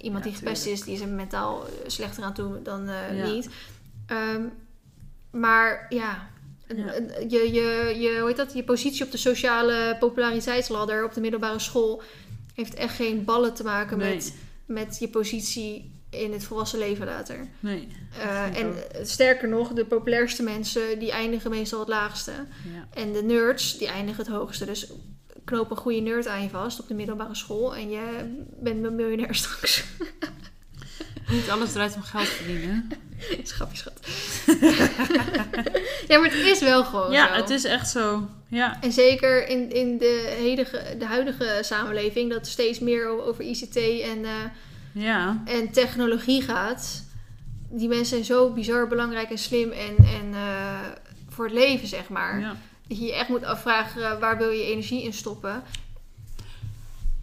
iemand 0.00 0.24
Ja, 0.24 0.30
die 0.30 0.38
gepest 0.38 0.62
tuurlijk. 0.62 0.80
is, 0.80 0.82
die 0.86 0.94
is 0.94 1.00
er 1.00 1.08
mentaal 1.08 1.64
slechter 1.86 2.22
aan 2.24 2.34
toe 2.34 2.62
dan 2.62 2.88
Ja. 3.12 3.24
niet. 3.26 3.48
Ehm, 4.06 4.42
maar 5.40 5.86
ja, 5.88 6.28
een- 6.66 7.30
Je, 7.30 7.52
je, 7.52 7.94
je, 8.00 8.16
hoe 8.18 8.28
heet 8.28 8.36
dat? 8.36 8.52
je 8.52 8.64
positie 8.64 9.04
op 9.04 9.10
de 9.10 9.16
sociale 9.16 9.96
populariteitsladder 10.00 11.04
op 11.04 11.14
de 11.14 11.20
middelbare 11.20 11.58
school 11.58 12.02
heeft 12.54 12.74
echt 12.74 12.94
geen 12.96 13.24
ballen 13.24 13.54
te 13.54 13.62
maken 13.64 13.98
Nee. 13.98 14.14
met, 14.14 14.34
met 14.66 14.96
je 14.98 15.08
positie 15.08 15.90
in 16.10 16.32
het 16.32 16.44
volwassen 16.44 16.78
leven 16.78 17.06
later. 17.06 17.48
Nee. 17.60 17.88
Eh, 18.18 18.58
en 18.58 18.66
ook. 18.66 18.74
eh, 18.74 19.04
sterker 19.04 19.48
nog, 19.48 19.72
de 19.72 19.84
populairste 19.84 20.42
mensen 20.42 20.98
die 20.98 21.10
eindigen 21.10 21.50
meestal 21.50 21.78
het 21.80 21.88
laagste. 21.88 22.32
Ja. 22.74 22.88
En 23.02 23.12
de 23.12 23.22
nerds 23.22 23.78
die 23.78 23.88
eindigen 23.88 24.24
het 24.24 24.32
hoogste. 24.34 24.64
Dus 24.64 24.90
knoop 25.44 25.70
een 25.70 25.76
goede 25.76 26.00
nerd 26.00 26.26
aan 26.26 26.42
je 26.42 26.48
vast 26.48 26.80
op 26.80 26.88
de 26.88 26.94
middelbare 26.94 27.34
school 27.34 27.76
en 27.76 27.90
je 27.90 28.34
bent 28.60 28.84
een 28.84 28.94
miljonair 28.94 29.34
straks. 29.44 29.84
Niet 31.30 31.50
alles 31.50 31.72
draait 31.72 31.94
om 31.94 32.02
geld 32.02 32.26
verdienen. 32.28 32.88
Schapje 33.42 33.76
schat. 33.76 34.00
ja, 36.08 36.18
maar 36.18 36.30
het 36.30 36.46
is 36.46 36.60
wel 36.60 36.84
gewoon 36.84 37.12
Ja, 37.12 37.26
zo. 37.28 37.34
het 37.34 37.50
is 37.50 37.64
echt 37.64 37.88
zo. 37.88 38.28
Ja. 38.48 38.80
En 38.80 38.92
zeker 38.92 39.48
in, 39.48 39.72
in 39.72 39.98
de, 39.98 40.34
hedige, 40.38 40.94
de 40.98 41.06
huidige 41.06 41.58
samenleving, 41.60 42.30
dat 42.30 42.40
er 42.40 42.46
steeds 42.52 42.78
meer 42.78 43.08
over 43.26 43.44
ICT 43.44 43.76
en, 43.76 44.24
eh, 44.24 44.30
Ja. 44.92 45.42
en 45.44 45.70
technologie 45.70 46.42
gaat. 46.42 47.04
Die 47.70 47.88
mensen 47.88 48.06
zijn 48.06 48.24
zo 48.24 48.50
bizar 48.52 48.88
belangrijk 48.88 49.30
en 49.30 49.38
slim 49.38 49.70
en, 49.70 49.96
en 49.96 50.34
eh, 50.34 50.78
voor 51.28 51.44
het 51.44 51.54
leven, 51.54 51.88
zeg 51.88 52.08
maar. 52.08 52.40
ja. 52.40 52.56
Dat 52.88 52.98
je 52.98 53.04
je 53.04 53.14
echt 53.14 53.28
moet 53.28 53.44
afvragen, 53.44 54.02
eh, 54.10 54.18
waar 54.20 54.38
wil 54.38 54.50
je 54.50 54.64
energie 54.64 55.02
in 55.02 55.12
stoppen? 55.12 55.62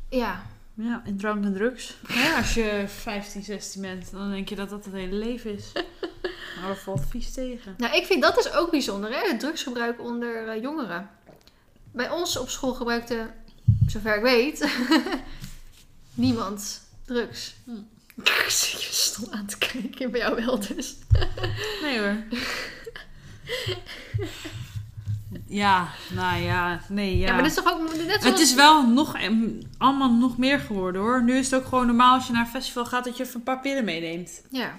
Ja, 0.09 0.43
Ja, 0.73 1.01
in 1.05 1.17
drank 1.17 1.45
en 1.45 1.53
drugs. 1.53 1.97
Ja, 2.07 2.37
als 2.37 2.53
je 2.53 2.83
15, 2.87 3.43
16 3.43 3.81
bent, 3.81 4.11
dan 4.11 4.31
denk 4.31 4.49
je 4.49 4.55
dat 4.55 4.69
dat 4.69 4.85
het 4.85 4.93
hele 4.93 5.15
leven 5.15 5.55
is. 5.55 5.71
Maar 6.59 6.67
dat 6.73 6.79
valt 6.79 7.05
vies 7.09 7.31
tegen. 7.31 7.75
nou 7.77 7.95
ik 7.95 8.05
vind 8.05 8.21
dat 8.21 8.37
is 8.37 8.51
ook 8.51 8.71
bijzonder, 8.71 9.09
hè? 9.09 9.27
het 9.27 9.39
drugsgebruik 9.39 10.01
onder 10.01 10.47
eh, 10.47 10.61
jongeren. 10.61 11.09
Bij 11.91 12.09
ons 12.09 12.37
op 12.37 12.49
school 12.49 12.73
gebruikte, 12.73 13.31
zover 13.87 14.15
ik 14.15 14.21
weet, 14.21 14.77
niemand 16.13 16.81
drugs. 17.05 17.55
Hm. 17.63 17.71
Ik 18.23 18.49
zit 18.49 18.83
je 18.83 18.93
stom 18.93 19.27
aan 19.31 19.45
te 19.45 19.57
kijken, 19.57 20.11
bij 20.11 20.19
jou 20.19 20.45
wel 20.45 20.59
dus. 20.59 20.95
Nee 21.81 21.99
hoor. 21.99 22.23
Ja, 25.47 25.87
nou 26.15 26.41
ja, 26.41 26.81
nee 26.89 27.17
ja. 27.17 27.27
Ja, 27.27 27.33
maar 27.33 27.41
dat 27.41 27.51
is 27.51 27.63
toch 27.63 27.73
ook 27.73 27.81
net 27.81 28.21
zoals... 28.21 28.23
Het 28.23 28.39
is 28.39 28.53
wel 28.53 28.87
nog, 28.87 29.17
em, 29.17 29.59
allemaal 29.77 30.11
nog 30.11 30.37
meer 30.37 30.59
geworden 30.59 31.01
hoor. 31.01 31.23
Nu 31.23 31.37
is 31.37 31.51
het 31.51 31.61
ook 31.61 31.67
gewoon 31.67 31.85
normaal 31.85 32.15
als 32.15 32.27
je 32.27 32.33
naar 32.33 32.41
een 32.41 32.51
festival 32.51 32.85
gaat 32.85 33.03
dat 33.03 33.17
je 33.17 33.23
even 33.23 33.35
een 33.35 33.43
paar 33.43 33.59
pillen 33.59 33.85
meeneemt. 33.85 34.41
Ja. 34.49 34.75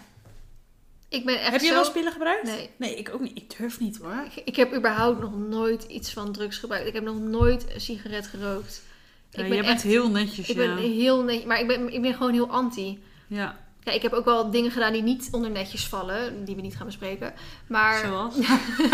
Ik 1.09 1.25
ben 1.25 1.41
echt 1.41 1.51
Heb 1.51 1.61
je 1.61 1.67
zo... 1.67 1.73
wel 1.73 1.83
eens 1.83 1.93
pillen 1.93 2.13
gebruikt? 2.13 2.45
Nee. 2.45 2.71
Nee, 2.77 2.97
ik 2.97 3.11
ook 3.13 3.21
niet. 3.21 3.37
Ik 3.37 3.59
durf 3.59 3.81
niet 3.81 3.97
hoor. 3.97 4.25
Ik, 4.35 4.43
ik 4.45 4.57
heb 4.57 4.75
überhaupt 4.75 5.21
nog 5.21 5.39
nooit 5.39 5.83
iets 5.83 6.13
van 6.13 6.33
drugs 6.33 6.59
gebruikt. 6.59 6.87
Ik 6.89 6.95
heb 6.95 7.05
nog 7.05 7.19
nooit 7.19 7.67
een 7.75 7.81
sigaret 7.81 8.27
gerookt. 8.27 8.83
Ja, 9.31 9.43
ik 9.43 9.49
jij 9.49 9.49
ben 9.49 9.67
bent 9.67 9.69
echt... 9.69 9.83
heel 9.83 10.11
netjes, 10.11 10.49
Ik 10.49 10.57
ja. 10.57 10.75
ben 10.75 10.77
heel 10.77 11.23
netjes... 11.23 11.45
Maar 11.45 11.61
ik 11.61 11.67
ben, 11.67 11.93
ik 11.93 12.03
ben 12.03 12.15
gewoon 12.15 12.33
heel 12.33 12.51
anti. 12.51 13.03
Ja, 13.27 13.59
Ja, 13.85 13.93
ik 13.93 14.03
heb 14.03 14.13
ook 14.13 14.25
wel 14.25 14.51
dingen 14.51 14.71
gedaan 14.71 14.93
die 14.93 15.03
niet 15.03 15.29
onder 15.31 15.51
netjes 15.51 15.87
vallen. 15.87 16.45
Die 16.45 16.57
we 16.57 16.61
niet 16.63 16.77
gaan 16.77 16.87
bespreken. 16.87 17.35
Maar, 17.69 17.99
zoals? 18.07 18.35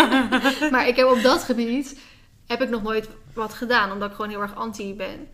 maar 0.72 0.88
ik 0.88 0.96
heb 0.96 1.06
op 1.06 1.22
dat 1.22 1.42
gebied... 1.42 2.00
Heb 2.46 2.62
ik 2.62 2.68
nog 2.68 2.82
nooit 2.82 3.08
wat 3.34 3.54
gedaan. 3.54 3.92
Omdat 3.92 4.08
ik 4.10 4.14
gewoon 4.14 4.30
heel 4.30 4.40
erg 4.40 4.54
anti 4.54 4.94
ben. 4.94 5.28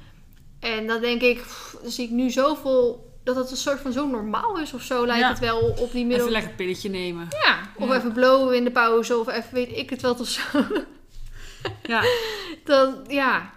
En 0.61 0.86
dan 0.86 1.00
denk 1.00 1.22
ik... 1.22 1.40
pff, 1.40 1.76
dan 1.82 1.90
zie 1.90 2.04
ik 2.04 2.11
nu 2.11 2.30
zoveel... 2.30 3.04
Dat 3.24 3.36
het 3.36 3.50
een 3.50 3.57
soort 3.57 3.80
van 3.80 3.92
zo 3.92 4.07
normaal 4.07 4.59
is 4.61 4.72
of 4.72 4.82
zo. 4.82 5.07
Lijkt 5.07 5.22
Ja. 5.22 5.28
het 5.28 5.38
wel 5.38 5.59
op 5.78 5.92
die 5.92 6.04
middel... 6.04 6.20
Even 6.20 6.32
lekker 6.32 6.50
een 6.50 6.57
pilletje 6.57 6.88
nemen. 6.90 7.28
Ja, 7.44 7.59
of 7.76 7.88
Ja. 7.88 7.96
even 7.96 8.12
blowen 8.12 8.57
in 8.57 8.64
de 8.64 8.70
pauze. 8.70 9.18
Of 9.18 9.28
even 9.28 9.54
weet 9.54 9.76
ik 9.76 9.90
het 9.90 10.02
wel 10.02 10.14
of 10.14 10.28
zo. 10.28 10.42
Ja, 11.82 12.02
Dan, 12.64 13.04
ja... 13.09 13.54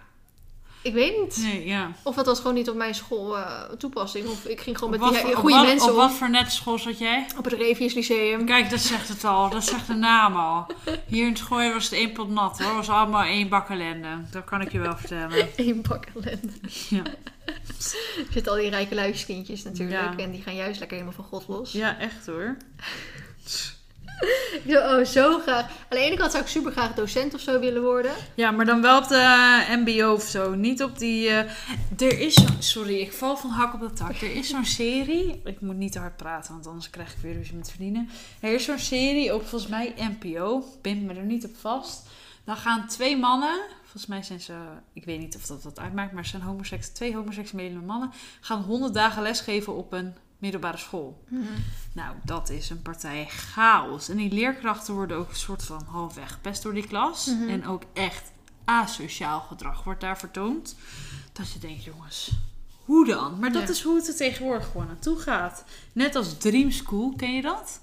Ik 0.82 0.92
weet 0.92 1.18
niet. 1.20 1.36
nee, 1.42 1.66
ja. 1.66 1.92
Of 2.02 2.14
dat 2.14 2.26
was 2.26 2.38
gewoon 2.38 2.54
niet 2.54 2.68
op 2.68 2.76
mijn 2.76 2.94
school 2.94 3.38
eh, 3.38 3.62
toepassing. 3.78 4.26
Of 4.28 4.44
ik 4.44 4.60
ging 4.60 4.78
gewoon 4.78 4.94
Op 4.94 5.00
met 5.00 5.10
die 5.10 5.18
voor- 5.20 5.34
goede 5.36 5.54
op 5.54 5.60
wat, 5.60 5.66
mensen 5.68 5.88
Op 5.88 5.94
om. 5.94 6.00
wat 6.00 6.12
voor 6.12 6.30
net 6.30 6.52
school 6.52 6.78
zat 6.78 6.98
jij? 6.98 7.26
Op 7.38 7.44
het 7.44 7.52
Revius 7.52 7.94
Lyceum. 7.94 8.46
Kijk, 8.46 8.70
dat 8.70 8.80
zegt 8.80 9.08
het 9.08 9.24
al. 9.24 9.50
Dat 9.50 9.64
zegt 9.64 9.86
de 9.86 9.94
naam 9.94 10.36
al. 10.36 10.66
Hier 11.06 11.26
in 11.26 11.32
het 11.32 11.40
gooien 11.40 11.72
was 11.72 11.84
het 11.84 11.92
één 11.92 12.12
pot 12.12 12.28
nat 12.30 12.58
hoor. 12.58 12.66
Het 12.66 12.86
was 12.86 12.88
allemaal 12.96 13.22
één 13.24 13.48
bak 13.48 13.68
ellende. 13.68 14.08
Dat 14.30 14.44
kan 14.44 14.60
ik 14.60 14.72
je 14.72 14.78
wel 14.78 14.96
vertellen. 14.96 15.48
Eén 15.56 15.82
bak 15.88 16.06
ellende. 16.14 16.52
Ja, 16.88 17.02
Er 18.16 18.26
zitten 18.32 18.52
al 18.52 18.58
die 18.58 18.70
rijke 18.70 18.94
luiskindjes 18.94 19.62
natuurlijk. 19.62 20.18
Ja. 20.18 20.24
En 20.24 20.30
die 20.30 20.42
gaan 20.42 20.54
juist 20.54 20.78
lekker 20.78 20.96
helemaal 20.98 21.20
van 21.22 21.30
God 21.38 21.44
los. 21.48 21.72
ja 21.72 21.98
echt 21.98 22.26
hoor. 22.26 22.56
Ik 24.64 24.76
oh, 24.76 25.04
zo 25.04 25.38
graag... 25.38 25.62
Aan 25.62 25.68
de 25.88 25.98
ene 25.98 26.16
kant 26.16 26.30
zou 26.30 26.42
ik 26.42 26.48
super 26.48 26.72
graag 26.72 26.94
docent 26.94 27.34
of 27.34 27.40
zo 27.40 27.60
willen 27.60 27.82
worden. 27.82 28.10
Ja, 28.34 28.50
maar 28.50 28.64
dan 28.66 28.82
wel 28.82 28.98
op 28.98 29.08
de 29.08 29.64
MBO 29.84 30.12
of 30.12 30.22
zo. 30.22 30.54
Niet 30.54 30.82
op 30.82 30.98
die. 30.98 31.28
eh, 31.28 31.38
Er 31.98 32.18
is. 32.18 32.36
Sorry, 32.58 32.98
ik 33.00 33.12
val 33.12 33.36
van 33.36 33.50
hak 33.50 33.74
op 33.74 33.80
de 33.80 33.92
tak. 33.92 34.10
Er 34.20 34.34
is 34.34 34.48
zo'n 34.48 34.64
serie. 34.64 35.40
Ik 35.44 35.60
moet 35.60 35.76
niet 35.76 35.92
te 35.92 35.98
hard 35.98 36.16
praten, 36.16 36.52
want 36.52 36.66
anders 36.66 36.90
krijg 36.90 37.12
ik 37.12 37.18
weer 37.22 37.34
ruzie 37.34 37.54
met 37.54 37.68
verdienen. 37.70 38.08
Er 38.40 38.54
is 38.54 38.64
zo'n 38.64 38.78
serie 38.78 39.34
op 39.34 39.46
volgens 39.48 39.70
mij 39.70 39.94
NPO. 39.96 40.64
Bind 40.82 41.02
me 41.02 41.14
er 41.14 41.24
niet 41.24 41.44
op 41.44 41.56
vast. 41.56 42.08
Dan 42.44 42.56
gaan 42.56 42.86
twee 42.88 43.16
mannen. 43.16 43.60
Volgens 43.82 44.06
mij 44.06 44.22
zijn 44.22 44.40
ze. 44.40 44.54
Ik 44.92 45.04
weet 45.04 45.18
niet 45.18 45.36
of 45.36 45.46
dat 45.46 45.62
wat 45.62 45.78
uitmaakt, 45.78 46.12
maar 46.12 46.24
ze 46.24 46.30
zijn 46.30 46.42
homoseks, 46.42 46.88
twee 46.88 47.14
homoseksuele 47.16 47.80
mannen. 47.80 48.10
Gaan 48.40 48.62
100 48.62 48.94
dagen 48.94 49.22
lesgeven 49.22 49.76
op 49.76 49.92
een 49.92 50.14
middelbare 50.40 50.76
school. 50.76 51.24
Nou, 51.92 52.14
dat 52.24 52.48
is 52.50 52.70
een 52.70 52.82
partij 52.82 53.26
chaos. 53.28 54.08
En 54.08 54.16
die 54.16 54.32
leerkrachten 54.32 54.94
worden 54.94 55.16
ook 55.16 55.28
een 55.28 55.36
soort 55.36 55.62
van 55.62 55.84
halfweg 55.86 56.32
gepest 56.32 56.62
door 56.62 56.74
die 56.74 56.86
klas. 56.86 57.26
Mhm. 57.26 57.48
En 57.48 57.66
ook 57.66 57.82
echt 57.92 58.32
asociaal 58.64 59.40
gedrag 59.40 59.84
wordt 59.84 60.00
daar 60.00 60.18
vertoond. 60.18 60.76
Dat 61.32 61.52
je 61.52 61.58
denkt, 61.58 61.84
jongens, 61.84 62.30
hoe 62.84 63.06
dan? 63.06 63.38
Maar 63.38 63.52
dat 63.52 63.62
Ja. 63.62 63.68
is 63.68 63.82
hoe 63.82 63.96
het 63.96 64.08
er 64.08 64.16
tegenwoordig 64.16 64.66
gewoon 64.66 64.86
naartoe 64.86 65.18
gaat. 65.18 65.64
Net 65.92 66.14
als 66.16 66.38
Dream 66.38 66.70
School, 66.70 67.14
ken 67.16 67.34
je 67.34 67.42
dat? 67.42 67.80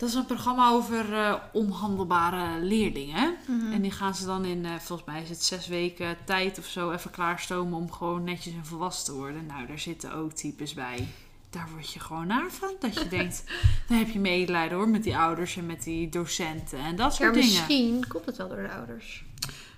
Dat 0.00 0.08
is 0.08 0.14
een 0.14 0.26
programma 0.26 0.70
over 0.70 1.14
eh, 1.14 1.34
onhandelbare 1.52 2.60
leerlingen. 2.64 3.36
Mhm. 3.46 3.72
En 3.72 3.82
die 3.82 3.90
gaan 3.90 4.14
ze 4.14 4.26
dan 4.26 4.44
in, 4.44 4.64
eh, 4.64 4.70
volgens 4.78 5.08
mij 5.08 5.22
is 5.22 5.28
het 5.28 5.44
zes 5.44 5.66
weken 5.66 6.16
tijd 6.24 6.58
of 6.58 6.66
zo, 6.66 6.90
even 6.90 7.10
klaarstomen 7.10 7.78
om 7.78 7.92
gewoon 7.92 8.24
netjes 8.24 8.54
en 8.54 8.64
volwassen 8.66 9.04
te 9.04 9.12
worden. 9.14 9.46
Nou, 9.46 9.66
daar 9.66 9.78
zitten 9.78 10.12
ook 10.14 10.32
types 10.32 10.74
bij. 10.74 11.08
Daar 11.50 11.68
word 11.72 11.92
je 11.92 12.00
gewoon 12.00 12.26
naar 12.26 12.50
van. 12.50 12.74
Dat 12.80 12.94
je 12.94 13.08
denkt, 13.18 13.44
dan 13.88 13.98
heb 13.98 14.08
je 14.08 14.18
medelijden 14.18 14.78
hoor 14.78 14.88
met 14.88 15.02
die 15.02 15.16
ouders 15.16 15.56
en 15.56 15.66
met 15.66 15.82
die 15.82 16.08
docenten 16.08 16.78
en 16.78 16.96
dat 16.96 17.16
Ja, 17.16 17.24
soort 17.24 17.34
dingen. 17.34 17.48
misschien 17.48 18.04
komt 18.08 18.26
het 18.26 18.36
wel 18.36 18.48
door 18.48 18.62
de 18.62 18.72
ouders. 18.72 19.24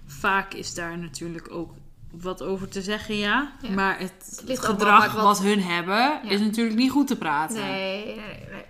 Vaak 0.06 0.54
is 0.54 0.74
daar 0.74 0.98
natuurlijk 0.98 1.50
ook 1.50 1.70
wat 2.10 2.42
over 2.42 2.68
te 2.68 2.82
zeggen, 2.82 3.16
ja. 3.16 3.52
Ja. 3.62 3.70
Maar 3.70 3.98
het, 3.98 4.42
gedrag 4.46 5.12
wat- 5.12 5.22
wat 5.22 5.42
hun 5.42 5.62
hebben 5.62 5.96
Ja. 5.96 6.22
is 6.28 6.40
natuurlijk 6.40 6.76
niet 6.76 6.90
goed 6.90 7.06
te 7.06 7.16
praten. 7.18 7.56
Nee, 7.60 8.04
nee, 8.06 8.16
nee. 8.50 8.64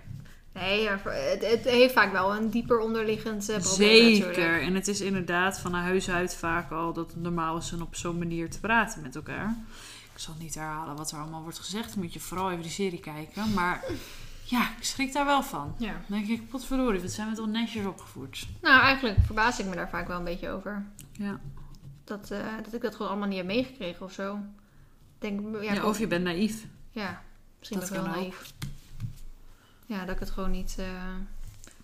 Nee, 0.53 0.89
het, 0.89 1.45
het 1.45 1.63
heeft 1.63 1.93
vaak 1.93 2.11
wel 2.11 2.35
een 2.35 2.49
dieper 2.49 2.79
onderliggend 2.79 3.49
eh, 3.49 3.59
probleem 3.59 4.03
natuurlijk. 4.03 4.35
Zeker. 4.35 4.61
En 4.61 4.75
het 4.75 4.87
is 4.87 5.01
inderdaad 5.01 5.59
van 5.59 5.73
huis 5.73 6.09
uit 6.09 6.35
vaak 6.35 6.71
al 6.71 6.93
dat 6.93 7.11
het 7.11 7.21
normaal 7.21 7.57
is 7.57 7.73
om 7.73 7.81
op 7.81 7.95
zo'n 7.95 8.17
manier 8.17 8.49
te 8.49 8.59
praten 8.59 9.01
met 9.01 9.15
elkaar. 9.15 9.55
Ik 10.13 10.19
zal 10.19 10.35
niet 10.39 10.55
herhalen 10.55 10.95
wat 10.95 11.11
er 11.11 11.17
allemaal 11.17 11.41
wordt 11.41 11.59
gezegd. 11.59 11.95
Moet 11.95 12.13
je 12.13 12.19
vooral 12.19 12.49
even 12.51 12.61
die 12.61 12.71
serie 12.71 12.99
kijken. 12.99 13.53
Maar 13.53 13.83
ja, 14.43 14.69
ik 14.77 14.83
schrik 14.83 15.13
daar 15.13 15.25
wel 15.25 15.43
van. 15.43 15.75
Ja. 15.77 15.91
Dan 16.07 16.19
denk 16.19 16.27
ik, 16.27 16.49
potverdorie, 16.49 17.01
wat 17.01 17.11
zijn 17.11 17.29
we 17.29 17.35
toch 17.35 17.47
netjes 17.47 17.85
opgevoed. 17.85 18.47
Nou, 18.61 18.81
eigenlijk 18.81 19.17
verbaas 19.25 19.59
ik 19.59 19.65
me 19.65 19.75
daar 19.75 19.89
vaak 19.89 20.07
wel 20.07 20.17
een 20.17 20.23
beetje 20.23 20.49
over. 20.49 20.85
Ja. 21.11 21.39
Dat, 22.03 22.31
eh, 22.31 22.39
dat 22.63 22.73
ik 22.73 22.81
dat 22.81 22.95
gewoon 22.95 23.07
allemaal 23.11 23.27
niet 23.27 23.37
heb 23.37 23.45
meegekregen 23.45 24.05
of 24.05 24.11
zo. 24.11 24.37
Denk, 25.19 25.41
ja, 25.61 25.73
Ja, 25.73 25.85
of 25.85 25.99
je 25.99 26.07
bent 26.07 26.23
naïef. 26.23 26.65
ja 26.91 27.21
misschien 27.59 27.79
Dat 27.79 27.89
ben 27.89 27.99
ik 27.99 28.05
wel 28.05 28.25
ook. 28.25 28.33
Ja, 29.85 30.05
dat 30.05 30.13
ik 30.15 30.19
het 30.19 30.29
gewoon 30.29 30.51
niet... 30.51 30.75
eh, 30.79 30.85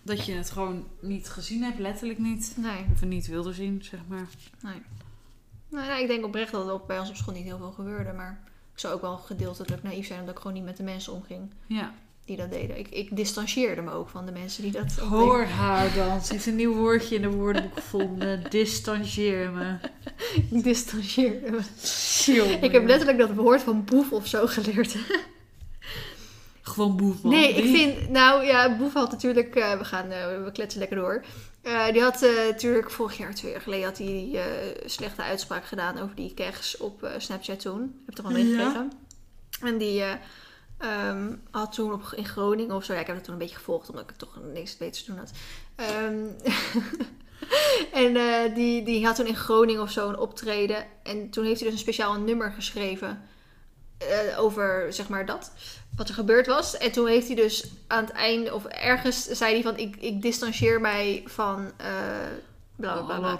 Dat 0.02 0.24
je 0.26 0.32
het 0.32 0.50
gewoon 0.50 0.86
niet 1.00 1.28
gezien 1.28 1.62
hebt, 1.62 1.78
letterlijk 1.78 2.18
niet. 2.18 2.54
nee, 2.56 2.84
Of 2.92 3.02
niet 3.02 3.26
wilde 3.26 3.52
zien, 3.52 3.82
zeg 3.84 4.00
maar. 4.08 4.26
nee. 4.62 4.82
Nou, 5.68 5.86
ja, 5.86 5.96
ik 5.96 6.06
denk 6.06 6.24
oprecht 6.24 6.52
dat 6.52 6.66
er 6.66 6.72
op, 6.72 6.86
bij 6.86 6.98
ons 6.98 7.08
op 7.08 7.16
school 7.16 7.34
niet 7.34 7.44
heel 7.44 7.58
veel 7.58 7.70
gebeurde. 7.72 8.12
Maar 8.12 8.38
ik 8.72 8.78
zou 8.78 8.94
ook 8.94 9.00
wel 9.00 9.16
gedeeltelijk 9.16 9.82
naïef 9.82 10.06
zijn... 10.06 10.20
omdat 10.20 10.34
ik 10.34 10.40
gewoon 10.40 10.56
niet 10.56 10.64
met 10.64 10.76
de 10.76 10.82
mensen 10.82 11.12
omging 11.12 11.50
Ja. 11.66 11.92
die 12.24 12.36
dat 12.36 12.50
deden. 12.50 12.78
Ik, 12.78 12.88
ik 12.88 13.16
distancieerde 13.16 13.82
me 13.82 13.90
ook 13.90 14.08
van 14.08 14.26
de 14.26 14.32
mensen 14.32 14.62
die 14.62 14.72
dat... 14.72 14.92
Hoor 14.92 15.44
haar 15.44 15.94
dan. 15.94 16.20
Ze 16.22 16.32
heeft 16.32 16.46
een 16.46 16.56
nieuw 16.56 16.74
woordje 16.74 17.14
in 17.14 17.22
de 17.22 17.30
woordenboek 17.30 17.74
gevonden. 17.80 18.50
Distancieer 18.50 19.50
me. 19.50 19.76
Ik 20.50 20.62
distancieerde 20.62 21.50
me. 21.50 21.60
Jongen. 22.34 22.62
Ik 22.62 22.72
heb 22.72 22.86
letterlijk 22.86 23.18
dat 23.18 23.34
woord 23.34 23.62
van 23.62 23.84
boef 23.84 24.12
of 24.12 24.26
zo 24.26 24.46
geleerd. 24.46 24.96
Gewoon 26.70 26.96
boefman. 26.96 27.32
Nee, 27.32 27.54
ik 27.54 27.76
vind... 27.76 28.10
Nou 28.10 28.44
ja, 28.44 28.76
Boef 28.76 28.92
had 28.92 29.10
natuurlijk... 29.10 29.54
eh, 29.54 29.78
we 29.78 29.84
gaan... 29.84 30.10
eh, 30.10 30.44
we 30.44 30.50
kletsen 30.52 30.80
lekker 30.80 30.96
door. 30.96 31.24
Eh, 31.62 31.92
die 31.92 32.02
had 32.02 32.20
natuurlijk 32.20 32.90
vorig 32.90 33.16
jaar, 33.16 33.34
twee 33.34 33.50
jaar 33.52 33.60
geleden... 33.60 33.84
had 33.84 33.98
hij 33.98 34.06
die 34.06 34.38
slechte 34.84 35.22
uitspraak 35.22 35.64
gedaan 35.64 35.98
over 35.98 36.14
die 36.14 36.34
kegs 36.34 36.76
op 36.76 37.10
Snapchat 37.18 37.60
toen. 37.60 37.82
Ik 37.82 37.90
heb 38.06 38.06
het 38.06 38.18
er 38.18 38.24
al 38.24 38.30
meegekregen. 38.30 38.92
En 39.62 39.78
die 39.78 40.02
eh, 40.02 40.12
ehm, 40.78 41.34
had 41.50 41.72
toen 41.72 41.92
op, 41.92 42.12
in 42.16 42.26
Groningen 42.26 42.76
of 42.76 42.84
zo... 42.84 42.92
Ja, 42.92 43.00
ik 43.00 43.06
heb 43.06 43.16
dat 43.16 43.24
toen 43.24 43.34
een 43.34 43.40
beetje 43.40 43.56
gevolgd... 43.56 43.90
omdat 43.90 44.10
ik 44.10 44.16
toch 44.16 44.38
niks 44.52 44.76
beters 44.76 45.04
te 45.04 45.10
doen 45.10 45.20
had. 45.20 45.30
Ehm, 45.74 46.24
en 48.14 48.54
die, 48.54 48.82
die 48.82 49.06
had 49.06 49.16
toen 49.16 49.26
in 49.26 49.36
Groningen 49.36 49.82
of 49.82 49.90
zo 49.90 50.08
een 50.08 50.18
optreden. 50.18 50.86
En 51.02 51.30
toen 51.30 51.44
heeft 51.44 51.60
hij 51.60 51.68
dus 51.70 51.78
een 51.78 51.84
speciaal 51.84 52.20
nummer 52.20 52.52
geschreven... 52.52 53.22
over, 54.36 54.92
zeg 54.92 55.08
maar, 55.08 55.26
dat 55.26 55.52
wat 56.00 56.08
er 56.08 56.14
gebeurd 56.14 56.46
was. 56.46 56.76
En 56.76 56.92
toen 56.92 57.06
heeft 57.06 57.26
hij 57.26 57.36
dus 57.36 57.64
aan 57.86 58.04
het 58.04 58.12
einde, 58.12 58.54
of 58.54 58.64
ergens 58.64 59.24
zei 59.24 59.52
hij 59.52 59.62
van: 59.62 59.76
Ik, 59.78 59.96
ik 59.96 60.22
distancieer 60.22 60.80
mij 60.80 61.22
van, 61.26 61.70
eh, 61.76 61.86
bla 62.76 63.02
bla 63.02 63.18
bla. 63.18 63.36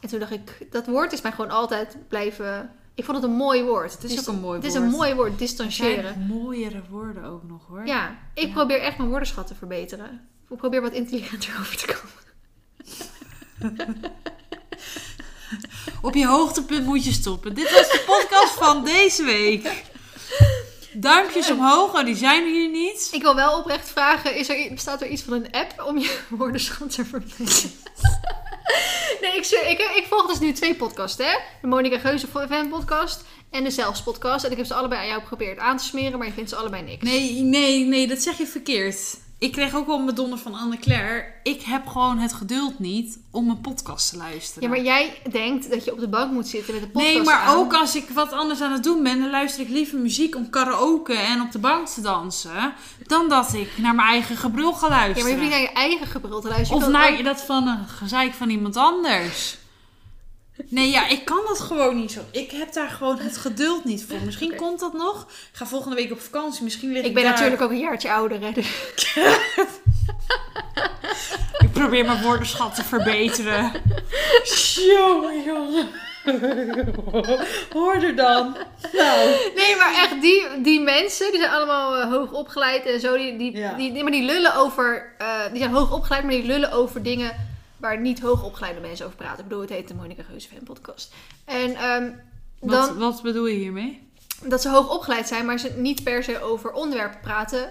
En 0.00 0.08
toen 0.08 0.18
dacht 0.18 0.32
ik, 0.32 0.66
dat 0.70 0.86
woord 0.86 1.12
is 1.12 1.20
mij 1.22 1.32
gewoon 1.32 1.50
altijd 1.50 1.96
blijven... 2.08 2.70
Ik 2.94 3.04
vond 3.04 3.16
het 3.16 3.26
een 3.26 3.36
mooi 3.36 3.62
woord. 3.62 3.92
Het 3.92 4.04
is 4.04 4.18
ook 4.18 4.26
een 4.26 4.40
mooi 4.40 4.56
Het 4.58 4.66
is 4.66 4.72
woord. 4.72 4.84
een 4.84 4.90
mooi 4.90 5.14
woord, 5.14 5.32
Er 5.32 5.38
distancieren. 5.38 6.02
zijn 6.14 6.26
mooiere 6.26 6.82
woorden 6.90 7.24
ook 7.24 7.42
nog 7.42 7.66
hoor. 7.68 7.86
Ja, 7.86 8.18
ik 8.34 8.46
Ja. 8.46 8.52
probeer 8.52 8.80
echt 8.80 8.96
mijn 8.98 9.08
woordenschat 9.08 9.46
te 9.46 9.54
verbeteren. 9.54 10.28
Ik 10.50 10.56
probeer 10.56 10.80
wat 10.80 10.92
intelligenter 10.92 11.56
over 11.60 11.76
te 11.76 11.86
komen. 11.86 12.26
Op 16.02 16.14
je 16.14 16.26
hoogtepunt 16.26 16.84
moet 16.84 17.04
je 17.04 17.12
stoppen. 17.12 17.54
Dit 17.54 17.72
was 17.72 17.88
de 17.90 18.02
podcast 18.06 18.52
van 18.54 18.84
deze 18.84 19.24
week. 19.24 19.82
Duimpjes 20.92 21.50
omhoog, 21.50 21.94
oh 21.94 22.04
die 22.04 22.16
zijn 22.16 22.44
hier 22.44 22.68
niet. 22.68 23.08
Ik 23.12 23.22
wil 23.22 23.34
wel 23.34 23.58
oprecht 23.58 23.90
vragen, 23.90 24.34
is 24.34 24.48
er, 24.48 24.68
bestaat 24.70 25.02
er 25.02 25.08
iets 25.08 25.22
van 25.22 25.32
een 25.32 25.52
app 25.52 25.84
om 25.86 25.98
je 25.98 26.18
woordenschat 26.28 26.94
te 26.94 27.04
verbeteren? 27.04 27.70
nee, 29.22 29.36
ik, 29.36 29.46
ik, 29.46 29.78
ik 29.96 30.06
volg 30.08 30.26
dus 30.26 30.38
nu 30.38 30.52
twee 30.52 30.74
podcasts, 30.74 31.24
hè? 31.24 31.38
De 31.60 31.66
Monica 31.66 31.98
Geuze 31.98 32.26
fan 32.26 32.68
podcast 32.68 33.24
en 33.50 33.64
de 33.64 33.70
Zelfs 33.70 34.02
podcast. 34.02 34.44
En 34.44 34.50
ik 34.50 34.56
heb 34.56 34.66
ze 34.66 34.74
allebei 34.74 35.00
aan 35.00 35.06
jou 35.06 35.20
geprobeerd 35.20 35.58
aan 35.58 35.76
te 35.76 35.84
smeren, 35.84 36.18
maar 36.18 36.26
je 36.26 36.32
vindt 36.32 36.50
ze 36.50 36.56
allebei 36.56 36.82
niks. 36.82 37.04
Nee, 37.04 37.40
nee, 37.40 37.84
nee, 37.84 38.06
dat 38.06 38.18
zeg 38.18 38.38
je 38.38 38.46
verkeerd. 38.46 39.16
Ik 39.40 39.52
kreeg 39.52 39.74
ook 39.74 39.86
wel 39.86 39.98
een 39.98 40.06
bedonder 40.06 40.38
van 40.38 40.54
Anne-Claire. 40.54 41.24
Ik 41.42 41.62
heb 41.62 41.86
gewoon 41.86 42.18
het 42.18 42.32
geduld 42.32 42.78
niet 42.78 43.18
om 43.30 43.50
een 43.50 43.60
podcast 43.60 44.10
te 44.10 44.16
luisteren. 44.16 44.62
Ja, 44.62 44.68
maar 44.68 44.84
jij 44.84 45.20
denkt 45.30 45.70
dat 45.70 45.84
je 45.84 45.92
op 45.92 45.98
de 46.00 46.08
bank 46.08 46.32
moet 46.32 46.48
zitten 46.48 46.74
met 46.74 46.82
de 46.82 46.88
podcast 46.88 47.14
Nee, 47.14 47.22
maar 47.24 47.40
aan. 47.40 47.56
ook 47.56 47.74
als 47.74 47.94
ik 47.96 48.08
wat 48.08 48.32
anders 48.32 48.60
aan 48.60 48.72
het 48.72 48.82
doen 48.82 49.02
ben, 49.02 49.20
dan 49.20 49.30
luister 49.30 49.62
ik 49.62 49.68
liever 49.68 49.98
muziek 49.98 50.36
om 50.36 50.50
karaoke 50.50 51.14
en 51.14 51.40
op 51.40 51.52
de 51.52 51.58
bank 51.58 51.86
te 51.86 52.00
dansen. 52.00 52.72
Dan 53.06 53.28
dat 53.28 53.52
ik 53.54 53.68
naar 53.78 53.94
mijn 53.94 54.08
eigen 54.08 54.36
gebrul 54.36 54.72
ga 54.72 54.86
Ja, 54.86 54.90
maar 54.92 54.98
luisteren. 55.00 55.28
je 55.30 55.36
hoeft 55.36 55.42
niet 55.42 55.50
naar 55.58 55.60
je 55.70 55.72
eigen 55.80 56.06
gebrul 56.06 56.40
te 56.40 56.48
luisteren. 56.48 56.82
of 56.82 56.88
naar 56.88 57.12
ook- 57.12 57.24
dat 57.24 57.40
van 57.42 57.66
een 57.68 57.88
gezeik 57.88 58.34
van 58.34 58.50
iemand 58.50 58.76
anders. 58.76 59.56
Nee, 60.66 60.90
ja, 60.90 61.08
ik 61.08 61.24
kan 61.24 61.40
dat 61.46 61.60
gewoon 61.60 61.96
niet 61.96 62.12
zo. 62.12 62.20
Ik 62.30 62.50
heb 62.50 62.72
daar 62.72 62.88
gewoon 62.88 63.18
het 63.18 63.36
geduld 63.36 63.84
niet 63.84 64.04
voor. 64.08 64.18
Misschien 64.24 64.54
komt 64.56 64.80
dat 64.80 64.92
nog. 64.92 65.22
Ik 65.22 65.56
ga 65.56 65.66
volgende 65.66 65.96
week 65.96 66.12
op 66.12 66.20
vakantie. 66.20 66.64
Misschien 66.64 66.88
lig 66.92 67.00
ik 67.00 67.06
Ik 67.06 67.14
ben 67.14 67.22
daar. 67.22 67.32
natuurlijk 67.32 67.62
ook 67.62 67.70
een 67.70 67.78
jaartje 67.78 68.12
ouder, 68.12 68.40
hè. 68.40 68.52
dus- 68.52 68.84
Ik 71.58 71.72
probeer 71.72 72.04
mijn 72.04 72.22
woordenschat 72.22 72.74
te 72.74 72.84
verbeteren. 72.84 73.72
Jongen, 74.86 75.42
jongen. 75.42 75.88
Hoor 77.72 77.94
er 77.94 78.16
dan. 78.16 78.56
Nou. 78.92 79.28
Nee, 79.56 79.76
maar 79.76 79.94
echt, 79.94 80.20
die, 80.20 80.46
die 80.62 80.80
mensen, 80.80 81.30
die 81.30 81.40
zijn 81.40 81.52
allemaal 81.52 81.96
eh, 81.96 82.10
hoog 82.10 82.32
opgeleid 82.32 82.86
en 82.86 83.00
zo. 83.00 83.16
Die, 83.16 83.36
die, 83.38 83.56
Ja. 83.56 83.72
die, 83.74 83.92
die- 83.92 84.02
maar 84.02 84.12
die 84.12 84.22
lullen 84.24 84.54
over... 84.56 85.12
eh, 85.18 85.40
die 85.52 85.58
zijn 85.60 85.70
hoog 85.74 85.92
opgeleid, 85.92 86.22
maar 86.22 86.32
die 86.32 86.44
lullen 86.46 86.72
over 86.72 87.02
dingen 87.02 87.46
waar 87.78 88.00
niet 88.00 88.20
hoog 88.20 88.44
opgeleide 88.44 88.80
mensen 88.80 89.06
over 89.06 89.18
praten. 89.18 89.38
Ik 89.38 89.44
bedoel, 89.48 89.60
het 89.60 89.70
heet 89.70 89.88
de 89.88 89.94
Monica 89.94 90.22
Geuze 90.22 90.48
Podcast. 90.64 91.14
En 91.44 91.72
Wat, 92.60 92.70
dan, 92.88 92.98
wat 92.98 93.22
bedoel 93.22 93.46
je 93.46 93.56
hiermee? 93.58 94.06
dat 94.44 94.62
ze 94.62 94.68
hoog 94.70 94.90
opgeleid 94.94 95.28
zijn, 95.28 95.46
maar 95.46 95.58
ze 95.58 95.72
niet 95.76 96.02
per 96.04 96.22
se 96.24 96.40
over 96.42 96.72
onderwerpen 96.72 97.20
praten... 97.20 97.70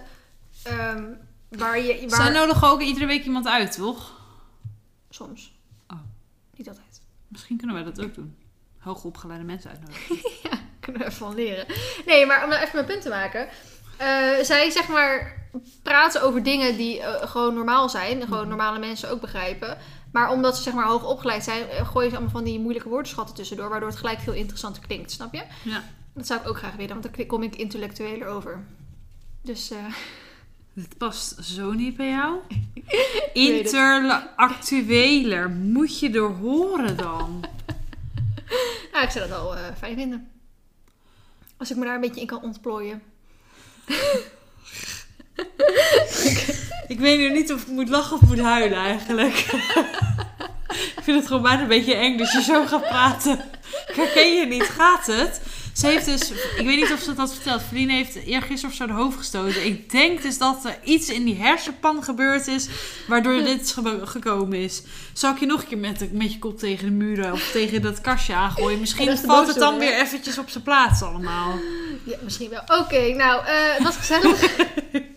ehm, 0.64 1.04
waar 1.50 1.80
je... 1.80 2.10
Waar, 2.10 2.22
Zij 2.22 2.32
nodigen 2.34 2.68
ook 2.68 2.82
iedere 2.82 3.06
week 3.06 3.24
iemand 3.26 3.48
uit, 3.48 3.72
toch? 3.72 4.22
Soms. 5.10 5.52
Oh. 5.88 5.98
Niet 6.56 6.68
altijd. 6.70 7.02
Misschien 7.28 7.58
kunnen 7.58 7.76
wij 7.76 7.84
dat 7.86 8.02
ook 8.02 8.16
doen. 8.16 8.36
Hoogopgeleide 8.78 9.46
mensen 9.46 9.70
uitnodigen. 9.70 10.18
Kunnen 10.80 11.02
we 11.02 11.08
even 11.08 11.18
van 11.26 11.36
leren. 11.36 11.66
Nee, 12.06 12.26
maar 12.26 12.44
om 12.44 12.50
nou 12.50 12.62
even 12.62 12.76
mijn 12.76 12.86
punt 12.88 13.02
te 13.02 13.10
maken. 13.10 13.48
eh, 13.98 14.44
zij 14.44 14.70
zeg 14.72 14.88
maar 14.88 15.46
praten 15.84 16.22
over 16.22 16.44
dingen 16.44 16.78
die 16.78 17.02
eh, 17.02 17.30
gewoon 17.30 17.54
normaal 17.54 17.90
zijn. 17.90 18.22
Gewoon 18.22 18.40
Mhm. 18.40 18.48
normale 18.50 18.80
mensen 18.80 19.10
ook 19.10 19.22
begrijpen. 19.22 19.78
Maar 20.12 20.32
omdat 20.32 20.58
ze 20.58 20.64
zeg 20.64 20.74
maar 20.74 20.86
hoog 20.86 21.06
opgeleid 21.06 21.44
zijn, 21.44 21.70
eh, 21.70 21.88
gooien 21.88 22.10
ze 22.10 22.16
allemaal 22.16 22.36
van 22.36 22.44
die 22.44 22.60
moeilijke 22.60 22.90
woordenschatten 22.90 23.36
tussendoor. 23.36 23.70
Waardoor 23.70 23.90
het 23.90 23.98
gelijk 23.98 24.20
veel 24.20 24.34
interessanter 24.34 24.84
klinkt, 24.88 25.12
snap 25.12 25.34
je? 25.34 25.44
Ja. 25.64 25.84
Dat 26.14 26.28
zou 26.28 26.40
ik 26.40 26.48
ook 26.48 26.58
graag 26.58 26.76
willen, 26.76 27.02
want 27.02 27.16
dan 27.16 27.26
kom 27.26 27.44
ik 27.44 27.56
intellectueler 27.56 28.28
over. 28.28 28.66
Dus 29.42 29.72
eh, 29.72 29.78
Dit 30.78 30.98
past 30.98 31.36
zo 31.42 31.72
niet 31.72 31.96
bij 31.96 32.10
jou. 32.10 32.40
Interactueler. 33.34 35.50
Moet 35.50 36.00
je 36.00 36.12
er 36.12 36.30
horen 36.30 36.98
dan? 36.98 37.40
nou, 38.92 39.04
ik 39.04 39.10
zou 39.10 39.28
dat 39.28 39.30
wel 39.30 39.56
eh, 39.56 39.64
fijn 39.78 39.96
vinden. 39.96 40.30
Als 41.58 41.72
ik 41.72 41.78
me 41.78 41.86
daar 41.86 41.96
een 41.96 42.02
beetje 42.02 42.22
in 42.22 42.28
kan 42.28 42.42
ontplooien. 42.42 43.02
Ik 46.88 47.00
weet 47.00 47.18
nu 47.18 47.32
niet 47.32 47.54
of 47.54 47.62
ik 47.62 47.68
moet 47.68 47.90
lachen 47.90 48.16
of 48.16 48.22
moet 48.22 48.40
huilen 48.40 48.78
eigenlijk. 48.78 49.38
ik 50.98 51.02
vind 51.04 51.18
het 51.18 51.28
gewoon 51.28 51.42
bijna 51.42 51.62
een 51.62 51.68
beetje 51.68 51.96
eng 51.96 52.18
dat 52.18 52.32
je 52.32 52.42
zo 52.42 52.66
gaat 52.66 52.88
praten. 52.88 53.40
Ik 53.88 53.96
herken 53.96 54.36
je 54.36 54.46
niet. 54.46 54.64
Gaat 54.64 55.06
het? 55.06 55.42
Ze 55.74 55.88
heeft 55.88 56.06
dus, 56.06 56.32
ik 56.32 56.66
weet 56.66 56.76
niet 56.76 56.92
of 56.94 57.00
ze 57.00 57.14
dat 57.14 57.34
vertelt. 57.34 57.62
Verlien 57.62 57.90
heeft 57.90 58.16
eergisteren 58.16 58.70
of 58.70 58.76
zo 58.76 58.88
de 58.88 58.94
hoofd 58.94 59.18
gestoten. 59.18 59.66
Ik 59.66 59.92
denk 59.92 60.22
dus 60.22 60.38
dat 60.38 60.66
er 60.66 60.78
iets 60.84 61.10
in 61.10 61.24
die 61.24 61.36
hersenpan 61.36 62.04
gebeurd 62.04 62.48
is. 62.48 62.68
Waardoor 63.08 63.44
dit 63.44 63.76
gekomen 64.04 64.58
is. 64.58 64.82
Zal 65.14 65.32
ik 65.32 65.40
je 65.40 65.46
nog 65.46 65.62
een 65.62 65.68
keer 65.68 65.78
met, 65.78 66.14
met 66.14 66.34
je 66.34 66.40
kop 66.40 66.60
tegen 66.60 66.86
de 66.86 66.92
muren 66.92 67.32
of 67.32 67.52
tegen 67.52 67.82
dat 67.82 68.02
kastje 68.02 68.34
aangooien? 68.34 68.80
Misschien 68.80 69.18
valt 69.18 69.48
het 69.48 69.58
dan 69.58 69.80
weer 69.80 70.00
eventjes 70.00 70.38
op 70.38 70.50
zijn 70.50 70.64
plaats 70.64 71.02
allemaal. 71.02 71.60
Ja, 72.04 72.18
misschien 72.24 72.50
wel. 72.50 72.80
Oké, 72.80 73.14
nou, 73.14 73.46
eh, 73.46 73.54
het 73.74 73.84
was 73.84 73.96
gezellig. 73.96 74.42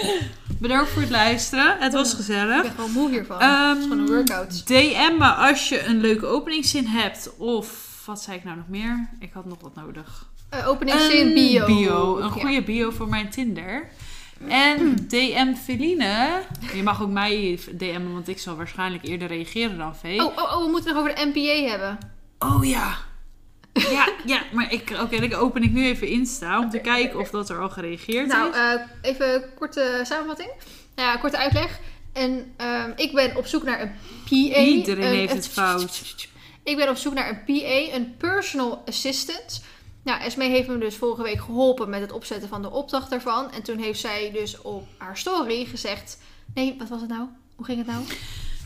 Bedankt 0.60 0.90
voor 0.90 1.02
het 1.02 1.10
luisteren. 1.10 1.76
Het 1.78 1.92
was 1.92 2.10
ik 2.10 2.16
gezellig. 2.16 2.62
ben 2.62 2.70
gewoon 2.70 2.90
moe 2.92 3.10
hiervan. 3.10 3.40
Ehm, 3.40 3.68
het 3.68 3.78
is 3.78 3.82
gewoon 3.82 3.98
een 3.98 4.06
workout. 4.06 4.66
DM 4.66 5.16
me 5.18 5.26
als 5.28 5.68
je 5.68 5.84
een 5.84 6.00
leuke 6.00 6.26
openingszin 6.26 6.86
hebt. 6.86 7.30
Of 7.36 8.02
wat 8.06 8.22
zei 8.22 8.36
ik 8.36 8.44
nou 8.44 8.56
nog 8.56 8.68
meer? 8.68 9.08
Ik 9.20 9.30
had 9.32 9.44
nog 9.44 9.58
wat 9.60 9.74
nodig. 9.74 10.26
Uh, 10.54 10.68
openingszin 10.68 11.34
bio. 11.34 12.16
Een 12.16 12.24
Ja. 12.24 12.28
goede 12.30 12.62
bio 12.62 12.90
voor 12.90 13.08
mijn 13.08 13.30
Tinder. 13.30 13.88
En 14.48 14.96
DM 15.08 15.54
Feline. 15.54 16.28
Je 16.74 16.82
mag 16.82 17.02
ook 17.02 17.10
mij 17.10 17.58
DM'en, 17.76 18.12
want 18.12 18.28
ik 18.28 18.38
zal 18.38 18.56
waarschijnlijk 18.56 19.04
eerder 19.04 19.28
reageren 19.28 19.78
dan 19.78 19.96
Vee. 19.96 20.24
Oh, 20.24 20.36
oh, 20.36 20.42
oh, 20.56 20.64
we 20.64 20.70
moeten 20.70 20.84
het 20.94 20.94
nog 20.94 20.96
over 21.10 21.14
de 21.14 21.32
NPA 21.34 21.70
hebben. 21.70 21.98
Oh 22.38 22.64
ja. 22.64 22.96
Ja, 23.90 24.08
ja, 24.26 24.42
maar 24.52 24.72
ik, 24.72 24.96
oké, 25.02 25.28
dan 25.28 25.38
open 25.38 25.62
ik 25.62 25.70
nu 25.72 25.84
even 25.86 26.08
Insta 26.08 26.58
om 26.58 26.70
te 26.70 26.78
kijken 26.78 27.18
of 27.20 27.30
dat 27.30 27.48
er 27.50 27.60
al 27.60 27.68
gereageerd 27.70 28.26
Nou, 28.26 28.50
is. 28.50 28.56
eh, 28.56 29.10
even 29.10 29.44
korte 29.58 30.00
samenvatting. 30.02 30.50
Nou 30.94 31.08
ja, 31.08 31.16
korte 31.16 31.36
uitleg. 31.38 31.78
En 32.12 32.52
ehm, 32.56 32.90
ik 32.96 33.12
ben 33.12 33.36
op 33.36 33.46
zoek 33.46 33.62
naar 33.62 33.80
een 33.80 33.92
PA. 34.24 34.60
Iedereen 34.60 35.04
een- 35.04 35.14
heeft 35.14 35.32
het 35.32 35.48
fout. 35.48 36.16
Ik 36.64 36.76
ben 36.76 36.88
op 36.88 36.96
zoek 36.96 37.14
naar 37.14 37.28
een 37.28 37.44
PA, 37.44 37.94
een 37.96 38.14
personal 38.18 38.82
assistant. 38.86 39.62
Nou, 40.04 40.20
Esme 40.20 40.44
heeft 40.44 40.68
me 40.68 40.78
dus 40.78 40.96
vorige 40.96 41.22
week 41.22 41.40
geholpen 41.40 41.88
met 41.90 42.00
het 42.00 42.12
opzetten 42.12 42.48
van 42.48 42.62
de 42.62 42.70
opdracht 42.70 43.10
daarvan. 43.10 43.52
En 43.52 43.62
toen 43.62 43.78
heeft 43.78 44.00
zij 44.00 44.30
dus 44.32 44.60
op 44.62 44.86
haar 44.98 45.16
story 45.16 45.64
gezegd... 45.64 46.18
Nee, 46.54 46.74
wat 46.78 46.88
was 46.88 47.00
het 47.00 47.10
nou? 47.10 47.26
Hoe 47.56 47.64
ging 47.64 47.78
het 47.78 47.86
nou? 47.86 48.02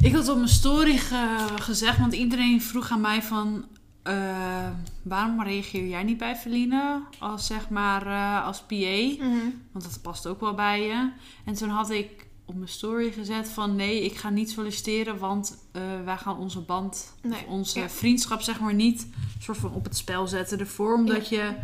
Ik 0.00 0.14
had 0.14 0.28
op 0.28 0.36
mijn 0.36 0.48
story 0.48 0.96
ge- 0.96 1.46
gezegd, 1.60 1.98
want 1.98 2.12
iedereen 2.14 2.62
vroeg 2.62 2.90
aan 2.90 3.00
mij 3.00 3.22
van... 3.22 3.64
eh, 4.10 4.68
waarom 5.02 5.42
reageer 5.42 5.88
jij 5.88 6.02
niet 6.02 6.18
bij 6.18 6.36
Feline 6.36 7.02
als 7.18 7.46
zeg 7.46 7.68
maar 7.68 8.06
eh, 8.06 8.46
als 8.46 8.60
PA? 8.60 9.24
Want 9.72 9.84
dat 9.84 9.98
past 10.02 10.26
ook 10.26 10.40
wel 10.40 10.54
bij 10.54 10.82
je. 10.82 11.10
En 11.44 11.54
toen 11.54 11.68
had 11.68 11.90
ik 11.90 12.26
op 12.44 12.54
mijn 12.54 12.68
story 12.68 13.12
gezet 13.12 13.48
van 13.48 13.76
nee, 13.76 14.04
ik 14.04 14.16
ga 14.16 14.30
niet 14.30 14.50
solliciteren, 14.50 15.18
want 15.18 15.58
eh, 15.72 15.82
wij 16.04 16.16
gaan 16.16 16.38
onze 16.38 16.60
band, 16.60 17.14
Nee, 17.22 17.32
of 17.32 17.46
onze 17.46 17.80
ja. 17.80 17.88
vriendschap 17.88 18.40
zeg 18.40 18.60
maar 18.60 18.74
niet 18.74 19.06
soort 19.38 19.58
van 19.58 19.72
op 19.72 19.84
het 19.84 19.96
spel 19.96 20.26
zetten 20.26 20.58
ervoor, 20.58 20.94
omdat 20.94 21.28
je 21.28 21.54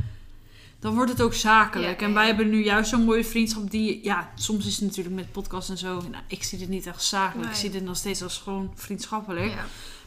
dan 0.79 0.95
wordt 0.95 1.11
het 1.11 1.23
ook 1.23 1.35
zakelijk. 1.35 2.01
Ja, 2.01 2.07
en 2.07 2.15
wij 2.15 2.27
hebben 2.27 2.51
nu 2.51 2.65
juist 2.65 2.91
zo'n 2.91 3.05
mooie 3.05 3.25
vriendschap 3.25 3.71
die, 3.71 4.05
ja, 4.05 4.31
soms 4.35 4.67
is 4.67 4.77
het 4.77 4.85
natuurlijk 4.85 5.15
met 5.15 5.33
podcast 5.33 5.71
en 5.71 5.79
zo, 5.79 5.95
nou, 6.11 6.23
ik 6.27 6.43
zie 6.43 6.59
dit 6.59 6.69
niet 6.69 6.87
echt 6.87 7.03
zakelijk, 7.03 7.51
ik 7.51 7.57
zie 7.57 7.71
dit 7.71 7.85
nog 7.85 7.97
steeds 7.97 8.23
als 8.23 8.39
gewoon 8.39 8.73
vriendschappelijk. 8.75 9.55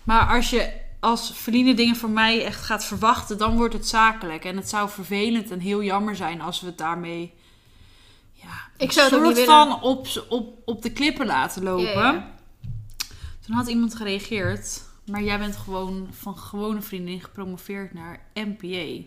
Maar 0.03 0.35
als 0.35 0.49
je 0.49 0.71
als 0.99 1.31
Feline 1.31 1.73
dingen 1.73 1.95
van 1.95 2.13
mij 2.13 2.45
echt 2.45 2.63
gaat 2.63 2.85
verwachten, 2.85 3.37
dan 3.37 3.55
wordt 3.55 3.73
het 3.73 3.87
zakelijk. 3.87 4.45
En 4.45 4.55
het 4.55 4.69
zou 4.69 4.89
vervelend 4.89 5.51
en 5.51 5.59
heel 5.59 5.83
jammer 5.83 6.15
zijn 6.15 6.41
als 6.41 6.59
we 6.59 6.65
het 6.67 6.77
daarmee. 6.77 7.33
Ja, 8.33 8.69
Ik 8.77 8.91
zou 8.91 9.25
het 9.25 9.37
niet 9.37 9.45
van 9.45 9.81
op, 9.81 10.07
op, 10.29 10.57
op 10.65 10.81
de 10.81 10.91
klippen 10.91 11.25
laten 11.25 11.63
lopen. 11.63 11.85
Ja, 11.85 12.11
ja. 12.11 12.37
Toen 13.39 13.55
had 13.55 13.67
iemand 13.67 13.95
gereageerd, 13.95 14.81
maar 15.05 15.23
jij 15.23 15.39
bent 15.39 15.55
gewoon 15.55 16.07
van 16.11 16.37
gewone 16.37 16.81
vriendin 16.81 17.21
gepromoveerd 17.21 17.93
naar 17.93 18.25
MPA. 18.33 19.05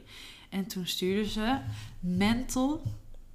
En 0.50 0.66
toen 0.66 0.86
stuurde 0.86 1.28
ze 1.28 1.58
mental 2.00 2.82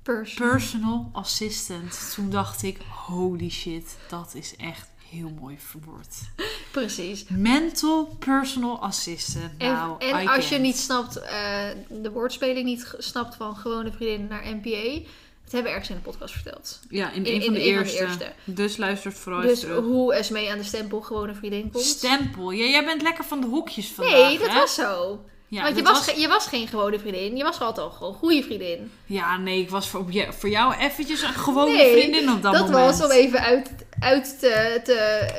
Person. 0.01 0.47
personal 0.47 1.09
assistant. 1.13 2.13
Toen 2.15 2.29
dacht 2.29 2.63
ik, 2.63 2.77
holy 3.05 3.49
shit, 3.49 3.97
dat 4.09 4.35
is 4.35 4.55
echt 4.55 4.89
heel 5.09 5.31
mooi 5.41 5.55
verwoord. 5.59 6.15
Precies. 6.71 7.25
Mental 7.29 8.15
personal 8.19 8.79
assistant. 8.81 9.51
En, 9.57 9.71
Nou, 9.71 9.95
en 10.05 10.27
als 10.27 10.49
je 10.49 10.57
niet 10.57 10.77
snapt, 10.77 11.15
eh, 11.17 11.65
de 11.89 12.11
woordspeling 12.11 12.65
niet 12.65 12.93
snapt 12.97 13.35
van 13.35 13.55
gewone 13.55 13.91
vriendin 13.91 14.27
naar 14.27 14.43
NPA, 14.45 14.99
Dat 15.43 15.51
hebben 15.55 15.71
we 15.71 15.77
ergens 15.77 15.89
in 15.89 15.95
de 15.95 16.09
podcast 16.09 16.33
verteld. 16.33 16.79
Ja, 16.89 17.11
in, 17.11 17.25
In- 17.25 17.41
van 17.43 17.53
de, 17.53 17.59
de 17.59 17.65
eerste. 17.65 17.97
eerste. 17.99 18.31
Dus 18.43 18.77
luistert 18.77 19.17
vooral 19.17 19.41
Dus 19.41 19.59
terug. 19.59 19.83
hoe 19.85 20.13
Esmee 20.13 20.51
aan 20.51 20.57
de 20.57 20.63
stempel 20.63 21.01
gewone 21.01 21.33
vriendin 21.33 21.71
komt. 21.71 21.83
Stempel. 21.83 22.51
Ja, 22.51 22.65
jij 22.65 22.85
bent 22.85 23.01
lekker 23.01 23.23
van 23.23 23.41
de 23.41 23.47
hokjes 23.47 23.87
vandaag, 23.87 24.13
nee, 24.27 24.39
dat 24.39 24.47
hè? 24.49 24.53
was 24.53 24.73
zo. 24.73 25.19
Ja, 25.49 25.63
Want 25.63 25.75
je 25.77 25.83
dat 25.83 26.05
was, 26.05 26.15
je 26.15 26.27
was 26.27 26.47
geen 26.47 26.67
gewone 26.67 26.99
vriendin. 26.99 27.35
Je 27.37 27.43
was 27.43 27.59
altijd 27.59 27.85
al 27.87 27.91
gewoon 27.93 28.13
een 28.13 28.19
goede 28.19 28.43
vriendin. 28.43 28.91
Ja, 29.05 29.37
nee, 29.37 29.61
ik 29.61 29.69
was 29.69 29.87
voor, 29.89 30.05
voor 30.29 30.49
jou 30.49 30.75
eventjes 30.75 31.21
een 31.21 31.33
gewone 31.33 31.71
Nee, 31.71 31.91
vriendin 32.01 32.31
op 32.31 32.41
dat, 32.41 32.53
Dat, 32.53 32.69
moment. 32.69 32.97
was 32.97 33.05
om 33.09 33.11
even 33.11 33.39
uit, 33.39 33.71
uit 33.99 34.39
te, 34.39 34.79
te 34.83 34.93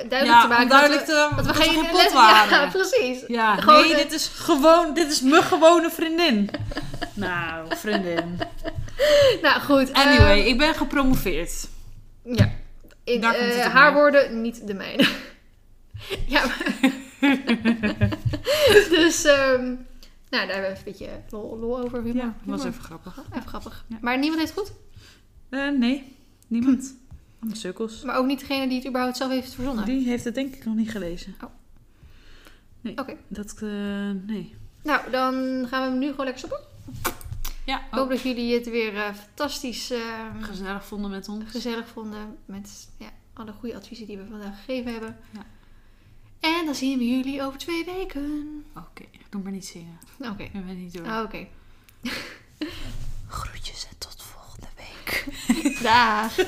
duidelijk 0.09 0.25
ja, 0.25 0.43
te 0.43 0.49
maken. 0.49 0.69
duidelijk 0.69 1.07
dat 1.07 1.29
te, 1.29 1.35
we, 1.37 1.43
dat 1.43 1.45
dat 1.55 1.57
geen, 1.65 1.75
geen 1.75 1.91
pot 1.91 2.03
les- 2.03 2.13
waren. 2.23 2.61
Ja, 2.61 2.67
precies. 2.71 3.25
Ja, 3.27 3.57
Gewoon, 3.57 3.81
nee, 3.81 3.97
dit 3.97 4.13
is 4.13 4.27
gewoon, 4.27 4.95
dit 4.95 5.11
is 5.13 5.21
mijn 5.21 5.43
gewone 5.43 5.91
vriendin. 5.91 6.51
nou, 7.15 7.77
vriendin. 7.77 8.39
Nou 9.43 9.61
goed. 9.61 9.93
Anyway, 9.93 10.39
ehm, 10.41 10.47
ik 10.49 10.59
ben 10.59 10.75
gepromoveerd. 10.75 11.69
ja. 12.23 12.51
Eh, 13.05 13.67
haar 13.67 13.93
woorden, 13.95 14.41
niet 14.43 14.67
de 14.67 14.75
mijne. 14.75 15.09
ja. 16.27 16.43
dus, 18.91 19.25
ehm, 19.25 19.65
nou, 20.31 20.47
daar 20.47 20.55
hebben 20.55 20.61
we 20.61 20.67
even 20.67 20.77
een 20.77 20.83
beetje 20.85 21.09
lol, 21.31 21.59
lol 21.59 21.79
over. 21.81 22.03
Humor. 22.03 22.17
Ja, 22.25 22.35
was 22.45 22.61
Humor. 22.61 22.67
even 22.75 22.85
grappig. 22.85 23.19
Even 23.37 23.49
grappig. 23.49 23.85
Ja. 23.89 23.97
Maar 24.01 24.19
niemand 24.19 24.41
heeft 24.41 24.53
goed? 24.53 24.73
Eh, 25.51 25.69
nee, 25.69 26.17
niemand. 26.47 26.95
Sukkels. 27.53 28.03
Maar 28.03 28.16
ook 28.16 28.26
niet 28.26 28.41
degene 28.41 28.68
die 28.68 28.78
het 28.78 28.86
überhaupt 28.89 29.16
zelf 29.16 29.30
heeft 29.30 29.55
verzonnen? 29.55 29.84
Die 29.84 30.07
heeft 30.09 30.24
het 30.24 30.34
denk 30.34 30.55
ik 30.55 30.64
nog 30.64 30.74
niet 30.74 30.91
gelezen. 30.91 31.34
Oh. 31.45 31.51
Nee, 32.80 32.99
Oké. 32.99 33.16
dat, 33.28 33.53
eh, 33.62 34.11
nee. 34.26 34.55
Nou, 34.82 35.11
dan 35.11 35.34
gaan 35.68 35.82
we 35.84 35.91
hem 35.91 35.99
nu 35.99 36.11
gewoon 36.11 36.24
lekker 36.26 36.39
stoppen. 36.47 36.61
Ja, 37.66 37.78
Ik 37.78 37.86
hoop 37.91 38.09
dat 38.09 38.20
jullie 38.20 38.55
het 38.55 38.70
weer 38.70 38.97
eh, 38.97 39.14
fantastisch 39.14 39.91
eh, 39.91 39.99
gezellig 40.41 40.84
vonden 40.84 41.11
met 41.11 41.28
ons. 41.28 41.45
gezellig 41.51 41.89
vonden. 41.89 42.36
Met 42.45 42.89
ja, 42.99 43.09
alle 43.32 43.53
goede 43.53 43.76
adviezen 43.76 44.07
die 44.07 44.16
we 44.18 44.26
vandaag 44.30 44.64
gegeven 44.64 44.93
hebben. 44.93 45.16
Ja. 45.30 45.47
En 46.41 46.64
dan 46.64 46.74
zien 46.74 46.99
we 46.99 47.09
jullie 47.09 47.43
over 47.43 47.59
twee 47.59 47.84
weken. 47.84 48.64
Oké, 48.76 49.05
doe 49.30 49.43
maar 49.43 49.53
niet 49.53 49.66
zingen. 49.66 49.99
Oké. 50.18 50.43
Ik 50.43 50.53
ben 50.66 50.78
niet 50.78 50.95
door. 50.95 51.07
Ah, 51.07 51.22
Oké. 51.24 51.47
Groetjes 53.28 53.86
en 53.91 53.99
tot 53.99 54.18
Dag. 55.83 56.31